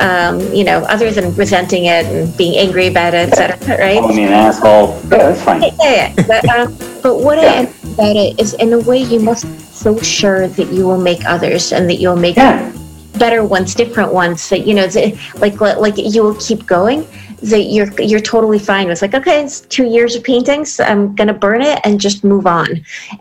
um, 0.00 0.40
you 0.52 0.64
know, 0.64 0.78
other 0.84 1.10
than 1.10 1.34
resenting 1.34 1.84
it 1.84 2.06
and 2.06 2.36
being 2.36 2.56
angry 2.58 2.86
about 2.88 3.14
it, 3.14 3.30
etc. 3.30 3.78
Right? 3.78 4.00
Calling 4.00 4.16
me 4.16 4.24
an 4.24 4.32
asshole. 4.32 4.98
Yeah, 5.02 5.30
that's 5.30 5.42
fine. 5.42 5.62
Yeah, 5.62 5.72
yeah. 5.80 6.14
But, 6.26 6.48
uh, 6.48 6.66
but 7.02 7.18
what 7.18 7.38
yeah. 7.38 7.44
I 7.44 7.54
envy 7.56 7.92
about 7.92 8.16
it 8.16 8.40
is, 8.40 8.54
in 8.54 8.72
a 8.72 8.80
way, 8.80 8.98
you 8.98 9.20
must 9.20 9.44
be 9.44 9.58
so 9.58 9.98
sure 10.00 10.48
that 10.48 10.72
you 10.72 10.86
will 10.86 11.00
make 11.00 11.24
others 11.26 11.72
and 11.72 11.88
that 11.90 11.96
you'll 11.96 12.16
make 12.16 12.36
yeah. 12.36 12.72
better 13.18 13.44
ones, 13.44 13.74
different 13.74 14.12
ones. 14.12 14.48
That 14.48 14.66
you 14.66 14.74
know, 14.74 14.88
like 15.36 15.60
like 15.60 15.94
you 15.96 16.22
will 16.22 16.36
keep 16.36 16.66
going 16.66 17.06
that 17.42 17.64
you're 17.64 17.90
you're 18.00 18.20
totally 18.20 18.58
fine 18.58 18.86
with 18.86 19.00
like 19.00 19.14
okay 19.14 19.42
it's 19.42 19.62
two 19.62 19.86
years 19.86 20.14
of 20.14 20.22
paintings 20.22 20.78
i'm 20.78 21.14
gonna 21.14 21.32
burn 21.32 21.62
it 21.62 21.80
and 21.84 21.98
just 21.98 22.22
move 22.22 22.46
on 22.46 22.68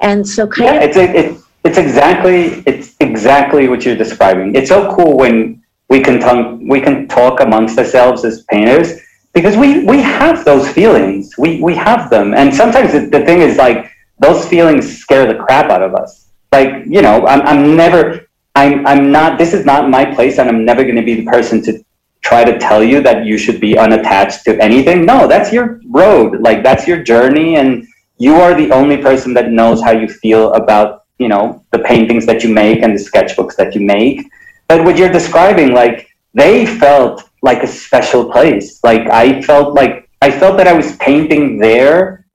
and 0.01 0.27
so 0.27 0.45
kind 0.45 0.75
yeah, 0.75 0.81
of 0.81 0.89
it's, 0.89 0.97
it's 0.97 1.47
it's 1.63 1.77
exactly 1.77 2.61
it's 2.65 2.95
exactly 2.99 3.69
what 3.69 3.85
you're 3.85 3.95
describing 3.95 4.53
it's 4.55 4.67
so 4.67 4.93
cool 4.93 5.17
when 5.17 5.58
we 5.89 5.99
can 6.01 6.19
talk, 6.19 6.59
we 6.61 6.79
can 6.79 7.07
talk 7.07 7.41
amongst 7.41 7.77
ourselves 7.77 8.23
as 8.23 8.43
painters 8.43 9.01
because 9.33 9.57
we, 9.57 9.83
we 9.85 10.01
have 10.01 10.45
those 10.45 10.69
feelings. 10.69 11.35
We, 11.37 11.61
we 11.61 11.75
have 11.75 12.09
them. 12.09 12.33
And 12.33 12.53
sometimes 12.53 12.93
the, 12.93 13.01
the 13.01 13.25
thing 13.25 13.41
is 13.41 13.57
like 13.57 13.91
those 14.19 14.47
feelings 14.47 14.99
scare 14.99 15.25
the 15.25 15.39
crap 15.39 15.71
out 15.71 15.81
of 15.81 15.95
us. 15.95 16.29
Like, 16.51 16.85
you 16.85 17.01
know, 17.01 17.25
I'm, 17.25 17.41
I'm 17.41 17.75
never, 17.75 18.27
I'm, 18.55 18.85
I'm 18.85 19.11
not, 19.11 19.37
this 19.37 19.53
is 19.53 19.65
not 19.65 19.89
my 19.89 20.05
place 20.05 20.37
and 20.37 20.47
I'm 20.47 20.63
never 20.63 20.83
going 20.83 20.95
to 20.95 21.01
be 21.01 21.15
the 21.15 21.25
person 21.25 21.61
to 21.63 21.83
try 22.21 22.43
to 22.43 22.59
tell 22.59 22.83
you 22.83 23.01
that 23.01 23.25
you 23.25 23.37
should 23.37 23.59
be 23.59 23.77
unattached 23.77 24.43
to 24.45 24.61
anything. 24.61 25.05
No, 25.05 25.27
that's 25.27 25.51
your 25.51 25.81
road. 25.89 26.41
Like 26.41 26.63
that's 26.63 26.87
your 26.87 27.01
journey. 27.01 27.55
And 27.55 27.87
you 28.17 28.35
are 28.35 28.53
the 28.53 28.71
only 28.71 28.97
person 28.97 29.33
that 29.35 29.51
knows 29.51 29.81
how 29.81 29.91
you 29.91 30.07
feel 30.07 30.53
about, 30.53 31.05
you 31.17 31.29
know, 31.29 31.63
the 31.71 31.79
paintings 31.79 32.25
that 32.25 32.43
you 32.43 32.53
make 32.53 32.83
and 32.83 32.97
the 32.97 33.03
sketchbooks 33.03 33.55
that 33.55 33.73
you 33.73 33.81
make 33.81 34.29
but 34.69 34.85
what 34.85 34.97
you're 34.97 35.11
describing, 35.11 35.73
like 35.73 36.07
they 36.33 36.65
felt 36.65 37.29
like 37.41 37.61
a 37.63 37.67
special 37.67 38.31
place. 38.31 38.81
Like 38.81 39.09
I 39.09 39.41
felt 39.41 39.73
like 39.73 40.09
I 40.21 40.31
felt 40.31 40.55
that 40.57 40.67
I 40.67 40.73
was 40.73 40.95
painting 40.97 41.59
there 41.59 42.25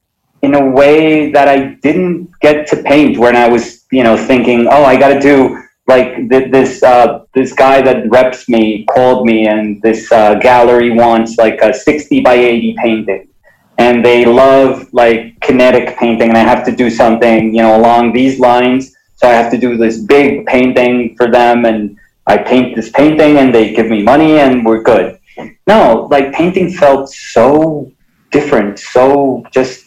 in 0.43 0.55
a 0.55 0.71
way 0.71 1.33
that 1.33 1.49
I 1.49 1.59
didn't 1.87 2.29
get 2.41 2.67
to 2.69 2.83
paint 2.83 3.17
when 3.17 3.35
I 3.37 3.49
was, 3.49 3.87
you 3.91 4.03
know, 4.03 4.17
thinking, 4.17 4.67
oh, 4.71 4.85
I 4.85 4.97
got 4.99 5.15
to 5.15 5.21
do 5.21 5.63
like 5.87 6.29
th- 6.29 6.51
this. 6.53 6.83
Uh, 6.83 7.21
this 7.35 7.53
guy 7.53 7.83
that 7.83 8.09
reps 8.09 8.49
me 8.49 8.85
called 8.95 9.27
me, 9.27 9.49
and 9.49 9.83
this 9.83 10.01
uh, 10.13 10.35
gallery 10.37 10.91
wants 10.91 11.37
like 11.37 11.59
a 11.63 11.75
sixty 11.75 12.21
by 12.21 12.35
eighty 12.35 12.77
painting, 12.79 13.27
and 13.79 14.05
they 14.05 14.25
love 14.25 14.87
like 14.93 15.21
kinetic 15.41 15.97
painting, 15.99 16.29
and 16.29 16.39
I 16.39 16.43
have 16.43 16.65
to 16.67 16.75
do 16.75 16.89
something, 16.89 17.53
you 17.55 17.63
know, 17.63 17.77
along 17.77 18.13
these 18.13 18.39
lines. 18.39 18.95
So 19.17 19.27
I 19.27 19.33
have 19.33 19.51
to 19.51 19.59
do 19.59 19.77
this 19.77 19.99
big 19.99 20.47
painting 20.47 21.17
for 21.17 21.27
them, 21.29 21.65
and 21.65 21.99
I 22.27 22.39
paint 22.39 22.75
this 22.75 22.91
painting 22.91 23.37
and 23.39 23.55
they 23.55 23.75
give 23.75 23.89
me 23.89 24.03
money 24.03 24.39
and 24.39 24.65
we're 24.65 24.83
good. 24.83 25.19
No, 25.67 26.09
like 26.11 26.33
painting 26.33 26.73
felt 26.73 27.11
so 27.11 27.91
different, 28.31 28.79
so 28.79 29.45
just 29.51 29.87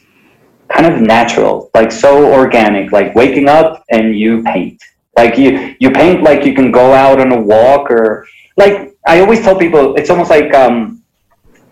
kind 0.69 0.85
of 0.91 1.01
natural, 1.01 1.69
like 1.73 1.91
so 1.91 2.31
organic, 2.31 2.91
like 2.91 3.15
waking 3.15 3.47
up 3.47 3.84
and 3.89 4.18
you 4.18 4.43
paint. 4.43 4.81
Like 5.15 5.38
you, 5.38 5.76
you 5.80 5.89
paint 5.91 6.22
like 6.22 6.45
you 6.45 6.53
can 6.53 6.72
go 6.72 6.93
out 6.93 7.19
on 7.19 7.31
a 7.31 7.41
walk 7.41 7.89
or 7.89 8.27
like 8.55 8.95
I 9.07 9.19
always 9.22 9.41
tell 9.41 9.57
people 9.57 9.95
it's 9.95 10.09
almost 10.09 10.30
like 10.30 10.53
um, 10.53 11.01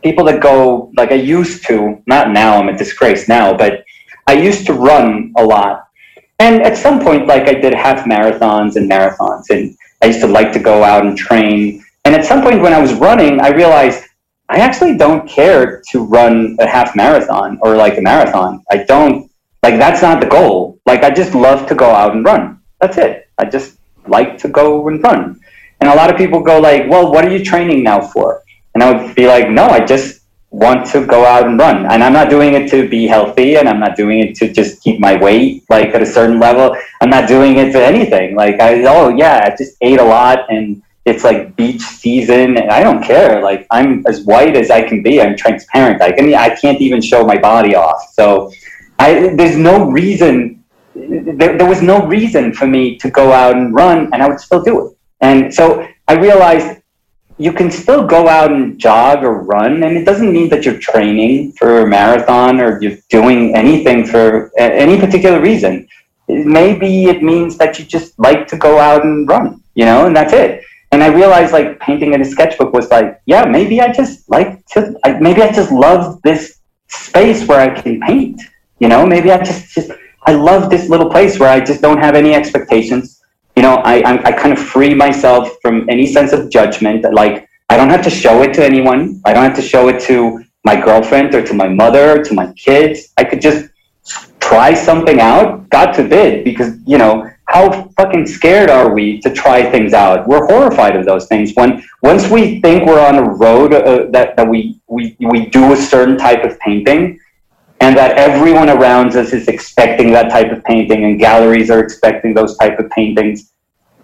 people 0.04 0.24
that 0.26 0.42
go 0.42 0.92
like 0.96 1.12
I 1.12 1.16
used 1.16 1.66
to, 1.68 2.02
not 2.08 2.32
now, 2.32 2.58
I'm 2.58 2.70
a 2.70 2.78
disgrace 2.78 3.28
now, 3.28 3.56
but 3.56 3.84
I 4.28 4.34
used 4.34 4.66
to 4.68 4.74
run 4.74 5.34
a 5.38 5.44
lot. 5.44 5.88
And 6.40 6.62
at 6.64 6.78
some 6.78 7.00
point, 7.00 7.28
like 7.28 7.48
I 7.48 7.54
did 7.54 7.74
half 7.74 8.06
marathons 8.06 8.76
and 8.76 8.90
marathons 8.90 9.46
and 9.50 9.76
I 10.06 10.10
used 10.10 10.22
to 10.22 10.28
like 10.28 10.54
to 10.54 10.60
go 10.60 10.84
out 10.84 11.04
and 11.04 11.18
train. 11.18 11.84
And 12.06 12.14
at 12.14 12.26
some 12.26 12.44
point 12.44 12.62
when 12.62 12.74
I 12.74 12.80
was 12.80 12.94
running, 12.94 13.40
I 13.40 13.50
realized 13.50 14.04
I 14.50 14.58
actually 14.58 14.98
don't 14.98 15.28
care 15.28 15.82
to 15.90 16.04
run 16.04 16.56
a 16.60 16.68
half 16.68 16.96
marathon 16.96 17.58
or 17.64 17.76
like 17.76 17.98
a 17.98 18.02
marathon. 18.02 18.64
I 18.70 18.84
don't 18.84 19.32
like 19.64 19.80
that's 19.80 20.04
not 20.04 20.22
the 20.22 20.28
goal. 20.28 20.80
Like 20.86 21.02
I 21.02 21.10
just 21.10 21.34
love 21.34 21.66
to 21.70 21.74
go 21.74 21.90
out 21.90 22.14
and 22.16 22.24
run. 22.24 22.60
That's 22.80 23.00
it. 23.00 23.28
I 23.40 23.46
just 23.46 23.80
like 24.06 24.38
to 24.44 24.48
go 24.48 24.88
and 24.88 25.04
run. 25.04 25.40
And 25.82 25.90
a 25.90 25.96
lot 25.96 26.12
of 26.12 26.18
people 26.18 26.40
go 26.40 26.60
like, 26.60 26.88
"Well, 26.88 27.12
what 27.12 27.26
are 27.26 27.32
you 27.36 27.44
training 27.44 27.82
now 27.82 28.00
for?" 28.00 28.44
And 28.76 28.84
I 28.84 28.94
would 28.94 29.16
be 29.16 29.26
like, 29.26 29.50
"No, 29.50 29.66
I 29.66 29.80
just 29.80 30.22
want 30.56 30.86
to 30.86 31.06
go 31.06 31.26
out 31.26 31.46
and 31.48 31.60
run. 31.60 31.86
And 31.86 32.02
I'm 32.02 32.14
not 32.14 32.30
doing 32.30 32.54
it 32.54 32.70
to 32.72 32.88
be 32.88 33.08
healthy 33.08 33.58
and 33.58 33.68
I'm 33.68 33.80
not 33.80 33.98
doing 33.98 34.20
it 34.20 34.36
to 34.38 34.52
just 34.52 34.82
keep 34.82 35.00
my 35.02 35.16
weight 35.18 35.66
like 35.70 35.90
at 35.94 36.02
a 36.02 36.06
certain 36.06 36.40
level. 36.40 36.76
I'm 37.02 37.10
not 37.10 37.28
doing 37.28 37.58
it 37.58 37.74
for 37.74 37.80
anything. 37.80 38.36
Like 38.36 38.60
I 38.62 38.84
oh 38.86 39.10
yeah, 39.10 39.42
I 39.44 39.56
just 39.56 39.76
ate 39.82 40.00
a 40.00 40.04
lot 40.04 40.50
and 40.50 40.82
it's 41.04 41.24
like 41.24 41.56
beach 41.58 41.82
season 41.82 42.58
and 42.58 42.72
I 42.72 42.82
don't 42.84 43.04
care. 43.04 43.42
Like 43.42 43.68
I'm 43.70 44.04
as 44.08 44.22
white 44.22 44.56
as 44.56 44.72
I 44.72 44.82
can 44.82 45.04
be. 45.04 45.22
I'm 45.22 45.36
transparent. 45.36 46.02
I 46.02 46.14
can 46.14 46.34
I 46.34 46.56
can't 46.56 46.80
even 46.80 47.02
show 47.02 47.26
my 47.26 47.38
body 47.38 47.76
off. 47.76 48.02
So 48.14 48.52
I 48.98 49.36
there's 49.36 49.58
no 49.58 49.92
reason 49.92 50.64
there, 50.96 51.58
there 51.58 51.68
was 51.68 51.82
no 51.82 52.06
reason 52.08 52.54
for 52.54 52.66
me 52.66 52.98
to 53.00 53.10
go 53.10 53.34
out 53.34 53.58
and 53.58 53.76
run 53.76 54.10
and 54.14 54.24
I 54.24 54.30
would 54.30 54.40
still 54.40 54.64
do 54.64 54.88
it. 54.88 54.98
And 55.20 55.54
so 55.54 55.86
I 56.08 56.14
realized 56.14 56.75
you 57.38 57.52
can 57.52 57.70
still 57.70 58.06
go 58.06 58.28
out 58.30 58.52
and 58.52 58.80
jog 58.80 59.24
or 59.24 59.42
run, 59.42 59.84
and 59.84 59.98
it 59.98 60.06
doesn't 60.06 60.32
mean 60.32 60.48
that 60.50 60.64
you're 60.64 60.80
training 60.80 61.52
for 61.54 61.82
a 61.82 61.88
marathon 61.88 62.62
or 62.62 62.82
you're 62.82 62.98
doing 63.10 63.56
anything 63.56 64.06
for 64.06 64.52
any 64.58 65.00
particular 65.00 65.42
reason. 65.42 65.88
Maybe 66.28 67.06
it 67.06 67.22
means 67.22 67.58
that 67.58 67.78
you 67.78 67.86
just 67.86 68.18
like 68.18 68.48
to 68.48 68.58
go 68.58 68.80
out 68.80 69.04
and 69.04 69.28
run, 69.28 69.62
you 69.76 69.86
know, 69.86 70.06
and 70.06 70.16
that's 70.16 70.34
it. 70.34 70.64
And 70.92 71.04
I 71.04 71.08
realized 71.08 71.52
like 71.52 71.80
painting 71.80 72.14
in 72.14 72.22
a 72.22 72.26
sketchbook 72.26 72.72
was 72.72 72.90
like, 72.90 73.22
yeah, 73.26 73.44
maybe 73.44 73.82
I 73.82 73.92
just 73.92 74.30
like 74.30 74.66
to, 74.68 74.96
maybe 75.20 75.42
I 75.42 75.52
just 75.52 75.72
love 75.72 76.22
this 76.22 76.60
space 76.88 77.46
where 77.48 77.60
I 77.60 77.82
can 77.82 78.00
paint, 78.00 78.42
you 78.80 78.88
know, 78.88 79.06
maybe 79.06 79.30
I 79.32 79.44
just, 79.44 79.74
just, 79.74 79.92
I 80.24 80.34
love 80.34 80.70
this 80.70 80.90
little 80.90 81.10
place 81.10 81.38
where 81.38 81.50
I 81.50 81.60
just 81.60 81.82
don't 81.82 82.00
have 82.00 82.16
any 82.16 82.34
expectations 82.34 83.15
you 83.56 83.62
know, 83.62 83.76
I, 83.78 84.00
I, 84.02 84.24
I 84.26 84.32
kind 84.32 84.52
of 84.52 84.60
free 84.60 84.94
myself 84.94 85.58
from 85.62 85.90
any 85.90 86.06
sense 86.06 86.34
of 86.34 86.50
judgment. 86.50 87.02
that 87.04 87.14
Like, 87.14 87.48
I 87.70 87.78
don't 87.78 87.90
have 87.90 88.04
to 88.04 88.10
show 88.10 88.42
it 88.44 88.54
to 88.56 88.66
anyone. 88.66 89.22
I 89.26 89.34
don't 89.34 89.44
have 89.44 89.56
to 89.56 89.62
show 89.62 89.88
it 89.88 90.00
to 90.02 90.44
my 90.64 90.80
girlfriend 90.80 91.34
or 91.36 91.46
to 91.46 91.54
my 91.54 91.68
mother, 91.68 92.20
or 92.20 92.24
to 92.24 92.34
my 92.34 92.52
kids. 92.54 93.14
I 93.18 93.24
could 93.24 93.42
just 93.42 93.70
try 94.40 94.74
something 94.74 95.20
out, 95.20 95.70
God 95.70 95.96
forbid, 95.96 96.44
because, 96.44 96.78
you 96.86 96.98
know, 96.98 97.30
how 97.46 97.90
fucking 97.98 98.26
scared 98.26 98.70
are 98.70 98.94
we 98.94 99.20
to 99.22 99.32
try 99.32 99.70
things 99.70 99.94
out? 99.94 100.28
We're 100.28 100.46
horrified 100.48 100.96
of 100.96 101.06
those 101.06 101.28
things. 101.28 101.54
When 101.54 101.84
once 102.02 102.30
we 102.30 102.60
think 102.62 102.86
we're 102.86 103.06
on 103.06 103.16
a 103.16 103.24
road 103.24 103.74
uh, 103.74 104.08
that, 104.12 104.36
that 104.36 104.48
we, 104.48 104.80
we, 104.88 105.16
we 105.20 105.46
do 105.48 105.74
a 105.74 105.78
certain 105.78 106.18
type 106.18 106.44
of 106.44 106.60
painting, 106.60 107.20
and 107.82 107.96
that 107.98 108.18
everyone 108.18 108.70
around 108.70 109.16
us 109.16 109.34
is 109.34 109.48
expecting 109.48 110.12
that 110.12 110.30
type 110.30 110.52
of 110.52 110.64
painting 110.64 111.06
and 111.06 111.20
galleries 111.20 111.70
are 111.70 111.80
expecting 111.80 112.34
those 112.34 112.58
type 112.58 112.80
of 112.80 112.90
paintings. 112.92 113.52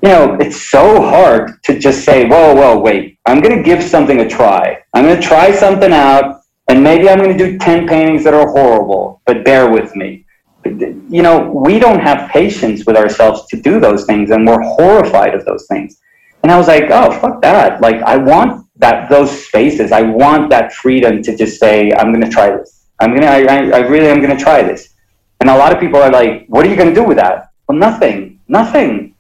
You 0.04 0.10
know 0.10 0.38
it's 0.40 0.70
so 0.70 1.02
hard 1.02 1.62
to 1.64 1.78
just 1.78 2.04
say 2.04 2.28
whoa 2.28 2.56
whoa 2.56 2.80
wait 2.80 3.20
i'm 3.28 3.40
going 3.40 3.56
to 3.56 3.64
give 3.64 3.84
something 3.84 4.20
a 4.20 4.28
try. 4.28 4.82
I'm 4.94 5.06
going 5.06 5.22
to 5.22 5.28
try 5.28 5.52
something 5.52 5.94
out 5.94 6.42
and 6.68 6.84
maybe 6.84 7.08
i'm 7.08 7.20
going 7.20 7.38
to 7.38 7.52
do 7.52 7.58
10 7.60 7.88
paintings 7.88 8.24
that 8.24 8.34
are 8.34 8.50
horrible 8.50 9.22
but 9.26 9.46
bear 9.46 9.70
with 9.70 9.96
me. 9.96 10.26
You 10.66 11.22
know 11.22 11.52
we 11.52 11.78
don't 11.78 12.00
have 12.00 12.30
patience 12.32 12.86
with 12.86 12.98
ourselves 12.98 13.46
to 13.48 13.62
do 13.62 13.80
those 13.80 14.06
things 14.06 14.32
and 14.32 14.46
we're 14.46 14.62
horrified 14.62 15.36
of 15.36 15.46
those 15.46 15.68
things. 15.68 16.00
And 16.42 16.52
i 16.52 16.58
was 16.58 16.68
like 16.68 16.86
oh 16.90 17.12
fuck 17.20 17.42
that. 17.44 17.80
Like 17.80 18.02
i 18.02 18.18
want 18.18 18.66
that 18.78 19.08
those 19.10 19.30
spaces. 19.46 19.92
I 19.92 20.02
want 20.02 20.50
that 20.50 20.74
freedom 20.74 21.22
to 21.22 21.38
just 21.38 21.60
say 21.60 21.92
i'm 21.94 22.12
going 22.12 22.26
to 22.26 22.30
try 22.32 22.50
this 22.58 22.81
I'm 23.02 23.14
gonna, 23.14 23.28
I, 23.28 23.70
I 23.70 23.80
really 23.80 24.08
am 24.08 24.22
gonna 24.22 24.40
try 24.40 24.62
this. 24.62 24.94
And 25.40 25.50
a 25.50 25.58
lot 25.58 25.74
of 25.74 25.80
people 25.80 26.00
are 26.00 26.12
like, 26.12 26.46
what 26.48 26.66
are 26.66 26.70
you 26.70 26.76
gonna 26.76 26.94
do 26.94 27.04
with 27.04 27.18
that? 27.18 27.52
Well, 27.68 27.78
nothing, 27.78 28.40
nothing. 28.48 29.16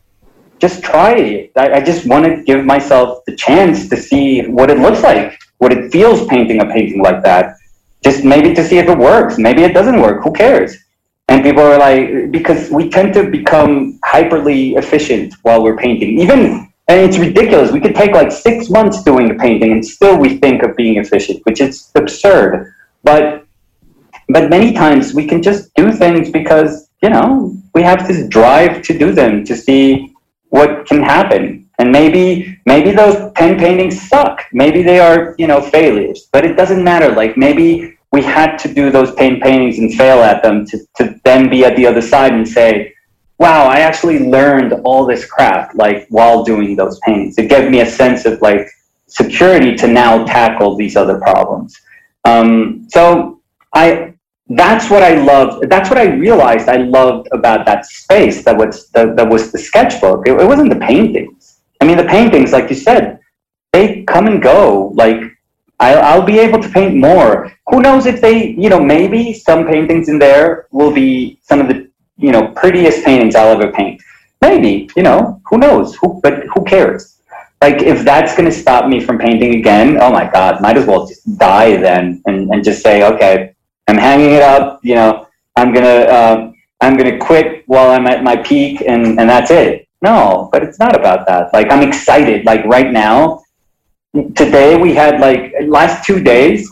Just 0.59 0.83
try 0.83 1.15
it. 1.15 1.51
I, 1.55 1.73
I 1.73 1.81
just 1.81 2.07
want 2.07 2.25
to 2.25 2.43
give 2.43 2.63
myself 2.63 3.25
the 3.25 3.35
chance 3.35 3.89
to 3.89 3.97
see 3.97 4.45
what 4.45 4.69
it 4.69 4.77
looks 4.77 5.01
like, 5.01 5.39
what 5.57 5.73
it 5.73 5.91
feels 5.91 6.27
painting 6.27 6.61
a 6.61 6.65
painting 6.65 7.01
like 7.01 7.23
that. 7.23 7.55
Just 8.03 8.23
maybe 8.23 8.53
to 8.53 8.63
see 8.63 8.77
if 8.77 8.87
it 8.87 8.97
works. 8.97 9.39
Maybe 9.39 9.63
it 9.63 9.73
doesn't 9.73 9.99
work. 9.99 10.23
Who 10.23 10.31
cares? 10.31 10.77
And 11.29 11.43
people 11.43 11.63
are 11.63 11.79
like, 11.79 12.31
because 12.31 12.69
we 12.69 12.89
tend 12.89 13.13
to 13.15 13.29
become 13.29 13.99
hyperly 14.05 14.77
efficient 14.77 15.33
while 15.41 15.63
we're 15.63 15.77
painting. 15.77 16.19
Even, 16.19 16.71
and 16.87 16.99
it's 16.99 17.17
ridiculous. 17.17 17.71
We 17.71 17.79
could 17.79 17.95
take 17.95 18.11
like 18.11 18.31
six 18.31 18.69
months 18.69 19.01
doing 19.01 19.31
a 19.31 19.35
painting 19.35 19.71
and 19.71 19.83
still 19.83 20.17
we 20.17 20.37
think 20.37 20.61
of 20.61 20.75
being 20.75 20.97
efficient, 20.97 21.43
which 21.45 21.59
is 21.61 21.89
absurd 21.95 22.73
but 23.03 23.45
but 24.33 24.49
many 24.49 24.73
times 24.73 25.13
we 25.13 25.25
can 25.25 25.41
just 25.41 25.73
do 25.75 25.91
things 25.91 26.29
because 26.29 26.89
you 27.01 27.09
know 27.09 27.55
we 27.73 27.81
have 27.83 28.07
this 28.07 28.27
drive 28.27 28.81
to 28.83 28.97
do 28.97 29.11
them 29.11 29.43
to 29.45 29.55
see 29.55 30.13
what 30.49 30.85
can 30.85 31.01
happen. 31.01 31.69
And 31.79 31.91
maybe 31.91 32.59
maybe 32.65 32.91
those 32.91 33.31
pen 33.33 33.57
paintings 33.57 34.01
suck. 34.07 34.43
Maybe 34.53 34.83
they 34.83 34.99
are 34.99 35.35
you 35.37 35.47
know 35.47 35.61
failures. 35.61 36.27
But 36.31 36.45
it 36.45 36.55
doesn't 36.55 36.83
matter. 36.83 37.09
Like 37.13 37.37
maybe 37.37 37.97
we 38.11 38.21
had 38.21 38.57
to 38.57 38.73
do 38.73 38.91
those 38.91 39.13
paint 39.15 39.41
paintings 39.41 39.79
and 39.79 39.93
fail 39.93 40.19
at 40.19 40.43
them 40.43 40.65
to, 40.67 40.77
to 40.97 41.19
then 41.23 41.49
be 41.49 41.63
at 41.63 41.75
the 41.77 41.87
other 41.87 42.01
side 42.01 42.33
and 42.33 42.45
say 42.45 42.93
wow 43.39 43.65
i 43.67 43.79
actually 43.79 44.19
learned 44.19 44.73
all 44.83 45.05
this 45.05 45.25
craft 45.25 45.73
like 45.75 46.05
while 46.09 46.43
doing 46.43 46.75
those 46.75 46.99
paintings. 46.99 47.37
It 47.37 47.49
gave 47.49 47.71
me 47.71 47.81
a 47.81 47.89
sense 47.89 48.25
of 48.25 48.41
like 48.41 48.67
security 49.07 49.75
to 49.77 49.87
now 49.87 50.25
tackle 50.25 50.75
these 50.75 50.95
other 50.95 51.17
problems. 51.19 51.75
Um, 52.25 52.87
so 52.89 53.39
i 53.73 54.13
that's 54.49 54.89
what 54.89 55.03
I 55.03 55.15
loved. 55.15 55.69
That's 55.69 55.89
what 55.89 55.97
I 55.97 56.13
realized 56.15 56.67
I 56.67 56.77
loved 56.77 57.29
about 57.31 57.65
that 57.65 57.85
space 57.85 58.43
that 58.43 58.57
was 58.57 58.89
the, 58.89 59.13
that 59.15 59.29
was 59.29 59.51
the 59.51 59.57
sketchbook. 59.57 60.27
It, 60.27 60.33
it, 60.39 60.45
wasn't 60.45 60.73
the 60.73 60.79
paintings. 60.79 61.61
I 61.79 61.85
mean, 61.85 61.97
the 61.97 62.05
paintings, 62.05 62.51
like 62.51 62.69
you 62.69 62.75
said, 62.75 63.19
they 63.71 64.03
come 64.03 64.27
and 64.27 64.41
go. 64.41 64.91
Like 64.95 65.21
I, 65.79 65.95
I'll 65.95 66.25
be 66.25 66.39
able 66.39 66.61
to 66.61 66.69
paint 66.69 66.95
more. 66.95 67.51
Who 67.67 67.81
knows 67.81 68.05
if 68.05 68.19
they, 68.19 68.49
you 68.49 68.69
know, 68.69 68.79
maybe 68.79 69.33
some 69.33 69.65
paintings 69.65 70.09
in 70.09 70.19
there 70.19 70.67
will 70.71 70.91
be 70.91 71.39
some 71.41 71.61
of 71.61 71.67
the, 71.67 71.89
you 72.17 72.31
know, 72.31 72.49
prettiest 72.49 73.05
paintings 73.05 73.35
I'll 73.35 73.59
ever 73.59 73.71
paint. 73.71 74.01
Maybe, 74.41 74.89
you 74.95 75.03
know, 75.03 75.41
who 75.45 75.57
knows? 75.57 75.95
Who, 75.95 76.19
but 76.21 76.43
who 76.53 76.63
cares? 76.65 77.19
Like 77.61 77.81
if 77.83 78.03
that's 78.03 78.35
going 78.35 78.49
to 78.49 78.55
stop 78.55 78.87
me 78.87 78.99
from 78.99 79.19
painting 79.19 79.55
again, 79.55 79.97
oh 80.01 80.11
my 80.11 80.29
God, 80.29 80.61
might 80.61 80.77
as 80.77 80.85
well 80.85 81.07
just 81.07 81.37
die 81.37 81.77
then 81.77 82.21
and, 82.25 82.49
and 82.49 82.63
just 82.63 82.81
say, 82.81 83.03
okay, 83.03 83.55
I'm 83.91 83.97
hanging 83.97 84.31
it 84.31 84.41
up. 84.41 84.79
You 84.83 84.95
know, 84.95 85.27
I'm 85.57 85.73
gonna 85.73 85.99
uh, 86.17 86.51
I'm 86.79 86.95
gonna 86.95 87.17
quit 87.17 87.67
while 87.67 87.91
I'm 87.91 88.07
at 88.07 88.23
my 88.23 88.37
peak, 88.37 88.81
and 88.87 89.19
and 89.19 89.29
that's 89.29 89.51
it. 89.51 89.85
No, 90.01 90.49
but 90.53 90.63
it's 90.63 90.79
not 90.79 90.95
about 90.95 91.27
that. 91.27 91.51
Like 91.51 91.69
I'm 91.69 91.85
excited. 91.85 92.45
Like 92.45 92.63
right 92.63 92.89
now, 92.89 93.43
today 94.33 94.77
we 94.77 94.95
had 94.95 95.19
like 95.19 95.53
last 95.63 96.05
two 96.05 96.23
days, 96.23 96.71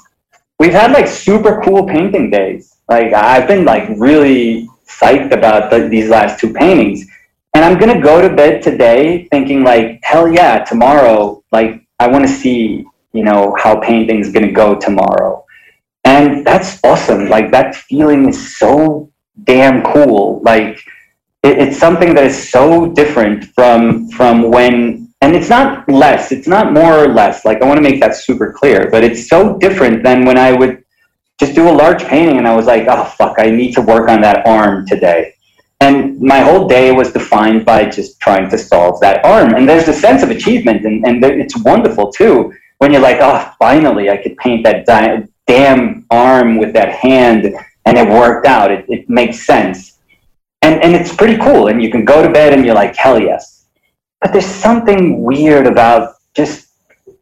we've 0.60 0.72
had 0.72 0.94
like 0.94 1.08
super 1.08 1.62
cool 1.62 1.86
painting 1.86 2.30
days. 2.30 2.78
Like 2.88 3.12
I've 3.12 3.50
been 3.50 3.66
like 3.66 3.90
really 3.98 4.70
psyched 4.88 5.34
about 5.34 5.70
the, 5.70 5.90
these 5.90 6.08
last 6.08 6.40
two 6.40 6.54
paintings, 6.54 7.06
and 7.54 7.66
I'm 7.66 7.78
gonna 7.78 8.02
go 8.02 8.22
to 8.22 8.34
bed 8.34 8.62
today 8.62 9.28
thinking 9.30 9.66
like 9.66 10.00
hell 10.04 10.32
yeah, 10.32 10.64
tomorrow 10.64 11.44
like 11.52 11.86
I 12.00 12.08
want 12.08 12.26
to 12.26 12.32
see 12.32 12.86
you 13.12 13.24
know 13.26 13.54
how 13.60 13.78
painting's 13.82 14.32
gonna 14.32 14.54
go 14.54 14.80
tomorrow 14.80 15.44
and 16.04 16.46
that's 16.46 16.80
awesome. 16.84 17.30
Like 17.30 17.52
that 17.52 17.76
feeling 17.76 18.30
is 18.30 18.58
so 18.58 19.12
damn 19.44 19.84
cool. 19.84 20.42
Like 20.44 20.78
it, 21.44 21.58
it's 21.60 21.78
something 21.78 22.14
that 22.16 22.24
is 22.24 22.50
so 22.50 22.92
different 22.94 23.46
from 23.56 24.10
from 24.10 24.50
when 24.50 25.08
and 25.22 25.36
it's 25.36 25.50
not 25.50 25.88
less 25.90 26.32
it's 26.32 26.48
not 26.48 26.74
more 26.74 27.04
or 27.04 27.08
less. 27.08 27.46
Like 27.46 27.62
i 27.62 27.66
want 27.66 27.78
to 27.78 27.82
make 27.82 28.00
that 28.02 28.16
super 28.16 28.54
clear 28.54 28.90
but 28.90 29.04
it's 29.04 29.28
so 29.28 29.58
different 29.58 30.04
than 30.04 30.26
when 30.26 30.38
i 30.38 30.52
would 30.52 30.84
just 31.40 31.56
do 31.56 31.70
a 31.70 31.72
large 31.72 32.04
painting 32.04 32.38
and 32.38 32.48
i 32.48 32.56
was 32.56 32.66
like 32.66 32.86
oh 32.88 33.06
fuck 33.18 33.36
i 33.38 33.50
need 33.50 33.74
to 33.74 33.82
work 33.82 34.10
on 34.10 34.22
that 34.22 34.46
arm 34.48 34.86
today. 34.88 35.34
And 35.82 36.20
my 36.20 36.40
whole 36.40 36.68
day 36.68 36.92
was 36.92 37.14
defined 37.14 37.66
by 37.66 37.86
just 37.86 38.20
trying 38.20 38.50
to 38.50 38.58
solve 38.58 39.00
that 39.00 39.24
arm. 39.24 39.54
And 39.54 39.68
there's 39.68 39.88
a 39.88 39.94
sense 39.94 40.24
of 40.24 40.30
achievement 40.30 40.86
and, 40.86 41.08
and 41.08 41.24
it's 41.24 41.56
wonderful 41.64 42.12
too 42.12 42.52
when 42.80 42.92
you're 42.92 43.02
like 43.02 43.20
oh 43.22 43.54
finally 43.60 44.10
i 44.10 44.18
could 44.18 44.36
paint 44.38 44.64
that 44.64 44.86
di- 44.86 45.24
damn 45.50 46.06
arm 46.12 46.58
with 46.58 46.74
that 46.74 46.90
hand 46.92 47.42
and 47.86 47.98
it 47.98 48.08
worked 48.08 48.46
out. 48.46 48.70
It, 48.70 48.86
it 48.88 49.10
makes 49.10 49.46
sense. 49.46 49.98
And, 50.62 50.76
and 50.84 50.94
it's 50.94 51.14
pretty 51.16 51.38
cool. 51.38 51.68
And 51.70 51.82
you 51.82 51.90
can 51.90 52.06
go 52.06 52.22
to 52.22 52.30
bed 52.30 52.54
and 52.54 52.64
you're 52.64 52.76
like, 52.76 52.96
hell 52.96 53.20
yes. 53.20 53.66
But 54.22 54.32
there's 54.32 54.46
something 54.46 55.24
weird 55.24 55.66
about 55.66 56.16
just 56.36 56.68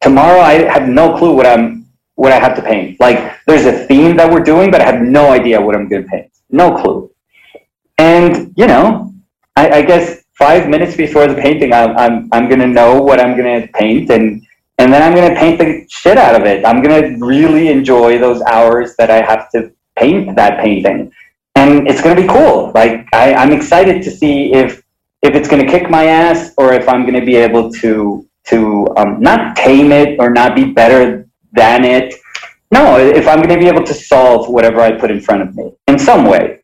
tomorrow. 0.01 0.41
I 0.41 0.53
have 0.75 0.89
no 0.89 1.17
clue 1.17 1.33
what 1.33 1.47
I'm, 1.47 1.85
what 2.15 2.33
I 2.33 2.39
have 2.39 2.55
to 2.57 2.61
paint. 2.61 2.99
Like 2.99 3.17
there's 3.47 3.65
a 3.65 3.85
theme 3.87 4.17
that 4.17 4.29
we're 4.29 4.43
doing, 4.43 4.71
but 4.71 4.81
I 4.81 4.85
have 4.91 5.01
no 5.01 5.31
idea 5.31 5.61
what 5.61 5.75
I'm 5.75 5.87
going 5.87 6.03
to 6.03 6.09
paint. 6.09 6.29
No 6.49 6.75
clue. 6.75 7.09
And, 7.97 8.53
you 8.57 8.67
know, 8.67 9.13
I, 9.55 9.69
I 9.69 9.81
guess 9.83 10.23
five 10.37 10.67
minutes 10.67 10.97
before 10.97 11.27
the 11.27 11.35
painting, 11.35 11.71
I'm, 11.71 11.95
I'm, 11.95 12.29
I'm 12.33 12.47
going 12.49 12.59
to 12.59 12.67
know 12.67 13.01
what 13.01 13.21
I'm 13.21 13.37
going 13.37 13.61
to 13.61 13.67
paint 13.69 14.09
and, 14.09 14.46
and 14.77 14.93
then 14.93 15.01
I'm 15.01 15.15
going 15.15 15.33
to 15.33 15.39
paint 15.39 15.59
the 15.59 15.85
shit 15.89 16.17
out 16.17 16.39
of 16.39 16.45
it. 16.45 16.65
I'm 16.65 16.81
going 16.81 17.01
to 17.01 17.25
really 17.25 17.69
enjoy 17.69 18.19
those 18.19 18.41
hours 18.43 18.95
that 18.97 19.09
I 19.09 19.21
have 19.21 19.49
to 19.51 19.71
paint 19.97 20.35
that 20.35 20.59
painting, 20.63 21.11
and 21.55 21.87
it's 21.87 22.01
going 22.01 22.15
to 22.15 22.21
be 22.21 22.27
cool. 22.27 22.71
Like 22.73 23.07
I, 23.13 23.33
I'm 23.33 23.51
excited 23.51 24.03
to 24.03 24.11
see 24.11 24.53
if 24.53 24.83
if 25.23 25.35
it's 25.35 25.47
going 25.47 25.65
to 25.65 25.71
kick 25.71 25.89
my 25.89 26.05
ass 26.05 26.53
or 26.57 26.73
if 26.73 26.87
I'm 26.87 27.01
going 27.01 27.19
to 27.19 27.25
be 27.25 27.35
able 27.35 27.71
to 27.73 28.27
to 28.45 28.87
um, 28.97 29.19
not 29.19 29.55
tame 29.57 29.91
it 29.91 30.19
or 30.19 30.29
not 30.29 30.55
be 30.55 30.71
better 30.71 31.27
than 31.53 31.83
it. 31.83 32.13
No, 32.71 32.97
if 32.97 33.27
I'm 33.27 33.37
going 33.37 33.49
to 33.49 33.59
be 33.59 33.67
able 33.67 33.85
to 33.85 33.93
solve 33.93 34.49
whatever 34.49 34.81
I 34.81 34.91
put 34.91 35.11
in 35.11 35.21
front 35.21 35.41
of 35.41 35.55
me 35.55 35.71
in 35.87 35.97
some 35.97 36.25
way. 36.25 36.63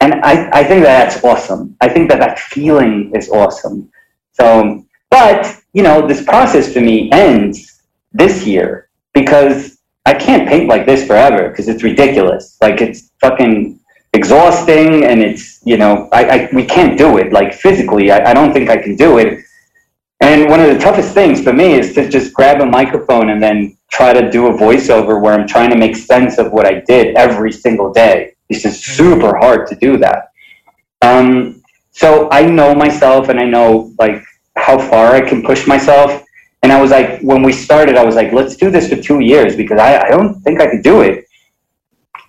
And 0.00 0.14
I, 0.14 0.50
I 0.50 0.64
think 0.64 0.82
that 0.82 1.10
that's 1.10 1.24
awesome. 1.24 1.76
I 1.80 1.88
think 1.88 2.10
that 2.10 2.20
that 2.20 2.38
feeling 2.38 3.12
is 3.14 3.30
awesome. 3.30 3.90
So, 4.32 4.84
but 5.10 5.60
you 5.76 5.82
know, 5.82 6.06
this 6.06 6.24
process 6.24 6.72
for 6.72 6.80
me 6.80 7.10
ends 7.12 7.82
this 8.10 8.46
year 8.46 8.88
because 9.12 9.78
I 10.06 10.14
can't 10.14 10.48
paint 10.48 10.68
like 10.70 10.86
this 10.86 11.06
forever 11.06 11.50
because 11.50 11.68
it's 11.68 11.82
ridiculous. 11.82 12.56
Like 12.62 12.80
it's 12.80 13.12
fucking 13.20 13.78
exhausting 14.14 15.04
and 15.04 15.20
it's, 15.20 15.60
you 15.66 15.76
know, 15.76 16.08
I, 16.12 16.24
I 16.24 16.48
we 16.54 16.64
can't 16.64 16.96
do 16.96 17.18
it. 17.18 17.30
Like 17.30 17.52
physically, 17.52 18.10
I, 18.10 18.30
I 18.30 18.32
don't 18.32 18.54
think 18.54 18.70
I 18.70 18.78
can 18.78 18.96
do 18.96 19.18
it. 19.18 19.44
And 20.20 20.48
one 20.48 20.60
of 20.60 20.68
the 20.72 20.78
toughest 20.78 21.12
things 21.12 21.42
for 21.44 21.52
me 21.52 21.74
is 21.74 21.92
to 21.92 22.08
just 22.08 22.32
grab 22.32 22.62
a 22.62 22.66
microphone 22.66 23.28
and 23.28 23.42
then 23.42 23.76
try 23.90 24.14
to 24.14 24.30
do 24.30 24.46
a 24.46 24.54
voiceover 24.54 25.20
where 25.20 25.34
I'm 25.34 25.46
trying 25.46 25.68
to 25.72 25.76
make 25.76 25.94
sense 25.94 26.38
of 26.38 26.52
what 26.52 26.64
I 26.64 26.80
did 26.88 27.16
every 27.16 27.52
single 27.52 27.92
day. 27.92 28.34
It's 28.48 28.62
just 28.62 28.82
super 28.82 29.36
hard 29.36 29.66
to 29.66 29.74
do 29.76 29.98
that. 29.98 30.30
Um, 31.02 31.62
so 31.90 32.30
I 32.30 32.46
know 32.46 32.74
myself 32.74 33.28
and 33.28 33.38
I 33.38 33.44
know 33.44 33.92
like 33.98 34.22
how 34.66 34.76
far 34.76 35.14
I 35.14 35.20
can 35.20 35.44
push 35.44 35.64
myself. 35.66 36.24
And 36.62 36.72
I 36.72 36.80
was 36.80 36.90
like, 36.90 37.20
when 37.20 37.42
we 37.44 37.52
started, 37.52 37.96
I 37.96 38.04
was 38.04 38.16
like, 38.16 38.32
let's 38.32 38.56
do 38.56 38.68
this 38.68 38.88
for 38.88 38.96
two 38.96 39.20
years 39.20 39.54
because 39.54 39.78
I, 39.78 39.90
I 40.06 40.08
don't 40.08 40.40
think 40.42 40.60
I 40.60 40.66
could 40.66 40.82
do 40.82 41.02
it. 41.02 41.24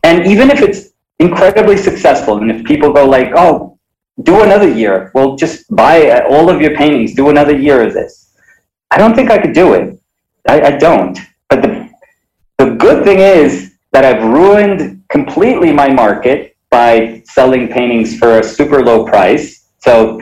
And 0.04 0.28
even 0.28 0.52
if 0.52 0.62
it's 0.62 0.90
incredibly 1.18 1.78
successful, 1.78 2.38
and 2.38 2.52
if 2.52 2.64
people 2.64 2.94
go 2.94 3.06
like, 3.10 3.32
oh, 3.36 3.80
do 4.22 4.44
another 4.44 4.70
year, 4.70 5.12
well, 5.16 5.36
just 5.36 5.66
buy 5.76 6.22
all 6.30 6.48
of 6.52 6.62
your 6.62 6.76
paintings, 6.76 7.16
do 7.16 7.30
another 7.30 7.56
year 7.58 7.82
of 7.82 7.94
this. 7.96 8.32
I 8.92 9.00
don't 9.00 9.16
think 9.16 9.32
I 9.32 9.40
could 9.40 9.54
do 9.54 9.74
it. 9.74 10.00
I, 10.48 10.62
I 10.62 10.72
don't. 10.78 11.18
But 11.50 11.64
the, 11.64 11.90
the 12.60 12.70
good 12.76 13.04
thing 13.04 13.20
is 13.20 13.74
that 13.94 14.06
I've 14.06 14.24
ruined 14.24 15.04
completely 15.10 15.74
my 15.74 15.90
market 15.90 16.56
by 16.70 17.24
selling 17.26 17.68
paintings 17.68 18.16
for 18.20 18.40
a 18.40 18.44
super 18.44 18.84
low 18.84 19.06
price. 19.06 19.70
So 19.80 20.22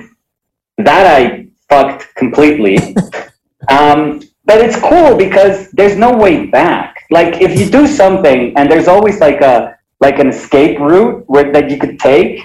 that 0.77 1.05
I 1.07 1.44
fucked 1.69 2.13
completely. 2.15 2.77
um, 3.69 4.21
but 4.45 4.59
it's 4.59 4.79
cool 4.79 5.17
because 5.17 5.71
there's 5.71 5.97
no 5.97 6.15
way 6.15 6.45
back. 6.45 7.03
Like 7.09 7.41
if 7.41 7.59
you 7.59 7.69
do 7.69 7.87
something 7.87 8.55
and 8.57 8.69
there's 8.69 8.87
always 8.87 9.19
like 9.19 9.41
a 9.41 9.77
like 9.99 10.19
an 10.19 10.27
escape 10.27 10.79
route 10.79 11.23
where 11.27 11.51
that 11.51 11.69
you 11.69 11.77
could 11.77 11.99
take, 11.99 12.41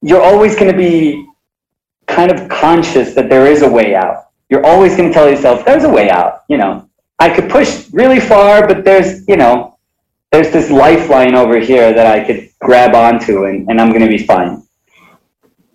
you're 0.00 0.22
always 0.22 0.56
going 0.56 0.70
to 0.70 0.76
be 0.76 1.26
kind 2.06 2.30
of 2.30 2.48
conscious 2.48 3.14
that 3.14 3.28
there 3.28 3.46
is 3.46 3.62
a 3.62 3.68
way 3.68 3.94
out. 3.94 4.30
You're 4.50 4.66
always 4.66 4.96
going 4.96 5.08
to 5.08 5.14
tell 5.14 5.28
yourself 5.30 5.64
there's 5.64 5.84
a 5.84 5.88
way 5.88 6.10
out. 6.10 6.42
You 6.48 6.58
know, 6.58 6.88
I 7.18 7.32
could 7.34 7.48
push 7.50 7.88
really 7.92 8.20
far, 8.20 8.66
but 8.66 8.84
there's 8.84 9.26
you 9.28 9.36
know 9.36 9.78
there's 10.32 10.50
this 10.50 10.70
lifeline 10.70 11.34
over 11.34 11.58
here 11.58 11.92
that 11.92 12.06
I 12.06 12.24
could 12.24 12.50
grab 12.60 12.94
onto 12.94 13.44
and, 13.44 13.68
and 13.68 13.80
I'm 13.80 13.90
going 13.90 14.02
to 14.02 14.08
be 14.08 14.18
fine. 14.18 14.62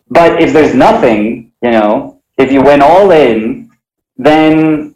But 0.09 0.41
if 0.41 0.51
there's 0.51 0.73
nothing, 0.73 1.51
you 1.61 1.71
know, 1.71 2.16
if 2.37 2.51
you 2.51 2.61
went 2.61 2.81
all 2.81 3.11
in, 3.11 3.69
then 4.17 4.95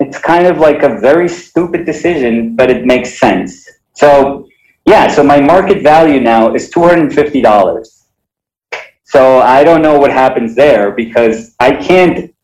it's 0.00 0.18
kind 0.18 0.46
of 0.46 0.58
like 0.58 0.82
a 0.82 1.00
very 1.00 1.28
stupid 1.28 1.86
decision, 1.86 2.56
but 2.56 2.70
it 2.70 2.84
makes 2.84 3.18
sense. 3.18 3.68
So, 3.94 4.48
yeah, 4.86 5.08
so 5.08 5.22
my 5.22 5.40
market 5.40 5.82
value 5.82 6.20
now 6.20 6.54
is 6.54 6.70
$250. 6.70 8.02
So 9.04 9.38
I 9.38 9.62
don't 9.62 9.82
know 9.82 9.98
what 9.98 10.10
happens 10.10 10.54
there 10.54 10.90
because 10.90 11.54
I 11.60 11.76
can't 11.76 12.34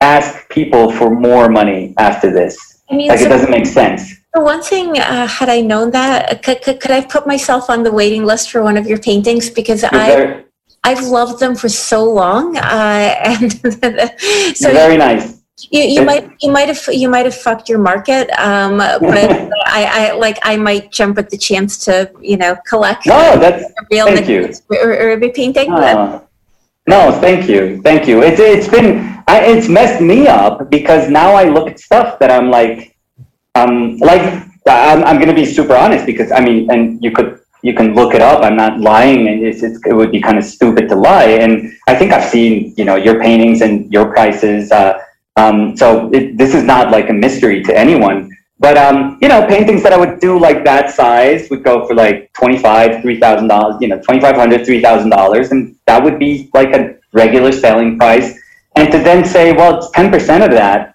ask 0.00 0.48
people 0.48 0.90
for 0.90 1.08
more 1.08 1.48
money 1.48 1.94
after 1.98 2.32
this. 2.32 2.82
I 2.90 2.96
mean, 2.96 3.08
like 3.08 3.20
so 3.20 3.26
it 3.26 3.28
doesn't 3.28 3.50
make 3.50 3.66
sense. 3.66 4.12
The 4.34 4.40
one 4.40 4.62
thing, 4.62 4.98
uh, 4.98 5.26
had 5.26 5.48
I 5.48 5.60
known 5.60 5.92
that, 5.92 6.42
could, 6.42 6.60
could, 6.62 6.80
could 6.80 6.90
I 6.90 7.02
put 7.04 7.26
myself 7.26 7.70
on 7.70 7.84
the 7.84 7.92
waiting 7.92 8.24
list 8.24 8.50
for 8.50 8.62
one 8.62 8.76
of 8.76 8.86
your 8.86 8.98
paintings? 8.98 9.48
Because 9.48 9.84
I, 9.84 10.08
there, 10.08 10.43
I've 10.84 11.02
loved 11.02 11.40
them 11.40 11.54
for 11.54 11.68
so 11.68 12.04
long, 12.04 12.56
uh, 12.56 12.60
and 13.24 13.52
so 14.56 14.70
very 14.70 14.96
nice. 14.98 15.42
You, 15.70 15.82
you 15.82 16.02
might 16.02 16.30
you 16.42 16.50
might 16.50 16.68
have 16.68 16.82
you 16.92 17.08
might 17.08 17.24
have 17.24 17.34
fucked 17.34 17.68
your 17.68 17.78
market, 17.78 18.28
um, 18.38 18.78
but 18.78 19.50
I, 19.66 20.10
I 20.10 20.12
like 20.12 20.38
I 20.42 20.56
might 20.56 20.92
jump 20.92 21.18
at 21.18 21.30
the 21.30 21.38
chance 21.38 21.78
to 21.86 22.10
you 22.20 22.36
know 22.36 22.56
collect. 22.68 23.06
No, 23.06 23.38
that's 23.38 23.72
real 23.90 24.06
thank 24.06 24.28
you. 24.28 24.52
Or, 24.70 24.90
or 24.92 25.10
a 25.12 25.30
painting. 25.30 25.72
Uh, 25.72 26.20
no, 26.86 27.12
thank 27.12 27.48
you, 27.48 27.80
thank 27.82 28.06
you. 28.06 28.22
It's 28.22 28.40
it's 28.40 28.68
been 28.68 29.22
I, 29.26 29.40
it's 29.46 29.68
messed 29.68 30.02
me 30.02 30.26
up 30.26 30.68
because 30.70 31.08
now 31.08 31.32
I 31.32 31.44
look 31.44 31.68
at 31.68 31.80
stuff 31.80 32.18
that 32.18 32.30
I'm 32.30 32.50
like, 32.50 32.94
um, 33.54 33.96
like 33.98 34.20
I'm 34.66 35.02
I'm 35.04 35.18
gonna 35.18 35.34
be 35.34 35.46
super 35.46 35.76
honest 35.76 36.04
because 36.04 36.30
I 36.30 36.40
mean, 36.40 36.70
and 36.70 37.02
you 37.02 37.10
could 37.10 37.40
you 37.64 37.72
can 37.72 37.94
look 37.94 38.14
it 38.14 38.20
up. 38.20 38.44
I'm 38.44 38.56
not 38.56 38.78
lying, 38.78 39.26
and 39.26 39.42
it's, 39.42 39.62
it's, 39.62 39.80
it 39.86 39.94
would 39.94 40.12
be 40.12 40.20
kind 40.20 40.36
of 40.36 40.44
stupid 40.44 40.86
to 40.90 40.94
lie. 40.94 41.30
And 41.44 41.72
I 41.88 41.94
think 41.96 42.12
I've 42.12 42.28
seen, 42.28 42.74
you 42.76 42.84
know, 42.84 42.96
your 42.96 43.18
paintings 43.22 43.62
and 43.62 43.90
your 43.90 44.12
prices. 44.12 44.70
Uh, 44.70 45.00
um, 45.36 45.74
so 45.74 46.10
it, 46.12 46.36
this 46.36 46.54
is 46.54 46.62
not 46.62 46.90
like 46.90 47.08
a 47.08 47.14
mystery 47.14 47.62
to 47.62 47.76
anyone. 47.76 48.30
But 48.60 48.76
um, 48.76 49.18
you 49.22 49.28
know, 49.28 49.46
paintings 49.46 49.82
that 49.82 49.94
I 49.94 49.96
would 49.96 50.20
do 50.20 50.38
like 50.38 50.62
that 50.64 50.90
size 50.90 51.48
would 51.48 51.64
go 51.64 51.86
for 51.86 51.94
like 51.94 52.30
twenty 52.34 52.58
five, 52.58 53.00
three 53.00 53.18
thousand 53.18 53.48
dollars. 53.48 53.76
You 53.80 53.88
know, 53.88 54.00
twenty 54.00 54.20
five 54.20 54.36
hundred, 54.36 54.64
three 54.66 54.82
thousand 54.82 55.10
dollars, 55.10 55.50
and 55.50 55.74
that 55.86 56.04
would 56.04 56.18
be 56.18 56.50
like 56.52 56.72
a 56.74 56.96
regular 57.14 57.50
selling 57.50 57.98
price. 57.98 58.38
And 58.76 58.92
to 58.92 58.98
then 58.98 59.24
say, 59.24 59.52
well, 59.52 59.78
it's 59.78 59.90
ten 59.90 60.10
percent 60.10 60.44
of 60.44 60.50
that. 60.50 60.94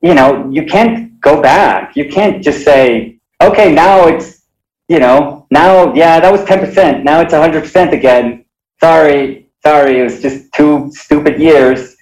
You 0.00 0.14
know, 0.14 0.50
you 0.50 0.64
can't 0.64 1.20
go 1.20 1.40
back. 1.40 1.96
You 1.96 2.08
can't 2.08 2.42
just 2.42 2.64
say, 2.64 3.18
okay, 3.42 3.72
now 3.72 4.08
it's 4.08 4.42
you 4.88 4.98
know, 4.98 5.41
now, 5.52 5.92
yeah, 5.92 6.18
that 6.18 6.32
was 6.32 6.40
10%. 6.42 7.04
Now 7.04 7.20
it's 7.20 7.34
100% 7.34 7.92
again. 7.92 8.46
Sorry, 8.80 9.50
sorry, 9.62 10.00
it 10.00 10.02
was 10.02 10.22
just 10.22 10.50
two 10.54 10.90
stupid 10.94 11.38
years. 11.38 11.94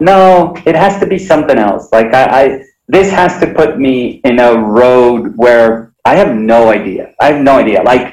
No, 0.00 0.54
it 0.66 0.74
has 0.74 1.00
to 1.00 1.06
be 1.06 1.18
something 1.18 1.56
else. 1.56 1.90
Like, 1.92 2.12
I, 2.12 2.24
I 2.42 2.64
this 2.88 3.10
has 3.10 3.40
to 3.40 3.54
put 3.54 3.78
me 3.78 4.20
in 4.24 4.38
a 4.38 4.52
road 4.54 5.32
where 5.36 5.94
I 6.04 6.14
have 6.16 6.34
no 6.34 6.68
idea. 6.68 7.14
I 7.18 7.32
have 7.32 7.42
no 7.42 7.56
idea. 7.56 7.82
Like, 7.82 8.12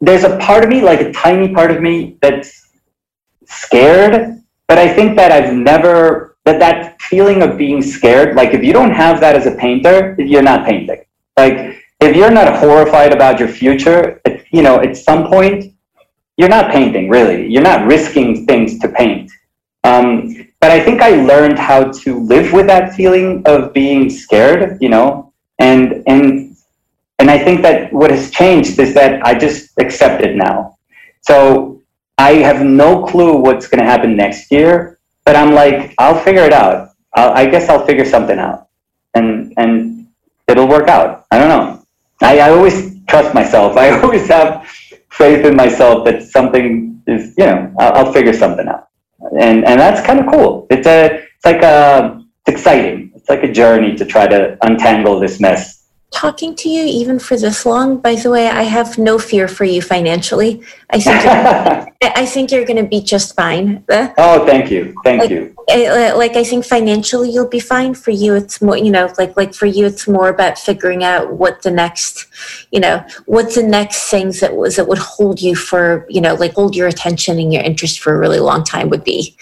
there's 0.00 0.22
a 0.22 0.36
part 0.38 0.62
of 0.62 0.70
me, 0.70 0.80
like 0.80 1.00
a 1.00 1.10
tiny 1.12 1.52
part 1.52 1.72
of 1.72 1.82
me, 1.82 2.18
that's 2.22 2.70
scared. 3.46 4.40
But 4.68 4.78
I 4.78 4.94
think 4.94 5.16
that 5.16 5.32
I've 5.32 5.52
never, 5.52 6.36
that 6.44 6.60
that 6.60 7.02
feeling 7.02 7.42
of 7.42 7.58
being 7.58 7.82
scared, 7.82 8.36
like, 8.36 8.54
if 8.54 8.62
you 8.62 8.72
don't 8.72 8.92
have 8.92 9.18
that 9.20 9.34
as 9.34 9.46
a 9.46 9.56
painter, 9.56 10.14
you're 10.20 10.48
not 10.52 10.64
painting. 10.64 11.02
Like, 11.36 11.78
if 12.00 12.16
you're 12.16 12.30
not 12.30 12.56
horrified 12.56 13.12
about 13.12 13.38
your 13.40 13.48
future, 13.48 14.20
you 14.50 14.62
know, 14.62 14.80
at 14.80 14.96
some 14.96 15.26
point, 15.28 15.74
you're 16.36 16.48
not 16.48 16.70
painting 16.70 17.08
really. 17.08 17.46
You're 17.48 17.62
not 17.62 17.86
risking 17.86 18.46
things 18.46 18.78
to 18.80 18.88
paint. 18.88 19.30
Um, 19.84 20.46
but 20.60 20.70
I 20.70 20.80
think 20.80 21.00
I 21.00 21.10
learned 21.22 21.58
how 21.58 21.90
to 21.90 22.18
live 22.18 22.52
with 22.52 22.66
that 22.66 22.94
feeling 22.94 23.42
of 23.46 23.72
being 23.72 24.10
scared, 24.10 24.78
you 24.80 24.88
know, 24.88 25.32
and 25.58 26.02
and 26.06 26.56
and 27.18 27.30
I 27.30 27.38
think 27.38 27.62
that 27.62 27.92
what 27.92 28.10
has 28.10 28.30
changed 28.30 28.78
is 28.78 28.94
that 28.94 29.24
I 29.26 29.36
just 29.36 29.70
accept 29.78 30.22
it 30.22 30.36
now. 30.36 30.78
So 31.22 31.82
I 32.16 32.34
have 32.34 32.64
no 32.64 33.04
clue 33.04 33.36
what's 33.36 33.66
going 33.68 33.80
to 33.80 33.84
happen 33.84 34.16
next 34.16 34.50
year, 34.52 34.98
but 35.24 35.36
I'm 35.36 35.52
like, 35.52 35.94
I'll 35.98 36.18
figure 36.22 36.44
it 36.44 36.52
out. 36.52 36.90
I'll, 37.14 37.30
I 37.32 37.46
guess 37.46 37.68
I'll 37.68 37.84
figure 37.86 38.04
something 38.04 38.38
out, 38.38 38.68
and 39.14 39.52
and 39.56 40.08
it'll 40.48 40.68
work 40.68 40.88
out. 40.88 41.26
I 41.30 41.38
don't 41.38 41.48
know. 41.48 41.77
I, 42.22 42.38
I 42.40 42.50
always 42.50 43.00
trust 43.06 43.34
myself. 43.34 43.76
I 43.84 44.00
always 44.00 44.28
have 44.28 44.66
faith 45.10 45.44
in 45.44 45.56
myself 45.56 46.04
that 46.04 46.22
something 46.22 47.02
is, 47.06 47.34
you 47.38 47.46
know, 47.46 47.74
I'll, 47.78 48.06
I'll 48.06 48.12
figure 48.12 48.32
something 48.32 48.68
out. 48.68 48.88
And, 49.38 49.64
and 49.64 49.80
that's 49.80 50.06
kind 50.06 50.20
of 50.20 50.26
cool. 50.32 50.66
It's 50.70 50.86
a, 50.86 51.24
it's 51.36 51.44
like 51.44 51.62
a, 51.62 52.22
it's 52.40 52.56
exciting. 52.56 53.12
It's 53.14 53.28
like 53.28 53.42
a 53.42 53.52
journey 53.52 53.96
to 53.96 54.04
try 54.04 54.26
to 54.26 54.56
untangle 54.62 55.18
this 55.18 55.40
mess 55.40 55.77
talking 56.10 56.54
to 56.56 56.68
you 56.68 56.84
even 56.84 57.18
for 57.18 57.36
this 57.36 57.66
long. 57.66 57.98
By 57.98 58.14
the 58.14 58.30
way, 58.30 58.48
I 58.48 58.62
have 58.62 58.98
no 58.98 59.18
fear 59.18 59.46
for 59.46 59.64
you 59.64 59.82
financially. 59.82 60.62
I 60.90 61.00
think 61.00 61.22
you're, 61.22 62.12
I 62.16 62.26
think 62.26 62.50
you're 62.50 62.64
going 62.64 62.82
to 62.82 62.88
be 62.88 63.00
just 63.00 63.34
fine. 63.34 63.84
Oh, 64.20 64.44
thank 64.46 64.70
you, 64.70 64.94
thank 65.04 65.20
like, 65.20 65.30
you. 65.30 65.54
Eh, 65.68 66.12
like 66.14 66.34
I 66.34 66.42
think 66.42 66.64
financially 66.64 67.30
you'll 67.30 67.48
be 67.48 67.60
fine. 67.60 67.94
For 67.94 68.10
you, 68.10 68.34
it's 68.34 68.60
more 68.60 68.76
you 68.76 68.90
know 68.90 69.12
like 69.18 69.36
like 69.36 69.54
for 69.54 69.66
you 69.66 69.86
it's 69.86 70.08
more 70.08 70.28
about 70.28 70.58
figuring 70.58 71.04
out 71.04 71.34
what 71.34 71.62
the 71.62 71.70
next 71.70 72.26
you 72.72 72.80
know 72.80 73.04
what's 73.26 73.54
the 73.54 73.62
next 73.62 74.10
things 74.10 74.40
that 74.40 74.56
was 74.56 74.76
that 74.76 74.88
would 74.88 74.98
hold 74.98 75.40
you 75.40 75.54
for 75.54 76.06
you 76.08 76.20
know 76.20 76.34
like 76.34 76.54
hold 76.54 76.74
your 76.74 76.88
attention 76.88 77.38
and 77.38 77.52
your 77.52 77.62
interest 77.62 78.00
for 78.00 78.14
a 78.14 78.18
really 78.18 78.40
long 78.40 78.64
time 78.64 78.88
would 78.88 79.04
be. 79.04 79.36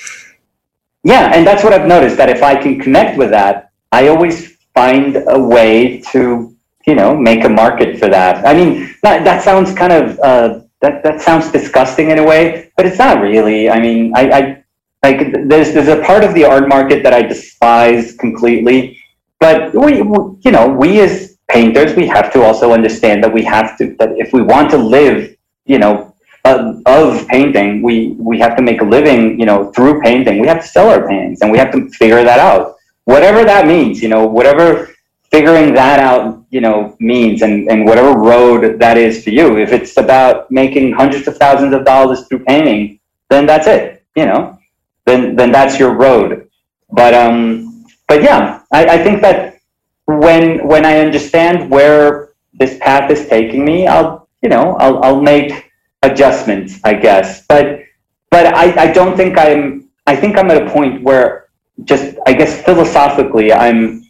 Yeah, 1.05 1.30
and 1.32 1.47
that's 1.47 1.62
what 1.62 1.72
I've 1.72 1.86
noticed 1.86 2.16
that 2.16 2.28
if 2.28 2.43
I 2.43 2.60
can 2.60 2.80
connect 2.80 3.16
with 3.16 3.30
that, 3.30 3.70
I 3.93 4.09
always 4.09 4.56
find 4.74 5.22
a 5.28 5.38
way 5.38 6.01
to 6.12 6.55
you 6.86 6.94
know, 6.94 7.16
make 7.16 7.44
a 7.44 7.48
market 7.48 7.98
for 7.98 8.08
that. 8.08 8.46
I 8.46 8.54
mean, 8.54 8.94
that, 9.02 9.24
that 9.24 9.42
sounds 9.42 9.74
kind 9.74 9.92
of, 9.92 10.18
uh, 10.20 10.60
that, 10.80 11.02
that 11.02 11.20
sounds 11.20 11.50
disgusting 11.50 12.10
in 12.10 12.18
a 12.18 12.24
way, 12.24 12.70
but 12.76 12.86
it's 12.86 12.98
not 12.98 13.20
really. 13.20 13.68
I 13.68 13.80
mean, 13.80 14.12
I, 14.14 14.30
I 14.30 14.64
like 15.02 15.32
there's, 15.48 15.72
there's 15.74 15.88
a 15.88 16.02
part 16.04 16.22
of 16.24 16.34
the 16.34 16.44
art 16.44 16.68
market 16.68 17.02
that 17.02 17.12
I 17.12 17.22
despise 17.22 18.16
completely, 18.16 18.98
but 19.40 19.74
we, 19.74 20.02
we, 20.02 20.16
you 20.40 20.52
know, 20.52 20.68
we 20.68 21.00
as 21.00 21.36
painters, 21.48 21.94
we 21.94 22.06
have 22.06 22.32
to 22.32 22.42
also 22.42 22.72
understand 22.72 23.22
that 23.24 23.32
we 23.32 23.42
have 23.44 23.76
to, 23.78 23.94
that 23.98 24.10
if 24.16 24.32
we 24.32 24.42
want 24.42 24.70
to 24.70 24.78
live, 24.78 25.36
you 25.64 25.78
know, 25.78 26.14
uh, 26.44 26.74
of 26.86 27.26
painting, 27.26 27.82
we, 27.82 28.14
we 28.18 28.38
have 28.38 28.56
to 28.56 28.62
make 28.62 28.80
a 28.80 28.84
living, 28.84 29.38
you 29.38 29.46
know, 29.46 29.72
through 29.72 30.00
painting. 30.00 30.38
We 30.38 30.46
have 30.46 30.60
to 30.60 30.66
sell 30.66 30.88
our 30.88 31.06
paintings 31.06 31.40
and 31.40 31.50
we 31.50 31.58
have 31.58 31.72
to 31.72 31.88
figure 31.90 32.22
that 32.22 32.38
out. 32.38 32.76
Whatever 33.04 33.44
that 33.44 33.66
means, 33.66 34.00
you 34.00 34.08
know, 34.08 34.26
whatever 34.26 34.94
figuring 35.30 35.74
that 35.74 35.98
out, 35.98 36.44
you 36.50 36.60
know, 36.60 36.96
means 37.00 37.42
and, 37.42 37.70
and 37.70 37.84
whatever 37.84 38.18
road 38.18 38.78
that 38.78 38.96
is 38.96 39.24
for 39.24 39.30
you. 39.30 39.58
If 39.58 39.72
it's 39.72 39.96
about 39.96 40.50
making 40.50 40.92
hundreds 40.92 41.26
of 41.28 41.36
thousands 41.36 41.74
of 41.74 41.84
dollars 41.84 42.26
through 42.26 42.44
painting, 42.44 43.00
then 43.28 43.46
that's 43.46 43.66
it, 43.66 44.04
you 44.14 44.24
know, 44.24 44.58
then, 45.04 45.36
then 45.36 45.50
that's 45.52 45.78
your 45.78 45.94
road. 45.94 46.48
But, 46.90 47.12
um, 47.14 47.84
but 48.08 48.22
yeah, 48.22 48.62
I, 48.72 48.86
I 48.86 49.02
think 49.02 49.20
that 49.22 49.58
when, 50.06 50.66
when 50.66 50.86
I 50.86 51.00
understand 51.00 51.70
where 51.70 52.30
this 52.54 52.78
path 52.78 53.10
is 53.10 53.28
taking 53.28 53.64
me, 53.64 53.86
I'll, 53.86 54.28
you 54.42 54.48
know, 54.48 54.76
I'll, 54.76 55.02
I'll 55.02 55.20
make 55.20 55.72
adjustments, 56.02 56.78
I 56.84 56.94
guess. 56.94 57.44
But, 57.46 57.82
but 58.30 58.54
I, 58.54 58.84
I 58.84 58.92
don't 58.92 59.16
think 59.16 59.36
I'm, 59.36 59.88
I 60.06 60.14
think 60.14 60.38
I'm 60.38 60.50
at 60.52 60.66
a 60.66 60.70
point 60.70 61.02
where 61.02 61.48
just, 61.84 62.16
I 62.26 62.32
guess 62.32 62.62
philosophically, 62.64 63.52
I'm, 63.52 64.05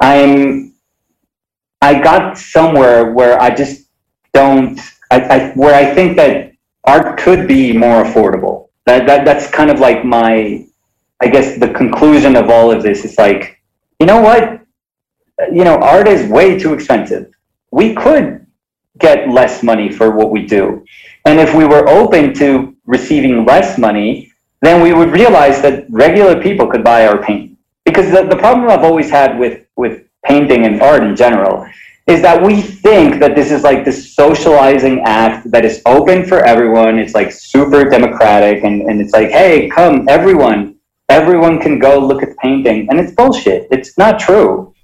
I'm 0.00 0.74
I 1.80 2.00
got 2.00 2.38
somewhere 2.38 3.12
where 3.12 3.40
I 3.40 3.54
just 3.54 3.88
don't 4.32 4.78
I, 5.10 5.20
I 5.20 5.52
where 5.52 5.74
I 5.74 5.94
think 5.94 6.16
that 6.16 6.52
art 6.84 7.18
could 7.18 7.46
be 7.46 7.76
more 7.76 8.04
affordable. 8.04 8.68
That, 8.86 9.06
that 9.06 9.24
that's 9.24 9.50
kind 9.50 9.70
of 9.70 9.78
like 9.78 10.04
my 10.04 10.66
I 11.20 11.28
guess 11.28 11.58
the 11.58 11.68
conclusion 11.68 12.34
of 12.34 12.50
all 12.50 12.72
of 12.72 12.82
this 12.82 13.04
is 13.04 13.16
like, 13.16 13.60
you 14.00 14.06
know 14.06 14.20
what? 14.20 14.60
You 15.52 15.62
know, 15.62 15.76
art 15.76 16.08
is 16.08 16.28
way 16.28 16.58
too 16.58 16.74
expensive. 16.74 17.32
We 17.70 17.94
could 17.94 18.44
get 18.98 19.28
less 19.28 19.62
money 19.62 19.90
for 19.90 20.10
what 20.10 20.30
we 20.30 20.46
do. 20.46 20.84
And 21.24 21.38
if 21.38 21.54
we 21.54 21.64
were 21.64 21.88
open 21.88 22.34
to 22.34 22.76
receiving 22.86 23.44
less 23.44 23.78
money, 23.78 24.32
then 24.62 24.82
we 24.82 24.92
would 24.92 25.10
realize 25.10 25.62
that 25.62 25.86
regular 25.90 26.42
people 26.42 26.66
could 26.66 26.82
buy 26.82 27.06
our 27.06 27.22
paint. 27.22 27.51
Because 27.92 28.10
the, 28.10 28.22
the 28.24 28.36
problem 28.36 28.68
I've 28.68 28.84
always 28.84 29.10
had 29.10 29.38
with 29.38 29.66
with 29.76 30.04
painting 30.24 30.64
and 30.66 30.80
art 30.80 31.02
in 31.02 31.16
general 31.16 31.66
is 32.06 32.20
that 32.22 32.42
we 32.42 32.60
think 32.60 33.20
that 33.20 33.34
this 33.34 33.50
is 33.52 33.62
like 33.62 33.84
this 33.84 34.14
socializing 34.14 35.00
act 35.04 35.50
that 35.50 35.64
is 35.64 35.80
open 35.86 36.24
for 36.24 36.40
everyone. 36.40 36.98
It's 36.98 37.14
like 37.14 37.30
super 37.30 37.88
democratic 37.88 38.64
and, 38.64 38.82
and 38.82 39.00
it's 39.00 39.12
like, 39.12 39.30
hey, 39.30 39.68
come, 39.68 40.08
everyone, 40.08 40.76
everyone 41.08 41.60
can 41.60 41.78
go 41.78 41.98
look 41.98 42.22
at 42.22 42.30
the 42.30 42.36
painting. 42.36 42.88
And 42.90 42.98
it's 42.98 43.12
bullshit. 43.12 43.68
It's 43.70 43.96
not 43.98 44.18
true. 44.18 44.74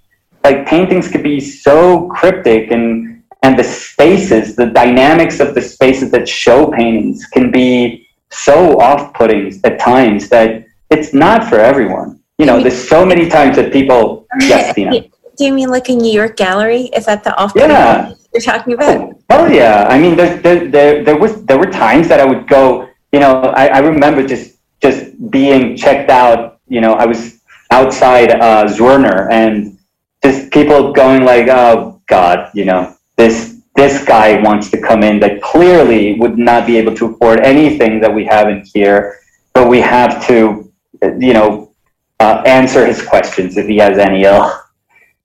Like 0.44 0.66
paintings 0.66 1.08
could 1.10 1.24
be 1.24 1.40
so 1.40 2.08
cryptic 2.08 2.70
and 2.70 3.22
and 3.42 3.56
the 3.56 3.64
spaces, 3.64 4.56
the 4.56 4.66
dynamics 4.66 5.38
of 5.38 5.54
the 5.54 5.62
spaces 5.62 6.10
that 6.10 6.28
show 6.28 6.70
paintings 6.72 7.24
can 7.26 7.52
be 7.52 8.08
so 8.30 8.80
off-putting 8.80 9.60
at 9.62 9.78
times 9.78 10.28
that 10.28 10.66
it's 10.90 11.14
not 11.14 11.44
for 11.44 11.60
everyone. 11.60 12.17
You 12.38 12.46
know, 12.46 12.62
there's 12.62 12.88
so 12.88 13.04
many 13.04 13.28
times 13.28 13.56
that 13.56 13.72
people, 13.72 14.26
yes, 14.40 14.74
Tina. 14.74 15.00
Do 15.36 15.44
you 15.44 15.52
mean 15.52 15.70
like 15.70 15.88
a 15.88 15.94
New 15.94 16.12
York 16.12 16.36
gallery? 16.36 16.82
Is 16.94 17.06
that 17.06 17.24
the 17.24 17.34
off 17.36 17.52
yeah. 17.54 18.12
you're 18.32 18.42
talking 18.42 18.74
about? 18.74 19.16
Oh 19.30 19.46
yeah. 19.46 19.86
I 19.88 19.98
mean, 19.98 20.16
there, 20.16 20.36
there, 20.38 20.68
there, 20.68 21.04
there 21.04 21.16
was 21.16 21.44
there 21.46 21.58
were 21.58 21.70
times 21.70 22.08
that 22.08 22.20
I 22.20 22.24
would 22.24 22.46
go. 22.46 22.88
You 23.12 23.20
know, 23.20 23.40
I, 23.56 23.66
I 23.68 23.78
remember 23.78 24.26
just 24.26 24.56
just 24.80 25.30
being 25.30 25.76
checked 25.76 26.10
out. 26.10 26.60
You 26.68 26.80
know, 26.80 26.94
I 26.94 27.06
was 27.06 27.40
outside 27.70 28.30
uh, 28.30 28.66
Zwirner 28.66 29.30
and 29.30 29.78
just 30.22 30.50
people 30.52 30.92
going 30.92 31.24
like, 31.24 31.48
"Oh 31.48 32.00
God," 32.06 32.50
you 32.54 32.64
know, 32.64 32.96
this 33.16 33.58
this 33.76 34.04
guy 34.04 34.40
wants 34.42 34.70
to 34.72 34.80
come 34.80 35.04
in 35.04 35.20
that 35.20 35.40
clearly 35.40 36.14
would 36.18 36.36
not 36.36 36.66
be 36.66 36.76
able 36.76 36.94
to 36.96 37.06
afford 37.06 37.40
anything 37.40 38.00
that 38.00 38.12
we 38.12 38.24
have 38.24 38.48
in 38.48 38.64
here, 38.74 39.20
but 39.54 39.68
we 39.68 39.80
have 39.80 40.26
to, 40.26 40.72
you 41.00 41.32
know, 41.32 41.67
uh, 42.20 42.42
answer 42.46 42.84
his 42.86 43.04
questions 43.06 43.56
if 43.56 43.66
he 43.66 43.78
has 43.78 43.98
any 43.98 44.24
ill. 44.24 44.52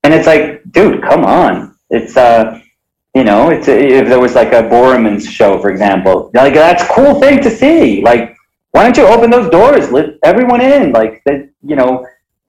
And 0.02 0.12
it's 0.12 0.26
like, 0.26 0.62
dude, 0.70 1.02
come 1.02 1.24
on. 1.24 1.76
It's 1.90 2.16
uh, 2.16 2.60
you 3.14 3.22
know, 3.22 3.50
it's 3.50 3.68
if 3.68 4.08
there 4.08 4.20
was 4.20 4.34
like 4.34 4.52
a 4.52 4.62
Borremans 4.62 5.28
show, 5.28 5.60
for 5.60 5.70
example, 5.70 6.30
like 6.34 6.54
that's 6.54 6.82
a 6.82 6.88
cool 6.88 7.20
thing 7.20 7.40
to 7.42 7.50
see. 7.50 8.02
Like, 8.02 8.36
why 8.72 8.82
don't 8.82 8.96
you 8.96 9.06
open 9.06 9.30
those 9.30 9.48
doors, 9.50 9.92
let 9.92 10.18
everyone 10.24 10.60
in? 10.60 10.90
Like, 10.90 11.22
that, 11.24 11.48
you 11.62 11.76
know, 11.76 12.04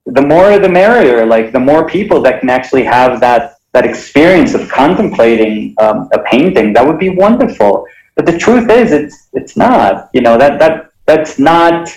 the 0.06 0.22
more 0.22 0.58
the 0.58 0.68
merrier. 0.68 1.24
Like, 1.24 1.52
the 1.52 1.60
more 1.60 1.88
people 1.88 2.20
that 2.22 2.40
can 2.40 2.50
actually 2.50 2.84
have 2.84 3.20
that 3.20 3.58
that 3.72 3.86
experience 3.86 4.54
of 4.54 4.68
contemplating 4.68 5.74
um, 5.78 6.08
a 6.12 6.18
painting, 6.24 6.72
that 6.72 6.84
would 6.86 6.98
be 6.98 7.10
wonderful. 7.10 7.86
But 8.16 8.26
the 8.26 8.36
truth 8.36 8.68
is, 8.70 8.90
it's 8.90 9.28
it's 9.34 9.56
not. 9.56 10.10
You 10.12 10.22
know 10.22 10.36
that 10.36 10.58
that 10.58 10.90
that's 11.04 11.38
not 11.38 11.88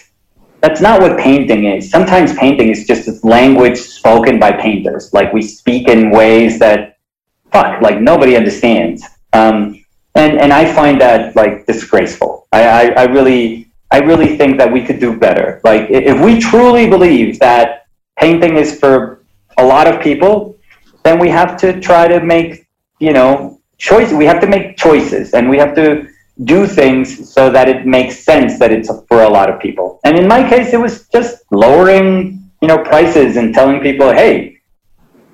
that's 0.61 0.81
not 0.81 1.01
what 1.01 1.17
painting 1.17 1.65
is. 1.65 1.89
Sometimes 1.89 2.33
painting 2.35 2.69
is 2.69 2.85
just 2.85 3.23
language 3.23 3.77
spoken 3.77 4.39
by 4.39 4.51
painters. 4.51 5.13
Like 5.13 5.31
we 5.33 5.41
speak 5.41 5.87
in 5.87 6.11
ways 6.11 6.59
that, 6.59 6.97
fuck, 7.51 7.81
like 7.81 8.01
nobody 8.01 8.35
understands. 8.35 9.03
Um, 9.33 9.83
and 10.15 10.39
and 10.39 10.51
I 10.51 10.71
find 10.73 10.99
that 11.01 11.35
like 11.35 11.65
disgraceful. 11.65 12.47
I, 12.51 12.63
I, 12.63 12.83
I 12.89 13.03
really 13.05 13.71
I 13.91 13.99
really 13.99 14.37
think 14.37 14.57
that 14.57 14.71
we 14.71 14.83
could 14.83 14.99
do 14.99 15.17
better. 15.17 15.61
Like 15.63 15.89
if 15.89 16.19
we 16.19 16.39
truly 16.39 16.89
believe 16.89 17.39
that 17.39 17.87
painting 18.17 18.57
is 18.57 18.79
for 18.79 19.23
a 19.57 19.65
lot 19.65 19.87
of 19.87 20.01
people, 20.01 20.57
then 21.03 21.19
we 21.19 21.29
have 21.29 21.57
to 21.57 21.79
try 21.79 22.07
to 22.07 22.19
make 22.19 22.67
you 22.99 23.13
know 23.13 23.61
choices. 23.77 24.13
We 24.13 24.25
have 24.25 24.41
to 24.41 24.47
make 24.47 24.77
choices, 24.77 25.33
and 25.33 25.49
we 25.49 25.57
have 25.57 25.75
to 25.75 26.08
do 26.45 26.65
things 26.65 27.31
so 27.31 27.49
that 27.49 27.67
it 27.67 27.85
makes 27.85 28.19
sense 28.23 28.59
that 28.59 28.71
it's 28.71 28.89
for 29.07 29.23
a 29.23 29.29
lot 29.29 29.49
of 29.49 29.59
people. 29.59 29.99
And 30.03 30.17
in 30.17 30.27
my 30.27 30.47
case, 30.47 30.73
it 30.73 30.79
was 30.79 31.07
just 31.09 31.43
lowering, 31.51 32.49
you 32.61 32.67
know, 32.67 32.77
prices 32.77 33.37
and 33.37 33.53
telling 33.53 33.81
people, 33.81 34.11
hey, 34.11 34.59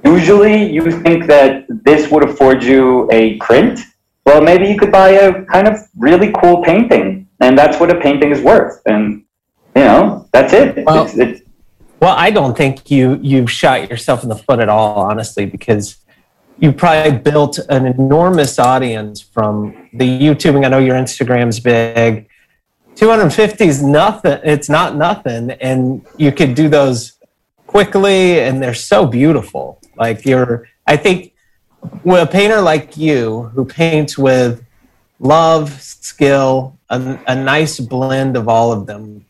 usually 0.03 0.71
you 0.71 0.89
think 1.01 1.27
that 1.27 1.65
this 1.69 2.09
would 2.11 2.23
afford 2.27 2.63
you 2.63 3.09
a 3.11 3.37
print. 3.37 3.79
Well, 4.25 4.41
maybe 4.41 4.67
you 4.67 4.77
could 4.77 4.91
buy 4.91 5.09
a 5.09 5.45
kind 5.45 5.67
of 5.67 5.77
really 5.97 6.31
cool 6.31 6.63
painting, 6.63 7.27
and 7.39 7.57
that's 7.57 7.79
what 7.79 7.91
a 7.95 7.99
painting 7.99 8.31
is 8.31 8.41
worth. 8.41 8.81
And 8.85 9.23
you 9.75 9.83
know, 9.83 10.27
that's 10.31 10.53
it. 10.53 10.85
Well, 10.85 11.05
it's, 11.05 11.17
it's, 11.17 11.41
well 11.99 12.15
I 12.17 12.31
don't 12.31 12.57
think 12.57 12.89
you 12.89 13.19
you've 13.21 13.51
shot 13.51 13.89
yourself 13.89 14.23
in 14.23 14.29
the 14.29 14.35
foot 14.35 14.59
at 14.59 14.69
all, 14.69 15.01
honestly, 15.01 15.45
because 15.45 15.97
you 16.57 16.71
probably 16.71 17.17
built 17.19 17.59
an 17.69 17.85
enormous 17.85 18.59
audience 18.59 19.21
from 19.21 19.89
the 19.93 20.05
YouTubing. 20.05 20.65
I 20.65 20.69
know 20.69 20.79
your 20.79 20.95
Instagram's 20.95 21.59
big. 21.59 22.29
250 22.95 23.65
is 23.65 23.83
nothing. 23.83 24.39
It's 24.43 24.69
not 24.69 24.95
nothing. 24.95 25.51
And 25.51 26.05
you 26.17 26.31
could 26.31 26.55
do 26.55 26.69
those 26.69 27.17
quickly 27.67 28.39
and 28.39 28.63
they're 28.63 28.73
so 28.73 29.05
beautiful. 29.05 29.81
Like 29.97 30.25
you're, 30.25 30.67
I 30.87 30.95
think 30.95 31.33
with 32.03 32.23
a 32.23 32.31
painter 32.31 32.61
like 32.61 32.95
you 32.95 33.43
who 33.53 33.65
paints 33.65 34.17
with 34.17 34.65
love, 35.19 35.81
skill, 35.81 36.77
a, 36.89 37.19
a 37.27 37.35
nice 37.35 37.79
blend 37.79 38.37
of 38.37 38.47
all 38.47 38.71
of 38.71 38.85
them, 38.85 39.25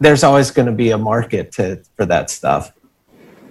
there's 0.00 0.22
always 0.22 0.50
going 0.50 0.66
to 0.66 0.72
be 0.72 0.90
a 0.90 0.98
market 0.98 1.52
to, 1.52 1.82
for 1.96 2.04
that 2.06 2.30
stuff. 2.30 2.72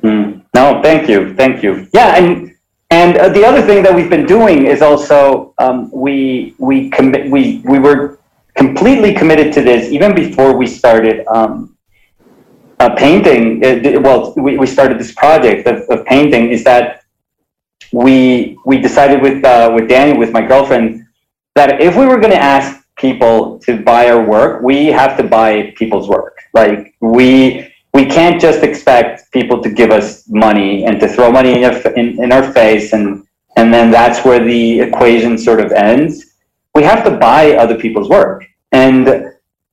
Mm. 0.04 0.46
No, 0.54 0.82
thank 0.84 1.10
you. 1.10 1.34
Thank 1.36 1.64
you. 1.64 1.88
Yeah. 1.94 2.16
And 2.18 2.57
and 2.90 3.18
uh, 3.18 3.30
the 3.30 3.44
other 3.44 3.62
thing 3.62 3.84
that 3.84 3.94
we've 3.94 4.10
been 4.10 4.26
doing 4.26 4.66
is 4.66 4.82
also 4.82 5.54
um, 5.58 5.92
we 5.92 6.56
we 6.58 6.90
commit 6.90 7.30
we 7.30 7.62
we 7.66 7.80
were 7.80 8.20
completely 8.56 9.14
committed 9.14 9.54
to 9.54 9.62
this 9.62 9.92
even 9.92 10.16
before 10.16 10.58
we 10.58 10.66
started 10.66 11.26
um, 11.28 11.78
uh, 12.80 12.96
painting. 12.96 13.62
It, 13.64 14.02
well, 14.02 14.34
we, 14.38 14.58
we 14.58 14.66
started 14.66 15.00
this 15.00 15.14
project 15.14 15.68
of, 15.68 15.82
of 15.90 16.06
painting. 16.06 16.52
Is 16.52 16.64
that 16.64 17.04
we 17.92 18.58
we 18.66 18.80
decided 18.80 19.22
with 19.22 19.44
uh, 19.44 19.72
with 19.76 19.90
Danny 19.90 20.18
with 20.18 20.32
my 20.32 20.42
girlfriend 20.42 21.06
that 21.56 21.82
if 21.82 21.96
we 21.96 22.06
were 22.06 22.18
going 22.18 22.34
to 22.34 22.42
ask 22.42 22.86
people 22.98 23.60
to 23.60 23.82
buy 23.84 24.10
our 24.10 24.24
work, 24.24 24.62
we 24.64 24.88
have 24.88 25.18
to 25.18 25.24
buy 25.24 25.74
people's 25.76 26.08
work. 26.08 26.38
Like 26.54 26.96
we 27.02 27.74
we 27.98 28.06
can't 28.06 28.40
just 28.40 28.62
expect 28.62 29.32
people 29.32 29.58
to 29.64 29.70
give 29.72 29.90
us 29.90 30.30
money 30.30 30.86
and 30.86 31.00
to 31.00 31.08
throw 31.08 31.32
money 31.32 31.54
in, 31.58 31.64
our, 31.64 31.94
in, 31.94 32.24
in 32.24 32.32
our 32.32 32.54
face 32.54 32.94
and 32.94 33.26
and 33.56 33.74
then 33.74 33.90
that's 33.90 34.24
where 34.24 34.44
the 34.54 34.82
equation 34.82 35.36
sort 35.36 35.60
of 35.60 35.72
ends. 35.72 36.36
We 36.76 36.84
have 36.84 37.04
to 37.06 37.12
buy 37.28 37.54
other 37.54 37.76
people's 37.76 38.08
work. 38.08 38.46
And 38.72 39.04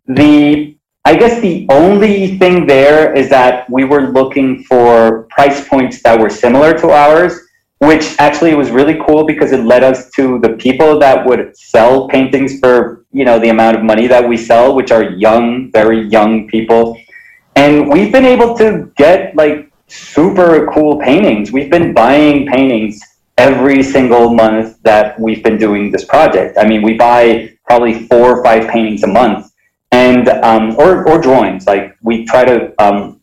the 0.06 0.74
I 1.05 1.16
guess 1.16 1.38
the 1.42 1.66
only 1.68 2.38
thing 2.38 2.66
there 2.66 3.12
is 3.12 3.28
that 3.28 3.68
we 3.68 3.84
were 3.84 4.05
looking 4.18 4.64
for 4.64 5.24
price 5.36 5.68
points 5.68 6.02
that 6.05 6.18
were 6.18 6.30
similar 6.30 6.72
to 6.78 6.88
ours, 6.88 7.38
which 7.80 8.06
actually 8.18 8.55
was 8.55 8.70
really 8.70 8.98
cool 9.05 9.26
because 9.26 9.52
it 9.52 9.66
led 9.72 9.84
us 9.84 10.09
to 10.16 10.38
the 10.38 10.55
people 10.66 10.98
that 11.01 11.26
would 11.26 11.55
sell 11.55 12.09
paintings 12.09 12.59
for, 12.59 13.05
you 13.12 13.26
know, 13.26 13.38
the 13.38 13.51
amount 13.51 13.76
of 13.76 13.82
money 13.82 14.06
that 14.06 14.26
we 14.26 14.38
sell, 14.38 14.74
which 14.74 14.90
are 14.90 15.05
young, 15.26 15.70
very 15.72 16.01
young 16.16 16.48
people 16.48 16.96
and 17.56 17.89
we've 17.89 18.12
been 18.12 18.24
able 18.24 18.56
to 18.59 18.93
get 18.97 19.35
like 19.36 19.70
super 19.86 20.66
cool 20.72 20.98
paintings. 21.01 21.52
We've 21.52 21.70
been 21.70 21.93
buying 21.93 22.47
paintings 22.47 23.01
every 23.39 23.82
single 23.82 24.32
month 24.32 24.82
that 24.82 25.18
we've 25.18 25.43
been 25.43 25.59
doing 25.59 25.90
this 25.90 26.05
project. 26.05 26.56
I 26.59 26.66
mean, 26.66 26.82
we 26.82 26.94
buy 26.94 27.56
probably 27.64 28.06
four 28.06 28.39
or 28.39 28.44
five 28.44 28.68
paintings 28.68 29.02
a 29.02 29.06
month, 29.06 29.52
and 29.93 30.28
um, 30.28 30.76
or 30.78 31.09
or 31.09 31.20
drawings. 31.20 31.66
Like 31.66 31.97
we 32.02 32.24
try 32.24 32.44
to 32.44 32.74
um, 32.82 33.20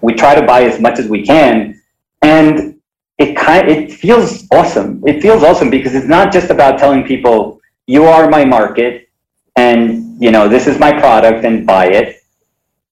we 0.00 0.14
try 0.14 0.34
to 0.34 0.46
buy 0.46 0.64
as 0.64 0.80
much 0.80 0.98
as 0.98 1.08
we 1.08 1.24
can, 1.24 1.80
and 2.22 2.80
it 3.18 3.36
kind 3.36 3.68
it 3.68 3.92
feels 3.92 4.46
awesome. 4.52 5.02
It 5.06 5.22
feels 5.22 5.42
awesome 5.42 5.70
because 5.70 5.94
it's 5.94 6.06
not 6.06 6.32
just 6.32 6.50
about 6.50 6.78
telling 6.78 7.04
people 7.04 7.60
you 7.86 8.04
are 8.04 8.28
my 8.28 8.44
market, 8.44 9.08
and 9.56 10.20
you 10.22 10.30
know 10.30 10.48
this 10.48 10.66
is 10.66 10.78
my 10.78 10.92
product 10.92 11.44
and 11.44 11.66
buy 11.66 11.86
it, 11.86 12.22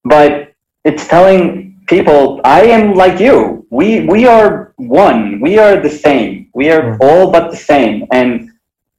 but 0.05 0.52
it's 0.85 1.07
telling 1.07 1.81
people, 1.87 2.41
I 2.45 2.63
am 2.63 2.95
like 2.95 3.21
you. 3.21 3.67
We 3.71 4.07
we 4.07 4.27
are 4.27 4.73
one. 4.77 5.41
We 5.41 5.59
are 5.59 5.77
the 5.77 5.91
same. 5.91 6.49
We 6.55 6.71
are 6.71 6.83
mm. 6.83 6.99
all 7.01 7.31
but 7.31 7.51
the 7.51 7.57
same. 7.57 8.07
And 8.11 8.51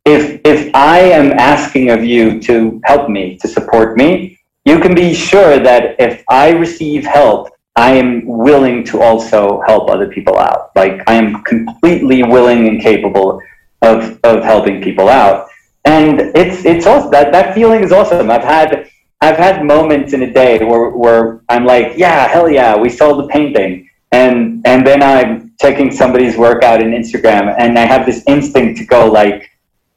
if 0.06 0.42
if 0.46 0.74
I 0.74 1.00
am 1.00 1.32
asking 1.34 1.90
of 1.90 2.04
you 2.04 2.40
to 2.42 2.82
help 2.86 3.10
me, 3.10 3.38
to 3.42 3.48
support 3.48 3.98
me, 3.98 4.40
you 4.66 4.80
can 4.80 4.96
be 4.96 5.14
sure 5.14 5.60
that 5.60 5.96
if 6.00 6.24
I 6.30 6.52
receive 6.52 7.06
help, 7.06 7.50
I 7.76 7.92
am 7.94 8.26
willing 8.26 8.84
to 8.86 9.02
also 9.02 9.62
help 9.66 9.90
other 9.90 10.08
people 10.08 10.38
out. 10.38 10.72
Like 10.76 11.02
I 11.08 11.16
am 11.16 11.44
completely 11.44 12.24
willing 12.24 12.68
and 12.68 12.82
capable 12.82 13.42
of 13.82 14.20
of 14.24 14.44
helping 14.44 14.82
people 14.82 15.10
out. 15.10 15.48
And 15.86 16.20
it's 16.36 16.66
it's 16.66 16.86
also 16.86 17.10
that 17.12 17.32
that 17.32 17.54
feeling 17.54 17.84
is 17.84 17.92
awesome. 17.92 18.32
I've 18.32 18.44
had 18.44 18.90
I've 19.24 19.38
had 19.38 19.64
moments 19.64 20.12
in 20.12 20.24
a 20.24 20.34
day 20.34 20.62
where, 20.64 20.90
where 20.90 21.42
I'm 21.48 21.64
like, 21.64 21.94
yeah, 21.96 22.28
hell 22.28 22.50
yeah, 22.50 22.76
we 22.76 22.90
sold 22.90 23.24
the 23.24 23.28
painting. 23.30 23.90
And, 24.12 24.62
and 24.68 24.86
then 24.86 25.02
I'm 25.02 25.54
checking 25.62 25.92
somebody's 25.92 26.36
work 26.36 26.62
out 26.62 26.82
in 26.82 26.92
Instagram 26.92 27.56
and 27.58 27.80
I 27.80 27.86
have 27.86 28.06
this 28.06 28.22
instinct 28.28 28.80
to 28.80 28.86
go 28.86 29.10
like, 29.10 29.50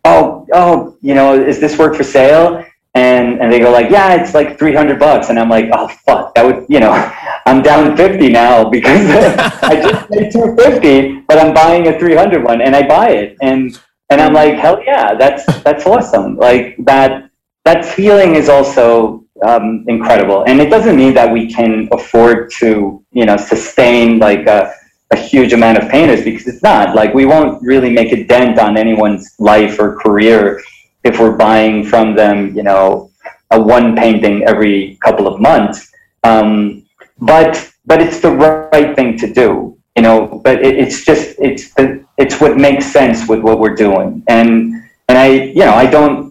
oh, 0.05 0.47
oh, 0.55 0.97
you 1.03 1.15
know, 1.15 1.35
is 1.35 1.59
this 1.59 1.77
work 1.77 1.97
for 1.97 2.05
sale? 2.05 2.65
And, 2.95 3.41
and 3.41 3.53
they 3.53 3.59
go 3.59 3.73
like, 3.73 3.91
yeah, 3.91 4.15
it's 4.15 4.33
like 4.33 4.61
300 4.61 4.99
bucks. 4.99 5.29
And 5.29 5.41
I'm 5.41 5.51
like, 5.51 5.67
oh, 5.73 5.89
fuck, 6.07 6.33
that 6.37 6.47
would, 6.47 6.65
you 6.69 6.79
know, 6.79 6.93
I'm 7.47 7.63
down 7.63 7.97
50 7.97 8.29
now 8.29 8.71
because 8.71 9.11
I 9.63 9.81
just 9.83 10.09
paid 10.09 10.33
250, 10.33 11.25
but 11.29 11.39
I'm 11.39 11.53
buying 11.53 11.89
a 11.89 11.99
300 11.99 12.45
one 12.45 12.63
and 12.63 12.77
I 12.77 12.87
buy 12.87 13.11
it. 13.11 13.37
And, 13.43 13.77
and 14.09 14.21
I'm 14.21 14.33
like, 14.33 14.55
hell 14.55 14.81
yeah, 14.85 15.15
that's, 15.15 15.45
that's 15.65 15.85
awesome. 15.85 16.37
Like 16.37 16.77
that, 16.85 17.26
that 17.67 17.85
feeling 17.85 18.37
is 18.37 18.49
also 18.49 19.25
um, 19.45 19.85
incredible. 19.89 20.45
And 20.47 20.61
it 20.61 20.71
doesn't 20.71 20.97
mean 20.97 21.15
that 21.15 21.31
we 21.31 21.53
can 21.53 21.89
afford 21.91 22.51
to, 22.59 23.05
you 23.11 23.27
know, 23.27 23.37
sustain 23.37 24.21
like 24.21 24.47
a, 24.47 24.73
a 25.11 25.17
huge 25.17 25.53
amount 25.53 25.79
of 25.79 25.91
painters 25.91 26.23
because 26.25 26.47
it's 26.47 26.63
not 26.63 26.95
like 26.95 27.13
we 27.13 27.27
won't 27.27 27.61
really 27.63 27.91
make 27.91 28.13
a 28.13 28.25
dent 28.25 28.59
on 28.61 28.77
anyone's 28.77 29.35
life 29.39 29.81
or 29.81 29.97
career 29.97 30.63
if 31.03 31.19
we're 31.19 31.37
buying 31.37 31.85
from 31.85 32.15
them, 32.15 32.57
you 32.57 32.63
know, 32.63 33.11
a 33.51 33.61
one 33.61 33.97
painting 33.97 34.45
every 34.45 34.97
couple 35.05 35.27
of 35.27 35.41
months. 35.41 35.93
Um, 36.23 36.85
but 37.19 37.73
but 37.85 38.01
it's 38.01 38.21
the 38.21 38.31
right 38.31 38.95
thing 38.95 39.19
to 39.19 39.33
do, 39.33 39.77
you 39.97 40.03
know. 40.03 40.41
But 40.45 40.63
it, 40.63 40.79
it's 40.79 41.05
just 41.05 41.37
it's 41.39 41.73
the, 41.75 42.05
it's 42.17 42.41
what 42.41 42.57
makes 42.57 42.87
sense 42.87 43.29
with 43.29 43.41
what 43.41 43.59
we're 43.59 43.75
doing. 43.75 44.23
And 44.29 44.83
and 45.09 45.19
I 45.19 45.29
you 45.29 45.65
know 45.65 45.75
I 45.75 45.87
don't 45.87 46.26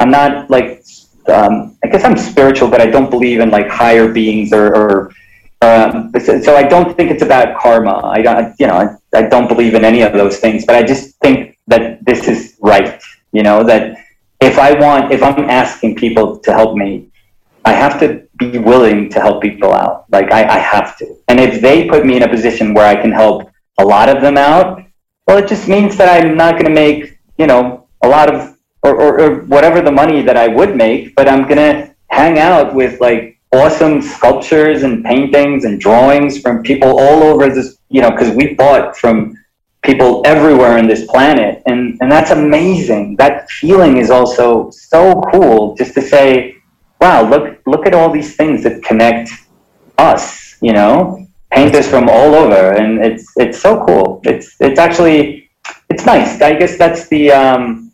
I'm 0.00 0.10
not 0.10 0.50
like 0.50 0.84
um, 1.28 1.76
I 1.84 1.88
guess 1.88 2.04
I'm 2.04 2.16
spiritual, 2.16 2.68
but 2.68 2.80
I 2.80 2.86
don't 2.86 3.10
believe 3.10 3.40
in 3.40 3.50
like 3.50 3.68
higher 3.68 4.10
beings 4.10 4.52
or, 4.52 4.74
or 4.74 5.12
um, 5.60 6.12
so 6.20 6.56
I 6.56 6.62
don't 6.62 6.96
think 6.96 7.10
it's 7.10 7.22
about 7.22 7.58
karma. 7.58 8.00
I 8.04 8.22
don't, 8.22 8.54
you 8.58 8.66
know, 8.66 8.74
I, 8.74 9.18
I 9.18 9.22
don't 9.22 9.48
believe 9.48 9.74
in 9.74 9.84
any 9.84 10.02
of 10.02 10.12
those 10.12 10.38
things. 10.38 10.64
But 10.64 10.76
I 10.76 10.82
just 10.82 11.16
think 11.16 11.58
that 11.66 12.04
this 12.04 12.28
is 12.28 12.56
right. 12.60 13.02
You 13.32 13.42
know 13.42 13.62
that 13.64 13.98
if 14.40 14.58
I 14.58 14.78
want, 14.78 15.12
if 15.12 15.22
I'm 15.22 15.50
asking 15.50 15.96
people 15.96 16.38
to 16.38 16.52
help 16.52 16.76
me, 16.76 17.08
I 17.64 17.72
have 17.72 17.98
to 18.00 18.26
be 18.38 18.58
willing 18.58 19.10
to 19.10 19.20
help 19.20 19.42
people 19.42 19.72
out. 19.72 20.06
Like 20.10 20.30
I, 20.32 20.46
I 20.46 20.58
have 20.58 20.96
to. 20.98 21.16
And 21.28 21.40
if 21.40 21.60
they 21.60 21.88
put 21.88 22.06
me 22.06 22.16
in 22.16 22.22
a 22.22 22.28
position 22.28 22.72
where 22.72 22.86
I 22.86 23.00
can 23.00 23.12
help 23.12 23.50
a 23.78 23.84
lot 23.84 24.08
of 24.08 24.22
them 24.22 24.38
out, 24.38 24.82
well, 25.26 25.38
it 25.38 25.48
just 25.48 25.68
means 25.68 25.96
that 25.98 26.08
I'm 26.08 26.36
not 26.36 26.52
going 26.52 26.66
to 26.66 26.70
make, 26.70 27.18
you 27.36 27.46
know, 27.46 27.86
a 28.02 28.08
lot 28.08 28.32
of, 28.32 28.56
or, 28.82 28.94
or, 29.00 29.20
or 29.20 29.40
whatever 29.42 29.80
the 29.80 29.92
money 29.92 30.22
that 30.22 30.36
I 30.36 30.48
would 30.48 30.76
make, 30.76 31.14
but 31.14 31.28
I'm 31.28 31.46
to 31.48 31.94
hang 32.08 32.38
out 32.38 32.74
with 32.74 33.00
like 33.00 33.38
awesome 33.52 34.02
sculptures 34.02 34.82
and 34.82 35.04
paintings 35.04 35.64
and 35.64 35.80
drawings 35.80 36.40
from 36.40 36.62
people 36.62 36.98
all 36.98 37.22
over 37.22 37.48
this, 37.48 37.78
you 37.88 38.00
know, 38.02 38.10
because 38.10 38.34
we 38.34 38.54
bought 38.54 38.96
from 38.96 39.34
people 39.82 40.22
everywhere 40.26 40.78
on 40.78 40.86
this 40.86 41.06
planet. 41.06 41.62
And, 41.66 41.96
and 42.00 42.10
that's 42.10 42.30
amazing. 42.30 43.16
That 43.16 43.50
feeling 43.50 43.96
is 43.96 44.10
also 44.10 44.70
so 44.70 45.22
cool 45.32 45.74
just 45.76 45.94
to 45.94 46.02
say, 46.02 46.56
wow, 47.00 47.28
look, 47.28 47.60
look 47.66 47.86
at 47.86 47.94
all 47.94 48.10
these 48.10 48.36
things 48.36 48.62
that 48.64 48.82
connect 48.82 49.30
us, 49.96 50.56
you 50.60 50.72
know, 50.72 51.26
painters 51.50 51.88
from 51.88 52.08
all 52.08 52.34
over. 52.34 52.72
And 52.72 53.02
it's, 53.04 53.32
it's 53.36 53.60
so 53.60 53.84
cool. 53.86 54.20
It's, 54.24 54.56
it's 54.60 54.78
actually, 54.78 55.50
it's 55.88 56.04
nice. 56.04 56.40
I 56.42 56.54
guess 56.54 56.76
that's 56.76 57.08
the, 57.08 57.30
um, 57.30 57.87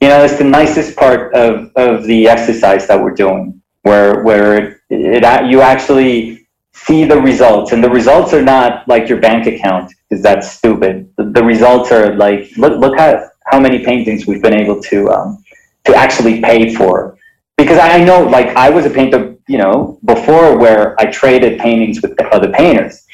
you 0.00 0.08
know, 0.08 0.24
it's 0.24 0.38
the 0.38 0.44
nicest 0.44 0.96
part 0.96 1.34
of, 1.34 1.70
of 1.76 2.04
the 2.04 2.28
exercise 2.28 2.86
that 2.86 3.00
we're 3.00 3.14
doing 3.14 3.60
where, 3.82 4.22
where 4.22 4.56
it, 4.56 4.80
it, 4.90 5.50
you 5.50 5.60
actually 5.60 6.46
see 6.72 7.04
the 7.04 7.20
results 7.20 7.72
and 7.72 7.84
the 7.84 7.90
results 7.90 8.32
are 8.32 8.42
not 8.42 8.86
like 8.88 9.08
your 9.08 9.20
bank 9.20 9.46
account 9.46 9.92
because 10.08 10.22
that's 10.22 10.50
stupid. 10.50 11.12
The, 11.16 11.24
the, 11.24 11.44
results 11.44 11.92
are 11.92 12.14
like, 12.16 12.50
look, 12.56 12.78
look 12.78 12.98
at 12.98 13.24
how 13.46 13.60
many 13.60 13.84
paintings 13.84 14.26
we've 14.26 14.42
been 14.42 14.54
able 14.54 14.80
to, 14.84 15.10
um, 15.10 15.44
to 15.84 15.94
actually 15.94 16.40
pay 16.40 16.74
for 16.74 17.18
because 17.60 17.78
I 17.78 18.02
know, 18.02 18.26
like, 18.26 18.56
I 18.56 18.70
was 18.70 18.86
a 18.86 18.90
painter, 18.90 19.36
you 19.46 19.58
know, 19.58 19.98
before 20.06 20.58
where 20.58 20.98
I 20.98 21.06
traded 21.10 21.60
paintings 21.60 22.00
with 22.00 22.18
other 22.32 22.50
painters, 22.50 23.06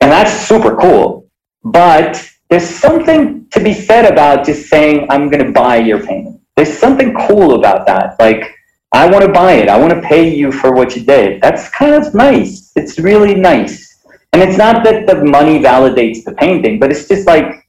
and 0.00 0.10
that's 0.10 0.32
super 0.32 0.76
cool. 0.76 1.28
But 1.62 2.26
there's 2.48 2.68
something 2.68 3.46
to 3.50 3.60
be 3.60 3.74
said 3.74 4.10
about 4.10 4.46
just 4.46 4.68
saying, 4.68 5.06
"I'm 5.10 5.28
going 5.30 5.44
to 5.44 5.52
buy 5.52 5.76
your 5.76 6.04
painting." 6.04 6.40
There's 6.56 6.76
something 6.76 7.14
cool 7.26 7.54
about 7.54 7.86
that. 7.86 8.16
Like, 8.18 8.56
I 8.92 9.08
want 9.10 9.24
to 9.24 9.32
buy 9.32 9.52
it. 9.52 9.68
I 9.68 9.78
want 9.78 9.92
to 9.92 10.00
pay 10.00 10.34
you 10.34 10.50
for 10.50 10.72
what 10.72 10.96
you 10.96 11.02
did. 11.04 11.42
That's 11.42 11.68
kind 11.70 11.94
of 11.94 12.14
nice. 12.14 12.72
It's 12.76 12.98
really 12.98 13.34
nice. 13.34 14.02
And 14.32 14.42
it's 14.42 14.56
not 14.56 14.84
that 14.84 15.06
the 15.06 15.24
money 15.24 15.58
validates 15.58 16.24
the 16.24 16.32
painting, 16.32 16.78
but 16.78 16.90
it's 16.90 17.08
just 17.08 17.26
like 17.26 17.66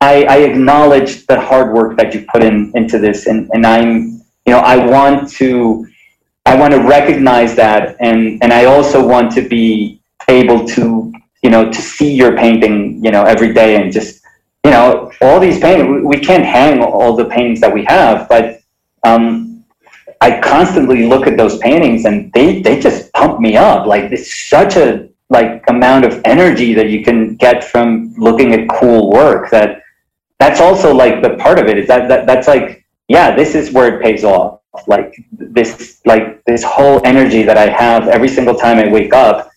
I, 0.00 0.24
I 0.24 0.36
acknowledge 0.38 1.26
the 1.26 1.38
hard 1.40 1.74
work 1.74 1.96
that 1.98 2.14
you 2.14 2.24
put 2.32 2.42
in 2.42 2.72
into 2.74 2.98
this, 2.98 3.26
and, 3.26 3.50
and 3.52 3.66
I'm 3.66 4.20
you 4.46 4.56
know, 4.56 4.60
I 4.60 4.84
want 4.84 5.30
to, 5.32 5.86
I 6.46 6.56
want 6.56 6.72
to 6.72 6.80
recognize 6.80 7.54
that, 7.56 7.96
and 8.00 8.42
and 8.42 8.52
I 8.52 8.64
also 8.64 9.06
want 9.06 9.32
to 9.32 9.48
be 9.48 10.00
able 10.28 10.66
to, 10.68 11.12
you 11.42 11.50
know, 11.50 11.70
to 11.70 11.80
see 11.80 12.12
your 12.12 12.36
painting, 12.36 13.04
you 13.04 13.10
know, 13.10 13.24
every 13.24 13.52
day, 13.52 13.76
and 13.76 13.92
just, 13.92 14.19
you 14.64 14.70
know, 14.70 15.10
all 15.20 15.40
these 15.40 15.58
paintings. 15.58 16.04
We 16.04 16.18
can't 16.18 16.44
hang 16.44 16.82
all 16.82 17.16
the 17.16 17.24
paintings 17.24 17.60
that 17.60 17.72
we 17.72 17.84
have, 17.84 18.28
but 18.28 18.60
um, 19.04 19.64
I 20.20 20.40
constantly 20.40 21.06
look 21.06 21.26
at 21.26 21.36
those 21.36 21.58
paintings, 21.58 22.04
and 22.04 22.32
they 22.32 22.60
they 22.60 22.80
just 22.80 23.12
pump 23.12 23.40
me 23.40 23.56
up. 23.56 23.86
Like 23.86 24.12
it's 24.12 24.48
such 24.48 24.76
a 24.76 25.08
like 25.30 25.64
amount 25.68 26.04
of 26.04 26.20
energy 26.24 26.74
that 26.74 26.90
you 26.90 27.04
can 27.04 27.36
get 27.36 27.62
from 27.64 28.12
looking 28.18 28.52
at 28.52 28.68
cool 28.68 29.10
work 29.10 29.48
that 29.50 29.80
that's 30.40 30.60
also 30.60 30.92
like 30.92 31.22
the 31.22 31.36
part 31.36 31.58
of 31.58 31.66
it 31.66 31.78
is 31.78 31.86
that, 31.86 32.08
that 32.08 32.26
that's 32.26 32.48
like 32.48 32.80
yeah, 33.10 33.34
this 33.34 33.56
is 33.56 33.72
where 33.72 33.92
it 33.92 34.00
pays 34.00 34.22
off. 34.22 34.60
Like 34.86 35.16
this, 35.32 36.00
like 36.06 36.44
this 36.44 36.62
whole 36.62 37.04
energy 37.04 37.42
that 37.42 37.58
I 37.58 37.68
have 37.68 38.06
every 38.06 38.28
single 38.28 38.54
time 38.54 38.78
I 38.78 38.86
wake 38.86 39.12
up, 39.12 39.49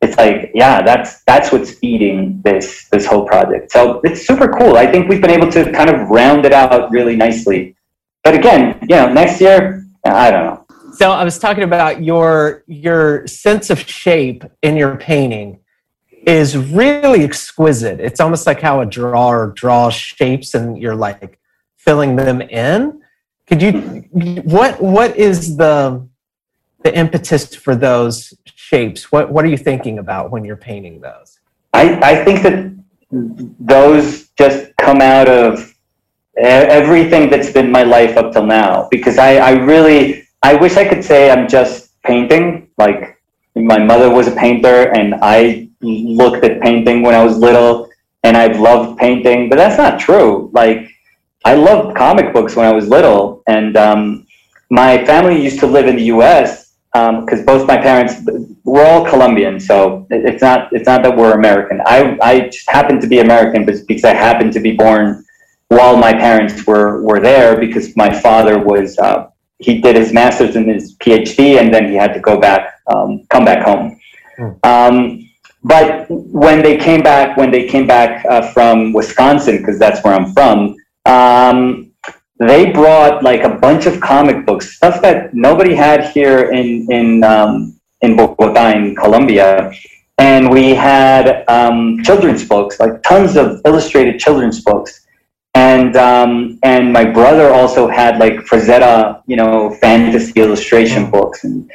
it's 0.00 0.16
like, 0.16 0.52
yeah, 0.54 0.82
that's 0.82 1.22
that's 1.24 1.50
what's 1.50 1.72
feeding 1.72 2.40
this 2.44 2.88
this 2.90 3.04
whole 3.04 3.26
project. 3.26 3.72
So 3.72 4.00
it's 4.04 4.26
super 4.26 4.48
cool. 4.48 4.76
I 4.76 4.86
think 4.86 5.08
we've 5.08 5.20
been 5.20 5.30
able 5.30 5.50
to 5.52 5.72
kind 5.72 5.90
of 5.90 6.08
round 6.08 6.44
it 6.46 6.52
out 6.52 6.90
really 6.90 7.16
nicely. 7.16 7.76
But 8.22 8.34
again, 8.34 8.78
you 8.82 8.94
know, 8.94 9.12
next 9.12 9.40
year, 9.40 9.84
I 10.04 10.30
don't 10.30 10.44
know. 10.44 10.64
So 10.94 11.10
I 11.10 11.24
was 11.24 11.38
talking 11.38 11.64
about 11.64 12.02
your 12.02 12.64
your 12.66 13.26
sense 13.26 13.70
of 13.70 13.80
shape 13.80 14.44
in 14.62 14.76
your 14.76 14.96
painting 14.96 15.60
is 16.26 16.56
really 16.56 17.24
exquisite. 17.24 18.00
It's 18.00 18.20
almost 18.20 18.46
like 18.46 18.60
how 18.60 18.80
a 18.80 18.86
drawer 18.86 19.52
draws 19.56 19.94
shapes 19.94 20.54
and 20.54 20.78
you're 20.78 20.94
like 20.94 21.38
filling 21.76 22.16
them 22.16 22.40
in. 22.40 23.02
Could 23.46 23.62
you 23.62 23.72
what 24.44 24.80
what 24.80 25.16
is 25.16 25.56
the 25.56 26.06
the 26.84 26.96
impetus 26.96 27.54
for 27.54 27.74
those 27.74 28.34
shapes? 28.68 29.10
What 29.12 29.30
what 29.32 29.44
are 29.44 29.48
you 29.48 29.56
thinking 29.56 29.98
about 29.98 30.30
when 30.30 30.44
you're 30.44 30.62
painting 30.70 31.00
those? 31.00 31.38
I, 31.72 31.84
I 32.12 32.24
think 32.24 32.42
that 32.42 32.74
those 33.58 34.28
just 34.42 34.76
come 34.76 35.00
out 35.00 35.28
of 35.28 35.74
everything 36.36 37.30
that's 37.30 37.50
been 37.52 37.70
my 37.70 37.82
life 37.82 38.16
up 38.16 38.32
till 38.32 38.46
now 38.46 38.88
because 38.90 39.18
I, 39.18 39.36
I 39.36 39.50
really 39.52 40.28
I 40.42 40.54
wish 40.54 40.76
I 40.76 40.86
could 40.88 41.04
say 41.04 41.30
I'm 41.30 41.48
just 41.48 42.00
painting 42.02 42.68
like 42.78 43.20
my 43.54 43.78
mother 43.78 44.08
was 44.10 44.28
a 44.28 44.36
painter 44.36 44.92
and 44.94 45.16
I 45.20 45.68
looked 45.80 46.44
at 46.44 46.60
painting 46.60 47.02
when 47.02 47.14
I 47.14 47.24
was 47.24 47.36
little 47.38 47.88
and 48.22 48.36
I've 48.36 48.60
loved 48.60 48.98
painting 48.98 49.48
but 49.48 49.56
that's 49.56 49.78
not 49.78 49.98
true 49.98 50.50
like 50.52 50.88
I 51.44 51.54
loved 51.54 51.96
comic 51.96 52.32
books 52.32 52.56
when 52.56 52.66
I 52.66 52.72
was 52.72 52.88
little, 52.88 53.42
and 53.46 53.76
um, 53.76 54.26
my 54.70 55.04
family 55.06 55.42
used 55.42 55.60
to 55.60 55.66
live 55.66 55.86
in 55.86 55.96
the 55.96 56.04
U.S. 56.04 56.67
because 56.92 57.40
um, 57.40 57.44
both 57.44 57.66
my 57.66 57.76
parents 57.76 58.14
we're 58.64 58.84
all 58.84 59.04
Colombian, 59.04 59.60
so 59.60 60.06
it's 60.10 60.42
not 60.42 60.72
it's 60.72 60.86
not 60.86 61.02
that 61.02 61.16
we're 61.16 61.32
American. 61.32 61.80
I 61.84 62.18
I 62.22 62.40
just 62.48 62.68
happened 62.70 63.00
to 63.02 63.06
be 63.06 63.20
American 63.20 63.64
but 63.66 63.74
because 63.86 64.04
I 64.04 64.14
happened 64.14 64.52
to 64.54 64.60
be 64.60 64.72
born 64.72 65.24
while 65.68 65.96
my 65.96 66.12
parents 66.12 66.66
were 66.66 67.02
were 67.02 67.20
there 67.20 67.58
because 67.58 67.94
my 67.96 68.10
father 68.20 68.58
was 68.58 68.98
uh, 68.98 69.28
he 69.58 69.80
did 69.80 69.96
his 69.96 70.12
master's 70.12 70.56
and 70.56 70.68
his 70.68 70.96
PhD, 70.96 71.60
and 71.60 71.72
then 71.72 71.88
he 71.88 71.94
had 71.94 72.14
to 72.14 72.20
go 72.20 72.40
back 72.40 72.80
um, 72.86 73.24
come 73.28 73.44
back 73.44 73.64
home. 73.64 74.00
Mm. 74.38 75.28
but 75.64 76.06
when 76.08 76.62
they 76.62 76.76
came 76.76 77.02
back, 77.02 77.36
when 77.36 77.50
they 77.50 77.66
came 77.66 77.86
back 77.86 78.24
uh, 78.26 78.52
from 78.52 78.92
Wisconsin, 78.92 79.58
because 79.58 79.78
that's 79.78 80.02
where 80.04 80.14
I'm 80.14 80.32
from, 80.32 80.76
um, 81.04 81.87
they 82.38 82.70
brought 82.72 83.22
like 83.22 83.42
a 83.42 83.48
bunch 83.48 83.86
of 83.86 84.00
comic 84.00 84.46
books, 84.46 84.76
stuff 84.76 85.02
that 85.02 85.34
nobody 85.34 85.74
had 85.74 86.10
here 86.10 86.50
in 86.50 86.90
in 86.90 87.24
um, 87.24 87.78
in 88.00 88.16
Bogota, 88.16 88.70
in 88.70 88.94
Colombia, 88.94 89.72
and 90.18 90.50
we 90.50 90.70
had 90.74 91.44
um, 91.48 92.02
children's 92.04 92.46
books, 92.46 92.78
like 92.78 93.02
tons 93.02 93.36
of 93.36 93.60
illustrated 93.64 94.20
children's 94.20 94.62
books, 94.62 95.06
and 95.54 95.96
um, 95.96 96.58
and 96.62 96.92
my 96.92 97.04
brother 97.04 97.50
also 97.50 97.88
had 97.88 98.18
like 98.18 98.34
Frazetta, 98.46 99.22
you 99.26 99.36
know, 99.36 99.70
fantasy 99.80 100.32
illustration 100.40 101.06
mm. 101.06 101.10
books 101.10 101.44
and 101.44 101.68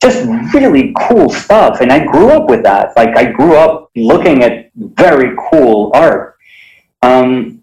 just 0.00 0.24
really 0.54 0.94
cool 1.08 1.28
stuff. 1.28 1.80
And 1.80 1.92
I 1.92 2.04
grew 2.04 2.30
up 2.30 2.48
with 2.48 2.62
that. 2.62 2.96
Like 2.96 3.16
I 3.16 3.30
grew 3.32 3.56
up 3.56 3.90
looking 3.96 4.42
at 4.42 4.70
very 4.74 5.36
cool 5.50 5.90
art. 5.94 6.36
Um, 7.02 7.57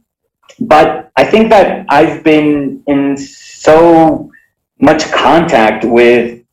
but 0.59 1.11
I 1.15 1.25
think 1.25 1.49
that 1.49 1.85
I've 1.89 2.23
been 2.23 2.83
in 2.87 3.17
so 3.17 4.31
much 4.79 5.11
contact 5.11 5.85
with 5.85 6.43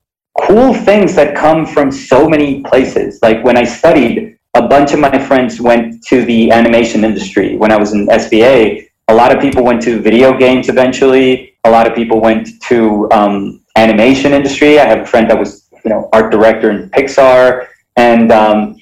cool 0.41 0.75
things 0.75 1.15
that 1.15 1.37
come 1.37 1.67
from 1.67 1.91
so 1.91 2.29
many 2.29 2.63
places. 2.63 3.19
Like 3.23 3.45
when 3.45 3.57
I 3.57 3.65
studied, 3.65 4.39
a 4.55 4.67
bunch 4.67 4.93
of 4.93 5.01
my 5.01 5.19
friends 5.19 5.61
went 5.61 6.03
to 6.05 6.25
the 6.25 6.51
animation 6.51 7.05
industry. 7.05 7.57
When 7.57 7.73
I 7.73 7.77
was 7.77 7.93
in 7.93 8.07
SVA, 8.07 8.89
a 9.09 9.15
lot 9.15 9.35
of 9.35 9.41
people 9.41 9.65
went 9.65 9.83
to 9.83 10.01
video 10.01 10.37
games 10.37 10.69
eventually. 10.69 11.57
A 11.65 11.71
lot 11.71 11.87
of 11.87 11.95
people 11.95 12.21
went 12.21 12.49
to 12.63 13.11
um, 13.13 13.63
animation 13.77 14.33
industry. 14.33 14.79
I 14.79 14.85
have 14.85 15.01
a 15.01 15.07
friend 15.07 15.29
that 15.31 15.39
was, 15.39 15.69
you 15.85 15.91
know, 15.91 16.09
art 16.13 16.31
director 16.31 16.71
in 16.71 16.91
Pixar, 16.91 17.69
and 17.97 18.31
um, 18.33 18.77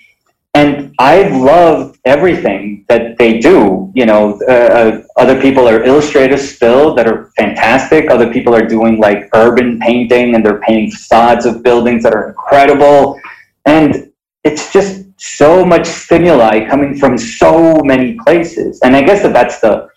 and 0.55 0.95
I 0.99 1.29
love 1.29 1.90
everything 2.05 2.85
that 2.89 3.19
they 3.19 3.39
do. 3.39 3.91
You 3.95 4.07
know, 4.07 4.41
uh, 4.49 4.53
uh, 4.53 5.03
other 5.17 5.41
people 5.41 5.69
are 5.69 5.83
illustrators 5.83 6.55
still 6.57 6.95
that 6.95 7.07
are 7.07 7.31
fantastic. 7.37 8.11
Other 8.11 8.33
people 8.33 8.55
are 8.55 8.67
doing 8.67 8.99
like 8.99 9.29
urban 9.35 9.79
painting 9.81 10.35
and 10.35 10.45
they're 10.45 10.61
painting 10.61 10.91
facades 10.91 11.47
of 11.47 11.63
buildings 11.63 12.03
that 12.05 12.15
are 12.15 12.29
incredible. 12.29 13.21
And 13.67 14.11
it's 14.45 14.73
just 14.73 15.05
so 15.21 15.65
much 15.65 15.87
stimuli 15.87 16.67
coming 16.67 16.97
from 16.97 17.19
so 17.19 17.77
many 17.85 18.19
places. 18.25 18.81
And 18.83 18.97
I 18.97 19.03
guess 19.03 19.23
that 19.23 19.33
that's 19.33 19.61
the 19.61 19.89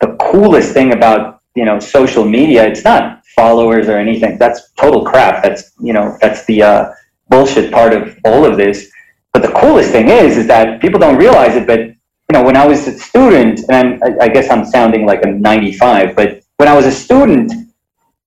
the 0.00 0.14
coolest 0.20 0.74
thing 0.74 0.92
about 0.92 1.40
you 1.54 1.64
know 1.64 1.78
social 1.78 2.24
media. 2.24 2.66
It's 2.66 2.84
not 2.84 3.22
followers 3.34 3.88
or 3.88 3.96
anything. 3.96 4.36
That's 4.38 4.72
total 4.72 5.04
crap. 5.04 5.42
That's 5.42 5.72
you 5.80 5.94
know 5.94 6.18
that's 6.20 6.44
the 6.44 6.62
uh, 6.62 6.90
bullshit 7.28 7.72
part 7.72 7.94
of 7.94 8.18
all 8.24 8.44
of 8.44 8.56
this 8.56 8.90
but 9.36 9.46
the 9.46 9.52
coolest 9.52 9.90
thing 9.90 10.08
is, 10.08 10.38
is 10.38 10.46
that 10.46 10.80
people 10.80 10.98
don't 10.98 11.18
realize 11.18 11.56
it, 11.56 11.66
but 11.66 11.80
you 11.80 12.32
know, 12.32 12.42
when 12.42 12.56
I 12.56 12.66
was 12.66 12.88
a 12.88 12.98
student, 12.98 13.60
and 13.68 14.02
I, 14.02 14.24
I 14.24 14.28
guess 14.28 14.50
I'm 14.50 14.64
sounding 14.64 15.04
like 15.04 15.22
a 15.24 15.26
95, 15.26 16.16
but 16.16 16.42
when 16.56 16.70
I 16.70 16.74
was 16.74 16.86
a 16.86 16.90
student, 16.90 17.52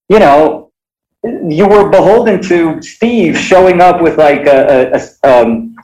you 0.07 0.19
know, 0.19 0.71
you 1.23 1.67
were 1.67 1.89
beholden 1.89 2.43
to 2.43 2.79
Steve 2.83 3.35
showing 3.35 3.81
up 3.81 4.03
with 4.03 4.19
like 4.19 4.45
a, 4.45 4.93
a, 4.93 5.01
a 5.23 5.41
um, 5.41 5.75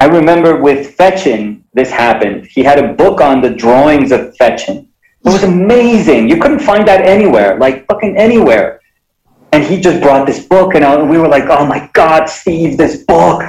I 0.00 0.04
remember 0.04 0.60
with 0.60 0.98
Fechin, 0.98 1.62
this 1.72 1.90
happened. 1.90 2.44
He 2.44 2.62
had 2.62 2.78
a 2.78 2.92
book 2.92 3.22
on 3.22 3.40
the 3.40 3.48
drawings 3.48 4.12
of 4.12 4.36
Fechin. 4.36 4.86
It 5.24 5.30
was 5.30 5.44
amazing. 5.44 6.28
You 6.28 6.38
couldn't 6.42 6.60
find 6.60 6.86
that 6.88 7.06
anywhere, 7.06 7.58
like 7.58 7.86
fucking 7.86 8.18
anywhere. 8.18 8.82
And 9.50 9.64
he 9.64 9.80
just 9.80 10.02
brought 10.02 10.26
this 10.26 10.44
book, 10.44 10.74
and 10.74 11.08
we 11.08 11.16
were 11.16 11.26
like, 11.26 11.44
"Oh 11.48 11.64
my 11.64 11.88
god, 11.94 12.28
Steve, 12.28 12.76
this 12.76 13.04
book!" 13.04 13.42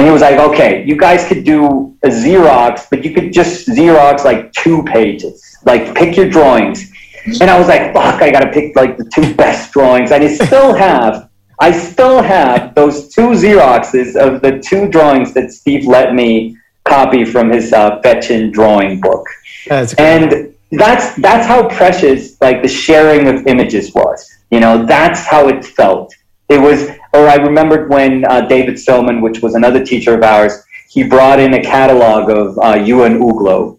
And 0.00 0.06
he 0.06 0.12
was 0.12 0.22
like, 0.22 0.38
"Okay, 0.38 0.82
you 0.86 0.96
guys 0.96 1.28
could 1.28 1.44
do 1.44 1.94
a 2.02 2.08
Xerox, 2.08 2.86
but 2.88 3.04
you 3.04 3.12
could 3.12 3.34
just 3.34 3.68
Xerox 3.68 4.24
like 4.24 4.50
two 4.54 4.82
pages. 4.84 5.58
Like, 5.66 5.94
pick 5.94 6.16
your 6.16 6.26
drawings." 6.26 6.90
And 7.38 7.50
I 7.50 7.58
was 7.58 7.68
like, 7.68 7.92
"Fuck, 7.92 8.22
I 8.22 8.30
gotta 8.30 8.50
pick 8.50 8.74
like 8.74 8.96
the 8.96 9.04
two 9.14 9.34
best 9.42 9.72
drawings." 9.72 10.10
And 10.10 10.24
I 10.24 10.28
still 10.28 10.72
have 10.72 11.28
I 11.58 11.70
still 11.70 12.22
have 12.22 12.74
those 12.74 13.14
two 13.14 13.32
Xeroxes 13.42 14.16
of 14.16 14.40
the 14.40 14.58
two 14.60 14.88
drawings 14.88 15.34
that 15.34 15.52
Steve 15.52 15.86
let 15.86 16.14
me 16.14 16.56
copy 16.84 17.26
from 17.26 17.50
his 17.50 17.74
uh, 17.74 18.00
Fechin 18.00 18.50
drawing 18.50 19.02
book. 19.02 19.26
That's 19.66 19.92
and 19.96 20.54
that's 20.72 21.14
that's 21.16 21.46
how 21.46 21.68
precious 21.68 22.40
like 22.40 22.62
the 22.62 22.68
sharing 22.68 23.28
of 23.28 23.46
images 23.46 23.92
was. 23.92 24.26
You 24.50 24.60
know, 24.60 24.86
that's 24.86 25.26
how 25.26 25.48
it 25.48 25.62
felt. 25.62 26.14
It 26.48 26.58
was, 26.58 26.88
or 27.12 27.28
I 27.28 27.36
remembered 27.36 27.90
when 27.90 28.24
uh, 28.24 28.42
David 28.42 28.74
Soman, 28.74 29.20
which 29.20 29.40
was 29.40 29.54
another 29.54 29.84
teacher 29.84 30.14
of 30.14 30.22
ours, 30.22 30.62
he 30.88 31.02
brought 31.02 31.38
in 31.38 31.54
a 31.54 31.62
catalog 31.62 32.30
of 32.30 32.58
uh, 32.58 32.74
Euan 32.74 33.20
Uglow. 33.20 33.78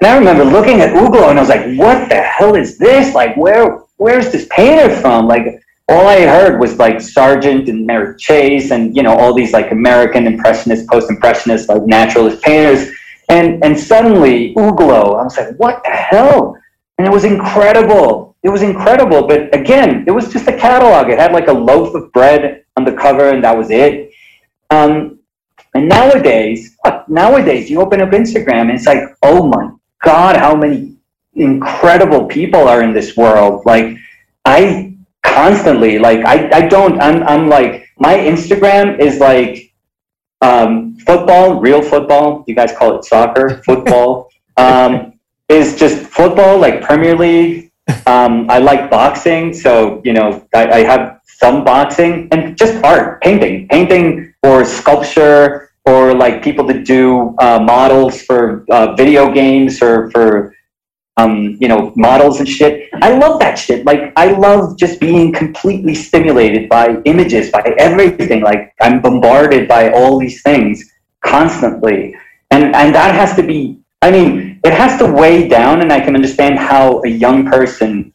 And 0.00 0.08
I 0.08 0.16
remember 0.16 0.44
looking 0.44 0.80
at 0.80 0.94
Uglow 0.94 1.30
and 1.30 1.38
I 1.38 1.42
was 1.42 1.48
like, 1.48 1.76
what 1.76 2.08
the 2.08 2.20
hell 2.20 2.54
is 2.54 2.78
this? 2.78 3.14
Like, 3.14 3.36
where 3.36 3.82
where's 3.96 4.30
this 4.30 4.46
painter 4.50 4.94
from? 5.00 5.26
Like, 5.26 5.60
all 5.88 6.06
I 6.06 6.20
heard 6.20 6.60
was 6.60 6.78
like 6.78 7.00
Sargent 7.00 7.68
and 7.68 7.86
Merritt 7.86 8.18
Chase 8.18 8.70
and 8.70 8.94
you 8.94 9.02
know 9.02 9.16
all 9.16 9.34
these 9.34 9.52
like 9.52 9.72
American 9.72 10.26
impressionist, 10.26 10.88
post-impressionist, 10.88 11.68
like 11.68 11.82
naturalist 11.86 12.42
painters, 12.42 12.92
and 13.28 13.64
and 13.64 13.78
suddenly 13.78 14.54
Uglow, 14.54 15.18
I 15.18 15.24
was 15.24 15.36
like, 15.36 15.56
what 15.56 15.82
the 15.84 15.90
hell? 15.90 16.56
And 16.98 17.06
it 17.06 17.10
was 17.10 17.24
incredible. 17.24 18.36
It 18.42 18.50
was 18.50 18.62
incredible. 18.62 19.26
But 19.26 19.54
again, 19.54 20.04
it 20.06 20.10
was 20.10 20.32
just 20.32 20.48
a 20.48 20.56
catalog. 20.56 21.10
It 21.10 21.18
had 21.18 21.32
like 21.32 21.48
a 21.48 21.52
loaf 21.52 21.94
of 21.94 22.12
bread 22.12 22.64
on 22.78 22.84
the 22.84 22.92
cover, 22.92 23.26
and 23.30 23.44
that 23.44 23.56
was 23.56 23.70
it. 23.70 24.12
Um, 24.70 25.18
and 25.74 25.88
nowadays, 25.88 26.76
nowadays, 27.08 27.68
you 27.70 27.80
open 27.80 28.00
up 28.00 28.10
Instagram, 28.10 28.62
and 28.68 28.76
it's 28.78 28.86
like, 28.86 29.02
oh 29.22 29.46
my 29.46 29.70
god, 30.02 30.36
how 30.36 30.54
many 30.54 30.96
incredible 31.34 32.26
people 32.26 32.66
are 32.66 32.82
in 32.82 32.92
this 32.92 33.16
world? 33.16 33.66
Like, 33.66 33.96
I 34.44 34.88
constantly. 35.38 35.98
Like 35.98 36.24
I, 36.24 36.50
I 36.50 36.68
don't. 36.68 37.00
I'm, 37.00 37.22
I'm 37.24 37.48
like 37.48 37.88
my 37.98 38.14
Instagram 38.14 38.98
is 38.98 39.18
like 39.18 39.72
um, 40.40 40.96
football, 41.06 41.60
real 41.60 41.82
football. 41.82 42.44
You 42.46 42.54
guys 42.54 42.72
call 42.72 42.98
it 42.98 43.04
soccer, 43.04 43.62
football. 43.64 44.30
um, 44.56 45.14
is 45.48 45.76
just 45.76 46.04
football, 46.04 46.58
like 46.58 46.82
Premier 46.82 47.16
League. 47.16 47.67
Um, 48.06 48.50
I 48.50 48.58
like 48.58 48.90
boxing, 48.90 49.52
so 49.52 50.00
you 50.04 50.12
know 50.12 50.46
I, 50.54 50.70
I 50.70 50.78
have 50.84 51.20
some 51.24 51.64
boxing 51.64 52.28
and 52.32 52.56
just 52.56 52.82
art, 52.84 53.22
painting, 53.22 53.68
painting 53.68 54.34
or 54.42 54.64
sculpture 54.64 55.70
or 55.84 56.14
like 56.14 56.42
people 56.42 56.66
that 56.66 56.84
do 56.84 57.34
uh, 57.38 57.58
models 57.60 58.22
for 58.22 58.64
uh, 58.70 58.94
video 58.94 59.32
games 59.32 59.80
or 59.80 60.10
for 60.10 60.52
um, 61.18 61.58
you 61.60 61.66
know, 61.66 61.92
models 61.96 62.38
and 62.38 62.48
shit. 62.48 62.88
I 63.02 63.18
love 63.18 63.40
that 63.40 63.56
shit. 63.58 63.84
Like, 63.84 64.12
I 64.16 64.30
love 64.32 64.78
just 64.78 65.00
being 65.00 65.32
completely 65.32 65.94
stimulated 65.94 66.68
by 66.68 67.02
images, 67.04 67.50
by 67.50 67.74
everything. 67.76 68.40
Like, 68.40 68.72
I'm 68.80 69.02
bombarded 69.02 69.66
by 69.66 69.90
all 69.90 70.18
these 70.18 70.42
things 70.42 70.84
constantly. 71.24 72.14
And, 72.52 72.74
and 72.74 72.94
that 72.94 73.14
has 73.16 73.34
to 73.34 73.42
be, 73.42 73.80
I 74.00 74.12
mean, 74.12 74.47
it 74.64 74.72
has 74.72 74.98
to 74.98 75.06
weigh 75.10 75.48
down, 75.48 75.82
and 75.82 75.92
I 75.92 76.00
can 76.00 76.14
understand 76.14 76.58
how 76.58 77.02
a 77.04 77.08
young 77.08 77.46
person, 77.46 78.12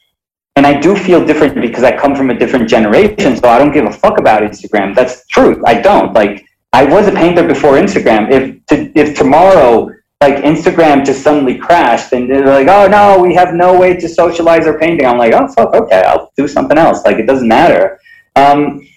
and 0.55 0.65
I 0.65 0.79
do 0.79 0.95
feel 0.95 1.25
different 1.25 1.59
because 1.61 1.83
I 1.83 1.95
come 1.95 2.15
from 2.15 2.29
a 2.29 2.37
different 2.37 2.69
generation, 2.69 3.37
so 3.37 3.47
I 3.47 3.57
don't 3.57 3.71
give 3.71 3.85
a 3.85 3.91
fuck 3.91 4.19
about 4.19 4.43
Instagram. 4.43 4.95
That's 4.95 5.25
true. 5.27 5.61
I 5.65 5.81
don't. 5.81 6.13
Like, 6.13 6.45
I 6.73 6.83
was 6.85 7.07
a 7.07 7.11
painter 7.11 7.47
before 7.47 7.73
Instagram. 7.73 8.31
If, 8.31 8.65
to, 8.67 8.91
if 8.99 9.17
tomorrow, 9.17 9.89
like 10.21 10.37
Instagram 10.37 11.05
just 11.05 11.21
suddenly 11.21 11.57
crashed 11.57 12.13
and 12.13 12.29
they're 12.29 12.45
like, 12.45 12.67
oh 12.67 12.87
no, 12.87 13.21
we 13.21 13.35
have 13.35 13.53
no 13.53 13.77
way 13.77 13.93
to 13.95 14.07
socialize 14.07 14.65
our 14.65 14.79
painting. 14.79 15.05
I'm 15.05 15.17
like, 15.17 15.33
oh 15.33 15.47
fuck, 15.49 15.73
okay, 15.75 16.01
I'll 16.03 16.31
do 16.37 16.47
something 16.47 16.77
else. 16.77 17.03
Like 17.03 17.17
it 17.17 17.25
doesn't 17.25 17.47
matter. 17.47 17.99
Um, 18.35 18.87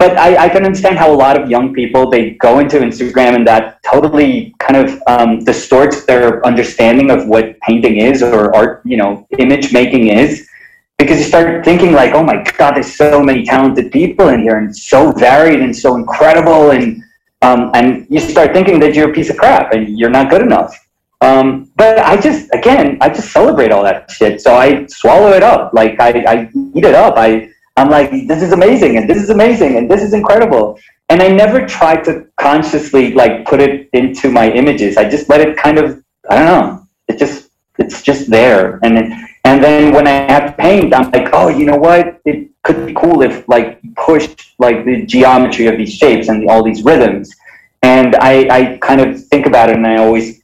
but 0.00 0.16
I, 0.16 0.46
I, 0.46 0.48
can 0.48 0.64
understand 0.64 0.96
how 0.96 1.12
a 1.12 1.18
lot 1.24 1.38
of 1.38 1.50
young 1.50 1.74
people 1.74 2.08
they 2.08 2.30
go 2.30 2.58
into 2.58 2.78
Instagram 2.78 3.34
and 3.34 3.46
that 3.46 3.82
totally 3.82 4.54
kind 4.58 4.78
of 4.82 5.02
um, 5.06 5.44
distorts 5.44 6.06
their 6.06 6.44
understanding 6.46 7.10
of 7.10 7.28
what 7.28 7.60
painting 7.60 7.98
is 7.98 8.22
or 8.22 8.56
art, 8.56 8.80
you 8.86 8.96
know, 8.96 9.26
image 9.38 9.74
making 9.74 10.08
is. 10.08 10.48
Because 10.96 11.18
you 11.18 11.26
start 11.26 11.66
thinking 11.66 11.92
like, 11.92 12.14
oh 12.14 12.22
my 12.22 12.42
god, 12.56 12.76
there's 12.76 12.96
so 12.96 13.22
many 13.22 13.44
talented 13.44 13.92
people 13.92 14.28
in 14.28 14.40
here 14.40 14.56
and 14.56 14.74
so 14.74 15.12
varied 15.12 15.60
and 15.60 15.76
so 15.76 15.96
incredible 15.96 16.70
and 16.70 17.02
um, 17.42 17.70
and 17.74 18.06
you 18.08 18.20
start 18.20 18.54
thinking 18.54 18.80
that 18.80 18.94
you're 18.94 19.10
a 19.10 19.12
piece 19.12 19.28
of 19.28 19.36
crap 19.36 19.72
and 19.72 19.98
you're 19.98 20.10
not 20.10 20.30
good 20.30 20.42
enough. 20.42 20.74
Um, 21.22 21.70
but 21.76 21.98
I 21.98 22.18
just, 22.18 22.48
again, 22.54 22.96
I 23.02 23.10
just 23.10 23.32
celebrate 23.32 23.72
all 23.72 23.82
that 23.84 24.10
shit. 24.10 24.40
So 24.40 24.54
I 24.54 24.86
swallow 24.86 25.32
it 25.32 25.42
up. 25.42 25.72
Like 25.74 26.00
I, 26.00 26.10
I 26.26 26.50
eat 26.74 26.84
it 26.84 26.94
up. 26.94 27.14
I, 27.16 27.50
I'm 27.80 27.90
like, 27.90 28.10
this 28.28 28.42
is 28.42 28.52
amazing 28.52 28.96
and 28.98 29.08
this 29.08 29.16
is 29.16 29.30
amazing 29.30 29.76
and 29.76 29.90
this 29.90 30.02
is 30.02 30.12
incredible. 30.12 30.78
And 31.08 31.22
I 31.22 31.28
never 31.28 31.66
try 31.66 31.96
to 32.02 32.26
consciously 32.36 33.12
like 33.14 33.46
put 33.46 33.60
it 33.60 33.88
into 33.92 34.30
my 34.30 34.50
images. 34.50 34.96
I 34.96 35.08
just 35.08 35.28
let 35.28 35.40
it 35.40 35.56
kind 35.56 35.78
of, 35.78 36.04
I 36.28 36.36
don't 36.36 36.46
know. 36.46 36.86
It 37.08 37.18
just, 37.18 37.50
it's 37.78 38.02
just 38.02 38.30
there. 38.30 38.78
And 38.82 38.98
it, 38.98 39.30
and 39.44 39.64
then 39.64 39.94
when 39.94 40.06
I 40.06 40.30
have 40.30 40.56
paint, 40.58 40.94
I'm 40.94 41.10
like, 41.10 41.30
oh, 41.32 41.48
you 41.48 41.64
know 41.64 41.76
what? 41.76 42.20
It 42.26 42.50
could 42.62 42.86
be 42.86 42.92
cool 42.92 43.22
if 43.22 43.48
like 43.48 43.80
pushed 43.94 44.54
like 44.58 44.84
the 44.84 45.06
geometry 45.06 45.66
of 45.66 45.78
these 45.78 45.94
shapes 45.94 46.28
and 46.28 46.48
all 46.48 46.62
these 46.62 46.84
rhythms. 46.84 47.34
And 47.82 48.14
I, 48.16 48.46
I 48.50 48.78
kind 48.82 49.00
of 49.00 49.24
think 49.28 49.46
about 49.46 49.70
it, 49.70 49.76
and 49.76 49.86
I 49.86 49.96
always, 49.96 50.42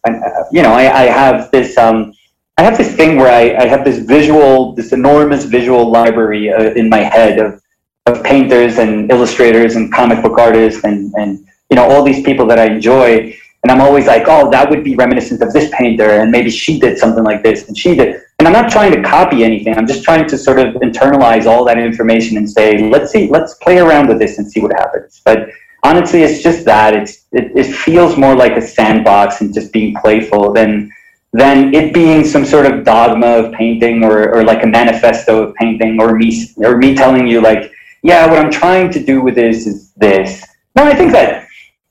you 0.50 0.62
know, 0.62 0.72
I, 0.72 1.02
I 1.02 1.04
have 1.04 1.50
this, 1.50 1.76
um, 1.76 2.14
I 2.58 2.62
have 2.62 2.78
this 2.78 2.94
thing 2.96 3.16
where 3.16 3.30
I, 3.30 3.64
I 3.64 3.66
have 3.66 3.84
this 3.84 3.98
visual, 3.98 4.74
this 4.74 4.92
enormous 4.92 5.44
visual 5.44 5.90
library 5.90 6.50
uh, 6.50 6.70
in 6.70 6.88
my 6.88 7.00
head 7.00 7.38
of, 7.38 7.62
of 8.06 8.24
painters 8.24 8.78
and 8.78 9.10
illustrators 9.10 9.76
and 9.76 9.92
comic 9.92 10.22
book 10.22 10.38
artists 10.38 10.82
and, 10.84 11.12
and 11.16 11.46
you 11.68 11.76
know 11.76 11.84
all 11.84 12.02
these 12.02 12.24
people 12.24 12.46
that 12.46 12.58
I 12.58 12.66
enjoy. 12.66 13.36
And 13.62 13.72
I'm 13.72 13.80
always 13.80 14.06
like, 14.06 14.24
oh, 14.26 14.48
that 14.52 14.70
would 14.70 14.84
be 14.84 14.94
reminiscent 14.94 15.42
of 15.42 15.52
this 15.52 15.70
painter, 15.76 16.08
and 16.08 16.30
maybe 16.30 16.50
she 16.50 16.78
did 16.78 16.98
something 16.98 17.24
like 17.24 17.42
this, 17.42 17.66
and 17.66 17.76
she 17.76 17.96
did. 17.96 18.22
And 18.38 18.46
I'm 18.46 18.52
not 18.52 18.70
trying 18.70 18.92
to 18.92 19.02
copy 19.02 19.42
anything. 19.42 19.76
I'm 19.76 19.88
just 19.88 20.04
trying 20.04 20.28
to 20.28 20.38
sort 20.38 20.60
of 20.60 20.74
internalize 20.76 21.46
all 21.46 21.64
that 21.64 21.76
information 21.76 22.36
and 22.36 22.48
say, 22.48 22.78
let's 22.88 23.10
see, 23.10 23.28
let's 23.28 23.54
play 23.54 23.78
around 23.78 24.08
with 24.08 24.18
this 24.18 24.38
and 24.38 24.50
see 24.50 24.60
what 24.60 24.72
happens. 24.72 25.20
But 25.24 25.48
honestly, 25.82 26.22
it's 26.22 26.42
just 26.42 26.64
that. 26.64 26.94
It's 26.94 27.26
it, 27.32 27.56
it 27.56 27.64
feels 27.64 28.16
more 28.16 28.36
like 28.36 28.52
a 28.52 28.62
sandbox 28.62 29.40
and 29.40 29.52
just 29.52 29.72
being 29.72 29.96
playful 29.96 30.52
than 30.52 30.92
than 31.32 31.74
it 31.74 31.92
being 31.92 32.24
some 32.24 32.44
sort 32.44 32.66
of 32.66 32.84
dogma 32.84 33.26
of 33.26 33.52
painting 33.52 34.04
or, 34.04 34.34
or 34.34 34.44
like 34.44 34.62
a 34.62 34.66
manifesto 34.66 35.42
of 35.42 35.54
painting 35.54 36.00
or 36.00 36.14
me 36.14 36.46
or 36.58 36.76
me 36.76 36.94
telling 36.94 37.26
you 37.26 37.40
like, 37.40 37.72
yeah, 38.02 38.26
what 38.26 38.38
I'm 38.38 38.50
trying 38.50 38.90
to 38.92 39.04
do 39.04 39.20
with 39.20 39.34
this 39.34 39.66
is 39.66 39.92
this. 39.92 40.44
No, 40.74 40.84
I 40.84 40.94
think 40.94 41.12
that 41.12 41.46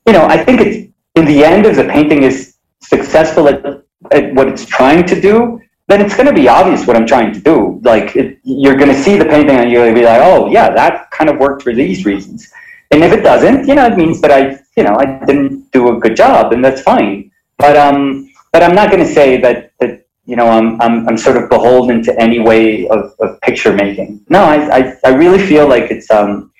you 0.06 0.12
know, 0.12 0.26
I 0.26 0.42
think 0.42 0.60
it's 0.60 0.92
in 1.16 1.24
the 1.24 1.44
end, 1.44 1.66
if 1.66 1.76
the 1.76 1.84
painting 1.84 2.22
is 2.22 2.56
successful 2.80 3.48
at, 3.48 3.64
at 4.12 4.34
what 4.34 4.48
it's 4.48 4.64
trying 4.64 5.04
to 5.06 5.20
do, 5.20 5.60
then 5.88 6.00
it's 6.00 6.14
going 6.14 6.26
to 6.26 6.32
be 6.32 6.48
obvious 6.48 6.86
what 6.86 6.96
I'm 6.96 7.06
trying 7.06 7.32
to 7.32 7.40
do. 7.40 7.80
Like 7.82 8.14
it, 8.16 8.38
you're 8.42 8.76
going 8.76 8.94
to 8.94 9.02
see 9.02 9.16
the 9.16 9.24
painting 9.24 9.56
and 9.56 9.70
you're 9.70 9.82
going 9.84 9.94
to 9.94 10.00
be 10.00 10.04
like, 10.04 10.20
oh 10.22 10.50
yeah, 10.50 10.70
that 10.70 11.10
kind 11.10 11.30
of 11.30 11.38
worked 11.38 11.62
for 11.62 11.72
these 11.72 12.04
reasons. 12.04 12.52
And 12.90 13.02
if 13.02 13.12
it 13.12 13.22
doesn't, 13.22 13.66
you 13.66 13.74
know, 13.74 13.86
it 13.86 13.96
means 13.96 14.20
that 14.20 14.30
I, 14.30 14.60
you 14.76 14.84
know, 14.84 14.96
I 14.96 15.24
didn't 15.24 15.70
do 15.72 15.96
a 15.96 15.98
good 15.98 16.16
job, 16.16 16.52
and 16.52 16.64
that's 16.64 16.82
fine. 16.82 17.32
But 17.58 17.76
um, 17.76 18.25
but 18.56 18.62
I'm 18.62 18.74
not 18.74 18.90
going 18.90 19.04
to 19.04 19.12
say 19.12 19.38
that 19.42 19.72
that 19.80 20.06
you 20.24 20.34
know 20.34 20.48
I'm 20.48 20.80
I'm 20.80 21.06
I'm 21.06 21.18
sort 21.18 21.36
of 21.36 21.50
beholden 21.50 22.02
to 22.04 22.18
any 22.18 22.38
way 22.38 22.88
of, 22.88 23.14
of 23.20 23.38
picture 23.42 23.74
making. 23.74 24.24
No, 24.30 24.44
I, 24.44 24.78
I 24.78 24.94
I 25.04 25.10
really 25.10 25.42
feel 25.50 25.68
like 25.68 25.90
it's 25.90 26.10
um 26.10 26.50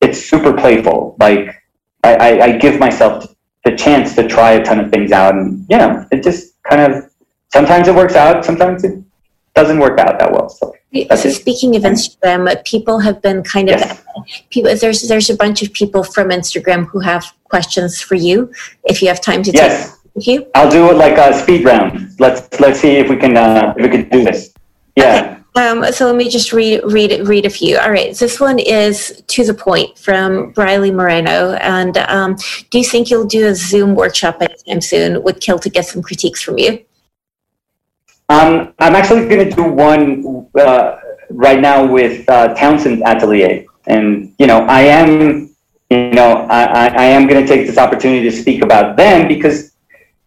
it's 0.00 0.18
super 0.28 0.52
playful. 0.52 1.14
Like 1.20 1.54
I, 2.02 2.14
I, 2.16 2.44
I 2.46 2.58
give 2.58 2.80
myself 2.80 3.32
the 3.64 3.76
chance 3.76 4.16
to 4.16 4.26
try 4.26 4.50
a 4.54 4.64
ton 4.64 4.80
of 4.80 4.90
things 4.90 5.12
out, 5.12 5.36
and 5.36 5.64
you 5.70 5.78
know, 5.78 6.04
it 6.10 6.24
just 6.24 6.60
kind 6.64 6.80
of 6.92 7.08
sometimes 7.52 7.86
it 7.86 7.94
works 7.94 8.16
out, 8.16 8.44
sometimes 8.44 8.82
it 8.82 9.00
doesn't 9.54 9.78
work 9.78 10.00
out 10.00 10.18
that 10.18 10.32
well. 10.32 10.48
So, 10.48 10.74
so 11.14 11.28
speaking 11.30 11.76
of 11.76 11.82
Instagram, 11.82 12.42
people 12.64 12.98
have 12.98 13.22
been 13.22 13.44
kind 13.44 13.68
of 13.70 13.78
yes. 13.78 14.02
people. 14.50 14.74
There's 14.74 15.06
there's 15.06 15.30
a 15.30 15.36
bunch 15.36 15.62
of 15.62 15.72
people 15.74 16.02
from 16.02 16.30
Instagram 16.30 16.86
who 16.88 16.98
have 16.98 17.24
questions 17.44 18.00
for 18.00 18.16
you. 18.16 18.52
If 18.82 19.00
you 19.00 19.06
have 19.06 19.20
time 19.20 19.44
to 19.44 19.52
yes. 19.52 19.92
take 19.92 19.99
you. 20.16 20.46
I'll 20.54 20.70
do 20.70 20.90
it 20.90 20.96
like 20.96 21.18
a 21.18 21.32
speed 21.38 21.64
round. 21.64 22.14
Let's 22.18 22.60
let's 22.60 22.80
see 22.80 22.96
if 22.96 23.08
we 23.08 23.16
can 23.16 23.36
uh, 23.36 23.74
if 23.76 23.82
we 23.82 23.88
can 23.88 24.08
do 24.08 24.24
this. 24.24 24.52
Yeah. 24.96 25.22
Okay. 25.22 25.40
Um, 25.56 25.84
so 25.92 26.06
let 26.06 26.14
me 26.14 26.28
just 26.28 26.52
read 26.52 26.80
read 26.84 27.26
read 27.26 27.44
a 27.44 27.50
few. 27.50 27.78
All 27.78 27.90
right, 27.90 28.16
this 28.16 28.38
one 28.38 28.58
is 28.58 29.22
to 29.26 29.44
the 29.44 29.54
point 29.54 29.98
from 29.98 30.52
Riley 30.56 30.92
Moreno. 30.92 31.54
And 31.54 31.98
um, 31.98 32.36
do 32.70 32.78
you 32.78 32.84
think 32.84 33.10
you'll 33.10 33.26
do 33.26 33.48
a 33.48 33.54
Zoom 33.54 33.94
workshop 33.96 34.40
anytime 34.40 34.80
soon? 34.80 35.22
Would 35.22 35.40
kill 35.40 35.58
to 35.58 35.68
get 35.68 35.86
some 35.86 36.02
critiques 36.02 36.40
from 36.40 36.58
you. 36.58 36.84
Um, 38.28 38.72
I'm 38.78 38.94
actually 38.94 39.28
going 39.28 39.50
to 39.50 39.56
do 39.56 39.64
one 39.64 40.46
uh, 40.56 41.00
right 41.30 41.60
now 41.60 41.84
with 41.84 42.28
uh, 42.28 42.54
Townsend 42.54 43.02
Atelier, 43.02 43.64
and 43.88 44.32
you 44.38 44.46
know, 44.46 44.60
I 44.66 44.82
am, 44.82 45.52
you 45.90 46.10
know, 46.12 46.46
I, 46.48 46.86
I 46.86 47.04
am 47.06 47.26
going 47.26 47.44
to 47.44 47.48
take 47.48 47.66
this 47.66 47.76
opportunity 47.76 48.30
to 48.30 48.36
speak 48.36 48.62
about 48.62 48.96
them 48.96 49.26
because 49.26 49.69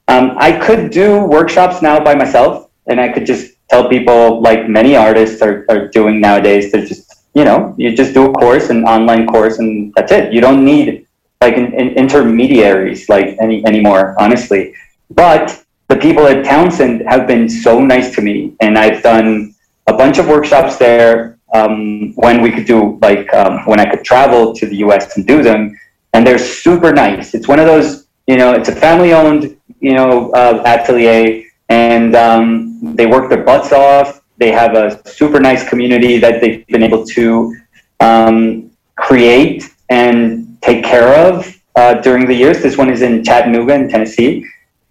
um, 0.08 0.36
I 0.38 0.52
could 0.52 0.92
do 0.92 1.24
workshops 1.26 1.82
now 1.82 2.04
by 2.04 2.16
myself, 2.16 2.70
and 2.88 3.00
I 3.00 3.10
could 3.10 3.26
just 3.26 3.54
tell 3.70 3.90
people, 3.90 4.42
like 4.42 4.68
many 4.68 4.96
artists 4.96 5.42
are, 5.42 5.66
are 5.70 5.88
doing 5.88 6.20
nowadays, 6.20 6.72
to 6.72 6.86
just, 6.86 7.24
you 7.34 7.44
know, 7.46 7.74
you 7.78 7.96
just 7.96 8.14
do 8.14 8.30
a 8.30 8.34
course, 8.34 8.70
an 8.70 8.84
online 8.86 9.28
course, 9.28 9.60
and 9.60 9.94
that's 9.96 10.12
it. 10.12 10.34
You 10.34 10.42
don't 10.42 10.64
need 10.64 11.08
like 11.42 11.58
an, 11.58 11.74
an 11.74 11.90
intermediaries 11.90 13.10
like 13.10 13.38
any 13.42 13.66
anymore, 13.66 14.16
honestly. 14.20 14.74
But 15.10 15.64
the 15.88 15.98
people 15.98 16.26
at 16.28 16.46
Townsend 16.46 17.04
have 17.08 17.28
been 17.28 17.50
so 17.50 17.80
nice 17.80 18.16
to 18.16 18.22
me, 18.22 18.56
and 18.62 18.78
I've 18.78 19.04
done 19.04 19.54
a 19.88 19.94
bunch 19.94 20.18
of 20.18 20.28
workshops 20.28 20.78
there 20.78 21.38
um, 21.54 22.14
when 22.16 22.42
we 22.42 22.52
could 22.52 22.66
do 22.66 22.98
like 23.02 23.32
um, 23.34 23.66
when 23.66 23.80
I 23.80 23.90
could 23.90 24.04
travel 24.04 24.54
to 24.56 24.66
the 24.66 24.78
U.S. 24.78 25.16
and 25.16 25.28
do 25.28 25.44
them, 25.44 25.78
and 26.14 26.26
they're 26.26 26.40
super 26.40 26.92
nice. 26.94 27.34
It's 27.34 27.48
one 27.48 27.60
of 27.60 27.66
those, 27.66 28.08
you 28.28 28.38
know, 28.38 28.54
it's 28.54 28.70
a 28.70 28.76
family-owned, 28.76 29.56
you 29.84 29.94
know, 29.94 30.32
uh, 30.32 30.64
atelier, 30.66 31.44
and 31.70 32.16
um, 32.16 32.96
they 32.96 33.06
work 33.06 33.30
their 33.30 33.44
butts 33.44 33.72
off. 33.72 34.22
They 34.38 34.52
have 34.52 34.74
a 34.74 34.88
super 35.08 35.40
nice 35.40 35.68
community 35.70 36.18
that 36.18 36.42
they've 36.42 36.66
been 36.68 36.84
able 36.84 37.06
to 37.18 37.56
um, 38.00 38.72
create 38.96 39.70
and 39.90 40.58
take 40.62 40.84
care 40.84 41.10
of 41.28 41.56
uh, 41.76 41.96
during 41.96 42.26
the 42.26 42.34
years. 42.34 42.64
This 42.64 42.78
one 42.78 42.90
is 42.90 43.02
in 43.02 43.24
Chattanooga, 43.24 43.74
in 43.76 43.90
Tennessee 43.90 44.46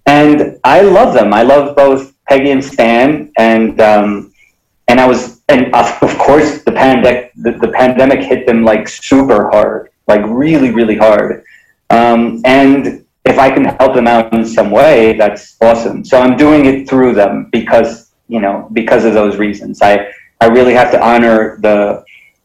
and 0.06 0.58
I 0.64 0.82
love 0.82 1.14
them. 1.14 1.32
I 1.32 1.42
love 1.42 1.76
both 1.76 2.14
Peggy 2.28 2.50
and 2.50 2.64
Stan, 2.64 3.32
and 3.38 3.80
um, 3.80 4.32
and 4.88 5.00
I 5.00 5.06
was, 5.06 5.42
and 5.48 5.74
of 5.74 6.18
course, 6.18 6.62
the 6.62 6.72
pandemic 6.72 7.32
the, 7.36 7.52
the 7.52 7.68
pandemic 7.68 8.20
hit 8.20 8.46
them 8.46 8.64
like 8.64 8.88
super 8.88 9.50
hard, 9.50 9.90
like 10.08 10.22
really, 10.26 10.70
really 10.70 10.96
hard. 10.96 11.44
Um, 11.90 12.40
and 12.44 13.01
if 13.24 13.38
I 13.38 13.50
can 13.50 13.64
help 13.64 13.94
them 13.94 14.08
out 14.08 14.32
in 14.32 14.44
some 14.44 14.70
way, 14.70 15.16
that's 15.16 15.56
awesome. 15.60 16.04
So 16.04 16.20
I'm 16.20 16.36
doing 16.36 16.66
it 16.66 16.88
through 16.88 17.14
them 17.14 17.48
because 17.52 18.10
you 18.28 18.40
know 18.40 18.68
because 18.72 19.04
of 19.04 19.14
those 19.14 19.36
reasons. 19.36 19.80
I 19.82 20.12
I 20.40 20.46
really 20.46 20.74
have 20.74 20.90
to 20.90 21.00
honor 21.00 21.58
the 21.60 22.04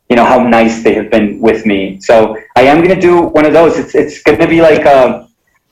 you 0.09 0.15
know 0.15 0.25
how 0.25 0.39
nice 0.41 0.83
they 0.83 0.93
have 0.93 1.09
been 1.09 1.39
with 1.39 1.65
me. 1.65 1.99
So 1.99 2.37
I 2.55 2.61
am 2.61 2.77
going 2.77 2.93
to 2.93 3.01
do 3.01 3.21
one 3.21 3.45
of 3.45 3.53
those. 3.53 3.77
It's 3.77 3.95
it's 3.95 4.21
going 4.21 4.39
to 4.39 4.47
be 4.47 4.61
like 4.61 4.85
a 4.85 5.27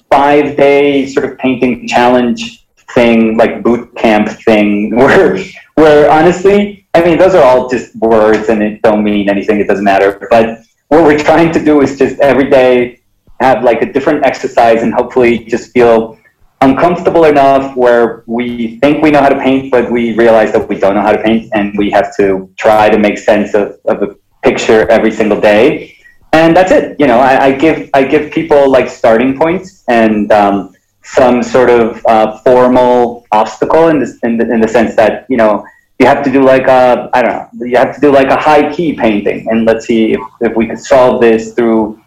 five 0.09 0.57
day 0.57 1.05
sort 1.07 1.25
of 1.29 1.37
painting 1.37 1.87
challenge 1.87 2.65
thing, 2.93 3.37
like 3.37 3.63
boot 3.63 3.95
camp 3.95 4.29
thing, 4.29 4.95
where 5.01 5.37
where 5.75 6.09
honestly, 6.09 6.87
I 6.93 7.03
mean, 7.03 7.17
those 7.17 7.35
are 7.35 7.43
all 7.43 7.69
just 7.69 7.95
words 7.97 8.49
and 8.49 8.63
it 8.63 8.81
don't 8.81 9.03
mean 9.03 9.29
anything. 9.29 9.59
It 9.59 9.67
doesn't 9.67 9.83
matter. 9.83 10.25
But 10.29 10.61
what 10.87 11.03
we're 11.03 11.19
trying 11.19 11.51
to 11.53 11.63
do 11.63 11.81
is 11.81 11.97
just 11.97 12.19
every 12.19 12.49
day 12.49 13.01
have 13.39 13.63
like 13.63 13.81
a 13.81 13.91
different 13.91 14.25
exercise 14.25 14.81
and 14.83 14.93
hopefully 14.93 15.45
just 15.45 15.71
feel 15.71 16.17
uncomfortable 16.61 17.25
enough 17.25 17.75
where 17.75 18.23
we 18.27 18.79
think 18.79 19.03
we 19.03 19.11
know 19.11 19.19
how 19.19 19.29
to 19.29 19.39
paint, 19.39 19.71
but 19.71 19.91
we 19.91 20.15
realize 20.15 20.51
that 20.53 20.67
we 20.67 20.77
don't 20.77 20.95
know 20.95 21.01
how 21.01 21.11
to 21.11 21.21
paint 21.21 21.49
and 21.53 21.77
we 21.77 21.91
have 21.91 22.15
to 22.17 22.49
try 22.57 22.89
to 22.89 22.97
make 22.97 23.17
sense 23.17 23.53
of, 23.53 23.77
of 23.85 24.01
a 24.01 24.15
picture 24.41 24.89
every 24.89 25.11
single 25.11 25.39
day 25.39 25.95
and 26.35 26.55
that's 26.55 26.71
it. 26.71 26.99
You 26.99 27.07
know, 27.07 27.19
I, 27.19 27.45
I 27.45 27.51
give 27.51 27.89
I 27.93 28.03
give 28.03 28.31
people 28.31 28.69
like 28.69 28.89
starting 28.89 29.37
points 29.37 29.83
and 29.87 30.31
um, 30.31 30.75
some 31.03 31.41
sort 31.41 31.69
of 31.69 32.05
uh, 32.05 32.37
formal 32.39 33.25
obstacle 33.31 33.87
in 33.87 33.99
this 33.99 34.19
in 34.23 34.37
the, 34.37 34.51
in 34.51 34.59
the 34.59 34.67
sense 34.67 34.95
that 34.95 35.25
you 35.29 35.37
know 35.37 35.65
you 35.99 36.05
have 36.05 36.23
to 36.25 36.31
do 36.31 36.43
like 36.43 36.67
a 36.67 37.09
I 37.13 37.21
don't 37.21 37.35
know 37.35 37.65
you 37.65 37.77
have 37.77 37.95
to 37.95 38.01
do 38.01 38.11
like 38.11 38.27
a 38.27 38.35
high 38.35 38.73
key 38.75 38.93
painting 38.93 39.47
and 39.49 39.65
let's 39.65 39.85
see 39.85 40.13
if, 40.13 40.21
if 40.41 40.55
we 40.57 40.67
could 40.67 40.79
solve 40.79 41.21
this 41.21 41.53
through 41.53 42.01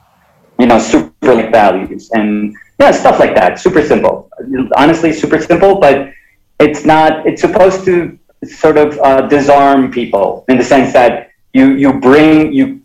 you 0.58 0.66
know 0.66 0.78
super 0.78 1.50
values 1.50 2.10
and 2.12 2.54
yeah 2.78 2.90
stuff 2.90 3.18
like 3.18 3.34
that 3.34 3.58
super 3.58 3.82
simple 3.82 4.30
honestly 4.76 5.12
super 5.12 5.40
simple 5.40 5.78
but 5.78 6.10
it's 6.60 6.84
not 6.84 7.26
it's 7.26 7.40
supposed 7.40 7.84
to 7.84 8.18
sort 8.44 8.76
of 8.76 8.98
uh, 9.00 9.22
disarm 9.22 9.90
people 9.90 10.44
in 10.48 10.56
the 10.56 10.64
sense 10.64 10.92
that 10.92 11.30
you 11.52 11.72
you 11.72 11.92
bring 11.92 12.52
you 12.52 12.80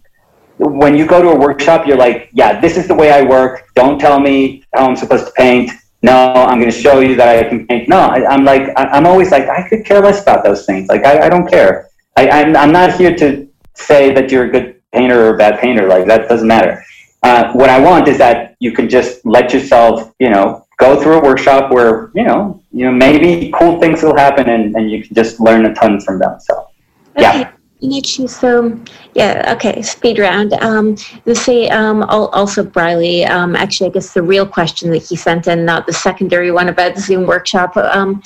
when 0.58 0.96
you 0.96 1.06
go 1.06 1.22
to 1.22 1.30
a 1.30 1.38
workshop, 1.38 1.88
you're 1.88 1.98
like, 1.98 2.30
yeah, 2.34 2.60
this 2.60 2.78
is 2.78 2.88
the 2.88 2.96
way 2.96 3.12
I 3.12 3.22
work. 3.24 3.68
Don't 3.76 4.00
tell 4.00 4.20
me 4.20 4.64
how 4.74 4.88
I'm 4.88 4.96
supposed 4.96 5.26
to 5.26 5.32
paint. 5.34 5.72
No, 6.02 6.16
I'm 6.34 6.60
going 6.60 6.72
to 6.72 6.78
show 6.78 7.00
you 7.00 7.16
that 7.16 7.46
I 7.46 7.48
can 7.48 7.66
paint. 7.66 7.90
No, 7.90 7.98
I, 7.98 8.34
am 8.34 8.44
like, 8.44 8.70
I, 8.78 8.98
am 8.98 9.06
always 9.06 9.32
like, 9.32 9.48
I 9.48 9.68
could 9.68 9.86
care 9.86 10.02
less 10.02 10.22
about 10.22 10.44
those 10.44 10.66
things. 10.66 10.90
Like, 10.90 11.06
I, 11.06 11.26
I 11.26 11.30
don't 11.30 11.50
care. 11.50 11.90
I, 12.18 12.30
I'm, 12.30 12.56
I'm 12.56 12.72
not 12.72 12.94
here 12.96 13.16
to 13.16 13.48
say 13.74 14.14
that 14.14 14.30
you're 14.30 14.46
a 14.46 14.50
good 14.50 14.82
painter 14.92 15.28
or 15.28 15.36
a 15.36 15.38
bad 15.38 15.60
painter. 15.60 15.88
Like, 15.88 16.06
that 16.08 16.30
doesn't 16.30 16.48
matter. 16.48 16.84
Uh, 17.24 17.54
what 17.54 17.70
I 17.70 17.80
want 17.80 18.08
is 18.08 18.18
that 18.18 18.56
you 18.60 18.74
can 18.74 18.90
just 18.90 19.26
let 19.26 19.54
yourself, 19.54 20.14
you 20.20 20.30
know, 20.30 20.66
go 20.78 21.02
through 21.02 21.20
a 21.20 21.24
workshop 21.24 21.72
where, 21.72 22.12
you 22.14 22.24
know, 22.24 22.62
you 22.72 22.86
know, 22.86 22.92
maybe 22.92 23.52
cool 23.58 23.80
things 23.80 24.04
will 24.04 24.16
happen 24.16 24.50
and, 24.50 24.76
and 24.76 24.92
you 24.92 25.04
can 25.04 25.16
just 25.16 25.40
learn 25.40 25.66
a 25.66 25.74
ton 25.74 26.02
from 26.02 26.20
them. 26.20 26.38
So, 26.42 26.70
yeah. 27.18 27.30
Okay. 27.30 27.50
Nietzsche, 27.84 28.28
so 28.28 28.80
yeah, 29.14 29.54
okay, 29.56 29.82
speed 29.82 30.18
round. 30.18 30.54
Um, 30.54 30.96
the 31.26 31.36
say 31.36 31.68
um, 31.68 32.04
also 32.04 32.64
Briley. 32.64 33.26
Um, 33.26 33.58
actually, 33.58 33.90
I 33.90 33.94
guess 33.94 34.14
the 34.14 34.22
real 34.24 34.48
question 34.48 34.90
that 34.92 35.04
he 35.04 35.18
sent 35.18 35.48
in, 35.48 35.66
not 35.66 35.86
the 35.86 35.92
secondary 35.92 36.50
one 36.52 36.70
about 36.70 36.96
the 36.96 37.02
Zoom 37.02 37.28
workshop. 37.28 37.76
Um, 37.76 38.24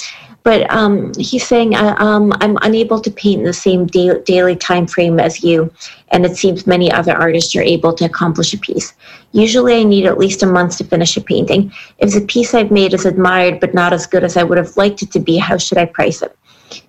but 0.48 0.72
um, 0.72 1.11
he's 1.15 1.45
saying 1.45 1.76
uh, 1.76 1.94
um, 1.98 2.32
I'm 2.40 2.57
unable 2.61 3.02
to 3.02 3.11
paint 3.11 3.40
in 3.40 3.45
the 3.45 3.52
same 3.52 3.86
da- 3.86 4.22
daily 4.22 4.56
time 4.56 4.88
frame 4.88 5.19
as 5.19 5.44
you, 5.44 5.69
and 6.07 6.26
it 6.26 6.38
seems 6.38 6.65
many 6.65 6.90
other 6.90 7.14
artists 7.14 7.53
are 7.57 7.61
able 7.61 7.91
to 7.95 8.06
accomplish 8.06 8.53
a 8.53 8.57
piece. 8.57 8.94
Usually, 9.34 9.82
I 9.82 9.84
need 9.84 10.06
at 10.06 10.18
least 10.18 10.44
a 10.44 10.45
month 10.45 10.78
to 10.78 10.86
finish 10.86 11.18
a 11.18 11.22
painting. 11.22 11.74
If 11.98 12.14
the 12.14 12.22
piece 12.22 12.53
I've 12.53 12.72
made 12.72 12.94
is 12.94 13.06
admired 13.06 13.60
but 13.60 13.74
not 13.74 13.91
as 13.91 14.07
good 14.07 14.24
as 14.24 14.38
I 14.38 14.44
would 14.44 14.57
have 14.57 14.78
liked 14.78 15.02
it 15.02 15.11
to 15.11 15.19
be, 15.19 15.36
how 15.36 15.57
should 15.57 15.78
I 15.78 15.84
price 15.84 16.22
it? 16.22 16.34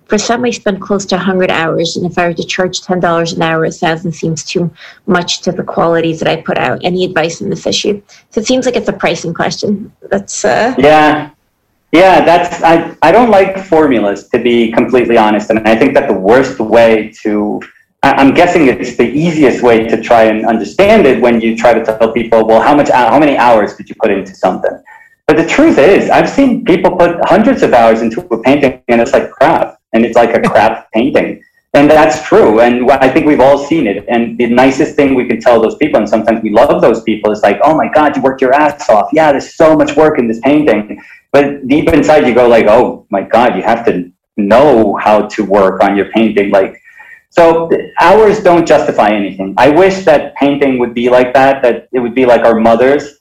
For 0.05 0.17
some, 0.17 0.45
I 0.45 0.51
spend 0.51 0.81
close 0.81 1.05
to 1.07 1.15
100 1.15 1.51
hours, 1.51 1.97
and 1.97 2.09
if 2.09 2.17
I 2.17 2.29
were 2.29 2.33
to 2.35 2.45
charge 2.45 2.79
$10 2.79 3.35
an 3.35 3.41
hour, 3.41 3.65
a 3.65 3.71
thousand 3.71 4.13
seems 4.13 4.45
too 4.45 4.71
much 5.05 5.41
to 5.41 5.51
the 5.51 5.63
qualities 5.63 6.19
that 6.19 6.29
I 6.29 6.41
put 6.41 6.57
out. 6.57 6.79
Any 6.85 7.03
advice 7.03 7.41
on 7.41 7.49
this 7.49 7.67
issue? 7.67 8.01
So 8.29 8.39
it 8.39 8.47
seems 8.47 8.65
like 8.65 8.77
it's 8.77 8.87
a 8.87 8.93
pricing 8.93 9.33
question. 9.33 9.91
That's 10.09 10.45
uh... 10.45 10.75
yeah, 10.77 11.31
yeah. 11.91 12.23
That's 12.23 12.61
I. 12.63 12.95
I 13.01 13.11
don't 13.11 13.29
like 13.29 13.57
formulas 13.65 14.29
to 14.29 14.39
be 14.39 14.71
completely 14.71 15.17
honest, 15.17 15.49
and 15.49 15.59
I 15.67 15.75
think 15.75 15.93
that 15.95 16.07
the 16.07 16.13
worst 16.13 16.59
way 16.59 17.11
to 17.23 17.61
I'm 18.01 18.33
guessing 18.33 18.67
it's 18.67 18.95
the 18.95 19.03
easiest 19.03 19.61
way 19.61 19.85
to 19.87 20.01
try 20.01 20.23
and 20.23 20.45
understand 20.45 21.05
it 21.05 21.21
when 21.21 21.41
you 21.41 21.57
try 21.57 21.73
to 21.73 21.83
tell 21.83 22.13
people, 22.13 22.47
well, 22.47 22.61
how 22.61 22.73
much, 22.73 22.89
how 22.89 23.19
many 23.19 23.35
hours 23.35 23.75
did 23.75 23.89
you 23.89 23.95
put 24.01 24.09
into 24.09 24.33
something? 24.33 24.71
But 25.27 25.35
the 25.35 25.45
truth 25.45 25.77
is, 25.77 26.09
I've 26.09 26.29
seen 26.29 26.63
people 26.63 26.95
put 26.95 27.19
hundreds 27.25 27.61
of 27.61 27.73
hours 27.73 28.01
into 28.01 28.21
a 28.21 28.41
painting 28.41 28.81
and 28.87 29.01
it's 29.01 29.11
like 29.11 29.29
crap. 29.31 29.79
And 29.91 30.05
it's 30.05 30.15
like 30.15 30.33
a 30.33 30.41
crap 30.49 30.89
painting. 30.93 31.43
And 31.73 31.89
that's 31.89 32.27
true. 32.27 32.61
And 32.61 32.89
I 32.89 33.09
think 33.09 33.27
we've 33.27 33.39
all 33.39 33.57
seen 33.57 33.85
it. 33.85 34.03
And 34.07 34.37
the 34.37 34.47
nicest 34.47 34.95
thing 34.95 35.13
we 35.13 35.27
can 35.27 35.39
tell 35.39 35.61
those 35.61 35.75
people, 35.75 35.99
and 35.99 36.09
sometimes 36.09 36.41
we 36.41 36.49
love 36.49 36.81
those 36.81 37.03
people, 37.03 37.31
is 37.31 37.41
like, 37.41 37.59
oh 37.63 37.75
my 37.75 37.89
God, 37.93 38.15
you 38.15 38.21
worked 38.23 38.41
your 38.41 38.53
ass 38.53 38.89
off. 38.89 39.09
Yeah, 39.13 39.31
there's 39.31 39.55
so 39.55 39.75
much 39.75 39.95
work 39.95 40.17
in 40.17 40.27
this 40.27 40.39
painting. 40.39 41.01
But 41.31 41.67
deep 41.67 41.89
inside, 41.89 42.27
you 42.27 42.33
go 42.33 42.47
like, 42.47 42.65
oh 42.67 43.05
my 43.11 43.21
God, 43.21 43.55
you 43.55 43.61
have 43.61 43.85
to 43.85 44.11
know 44.35 44.95
how 44.95 45.27
to 45.27 45.45
work 45.45 45.83
on 45.83 45.95
your 45.95 46.09
painting. 46.11 46.49
Like, 46.49 46.81
so 47.29 47.69
hours 47.99 48.41
don't 48.41 48.67
justify 48.67 49.09
anything. 49.09 49.53
I 49.57 49.69
wish 49.69 50.05
that 50.05 50.33
painting 50.35 50.79
would 50.79 50.95
be 50.95 51.09
like 51.09 51.33
that, 51.35 51.61
that 51.61 51.87
it 51.93 51.99
would 51.99 52.15
be 52.15 52.25
like 52.25 52.41
our 52.41 52.59
mothers 52.59 53.19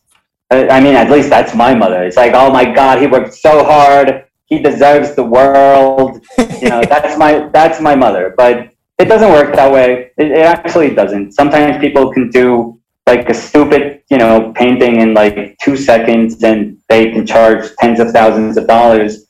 uh, 0.51 0.67
I 0.71 0.81
mean, 0.81 0.95
at 0.95 1.11
least 1.11 1.29
that's 1.29 1.55
my 1.55 1.75
mother. 1.75 2.05
It's 2.05 2.17
like, 2.17 2.33
oh 2.35 2.51
my 2.51 2.65
God, 2.65 3.01
he 3.01 3.07
worked 3.07 3.35
so 3.35 3.65
hard. 3.65 4.25
He 4.49 4.59
deserves 4.59 5.15
the 5.15 5.25
world. 5.25 6.25
You 6.61 6.69
know, 6.69 6.83
that's 6.95 7.19
my 7.19 7.49
that's 7.49 7.81
my 7.81 7.95
mother. 7.95 8.35
But 8.37 8.71
it 8.99 9.07
doesn't 9.07 9.31
work 9.31 9.55
that 9.55 9.71
way. 9.71 10.11
It, 10.17 10.31
it 10.33 10.45
actually 10.45 10.95
doesn't. 10.95 11.33
Sometimes 11.33 11.79
people 11.79 12.13
can 12.13 12.31
do 12.31 12.81
like 13.07 13.29
a 13.29 13.35
stupid, 13.35 14.03
you 14.11 14.19
know, 14.19 14.53
painting 14.55 15.01
in 15.01 15.15
like 15.15 15.57
two 15.59 15.77
seconds, 15.77 16.43
and 16.43 16.79
they 16.89 17.11
can 17.13 17.27
charge 17.27 17.75
tens 17.77 18.01
of 18.01 18.11
thousands 18.11 18.57
of 18.57 18.67
dollars. 18.67 19.27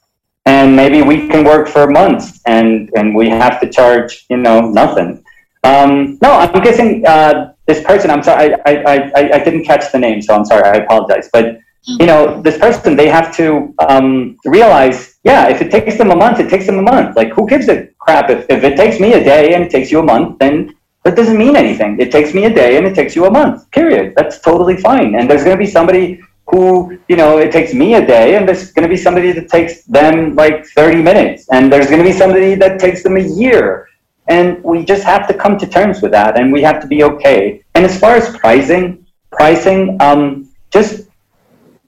And 0.47 0.75
maybe 0.75 1.03
we 1.03 1.29
can 1.29 1.45
work 1.45 1.69
for 1.69 1.87
months, 1.89 2.41
and 2.47 2.91
and 2.97 3.15
we 3.15 3.29
have 3.29 3.61
to 3.61 3.69
charge, 3.69 4.27
you 4.31 4.39
know, 4.39 4.61
nothing. 4.61 5.23
Um, 5.65 6.19
no, 6.23 6.33
I'm 6.33 6.63
guessing 6.63 7.05
uh, 7.07 7.53
this 7.67 7.83
person, 7.85 8.11
I'm 8.11 8.23
sorry, 8.23 8.55
I, 8.65 8.73
I, 8.73 8.95
I, 9.15 9.31
I, 9.35 9.45
didn't 9.45 9.65
catch 9.65 9.91
the 9.93 9.99
name, 9.99 10.23
so 10.23 10.35
I'm 10.35 10.45
sorry, 10.45 10.63
I 10.63 10.77
apologize. 10.85 11.29
But, 11.33 11.59
you 11.85 12.07
know, 12.07 12.43
this 12.43 12.59
person, 12.59 12.97
they 12.97 13.09
have 13.09 13.35
to 13.37 13.75
um, 13.89 14.37
realize, 14.45 15.19
yeah, 15.25 15.49
if 15.49 15.63
it 15.63 15.71
takes 15.71 15.97
them 15.97 16.11
a 16.11 16.17
month, 16.17 16.39
it 16.39 16.51
takes 16.51 16.67
them 16.67 16.79
a 16.79 16.83
month. 16.83 17.17
Like, 17.17 17.33
who 17.33 17.49
gives 17.49 17.69
a 17.69 17.89
crap? 17.99 18.29
If, 18.31 18.47
if 18.51 18.63
it 18.63 18.77
takes 18.77 19.01
me 19.01 19.15
a 19.15 19.25
day 19.25 19.55
and 19.55 19.65
it 19.65 19.71
takes 19.71 19.91
you 19.91 20.01
a 20.01 20.03
month, 20.03 20.39
then 20.39 20.75
that 21.05 21.17
doesn't 21.17 21.39
mean 21.39 21.57
anything. 21.57 21.99
It 21.99 22.13
takes 22.13 22.35
me 22.35 22.45
a 22.45 22.55
day 22.55 22.77
and 22.77 22.87
it 22.87 22.95
takes 22.95 23.17
you 23.17 23.25
a 23.25 23.31
month, 23.31 23.71
period. 23.71 24.15
That's 24.17 24.41
totally 24.41 24.77
fine. 24.77 25.15
And 25.15 25.31
there's 25.31 25.45
going 25.45 25.57
to 25.57 25.65
be 25.65 25.71
somebody 25.71 26.21
who, 26.47 26.99
you 27.09 27.17
know, 27.17 27.39
it 27.39 27.53
takes 27.53 27.73
me 27.73 27.95
a 27.95 28.05
day 28.05 28.37
and 28.37 28.47
there's 28.47 28.73
going 28.73 28.87
to 28.87 28.95
be 28.95 28.97
somebody 28.97 29.33
that 29.33 29.49
takes 29.49 29.85
them 29.85 30.35
like 30.35 30.67
30 30.67 31.03
minutes. 31.03 31.49
And 31.51 31.73
there's 31.73 31.87
going 31.87 31.99
to 31.99 32.05
be 32.05 32.13
somebody 32.13 32.55
that 32.57 32.79
takes 32.79 33.03
them 33.03 33.17
a 33.17 33.23
year. 33.23 33.89
And 34.29 34.63
we 34.63 34.85
just 34.85 35.05
have 35.05 35.27
to 35.29 35.35
come 35.35 35.57
to 35.59 35.67
terms 35.67 36.03
with 36.03 36.13
that 36.13 36.39
and 36.39 36.53
we 36.53 36.61
have 36.63 36.81
to 36.83 36.87
be 36.87 37.03
okay. 37.05 37.63
And 37.75 37.85
as 37.85 37.99
far 37.99 38.17
as 38.17 38.37
pricing, 38.37 39.07
pricing, 39.31 39.97
um, 40.01 40.51
just 40.71 41.08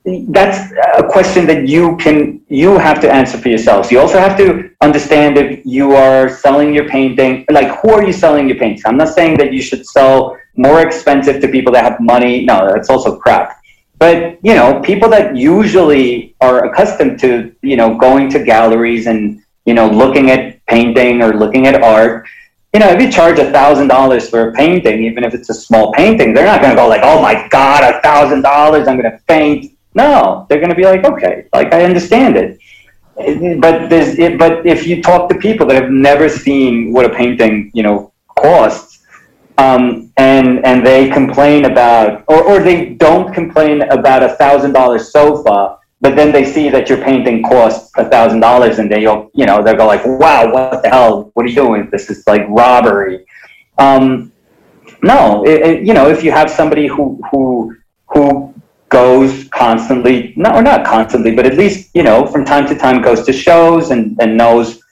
that's 0.05 0.73
a 0.97 1.07
question 1.07 1.47
that 1.47 1.69
you 1.69 1.97
can 1.99 2.41
you 2.49 2.79
have 2.79 3.01
to 3.03 3.13
answer 3.13 3.37
for 3.37 3.49
yourselves. 3.49 3.91
You 3.91 4.01
also 4.01 4.19
have 4.19 4.37
to 4.39 4.71
understand 4.81 5.37
if 5.37 5.61
you 5.65 5.93
are 5.93 6.29
selling 6.29 6.75
your 6.75 6.89
painting, 6.89 7.45
like 7.51 7.79
who 7.81 7.91
are 7.91 8.05
you 8.05 8.13
selling 8.13 8.49
your 8.49 8.57
paintings? 8.57 8.83
I'm 8.87 8.97
not 8.97 9.09
saying 9.09 9.37
that 9.39 9.53
you 9.53 9.61
should 9.61 9.87
sell 9.87 10.39
more 10.57 10.81
expensive 10.81 11.41
to 11.43 11.49
people 11.49 11.73
that 11.75 11.85
have 11.85 12.01
money. 12.01 12.45
No, 12.45 12.67
that's 12.73 12.89
also 12.89 13.19
crap. 13.19 13.61
But 13.99 14.39
you 14.43 14.55
know, 14.55 14.81
people 14.81 15.11
that 15.11 15.37
usually 15.37 16.35
are 16.41 16.65
accustomed 16.65 17.21
to 17.21 17.55
you 17.61 17.77
know 17.77 17.99
going 17.99 18.31
to 18.31 18.43
galleries 18.43 19.07
and 19.07 19.43
you 19.67 19.75
know 19.75 19.87
looking 19.87 20.31
at 20.31 20.65
painting 20.65 21.21
or 21.23 21.35
looking 21.35 21.67
at 21.67 21.83
art, 21.83 22.27
you 22.73 22.81
know, 22.81 22.89
if 22.89 23.03
you 23.03 23.13
charge 23.13 23.39
a 23.39 23.51
thousand 23.51 23.89
dollars 23.89 24.31
for 24.31 24.49
a 24.49 24.53
painting, 24.55 25.05
even 25.05 25.25
if 25.25 25.35
it's 25.35 25.51
a 25.51 25.55
small 25.55 25.93
painting, 25.93 26.33
they're 26.33 26.47
not 26.47 26.63
going 26.63 26.71
to 26.71 26.77
go 26.77 26.89
like, 26.89 27.03
"Oh 27.05 27.21
my 27.21 27.47
God, 27.49 27.83
a 27.83 28.01
thousand 28.01 28.41
dollars! 28.41 28.89
I'm 28.89 28.99
going 28.99 29.13
to 29.13 29.19
faint." 29.29 29.77
No, 29.95 30.47
they're 30.49 30.59
going 30.59 30.71
to 30.71 30.77
be 30.77 30.85
like, 30.85 31.05
"Okay, 31.05 31.47
like 31.53 31.73
I 31.73 31.85
understand 31.85 32.37
it." 32.37 32.59
But 33.61 33.91
there's, 33.91 34.17
but 34.39 34.65
if 34.67 34.87
you 34.87 35.03
talk 35.03 35.29
to 35.29 35.35
people 35.37 35.67
that 35.67 35.83
have 35.83 35.91
never 35.91 36.29
seen 36.29 36.93
what 36.93 37.05
a 37.05 37.11
painting, 37.11 37.71
you 37.75 37.83
know, 37.83 38.13
costs, 38.39 39.05
um, 39.59 40.11
and 40.17 40.65
and 40.65 40.87
they 40.87 41.11
complain 41.11 41.67
about, 41.67 42.25
or, 42.29 42.43
or 42.43 42.63
they 42.63 42.95
don't 42.95 43.35
complain 43.35 43.83
about 43.83 44.23
a 44.23 44.31
thousand 44.37 44.73
dollar 44.73 44.99
sofa, 44.99 45.79
but 46.01 46.17
then 46.17 46.33
they 46.33 46.45
see 46.45 46.71
that 46.71 46.89
your 46.89 46.99
painting 46.99 47.43
costs 47.43 47.91
a 47.99 48.09
thousand 48.09 48.41
dollars, 48.41 48.79
and 48.79 48.91
they 48.91 49.03
you 49.03 49.47
know 49.47 49.63
they 49.63 49.75
go 49.75 49.87
like, 49.87 50.07
wow, 50.07 50.51
what 50.51 50.83
the 50.83 50.89
hell? 50.89 51.31
What 51.35 51.45
are 51.45 51.49
you 51.49 51.55
doing? 51.55 51.91
This 51.91 52.09
is 52.09 52.25
like 52.27 52.43
robbery. 52.49 53.27
Um, 53.77 54.33
no, 55.03 55.45
it, 55.45 55.61
it, 55.63 55.87
you 55.87 55.95
know, 55.95 56.09
if 56.09 56.23
you 56.23 56.31
have 56.31 56.51
somebody 56.51 56.87
who 56.87 57.21
who 57.31 57.77
who 58.07 58.50
goes 58.91 59.49
constantly, 59.49 60.35
no, 60.37 60.51
or 60.51 60.63
not 60.63 60.85
constantly, 60.85 61.35
but 61.35 61.47
at 61.47 61.57
least 61.57 61.91
you 61.95 62.03
know 62.03 62.27
from 62.27 62.45
time 62.45 62.67
to 62.69 62.75
time 62.77 63.01
goes 63.01 63.25
to 63.27 63.33
shows 63.33 63.91
and 63.91 64.17
and 64.21 64.37
knows 64.37 64.83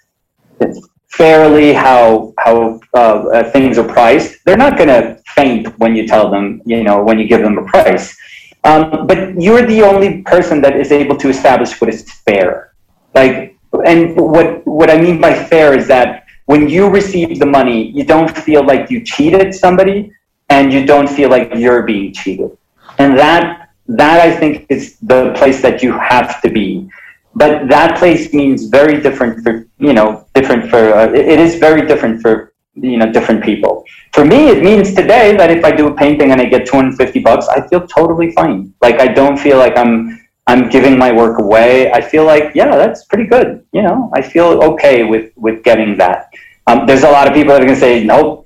fairly 1.08 1.72
how 1.72 2.32
how 2.38 2.80
uh, 2.94 2.98
uh, 2.98 3.50
things 3.50 3.76
are 3.76 3.88
priced, 3.98 4.44
they're 4.44 4.56
not 4.56 4.76
going 4.76 4.88
to 4.88 5.20
faint 5.34 5.66
when 5.78 5.96
you 5.96 6.06
tell 6.06 6.30
them, 6.30 6.62
you 6.64 6.82
know, 6.84 7.02
when 7.02 7.18
you 7.18 7.26
give 7.26 7.42
them 7.42 7.58
a 7.58 7.64
price. 7.64 8.16
Um, 8.64 9.06
but 9.06 9.40
you're 9.40 9.66
the 9.66 9.82
only 9.82 10.22
person 10.22 10.60
that 10.62 10.76
is 10.76 10.92
able 10.92 11.16
to 11.16 11.28
establish 11.28 11.80
what 11.80 11.92
is 11.92 12.02
fair. 12.26 12.72
Like, 13.14 13.56
and 13.84 14.16
what 14.16 14.66
what 14.66 14.90
I 14.90 15.00
mean 15.00 15.20
by 15.20 15.32
fair 15.34 15.76
is 15.76 15.86
that 15.88 16.24
when 16.46 16.68
you 16.68 16.88
receive 16.88 17.38
the 17.38 17.46
money, 17.46 17.90
you 17.90 18.04
don't 18.04 18.30
feel 18.46 18.64
like 18.64 18.90
you 18.90 19.04
cheated 19.04 19.54
somebody, 19.54 20.12
and 20.48 20.72
you 20.72 20.86
don't 20.86 21.08
feel 21.08 21.30
like 21.30 21.54
you're 21.54 21.82
being 21.82 22.12
cheated. 22.12 22.56
And 22.98 23.18
that 23.18 23.67
that 23.88 24.20
I 24.20 24.34
think 24.34 24.66
is 24.68 24.98
the 25.00 25.32
place 25.36 25.62
that 25.62 25.82
you 25.82 25.98
have 25.98 26.40
to 26.42 26.50
be. 26.50 26.88
But 27.34 27.68
that 27.68 27.98
place 27.98 28.32
means 28.32 28.66
very 28.66 29.00
different 29.00 29.42
for 29.42 29.66
you 29.78 29.92
know 29.92 30.26
different 30.34 30.70
for 30.70 30.92
uh, 30.92 31.12
it, 31.12 31.38
is 31.40 31.56
very 31.56 31.86
different 31.86 32.20
for 32.20 32.52
you 32.74 32.98
know 32.98 33.10
different 33.10 33.42
people. 33.42 33.84
For 34.12 34.24
me 34.24 34.48
it 34.48 34.62
means 34.62 34.94
today 34.94 35.36
that 35.36 35.50
if 35.50 35.64
i 35.64 35.70
do 35.70 35.86
a 35.88 35.94
painting 35.94 36.32
and 36.32 36.40
i 36.40 36.44
get 36.44 36.66
250 36.66 37.20
bucks 37.20 37.46
i 37.48 37.66
feel 37.68 37.86
totally 37.86 38.32
fine. 38.32 38.72
Like 38.82 39.00
i 39.00 39.06
don't 39.06 39.38
feel 39.38 39.58
like 39.58 39.76
i'm 39.76 40.20
i'm 40.46 40.68
giving 40.68 40.98
my 40.98 41.12
work 41.12 41.38
away. 41.38 41.92
I 41.92 42.00
feel 42.00 42.24
like 42.24 42.54
yeah 42.54 42.76
that's 42.76 43.04
pretty 43.04 43.26
good 43.26 43.64
you 43.72 43.82
know? 43.82 44.10
I 44.14 44.22
feel 44.22 44.62
okay 44.70 45.04
with 45.04 45.32
with 45.36 45.62
getting 45.62 45.96
that. 45.98 46.30
Um, 46.66 46.86
there's 46.86 47.04
a 47.04 47.10
lot 47.10 47.26
of 47.26 47.34
people 47.34 47.52
that 47.52 47.62
are 47.62 47.66
going 47.66 47.78
to 47.78 47.80
say 47.80 48.04
no 48.04 48.44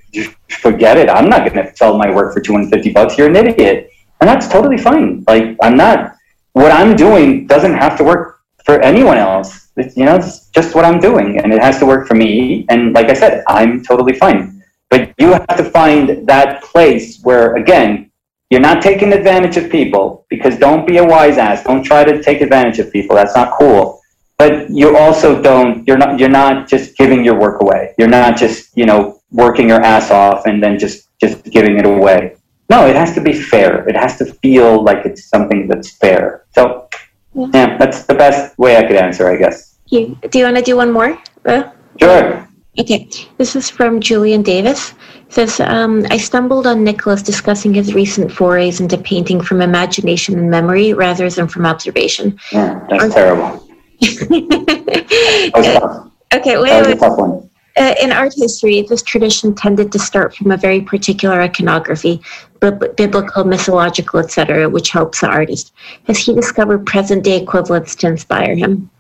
forget 0.49 0.97
it. 0.97 1.09
I'm 1.09 1.29
not 1.29 1.51
going 1.51 1.67
to 1.67 1.75
sell 1.77 1.97
my 1.97 2.11
work 2.15 2.35
for 2.35 2.41
250 2.41 2.93
bucks. 2.93 3.17
You're 3.17 3.29
an 3.29 3.37
idiot 3.37 3.92
and 4.23 4.29
that's 4.31 4.47
totally 4.47 4.79
fine 4.79 5.25
like 5.27 5.57
i'm 5.63 5.77
not 5.77 6.15
what 6.53 6.71
i'm 6.71 6.95
doing 6.95 7.47
doesn't 7.47 7.75
have 7.75 7.99
to 7.99 8.05
work 8.05 8.33
for 8.65 8.81
anyone 8.81 9.19
else. 9.19 9.69
It's, 9.77 9.97
you 9.97 10.05
know, 10.05 10.17
it's 10.17 10.49
just 10.49 10.75
what 10.75 10.85
I'm 10.85 11.01
doing, 11.01 11.39
and 11.39 11.53
it 11.53 11.61
has 11.61 11.79
to 11.79 11.87
work 11.87 12.07
for 12.07 12.15
me. 12.15 12.67
And 12.69 12.93
like 12.93 13.09
I 13.09 13.15
said, 13.15 13.43
I'm 13.49 13.83
totally 13.83 14.15
fine. 14.15 14.63
But 14.91 15.13
you 15.19 15.33
have 15.33 15.57
to 15.57 15.65
find 15.65 16.27
that 16.29 16.63
place 16.63 17.21
where, 17.23 17.57
again, 17.57 18.11
you're 18.51 18.61
not 18.61 18.83
taking 18.83 19.13
advantage 19.13 19.57
of 19.57 19.71
people 19.71 20.27
because 20.29 20.59
don't 20.59 20.87
be 20.87 20.99
a 20.99 21.05
wise 21.05 21.39
ass. 21.39 21.65
Don't 21.65 21.83
try 21.83 22.05
to 22.05 22.23
take 22.23 22.43
advantage 22.43 22.79
of 22.79 22.93
people. 22.93 23.17
That's 23.17 23.35
not 23.35 23.59
cool. 23.59 24.01
But 24.37 24.69
you 24.71 24.97
also 24.97 25.41
don't. 25.41 25.87
You're 25.87 25.97
not. 25.97 26.19
You're 26.19 26.29
not 26.29 26.69
just 26.69 26.97
giving 26.97 27.25
your 27.25 27.39
work 27.39 27.63
away. 27.63 27.95
You're 27.97 28.09
not 28.09 28.37
just 28.37 28.77
you 28.77 28.85
know 28.85 29.21
working 29.31 29.69
your 29.69 29.81
ass 29.81 30.11
off 30.11 30.47
and 30.47 30.63
then 30.63 30.79
just 30.79 31.09
just 31.21 31.45
giving 31.45 31.79
it 31.79 31.87
away. 31.87 32.37
No, 32.73 32.87
it 32.87 32.97
has 32.97 33.13
to 33.17 33.21
be 33.21 33.35
fair. 33.35 33.87
It 33.87 33.97
has 33.97 34.17
to 34.17 34.25
feel 34.25 34.83
like 34.83 35.05
it's 35.05 35.27
something 35.27 35.69
that's 35.69 35.91
fair. 35.99 36.47
So 36.55 36.89
yeah. 37.35 37.51
yeah, 37.53 37.77
that's 37.77 38.05
the 38.05 38.15
best 38.15 38.59
way 38.59 38.79
I 38.79 38.85
could 38.87 38.97
answer, 38.97 39.29
I 39.29 39.37
guess. 39.37 39.77
You, 39.89 40.17
do 40.31 40.39
you 40.39 40.45
want 40.47 40.57
to 40.57 40.63
do 40.63 40.77
one 40.77 40.91
more? 40.91 41.19
Uh? 41.45 41.65
Sure. 42.01 42.49
Okay, 42.81 43.07
this 43.37 43.55
is 43.55 43.69
from 43.69 44.01
Julian 44.01 44.41
Davis. 44.41 44.95
It 45.27 45.35
says, 45.35 45.61
um, 45.61 46.07
I 46.09 46.17
stumbled 46.17 46.67
on 46.67 46.83
Nicholas 46.83 47.21
discussing 47.21 47.75
his 47.75 47.93
recent 47.93 48.33
forays 48.33 48.81
into 48.81 48.97
painting 48.97 49.43
from 49.43 49.61
imagination 49.61 50.39
and 50.39 50.51
memory 50.51 50.95
rather 50.95 51.29
than 51.29 51.49
from 51.49 51.67
observation. 51.67 52.39
Yeah, 52.53 52.87
that's 52.89 53.05
Are, 53.05 53.11
terrible. 53.11 53.69
that 54.01 55.53
was 55.55 55.67
tough. 55.67 56.11
Okay, 56.33 56.57
wait, 56.57 56.71
that 56.71 57.52
was 57.77 57.89
a 57.89 58.01
tough 58.01 58.03
one. 58.03 58.03
Uh, 58.03 58.05
in 58.05 58.13
art 58.13 58.33
history, 58.37 58.83
this 58.83 59.03
tradition 59.03 59.55
tended 59.55 59.93
to 59.93 59.99
start 59.99 60.35
from 60.35 60.51
a 60.51 60.57
very 60.57 60.81
particular 60.81 61.41
iconography, 61.41 62.21
biblical, 62.61 63.45
mythological, 63.45 64.21
etc., 64.21 64.69
which 64.69 64.91
helps 64.91 65.21
the 65.21 65.27
artist. 65.29 65.73
Has 66.07 66.19
he 66.19 66.35
discovered 66.35 66.87
present 66.87 67.25
day 67.25 67.43
equivalents 67.43 67.95
to 67.97 68.09
inspire 68.09 68.55
him? 68.55 68.91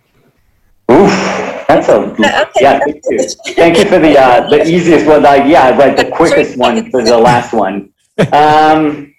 Oof, 0.91 1.11
that's 1.69 1.89
a 1.89 1.95
okay. 1.95 2.51
yeah. 2.61 2.79
Thank 2.79 3.03
you. 3.09 3.29
Thank 3.55 3.79
you 3.79 3.85
for 3.85 3.99
the 3.99 4.19
uh, 4.19 4.49
the 4.51 4.67
easiest 4.69 5.07
one. 5.07 5.23
Like 5.23 5.47
yeah, 5.47 5.77
but 5.77 5.97
the 5.97 6.11
quickest 6.17 6.59
one 6.59 6.91
for 6.91 7.03
the 7.03 7.17
last 7.17 7.53
one. 7.53 7.93
Um, 8.33 9.15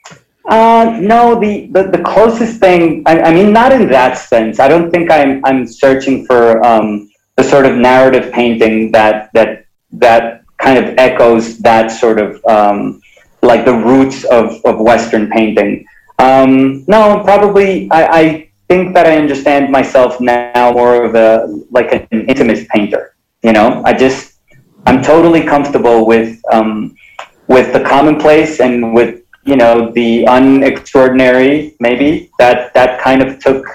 uh, 0.50 1.00
no, 1.02 1.40
the, 1.40 1.68
the, 1.68 1.84
the 1.84 2.04
closest 2.04 2.60
thing. 2.60 3.02
I, 3.06 3.22
I, 3.22 3.34
mean, 3.34 3.54
not 3.54 3.72
in 3.72 3.88
that 3.88 4.18
sense. 4.18 4.60
I 4.60 4.68
don't 4.68 4.92
think 4.92 5.10
I'm 5.10 5.44
I'm 5.46 5.66
searching 5.66 6.26
for 6.26 6.64
um, 6.66 7.10
the 7.38 7.44
sort 7.44 7.66
of 7.66 7.76
narrative 7.78 8.32
painting 8.32 8.92
that 8.92 9.30
that 9.34 9.66
that 9.94 10.44
kind 10.58 10.78
of 10.78 10.96
echoes 10.98 11.60
that 11.60 11.88
sort 11.88 12.20
of 12.20 12.44
um, 12.46 13.02
like 13.42 13.66
the 13.66 13.74
roots 13.74 14.24
of, 14.26 14.62
of 14.66 14.80
Western 14.80 15.30
painting. 15.30 15.86
Um, 16.20 16.86
no, 16.88 17.22
probably 17.24 17.90
I, 17.92 18.20
I, 18.20 18.50
think 18.70 18.94
that 18.96 19.06
I 19.06 19.18
understand 19.18 19.70
myself 19.70 20.22
now 20.22 20.72
more 20.72 21.04
of 21.04 21.16
a 21.16 21.46
like 21.70 21.92
an 21.92 22.08
intimate 22.28 22.66
painter. 22.70 23.14
You 23.44 23.52
know, 23.52 23.84
I 23.86 23.94
just 23.94 24.40
I'm 24.86 25.04
totally 25.04 25.44
comfortable 25.44 26.08
with 26.08 26.40
um, 26.52 26.96
with 27.48 27.74
the 27.74 27.82
commonplace 27.84 28.62
and 28.62 28.94
with 28.96 29.22
you 29.44 29.58
know 29.58 29.92
the 29.92 30.24
unextraordinary. 30.24 31.76
Maybe 31.82 32.32
that 32.40 32.74
that 32.74 33.02
kind 33.02 33.22
of 33.22 33.40
took 33.40 33.66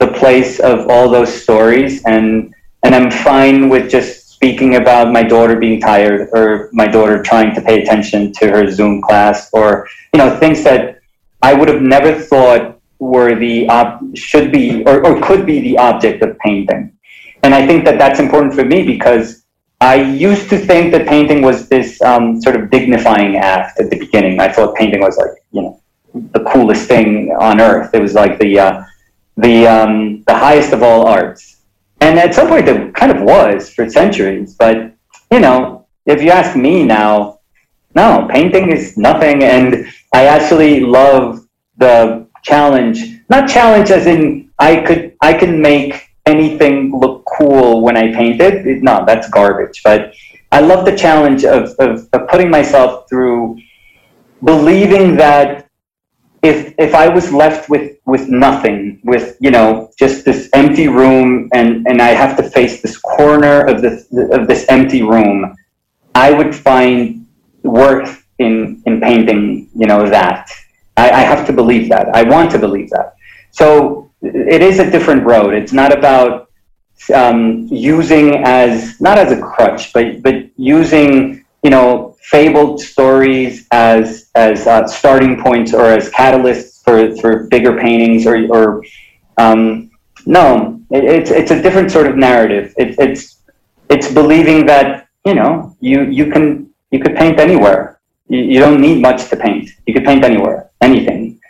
the 0.00 0.08
place 0.08 0.58
of 0.58 0.88
all 0.90 1.08
those 1.08 1.32
stories 1.32 2.02
and 2.04 2.52
and 2.82 2.94
I'm 2.94 3.10
fine 3.10 3.68
with 3.68 3.90
just 3.90 4.22
speaking 4.42 4.74
about 4.74 5.12
my 5.12 5.22
daughter 5.22 5.56
being 5.56 5.80
tired 5.80 6.28
or 6.32 6.68
my 6.72 6.88
daughter 6.88 7.22
trying 7.22 7.54
to 7.54 7.60
pay 7.60 7.82
attention 7.82 8.32
to 8.34 8.48
her 8.48 8.68
Zoom 8.70 9.00
class 9.00 9.48
or 9.52 9.88
you 10.12 10.18
know 10.18 10.36
things 10.38 10.64
that 10.64 10.98
I 11.42 11.54
would 11.54 11.68
have 11.68 11.80
never 11.80 12.12
thought 12.12 12.80
were 12.98 13.36
the 13.36 13.68
op- 13.68 14.02
should 14.16 14.50
be 14.50 14.84
or, 14.84 15.06
or 15.06 15.20
could 15.20 15.46
be 15.46 15.60
the 15.60 15.78
object 15.78 16.22
of 16.22 16.36
painting. 16.38 16.92
And 17.44 17.54
I 17.54 17.66
think 17.66 17.84
that 17.84 17.98
that's 17.98 18.18
important 18.18 18.54
for 18.54 18.64
me 18.64 18.84
because 18.84 19.44
I 19.80 19.96
used 19.96 20.48
to 20.50 20.58
think 20.58 20.92
that 20.92 21.06
painting 21.06 21.42
was 21.42 21.68
this 21.68 22.00
um, 22.02 22.40
sort 22.40 22.56
of 22.56 22.70
dignifying 22.70 23.36
act 23.36 23.80
at 23.80 23.90
the 23.90 23.98
beginning. 23.98 24.40
I 24.40 24.50
thought 24.52 24.74
painting 24.76 25.00
was 25.00 25.16
like 25.16 25.32
you 25.52 25.62
know 25.62 25.80
the 26.14 26.44
coolest 26.52 26.88
thing 26.88 27.30
on 27.40 27.60
earth. 27.60 27.94
It 27.94 28.02
was 28.02 28.14
like 28.14 28.40
the 28.40 28.58
uh, 28.58 28.84
the 29.36 29.68
um, 29.68 30.22
the 30.24 30.34
highest 30.34 30.72
of 30.72 30.82
all 30.82 31.06
arts 31.06 31.52
and 32.02 32.18
at 32.18 32.34
some 32.34 32.48
point, 32.48 32.68
it 32.68 32.94
kind 32.96 33.12
of 33.12 33.22
was 33.22 33.72
for 33.72 33.88
centuries. 33.88 34.56
But, 34.56 34.92
you 35.30 35.38
know, 35.38 35.86
if 36.04 36.20
you 36.20 36.30
ask 36.30 36.56
me 36.56 36.82
now, 36.82 37.38
no, 37.94 38.28
painting 38.28 38.72
is 38.72 38.98
nothing. 38.98 39.44
And 39.44 39.86
I 40.12 40.26
actually 40.26 40.80
love 40.80 41.46
the 41.76 42.26
challenge, 42.42 43.20
not 43.30 43.48
challenge 43.48 43.92
as 43.92 44.08
in 44.08 44.50
I 44.58 44.80
could, 44.80 45.14
I 45.20 45.32
can 45.32 45.62
make 45.62 46.08
anything 46.26 46.90
look 46.98 47.24
cool 47.24 47.82
when 47.82 47.96
I 47.96 48.12
paint 48.12 48.40
it. 48.40 48.82
No, 48.82 49.04
that's 49.06 49.30
garbage. 49.30 49.80
But 49.84 50.12
I 50.50 50.60
love 50.60 50.84
the 50.84 50.96
challenge 50.96 51.44
of, 51.44 51.70
of, 51.78 52.08
of 52.12 52.28
putting 52.28 52.50
myself 52.50 53.08
through 53.08 53.58
believing 54.42 55.14
that 55.18 55.61
if 56.42 56.74
if 56.78 56.94
I 56.94 57.08
was 57.08 57.32
left 57.32 57.68
with 57.70 57.98
with 58.04 58.28
nothing, 58.28 59.00
with 59.04 59.36
you 59.40 59.50
know 59.50 59.90
just 59.98 60.24
this 60.24 60.48
empty 60.54 60.88
room, 60.88 61.48
and 61.54 61.86
and 61.86 62.02
I 62.02 62.08
have 62.08 62.36
to 62.38 62.42
face 62.50 62.82
this 62.82 62.98
corner 62.98 63.64
of 63.66 63.80
this 63.80 64.06
of 64.32 64.48
this 64.48 64.66
empty 64.68 65.02
room, 65.02 65.56
I 66.14 66.32
would 66.32 66.54
find 66.54 67.26
worth 67.62 68.26
in 68.38 68.82
in 68.86 69.00
painting. 69.00 69.70
You 69.74 69.86
know 69.86 70.08
that 70.08 70.50
I, 70.96 71.10
I 71.10 71.20
have 71.20 71.46
to 71.46 71.52
believe 71.52 71.88
that. 71.90 72.08
I 72.14 72.24
want 72.24 72.50
to 72.52 72.58
believe 72.58 72.90
that. 72.90 73.14
So 73.52 74.10
it 74.22 74.62
is 74.62 74.78
a 74.80 74.90
different 74.90 75.24
road. 75.24 75.54
It's 75.54 75.72
not 75.72 75.96
about 75.96 76.50
um, 77.14 77.66
using 77.70 78.44
as 78.44 79.00
not 79.00 79.16
as 79.16 79.30
a 79.30 79.40
crutch, 79.40 79.92
but 79.92 80.22
but 80.22 80.46
using 80.56 81.44
you 81.62 81.70
know 81.70 82.11
fabled 82.22 82.80
stories 82.80 83.66
as 83.70 84.30
as 84.34 84.66
uh, 84.66 84.86
starting 84.86 85.42
points 85.42 85.74
or 85.74 85.84
as 85.86 86.10
catalysts 86.10 86.82
for 86.82 87.14
for 87.16 87.44
bigger 87.48 87.78
paintings 87.78 88.26
or 88.26 88.36
or 88.50 88.82
um, 89.38 89.90
no, 90.26 90.80
it, 90.90 91.04
it's 91.04 91.30
it's 91.30 91.50
a 91.50 91.60
different 91.60 91.90
sort 91.90 92.06
of 92.06 92.16
narrative. 92.16 92.72
It, 92.76 92.94
it's 92.98 93.40
it's 93.90 94.12
believing 94.12 94.66
that 94.66 95.08
you 95.24 95.34
know 95.34 95.76
you 95.80 96.02
you 96.04 96.30
can 96.30 96.70
you 96.90 97.00
could 97.00 97.16
paint 97.16 97.38
anywhere. 97.40 98.00
You, 98.28 98.40
you 98.40 98.60
don't 98.60 98.80
need 98.80 99.02
much 99.02 99.28
to 99.30 99.36
paint. 99.36 99.70
You 99.86 99.94
could 99.94 100.04
paint 100.04 100.24
anywhere, 100.24 100.70
anything, 100.80 101.40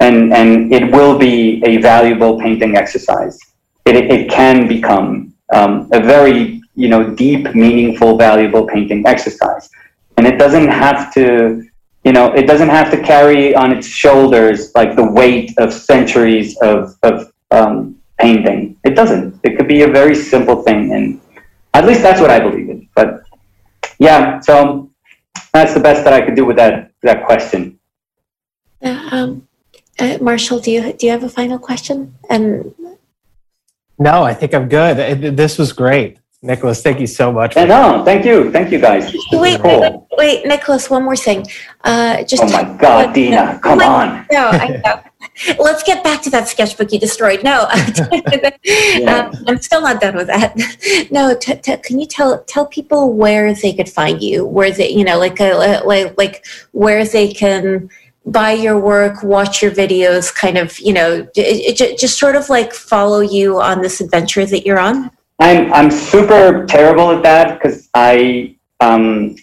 and 0.00 0.32
and 0.32 0.72
it 0.72 0.90
will 0.90 1.18
be 1.18 1.62
a 1.64 1.76
valuable 1.78 2.40
painting 2.40 2.76
exercise. 2.76 3.38
It 3.84 3.96
it 3.96 4.30
can 4.30 4.66
become 4.66 5.34
um, 5.52 5.88
a 5.92 6.00
very 6.00 6.62
you 6.74 6.88
know 6.88 7.10
deep, 7.10 7.54
meaningful, 7.54 8.16
valuable 8.16 8.66
painting 8.66 9.06
exercise 9.06 9.68
and 10.16 10.26
it 10.26 10.38
doesn't 10.38 10.68
have 10.68 11.12
to 11.14 11.64
you 12.04 12.12
know 12.12 12.32
it 12.32 12.46
doesn't 12.46 12.68
have 12.68 12.90
to 12.90 13.00
carry 13.02 13.54
on 13.54 13.72
its 13.72 13.86
shoulders 13.86 14.72
like 14.74 14.96
the 14.96 15.04
weight 15.04 15.52
of 15.58 15.72
centuries 15.72 16.56
of, 16.62 16.96
of 17.02 17.32
um, 17.50 17.96
painting 18.18 18.76
it 18.84 18.94
doesn't 18.94 19.38
it 19.42 19.56
could 19.56 19.68
be 19.68 19.82
a 19.82 19.88
very 19.88 20.14
simple 20.14 20.62
thing 20.62 20.92
and 20.92 21.20
at 21.74 21.86
least 21.86 22.02
that's 22.02 22.20
what 22.20 22.30
i 22.30 22.38
believe 22.38 22.68
in 22.68 22.88
but 22.94 23.22
yeah 23.98 24.40
so 24.40 24.90
that's 25.52 25.74
the 25.74 25.80
best 25.80 26.04
that 26.04 26.12
i 26.12 26.20
could 26.20 26.34
do 26.34 26.44
with 26.44 26.56
that 26.56 26.92
that 27.02 27.24
question 27.24 27.78
uh, 28.82 29.08
um, 29.12 29.48
uh, 29.98 30.18
marshall 30.20 30.60
do 30.60 30.70
you 30.70 30.92
do 30.92 31.06
you 31.06 31.12
have 31.12 31.22
a 31.22 31.28
final 31.28 31.58
question 31.58 32.14
and 32.30 32.74
no 33.98 34.22
i 34.22 34.34
think 34.34 34.54
i'm 34.54 34.68
good 34.68 34.98
it, 34.98 35.36
this 35.36 35.58
was 35.58 35.72
great 35.72 36.18
Nicholas, 36.42 36.82
thank 36.82 36.98
you 36.98 37.06
so 37.06 37.32
much. 37.32 37.54
Yeah, 37.54 37.66
no, 37.66 38.04
thank 38.04 38.26
you. 38.26 38.50
Thank 38.50 38.72
you, 38.72 38.80
guys. 38.80 39.14
Wait, 39.30 39.60
cool. 39.60 39.91
Wait, 40.16 40.46
Nicholas, 40.46 40.90
one 40.90 41.04
more 41.04 41.16
thing. 41.16 41.46
Uh, 41.84 42.22
just 42.24 42.42
oh 42.42 42.48
my 42.48 42.76
God, 42.78 43.12
Dina, 43.14 43.58
come 43.62 43.80
oh 43.82 43.88
on. 43.88 44.26
No, 44.30 44.48
I 44.48 44.80
know. 44.84 45.02
Let's 45.58 45.82
get 45.82 46.04
back 46.04 46.20
to 46.22 46.30
that 46.30 46.48
sketchbook 46.48 46.92
you 46.92 46.98
destroyed. 46.98 47.42
No, 47.42 47.68
yeah. 48.64 49.30
um, 49.30 49.44
I'm 49.46 49.58
still 49.58 49.80
not 49.80 50.00
done 50.00 50.16
with 50.16 50.26
that. 50.26 50.56
No, 51.10 51.34
t- 51.36 51.54
t- 51.54 51.76
can 51.78 51.98
you 51.98 52.06
tell 52.06 52.42
tell 52.44 52.66
people 52.66 53.12
where 53.12 53.54
they 53.54 53.72
could 53.72 53.88
find 53.88 54.22
you? 54.22 54.44
Where 54.44 54.70
they, 54.70 54.90
you 54.90 55.04
know, 55.04 55.18
like 55.18 55.40
a, 55.40 55.52
uh, 55.52 55.82
like 55.84 56.16
like 56.18 56.44
where 56.72 57.04
they 57.04 57.32
can 57.32 57.88
buy 58.26 58.52
your 58.52 58.78
work, 58.78 59.22
watch 59.22 59.62
your 59.62 59.70
videos, 59.70 60.32
kind 60.32 60.56
of, 60.56 60.78
you 60.78 60.92
know, 60.92 61.26
it, 61.34 61.80
it, 61.80 61.98
just 61.98 62.18
sort 62.18 62.36
of 62.36 62.48
like 62.48 62.72
follow 62.72 63.20
you 63.20 63.60
on 63.60 63.80
this 63.80 64.00
adventure 64.00 64.46
that 64.46 64.64
you're 64.64 64.78
on. 64.78 65.10
I'm 65.40 65.72
I'm 65.72 65.90
super 65.90 66.64
terrible 66.66 67.10
at 67.10 67.22
that 67.22 67.58
because 67.58 67.88
I 67.94 68.56
um, 68.80 69.36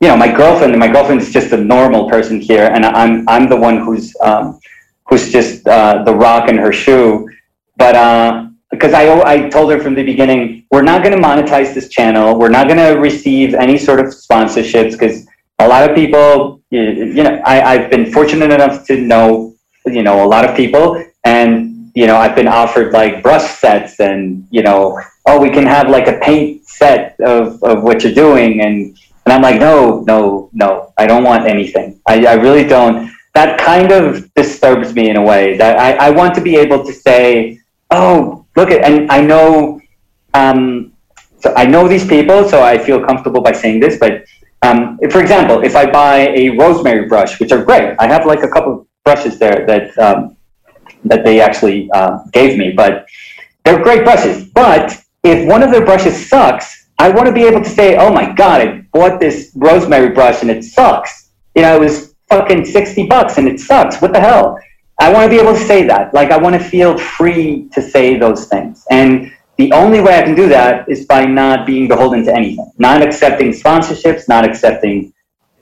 you 0.00 0.08
know 0.08 0.16
my 0.16 0.30
girlfriend 0.32 0.76
my 0.78 0.88
girlfriend 0.88 1.20
is 1.20 1.30
just 1.30 1.52
a 1.52 1.56
normal 1.56 2.08
person 2.08 2.40
here 2.40 2.70
and 2.72 2.84
I'm 2.84 3.28
I'm 3.28 3.48
the 3.48 3.56
one 3.56 3.78
who's 3.78 4.14
um, 4.22 4.58
who's 5.06 5.30
just 5.30 5.66
uh, 5.66 6.02
the 6.04 6.14
rock 6.14 6.48
in 6.48 6.56
her 6.56 6.72
shoe. 6.72 7.28
But 7.76 7.94
uh, 7.94 8.48
because 8.70 8.92
I 8.94 9.04
I 9.22 9.48
told 9.48 9.70
her 9.72 9.80
from 9.80 9.94
the 9.94 10.04
beginning 10.04 10.66
we're 10.70 10.82
not 10.82 11.02
going 11.02 11.16
to 11.16 11.22
monetize 11.22 11.74
this 11.74 11.88
channel. 11.88 12.38
We're 12.38 12.48
not 12.48 12.66
going 12.66 12.78
to 12.78 13.00
receive 13.00 13.54
any 13.54 13.76
sort 13.76 14.00
of 14.00 14.06
sponsorships 14.06 14.92
because 14.92 15.26
a 15.58 15.68
lot 15.68 15.88
of 15.88 15.94
people 15.94 16.62
you, 16.70 16.82
you 17.16 17.22
know 17.22 17.40
I, 17.44 17.62
I've 17.62 17.90
been 17.90 18.10
fortunate 18.10 18.50
enough 18.50 18.86
to 18.86 18.96
know 18.96 19.54
you 19.86 20.02
know 20.02 20.24
a 20.24 20.28
lot 20.28 20.48
of 20.48 20.56
people. 20.56 21.04
And 21.24 21.70
you 21.94 22.06
know, 22.06 22.16
I've 22.16 22.36
been 22.36 22.48
offered 22.48 22.92
like 22.92 23.22
brush 23.22 23.58
sets 23.58 24.00
and, 24.00 24.46
you 24.50 24.62
know, 24.62 25.00
oh, 25.26 25.40
we 25.40 25.50
can 25.50 25.66
have 25.66 25.88
like 25.88 26.06
a 26.06 26.18
paint 26.20 26.64
set 26.66 27.18
of, 27.20 27.62
of 27.62 27.82
what 27.82 28.04
you're 28.04 28.14
doing. 28.14 28.60
And, 28.60 28.96
and 29.30 29.36
I'm 29.36 29.42
like, 29.42 29.60
no, 29.60 30.00
no, 30.08 30.50
no, 30.52 30.92
I 30.98 31.06
don't 31.06 31.22
want 31.22 31.46
anything. 31.46 32.00
I, 32.08 32.26
I 32.26 32.34
really 32.34 32.64
don't. 32.64 33.12
That 33.34 33.60
kind 33.60 33.92
of 33.92 34.34
disturbs 34.34 34.92
me 34.92 35.08
in 35.08 35.16
a 35.16 35.22
way 35.22 35.56
that 35.56 35.78
I, 35.78 36.08
I 36.08 36.10
want 36.10 36.34
to 36.34 36.40
be 36.40 36.56
able 36.56 36.84
to 36.84 36.92
say, 36.92 37.60
oh, 37.92 38.44
look 38.56 38.72
at, 38.72 38.82
and 38.82 39.08
I 39.08 39.20
know, 39.20 39.80
um, 40.34 40.92
so 41.38 41.54
I 41.56 41.64
know 41.64 41.86
these 41.86 42.04
people, 42.04 42.48
so 42.48 42.60
I 42.60 42.76
feel 42.76 43.04
comfortable 43.04 43.40
by 43.40 43.52
saying 43.52 43.78
this, 43.78 44.00
but 44.00 44.24
um, 44.62 44.98
for 45.12 45.20
example, 45.20 45.62
if 45.62 45.76
I 45.76 45.88
buy 45.88 46.28
a 46.34 46.50
rosemary 46.50 47.06
brush, 47.06 47.38
which 47.38 47.52
are 47.52 47.64
great, 47.64 47.94
I 48.00 48.08
have 48.08 48.26
like 48.26 48.42
a 48.42 48.48
couple 48.48 48.80
of 48.80 48.86
brushes 49.04 49.38
there 49.38 49.64
that 49.64 49.96
um, 49.96 50.36
that 51.04 51.24
they 51.24 51.40
actually 51.40 51.88
uh, 51.92 52.18
gave 52.32 52.58
me. 52.58 52.72
But 52.72 53.06
they're 53.64 53.82
great 53.82 54.04
brushes. 54.04 54.44
But 54.44 55.02
if 55.22 55.48
one 55.48 55.62
of 55.62 55.70
their 55.70 55.84
brushes 55.84 56.28
sucks, 56.28 56.79
I 57.00 57.08
want 57.08 57.26
to 57.26 57.32
be 57.32 57.44
able 57.44 57.62
to 57.62 57.72
say, 57.78 57.96
"Oh 57.96 58.12
my 58.12 58.26
god, 58.42 58.60
I 58.60 58.66
bought 58.92 59.20
this 59.20 59.52
rosemary 59.54 60.10
brush 60.10 60.42
and 60.42 60.50
it 60.50 60.62
sucks." 60.62 61.30
You 61.54 61.62
know, 61.62 61.74
it 61.76 61.80
was 61.80 62.14
fucking 62.28 62.66
sixty 62.66 63.06
bucks 63.06 63.38
and 63.38 63.48
it 63.48 63.58
sucks. 63.58 64.00
What 64.02 64.12
the 64.12 64.20
hell? 64.20 64.58
I 65.00 65.10
want 65.10 65.24
to 65.24 65.30
be 65.34 65.40
able 65.42 65.54
to 65.54 65.64
say 65.72 65.86
that. 65.86 66.12
Like, 66.12 66.30
I 66.30 66.36
want 66.36 66.54
to 66.56 66.62
feel 66.74 66.98
free 66.98 67.68
to 67.72 67.80
say 67.80 68.18
those 68.18 68.44
things. 68.52 68.84
And 68.90 69.32
the 69.56 69.72
only 69.72 70.00
way 70.02 70.18
I 70.18 70.22
can 70.22 70.34
do 70.34 70.46
that 70.50 70.86
is 70.90 71.06
by 71.06 71.24
not 71.24 71.66
being 71.66 71.88
beholden 71.88 72.22
to 72.26 72.34
anything, 72.34 72.70
not 72.76 73.00
accepting 73.02 73.50
sponsorships, 73.52 74.28
not 74.28 74.44
accepting 74.44 75.12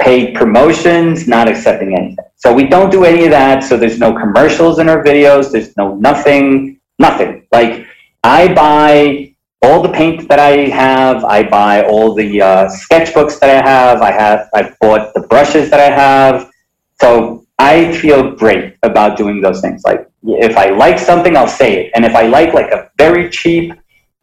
paid 0.01 0.35
promotions, 0.35 1.29
not 1.29 1.49
accepting 1.49 1.97
anything. 1.97 2.25
So 2.37 2.53
we 2.53 2.65
don't 2.67 2.91
do 2.91 3.05
any 3.05 3.25
of 3.27 3.31
that. 3.31 3.63
So 3.63 3.77
there's 3.77 3.99
no 3.99 4.13
commercials 4.13 4.81
in 4.81 4.89
our 4.89 5.05
videos. 5.05 5.53
There's 5.53 5.77
no 5.77 5.95
nothing, 5.95 6.81
nothing. 6.99 7.47
Like 7.53 7.87
I 8.25 8.53
buy 8.55 9.28
all 9.63 9.83
the 9.83 9.91
paint 9.91 10.29
that 10.29 10.39
I 10.39 10.69
have. 10.69 11.25
I 11.25 11.43
buy 11.43 11.85
all 11.85 12.15
the 12.15 12.43
uh, 12.43 12.69
sketchbooks 12.69 13.39
that 13.41 13.51
I 13.51 13.69
have. 13.69 14.01
I 14.03 14.13
have. 14.13 14.49
I 14.55 14.75
bought 14.81 15.15
the 15.15 15.23
brushes 15.23 15.71
that 15.71 15.81
I 15.81 15.95
have. 15.95 16.51
So 17.01 17.47
I 17.59 17.93
feel 17.99 18.35
great 18.35 18.77
about 18.83 19.17
doing 19.17 19.41
those 19.41 19.61
things. 19.61 19.83
Like 19.85 20.09
if 20.25 20.57
I 20.57 20.71
like 20.71 20.99
something, 20.99 21.37
I'll 21.37 21.49
say 21.49 21.87
it. 21.87 21.93
And 21.95 22.05
if 22.05 22.15
I 22.15 22.27
like 22.27 22.55
like 22.55 22.71
a 22.71 22.91
very 22.99 23.31
cheap, 23.31 23.73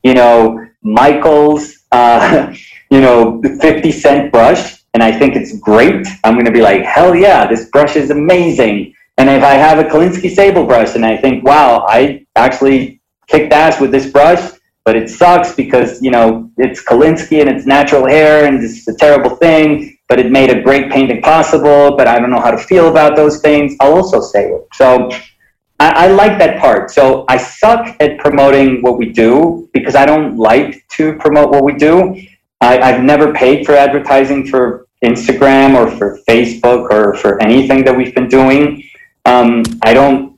you 0.04 0.14
know, 0.14 0.66
Michaels, 0.82 1.80
uh, 1.92 2.54
you 2.90 3.02
know, 3.02 3.42
fifty 3.62 3.92
cent 3.92 4.32
brush, 4.32 4.84
and 4.94 5.04
I 5.04 5.12
think 5.12 5.36
it's 5.36 5.60
great, 5.60 6.08
I'm 6.24 6.36
going 6.36 6.46
to 6.46 6.52
be 6.52 6.62
like, 6.62 6.84
hell 6.84 7.14
yeah, 7.14 7.46
this 7.46 7.70
brush 7.70 7.98
is 7.98 8.12
amazing. 8.12 8.94
And 9.18 9.30
if 9.30 9.44
I 9.44 9.54
have 9.54 9.80
a 9.80 9.84
Kolinsky 9.84 10.34
sable 10.34 10.66
brush 10.66 10.96
and 10.96 11.06
I 11.06 11.18
think, 11.18 11.44
wow, 11.44 11.86
I 11.88 12.26
actually 12.36 13.02
kicked 13.28 13.52
ass 13.52 13.80
with 13.80 13.92
this 13.92 14.10
brush, 14.12 14.52
but 14.86 14.96
it 14.96 15.10
sucks 15.10 15.56
because, 15.56 16.02
you 16.02 16.12
know, 16.12 16.50
it's 16.58 16.84
Kolinsky 16.84 17.42
and 17.42 17.50
it's 17.50 17.66
natural 17.66 18.08
hair 18.08 18.46
and 18.46 18.64
it's 18.64 18.88
a 18.88 18.94
terrible 18.94 19.36
thing, 19.36 19.98
but 20.08 20.20
it 20.20 20.32
made 20.32 20.52
a 20.52 20.62
great 20.62 20.92
painting 20.92 21.22
possible, 21.24 21.98
but 21.98 22.08
I 22.08 22.20
don't 22.20 22.30
know 22.30 22.40
how 22.40 22.52
to 22.52 22.58
feel 22.58 22.90
about 22.90 23.16
those 23.16 23.42
things, 23.42 23.76
I'll 23.80 23.96
also 23.96 24.22
say 24.22 24.52
it. 24.52 24.68
So 24.74 25.10
I, 25.80 26.06
I 26.06 26.08
like 26.08 26.38
that 26.38 26.62
part. 26.62 26.92
So 26.92 27.26
I 27.28 27.38
suck 27.38 27.96
at 28.00 28.20
promoting 28.20 28.84
what 28.84 29.00
we 29.00 29.12
do 29.12 29.68
because 29.74 29.96
I 29.96 30.06
don't 30.06 30.38
like 30.38 30.88
to 30.90 31.14
promote 31.18 31.50
what 31.50 31.64
we 31.64 31.74
do. 31.74 32.16
I, 32.62 32.78
I've 32.78 33.04
never 33.04 33.34
paid 33.34 33.66
for 33.66 33.74
advertising 33.74 34.46
for 34.48 34.88
Instagram 35.04 35.76
or 35.76 35.90
for 35.98 36.20
Facebook 36.30 36.92
or 36.92 37.16
for 37.16 37.42
anything 37.42 37.84
that 37.86 37.96
we've 37.96 38.14
been 38.14 38.28
doing. 38.28 38.84
Um, 39.26 39.64
I 39.84 39.94
don't 39.94 40.36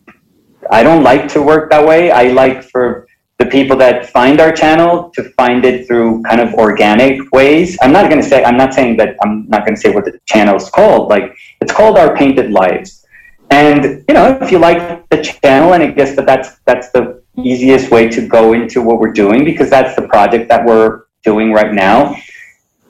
I 0.70 0.84
don't 0.84 1.04
like 1.04 1.30
to 1.30 1.42
work 1.42 1.70
that 1.70 1.86
way. 1.86 2.12
I 2.12 2.32
like 2.32 2.64
for 2.64 3.07
the 3.40 3.46
people 3.46 3.78
that 3.78 4.10
find 4.10 4.42
our 4.42 4.52
channel 4.52 5.12
to 5.12 5.24
find 5.32 5.64
it 5.64 5.88
through 5.88 6.24
kind 6.24 6.42
of 6.42 6.54
organic 6.56 7.32
ways. 7.32 7.78
I'm 7.82 7.92
not 7.92 8.10
going 8.10 8.22
to 8.22 8.28
say 8.28 8.44
I'm 8.44 8.58
not 8.58 8.74
saying 8.74 8.98
that 8.98 9.16
I'm 9.24 9.48
not 9.48 9.66
going 9.66 9.76
to 9.76 9.82
say 9.82 9.92
what 9.92 10.06
the 10.06 10.20
channel 10.26 10.56
is 10.56 10.70
called. 10.70 11.10
Like 11.10 11.36
it's 11.62 11.72
called 11.72 11.98
Our 11.98 12.16
Painted 12.16 12.52
Lives. 12.52 13.06
And 13.50 14.04
you 14.08 14.14
know, 14.14 14.38
if 14.42 14.52
you 14.52 14.60
like 14.60 15.08
the 15.10 15.24
channel, 15.24 15.74
and 15.74 15.84
I 15.84 15.92
guess 15.92 16.16
that 16.16 16.26
that's 16.26 16.58
that's 16.66 16.92
the 16.92 17.24
easiest 17.38 17.92
way 17.92 18.10
to 18.10 18.28
go 18.28 18.54
into 18.54 18.82
what 18.82 19.00
we're 19.00 19.14
doing 19.14 19.46
because 19.46 19.70
that's 19.70 19.96
the 19.96 20.08
project 20.08 20.50
that 20.50 20.66
we're 20.66 21.04
doing 21.24 21.52
right 21.52 21.74
now 21.74 22.16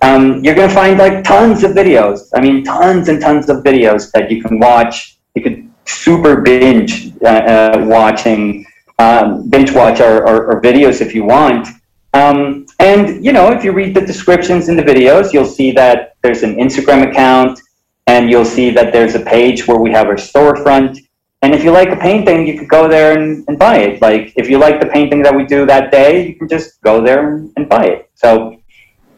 um, 0.01 0.43
you're 0.43 0.55
going 0.55 0.69
to 0.69 0.73
find 0.73 0.99
like 0.99 1.23
tons 1.23 1.63
of 1.63 1.71
videos. 1.71 2.29
I 2.33 2.41
mean, 2.41 2.63
tons 2.63 3.09
and 3.09 3.21
tons 3.21 3.49
of 3.49 3.63
videos 3.63 4.11
that 4.11 4.29
you 4.29 4.41
can 4.41 4.59
watch. 4.59 5.17
You 5.35 5.43
could 5.43 5.69
super 5.85 6.41
binge 6.41 7.13
uh, 7.23 7.27
uh, 7.27 7.85
watching 7.87 8.65
um, 8.99 9.49
binge 9.49 9.71
watch 9.71 10.01
our, 10.01 10.25
our, 10.27 10.53
our, 10.53 10.61
videos 10.61 11.01
if 11.01 11.13
you 11.13 11.23
want. 11.23 11.67
Um, 12.13 12.65
and 12.79 13.23
you 13.23 13.31
know, 13.31 13.51
if 13.51 13.63
you 13.63 13.71
read 13.71 13.93
the 13.93 14.01
descriptions 14.01 14.69
in 14.69 14.75
the 14.75 14.81
videos, 14.81 15.33
you'll 15.33 15.45
see 15.45 15.71
that 15.73 16.15
there's 16.23 16.43
an 16.43 16.55
Instagram 16.55 17.09
account, 17.09 17.59
and 18.07 18.29
you'll 18.29 18.45
see 18.45 18.71
that 18.71 18.91
there's 18.91 19.15
a 19.15 19.19
page 19.19 19.67
where 19.67 19.77
we 19.77 19.91
have 19.91 20.07
our 20.07 20.15
storefront. 20.15 20.99
And 21.43 21.53
if 21.53 21.63
you 21.63 21.71
like 21.71 21.89
a 21.89 21.95
painting, 21.95 22.47
you 22.47 22.57
could 22.57 22.69
go 22.69 22.87
there 22.87 23.17
and, 23.17 23.45
and 23.47 23.59
buy 23.59 23.77
it. 23.77 24.01
Like 24.01 24.33
if 24.35 24.49
you 24.49 24.57
like 24.57 24.79
the 24.79 24.87
painting 24.87 25.21
that 25.23 25.35
we 25.35 25.45
do 25.45 25.65
that 25.67 25.91
day, 25.91 26.27
you 26.27 26.35
can 26.35 26.47
just 26.47 26.81
go 26.81 27.03
there 27.03 27.33
and 27.55 27.69
buy 27.69 27.85
it. 27.85 28.09
So 28.15 28.59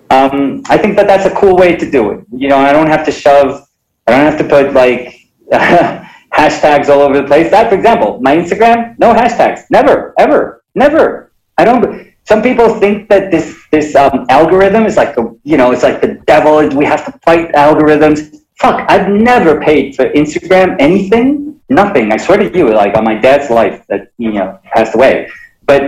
um, 0.09 0.63
I 0.67 0.77
think 0.77 0.97
that 0.97 1.07
that's 1.07 1.25
a 1.25 1.35
cool 1.39 1.55
way 1.55 1.77
to 1.77 1.89
do 1.89 2.11
it. 2.11 2.25
You 2.31 2.49
know, 2.49 2.57
I 2.57 2.73
don't 2.73 2.87
have 2.87 3.05
to 3.05 3.11
shove, 3.11 3.65
I 4.05 4.11
don't 4.11 4.25
have 4.25 4.37
to 4.39 4.43
put 4.43 4.73
like 4.73 5.29
hashtags 6.39 6.87
all 6.89 7.01
over 7.01 7.15
the 7.21 7.27
place. 7.27 7.49
That, 7.51 7.69
for 7.69 7.75
example, 7.75 8.19
my 8.21 8.35
Instagram, 8.35 8.97
no 8.99 9.13
hashtags, 9.13 9.61
never, 9.69 10.13
ever, 10.17 10.63
never. 10.75 11.31
I 11.57 11.65
don't. 11.65 12.07
Some 12.23 12.41
people 12.41 12.67
think 12.83 13.09
that 13.09 13.31
this 13.31 13.47
this 13.71 13.95
um, 13.95 14.25
algorithm 14.29 14.85
is 14.85 14.95
like 15.01 15.15
the 15.15 15.23
you 15.43 15.57
know 15.57 15.71
it's 15.73 15.83
like 15.83 15.99
the 16.01 16.13
devil. 16.33 16.53
We 16.77 16.85
have 16.85 17.03
to 17.07 17.11
fight 17.27 17.51
algorithms. 17.53 18.17
Fuck, 18.61 18.77
I've 18.91 19.09
never 19.09 19.61
paid 19.61 19.95
for 19.95 20.05
Instagram 20.21 20.75
anything, 20.79 21.59
nothing. 21.69 22.11
I 22.11 22.17
swear 22.17 22.37
to 22.37 22.57
you, 22.57 22.65
like 22.83 22.95
on 22.97 23.03
my 23.03 23.15
dad's 23.15 23.49
life 23.49 23.85
that 23.87 24.11
you 24.17 24.31
know 24.33 24.59
passed 24.73 24.95
away, 24.95 25.29
but 25.65 25.83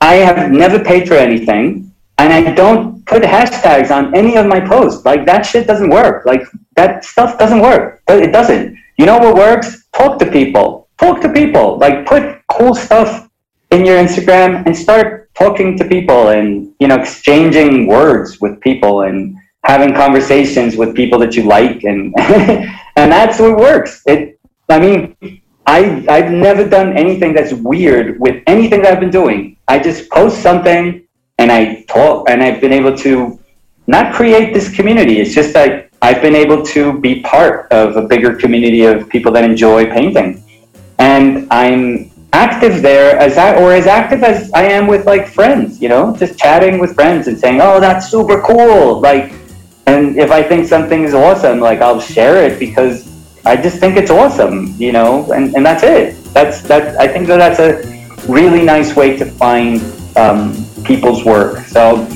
I 0.00 0.14
have 0.28 0.50
never 0.50 0.78
paid 0.82 1.08
for 1.08 1.14
anything 1.14 1.94
and 2.18 2.32
I 2.32 2.52
don't 2.54 3.04
put 3.06 3.22
hashtags 3.22 3.90
on 3.90 4.14
any 4.14 4.36
of 4.36 4.46
my 4.46 4.60
posts. 4.60 5.04
Like 5.04 5.26
that 5.26 5.42
shit 5.44 5.66
doesn't 5.66 5.90
work. 5.90 6.24
Like 6.26 6.42
that 6.76 7.04
stuff 7.04 7.38
doesn't 7.38 7.60
work. 7.60 8.02
It 8.08 8.32
doesn't. 8.32 8.78
You 8.96 9.06
know 9.06 9.18
what 9.18 9.34
works? 9.34 9.86
Talk 9.92 10.18
to 10.20 10.30
people. 10.30 10.88
Talk 10.98 11.20
to 11.22 11.32
people. 11.32 11.78
Like 11.78 12.06
put 12.06 12.40
cool 12.48 12.74
stuff 12.74 13.28
in 13.70 13.84
your 13.84 13.96
Instagram 13.96 14.64
and 14.66 14.76
start 14.76 15.32
talking 15.34 15.76
to 15.78 15.84
people 15.84 16.28
and 16.28 16.72
you 16.78 16.86
know 16.86 16.96
exchanging 16.96 17.86
words 17.86 18.40
with 18.40 18.60
people 18.60 19.02
and 19.02 19.36
having 19.64 19.94
conversations 19.94 20.76
with 20.76 20.94
people 20.94 21.18
that 21.18 21.34
you 21.34 21.42
like 21.44 21.82
and 21.84 22.14
and 22.96 23.12
that's 23.12 23.38
what 23.40 23.56
works. 23.56 24.02
It. 24.06 24.38
I 24.68 24.78
mean. 24.78 25.16
I, 25.66 26.04
I've 26.10 26.30
never 26.30 26.68
done 26.68 26.94
anything 26.94 27.32
that's 27.32 27.54
weird 27.54 28.20
with 28.20 28.42
anything 28.46 28.82
that 28.82 28.92
I've 28.92 29.00
been 29.00 29.10
doing. 29.10 29.56
I 29.66 29.78
just 29.78 30.10
post 30.10 30.42
something 30.42 31.06
and 31.38 31.50
I 31.50 31.84
talk, 31.88 32.28
and 32.28 32.42
I've 32.42 32.60
been 32.60 32.72
able 32.72 32.94
to 32.98 33.40
not 33.86 34.14
create 34.14 34.54
this 34.54 34.74
community. 34.74 35.20
It's 35.20 35.34
just 35.34 35.52
that 35.54 35.90
I've 36.04 36.20
been 36.20 36.34
able 36.34 36.62
to 36.76 37.00
be 37.00 37.22
part 37.22 37.72
of 37.72 37.96
a 37.96 38.02
bigger 38.02 38.36
community 38.36 38.84
of 38.84 39.08
people 39.08 39.32
that 39.32 39.42
enjoy 39.42 39.86
painting, 39.86 40.44
and 40.98 41.48
I'm 41.50 42.10
active 42.34 42.82
there 42.82 43.16
as 43.18 43.36
that, 43.36 43.56
or 43.62 43.72
as 43.72 43.86
active 43.86 44.22
as 44.22 44.52
I 44.52 44.64
am 44.64 44.86
with 44.86 45.06
like 45.06 45.26
friends. 45.26 45.80
You 45.80 45.88
know, 45.88 46.14
just 46.14 46.38
chatting 46.38 46.78
with 46.78 46.94
friends 46.94 47.26
and 47.26 47.38
saying, 47.38 47.60
"Oh, 47.62 47.80
that's 47.80 48.10
super 48.10 48.42
cool!" 48.42 49.00
Like, 49.00 49.32
and 49.86 50.18
if 50.18 50.30
I 50.30 50.42
think 50.42 50.66
something 50.68 51.04
is 51.04 51.14
awesome, 51.14 51.58
like 51.58 51.80
I'll 51.80 52.00
share 52.00 52.36
it 52.46 52.58
because 52.58 53.08
I 53.46 53.56
just 53.56 53.78
think 53.78 53.96
it's 53.96 54.10
awesome. 54.10 54.74
You 54.76 54.92
know, 54.92 55.32
and 55.32 55.54
and 55.56 55.64
that's 55.64 55.82
it. 55.82 56.22
That's 56.34 56.60
that. 56.68 57.00
I 57.00 57.08
think 57.08 57.26
that 57.28 57.38
that's 57.38 57.60
a 57.60 57.72
really 58.30 58.62
nice 58.62 58.94
way 58.94 59.16
to 59.16 59.24
find. 59.24 59.80
Um, 60.16 60.54
people's 60.84 61.24
work. 61.24 61.64
So 61.66 62.06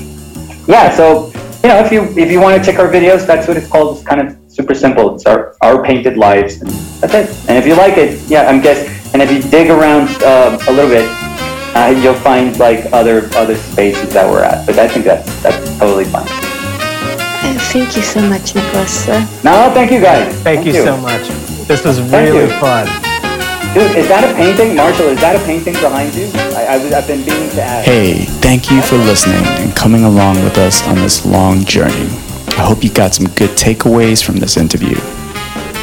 yeah, 0.67 0.95
so 0.95 1.31
you 1.63 1.69
know, 1.69 1.79
if 1.83 1.91
you 1.91 2.03
if 2.17 2.31
you 2.31 2.39
want 2.39 2.57
to 2.57 2.63
check 2.63 2.79
our 2.79 2.87
videos, 2.87 3.27
that's 3.27 3.47
what 3.47 3.57
it's 3.57 3.67
called. 3.67 3.97
It's 3.97 4.07
kind 4.07 4.21
of 4.21 4.37
super 4.47 4.73
simple. 4.73 5.15
It's 5.15 5.25
our 5.25 5.55
our 5.61 5.83
painted 5.83 6.15
lives, 6.15 6.61
and 6.61 6.69
that's 7.01 7.13
it. 7.13 7.49
And 7.49 7.57
if 7.57 7.67
you 7.67 7.75
like 7.75 7.97
it, 7.97 8.21
yeah, 8.29 8.43
I'm 8.49 8.61
guess. 8.61 8.87
And 9.13 9.21
if 9.21 9.31
you 9.31 9.41
dig 9.41 9.69
around 9.69 10.07
uh, 10.23 10.57
a 10.67 10.71
little 10.71 10.89
bit, 10.89 11.09
uh, 11.75 11.93
you'll 12.01 12.13
find 12.13 12.57
like 12.59 12.91
other 12.93 13.29
other 13.35 13.55
spaces 13.55 14.13
that 14.13 14.29
we're 14.29 14.43
at. 14.43 14.65
But 14.65 14.79
I 14.79 14.87
think 14.87 15.03
that's 15.03 15.41
that's 15.43 15.77
totally 15.77 16.05
fine. 16.05 16.27
Thank 17.71 17.95
you 17.95 18.03
so 18.03 18.21
much, 18.21 18.55
Nicholas. 18.55 19.07
No, 19.43 19.71
thank 19.73 19.91
you 19.91 19.99
guys. 19.99 20.33
Thank, 20.41 20.63
thank 20.63 20.65
you, 20.65 20.73
you, 20.73 20.83
so 20.83 20.97
much. 20.97 21.27
This 21.67 21.83
was 21.83 22.01
really 22.01 22.49
fun. 22.59 23.08
Dude, 23.73 23.95
is 23.97 24.07
that 24.07 24.23
a 24.23 24.33
painting? 24.33 24.75
Marshall, 24.75 25.09
is 25.09 25.21
that 25.21 25.35
a 25.35 25.45
painting 25.45 25.73
behind 25.73 26.15
you? 26.15 26.25
I, 26.57 26.79
have 26.79 27.05
been 27.05 27.23
being 27.23 27.51
to 27.51 27.61
ask. 27.61 27.85
Hey, 27.85 28.25
thank 28.41 28.71
you 28.71 28.81
for 28.81 28.97
listening 28.97 29.45
and 29.61 29.75
coming 29.75 30.05
along 30.05 30.43
with 30.43 30.57
us 30.57 30.81
on 30.87 30.95
this 30.95 31.23
long 31.23 31.63
journey. 31.65 32.09
I 32.57 32.65
hope 32.65 32.83
you 32.83 32.91
got 32.91 33.13
some 33.13 33.27
good 33.35 33.51
takeaways 33.51 34.23
from 34.23 34.37
this 34.37 34.57
interview. 34.57 34.97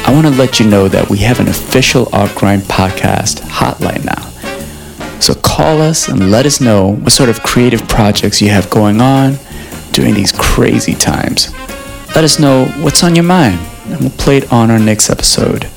I 0.03 0.11
want 0.11 0.27
to 0.27 0.33
let 0.33 0.59
you 0.59 0.67
know 0.67 0.89
that 0.89 1.09
we 1.09 1.19
have 1.19 1.39
an 1.39 1.47
official 1.47 2.09
Art 2.11 2.35
Grind 2.35 2.63
podcast 2.63 3.39
hotline 3.39 4.03
now. 4.03 5.19
So 5.21 5.33
call 5.33 5.81
us 5.81 6.09
and 6.09 6.29
let 6.29 6.45
us 6.45 6.59
know 6.59 6.95
what 6.95 7.13
sort 7.13 7.29
of 7.29 7.41
creative 7.41 7.87
projects 7.87 8.41
you 8.41 8.49
have 8.49 8.69
going 8.69 8.99
on 8.99 9.37
during 9.93 10.13
these 10.13 10.33
crazy 10.33 10.93
times. 10.93 11.53
Let 12.15 12.25
us 12.25 12.37
know 12.37 12.65
what's 12.81 13.01
on 13.01 13.15
your 13.15 13.23
mind, 13.23 13.59
and 13.85 14.01
we'll 14.01 14.09
play 14.09 14.37
it 14.37 14.51
on 14.51 14.71
our 14.71 14.79
next 14.79 15.09
episode. 15.09 15.69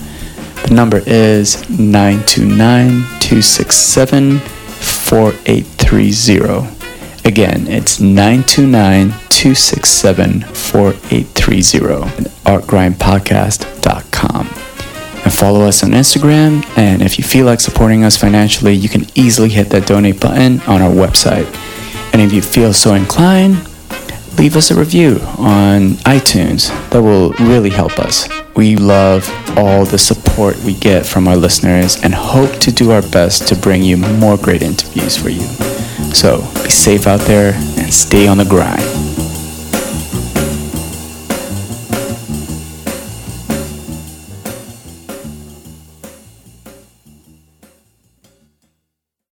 The 0.64 0.74
number 0.74 1.02
is 1.06 1.68
929 1.68 2.88
267 3.20 4.38
4830. 4.38 6.80
Again, 7.24 7.66
it's 7.66 8.00
929 8.00 9.08
267 9.28 10.40
4830 10.42 12.24
at 12.24 12.30
artgrindpodcast.com. 12.44 14.46
And 15.22 15.32
follow 15.32 15.66
us 15.66 15.82
on 15.82 15.90
Instagram. 15.90 16.64
And 16.78 17.02
if 17.02 17.18
you 17.18 17.24
feel 17.24 17.44
like 17.46 17.60
supporting 17.60 18.04
us 18.04 18.16
financially, 18.16 18.74
you 18.74 18.88
can 18.88 19.04
easily 19.14 19.50
hit 19.50 19.68
that 19.70 19.86
donate 19.86 20.20
button 20.20 20.60
on 20.62 20.80
our 20.82 20.90
website. 20.90 21.46
And 22.12 22.20
if 22.22 22.32
you 22.32 22.42
feel 22.42 22.72
so 22.72 22.94
inclined, 22.94 23.56
leave 24.38 24.56
us 24.56 24.70
a 24.70 24.74
review 24.74 25.18
on 25.38 25.94
iTunes. 26.06 26.68
That 26.90 27.02
will 27.02 27.30
really 27.32 27.70
help 27.70 27.98
us. 27.98 28.28
We 28.56 28.76
love 28.76 29.28
all 29.56 29.84
the 29.84 29.98
support 29.98 30.56
we 30.58 30.74
get 30.74 31.06
from 31.06 31.28
our 31.28 31.36
listeners 31.36 32.02
and 32.02 32.14
hope 32.14 32.52
to 32.60 32.72
do 32.72 32.90
our 32.90 33.02
best 33.02 33.48
to 33.48 33.56
bring 33.56 33.82
you 33.82 33.96
more 33.96 34.36
great 34.36 34.62
interviews 34.62 35.16
for 35.16 35.28
you. 35.28 35.46
So 36.12 36.40
be 36.62 36.70
safe 36.70 37.06
out 37.06 37.20
there 37.20 37.54
and 37.54 37.92
stay 37.92 38.26
on 38.26 38.38
the 38.38 38.44
grind. 38.44 39.09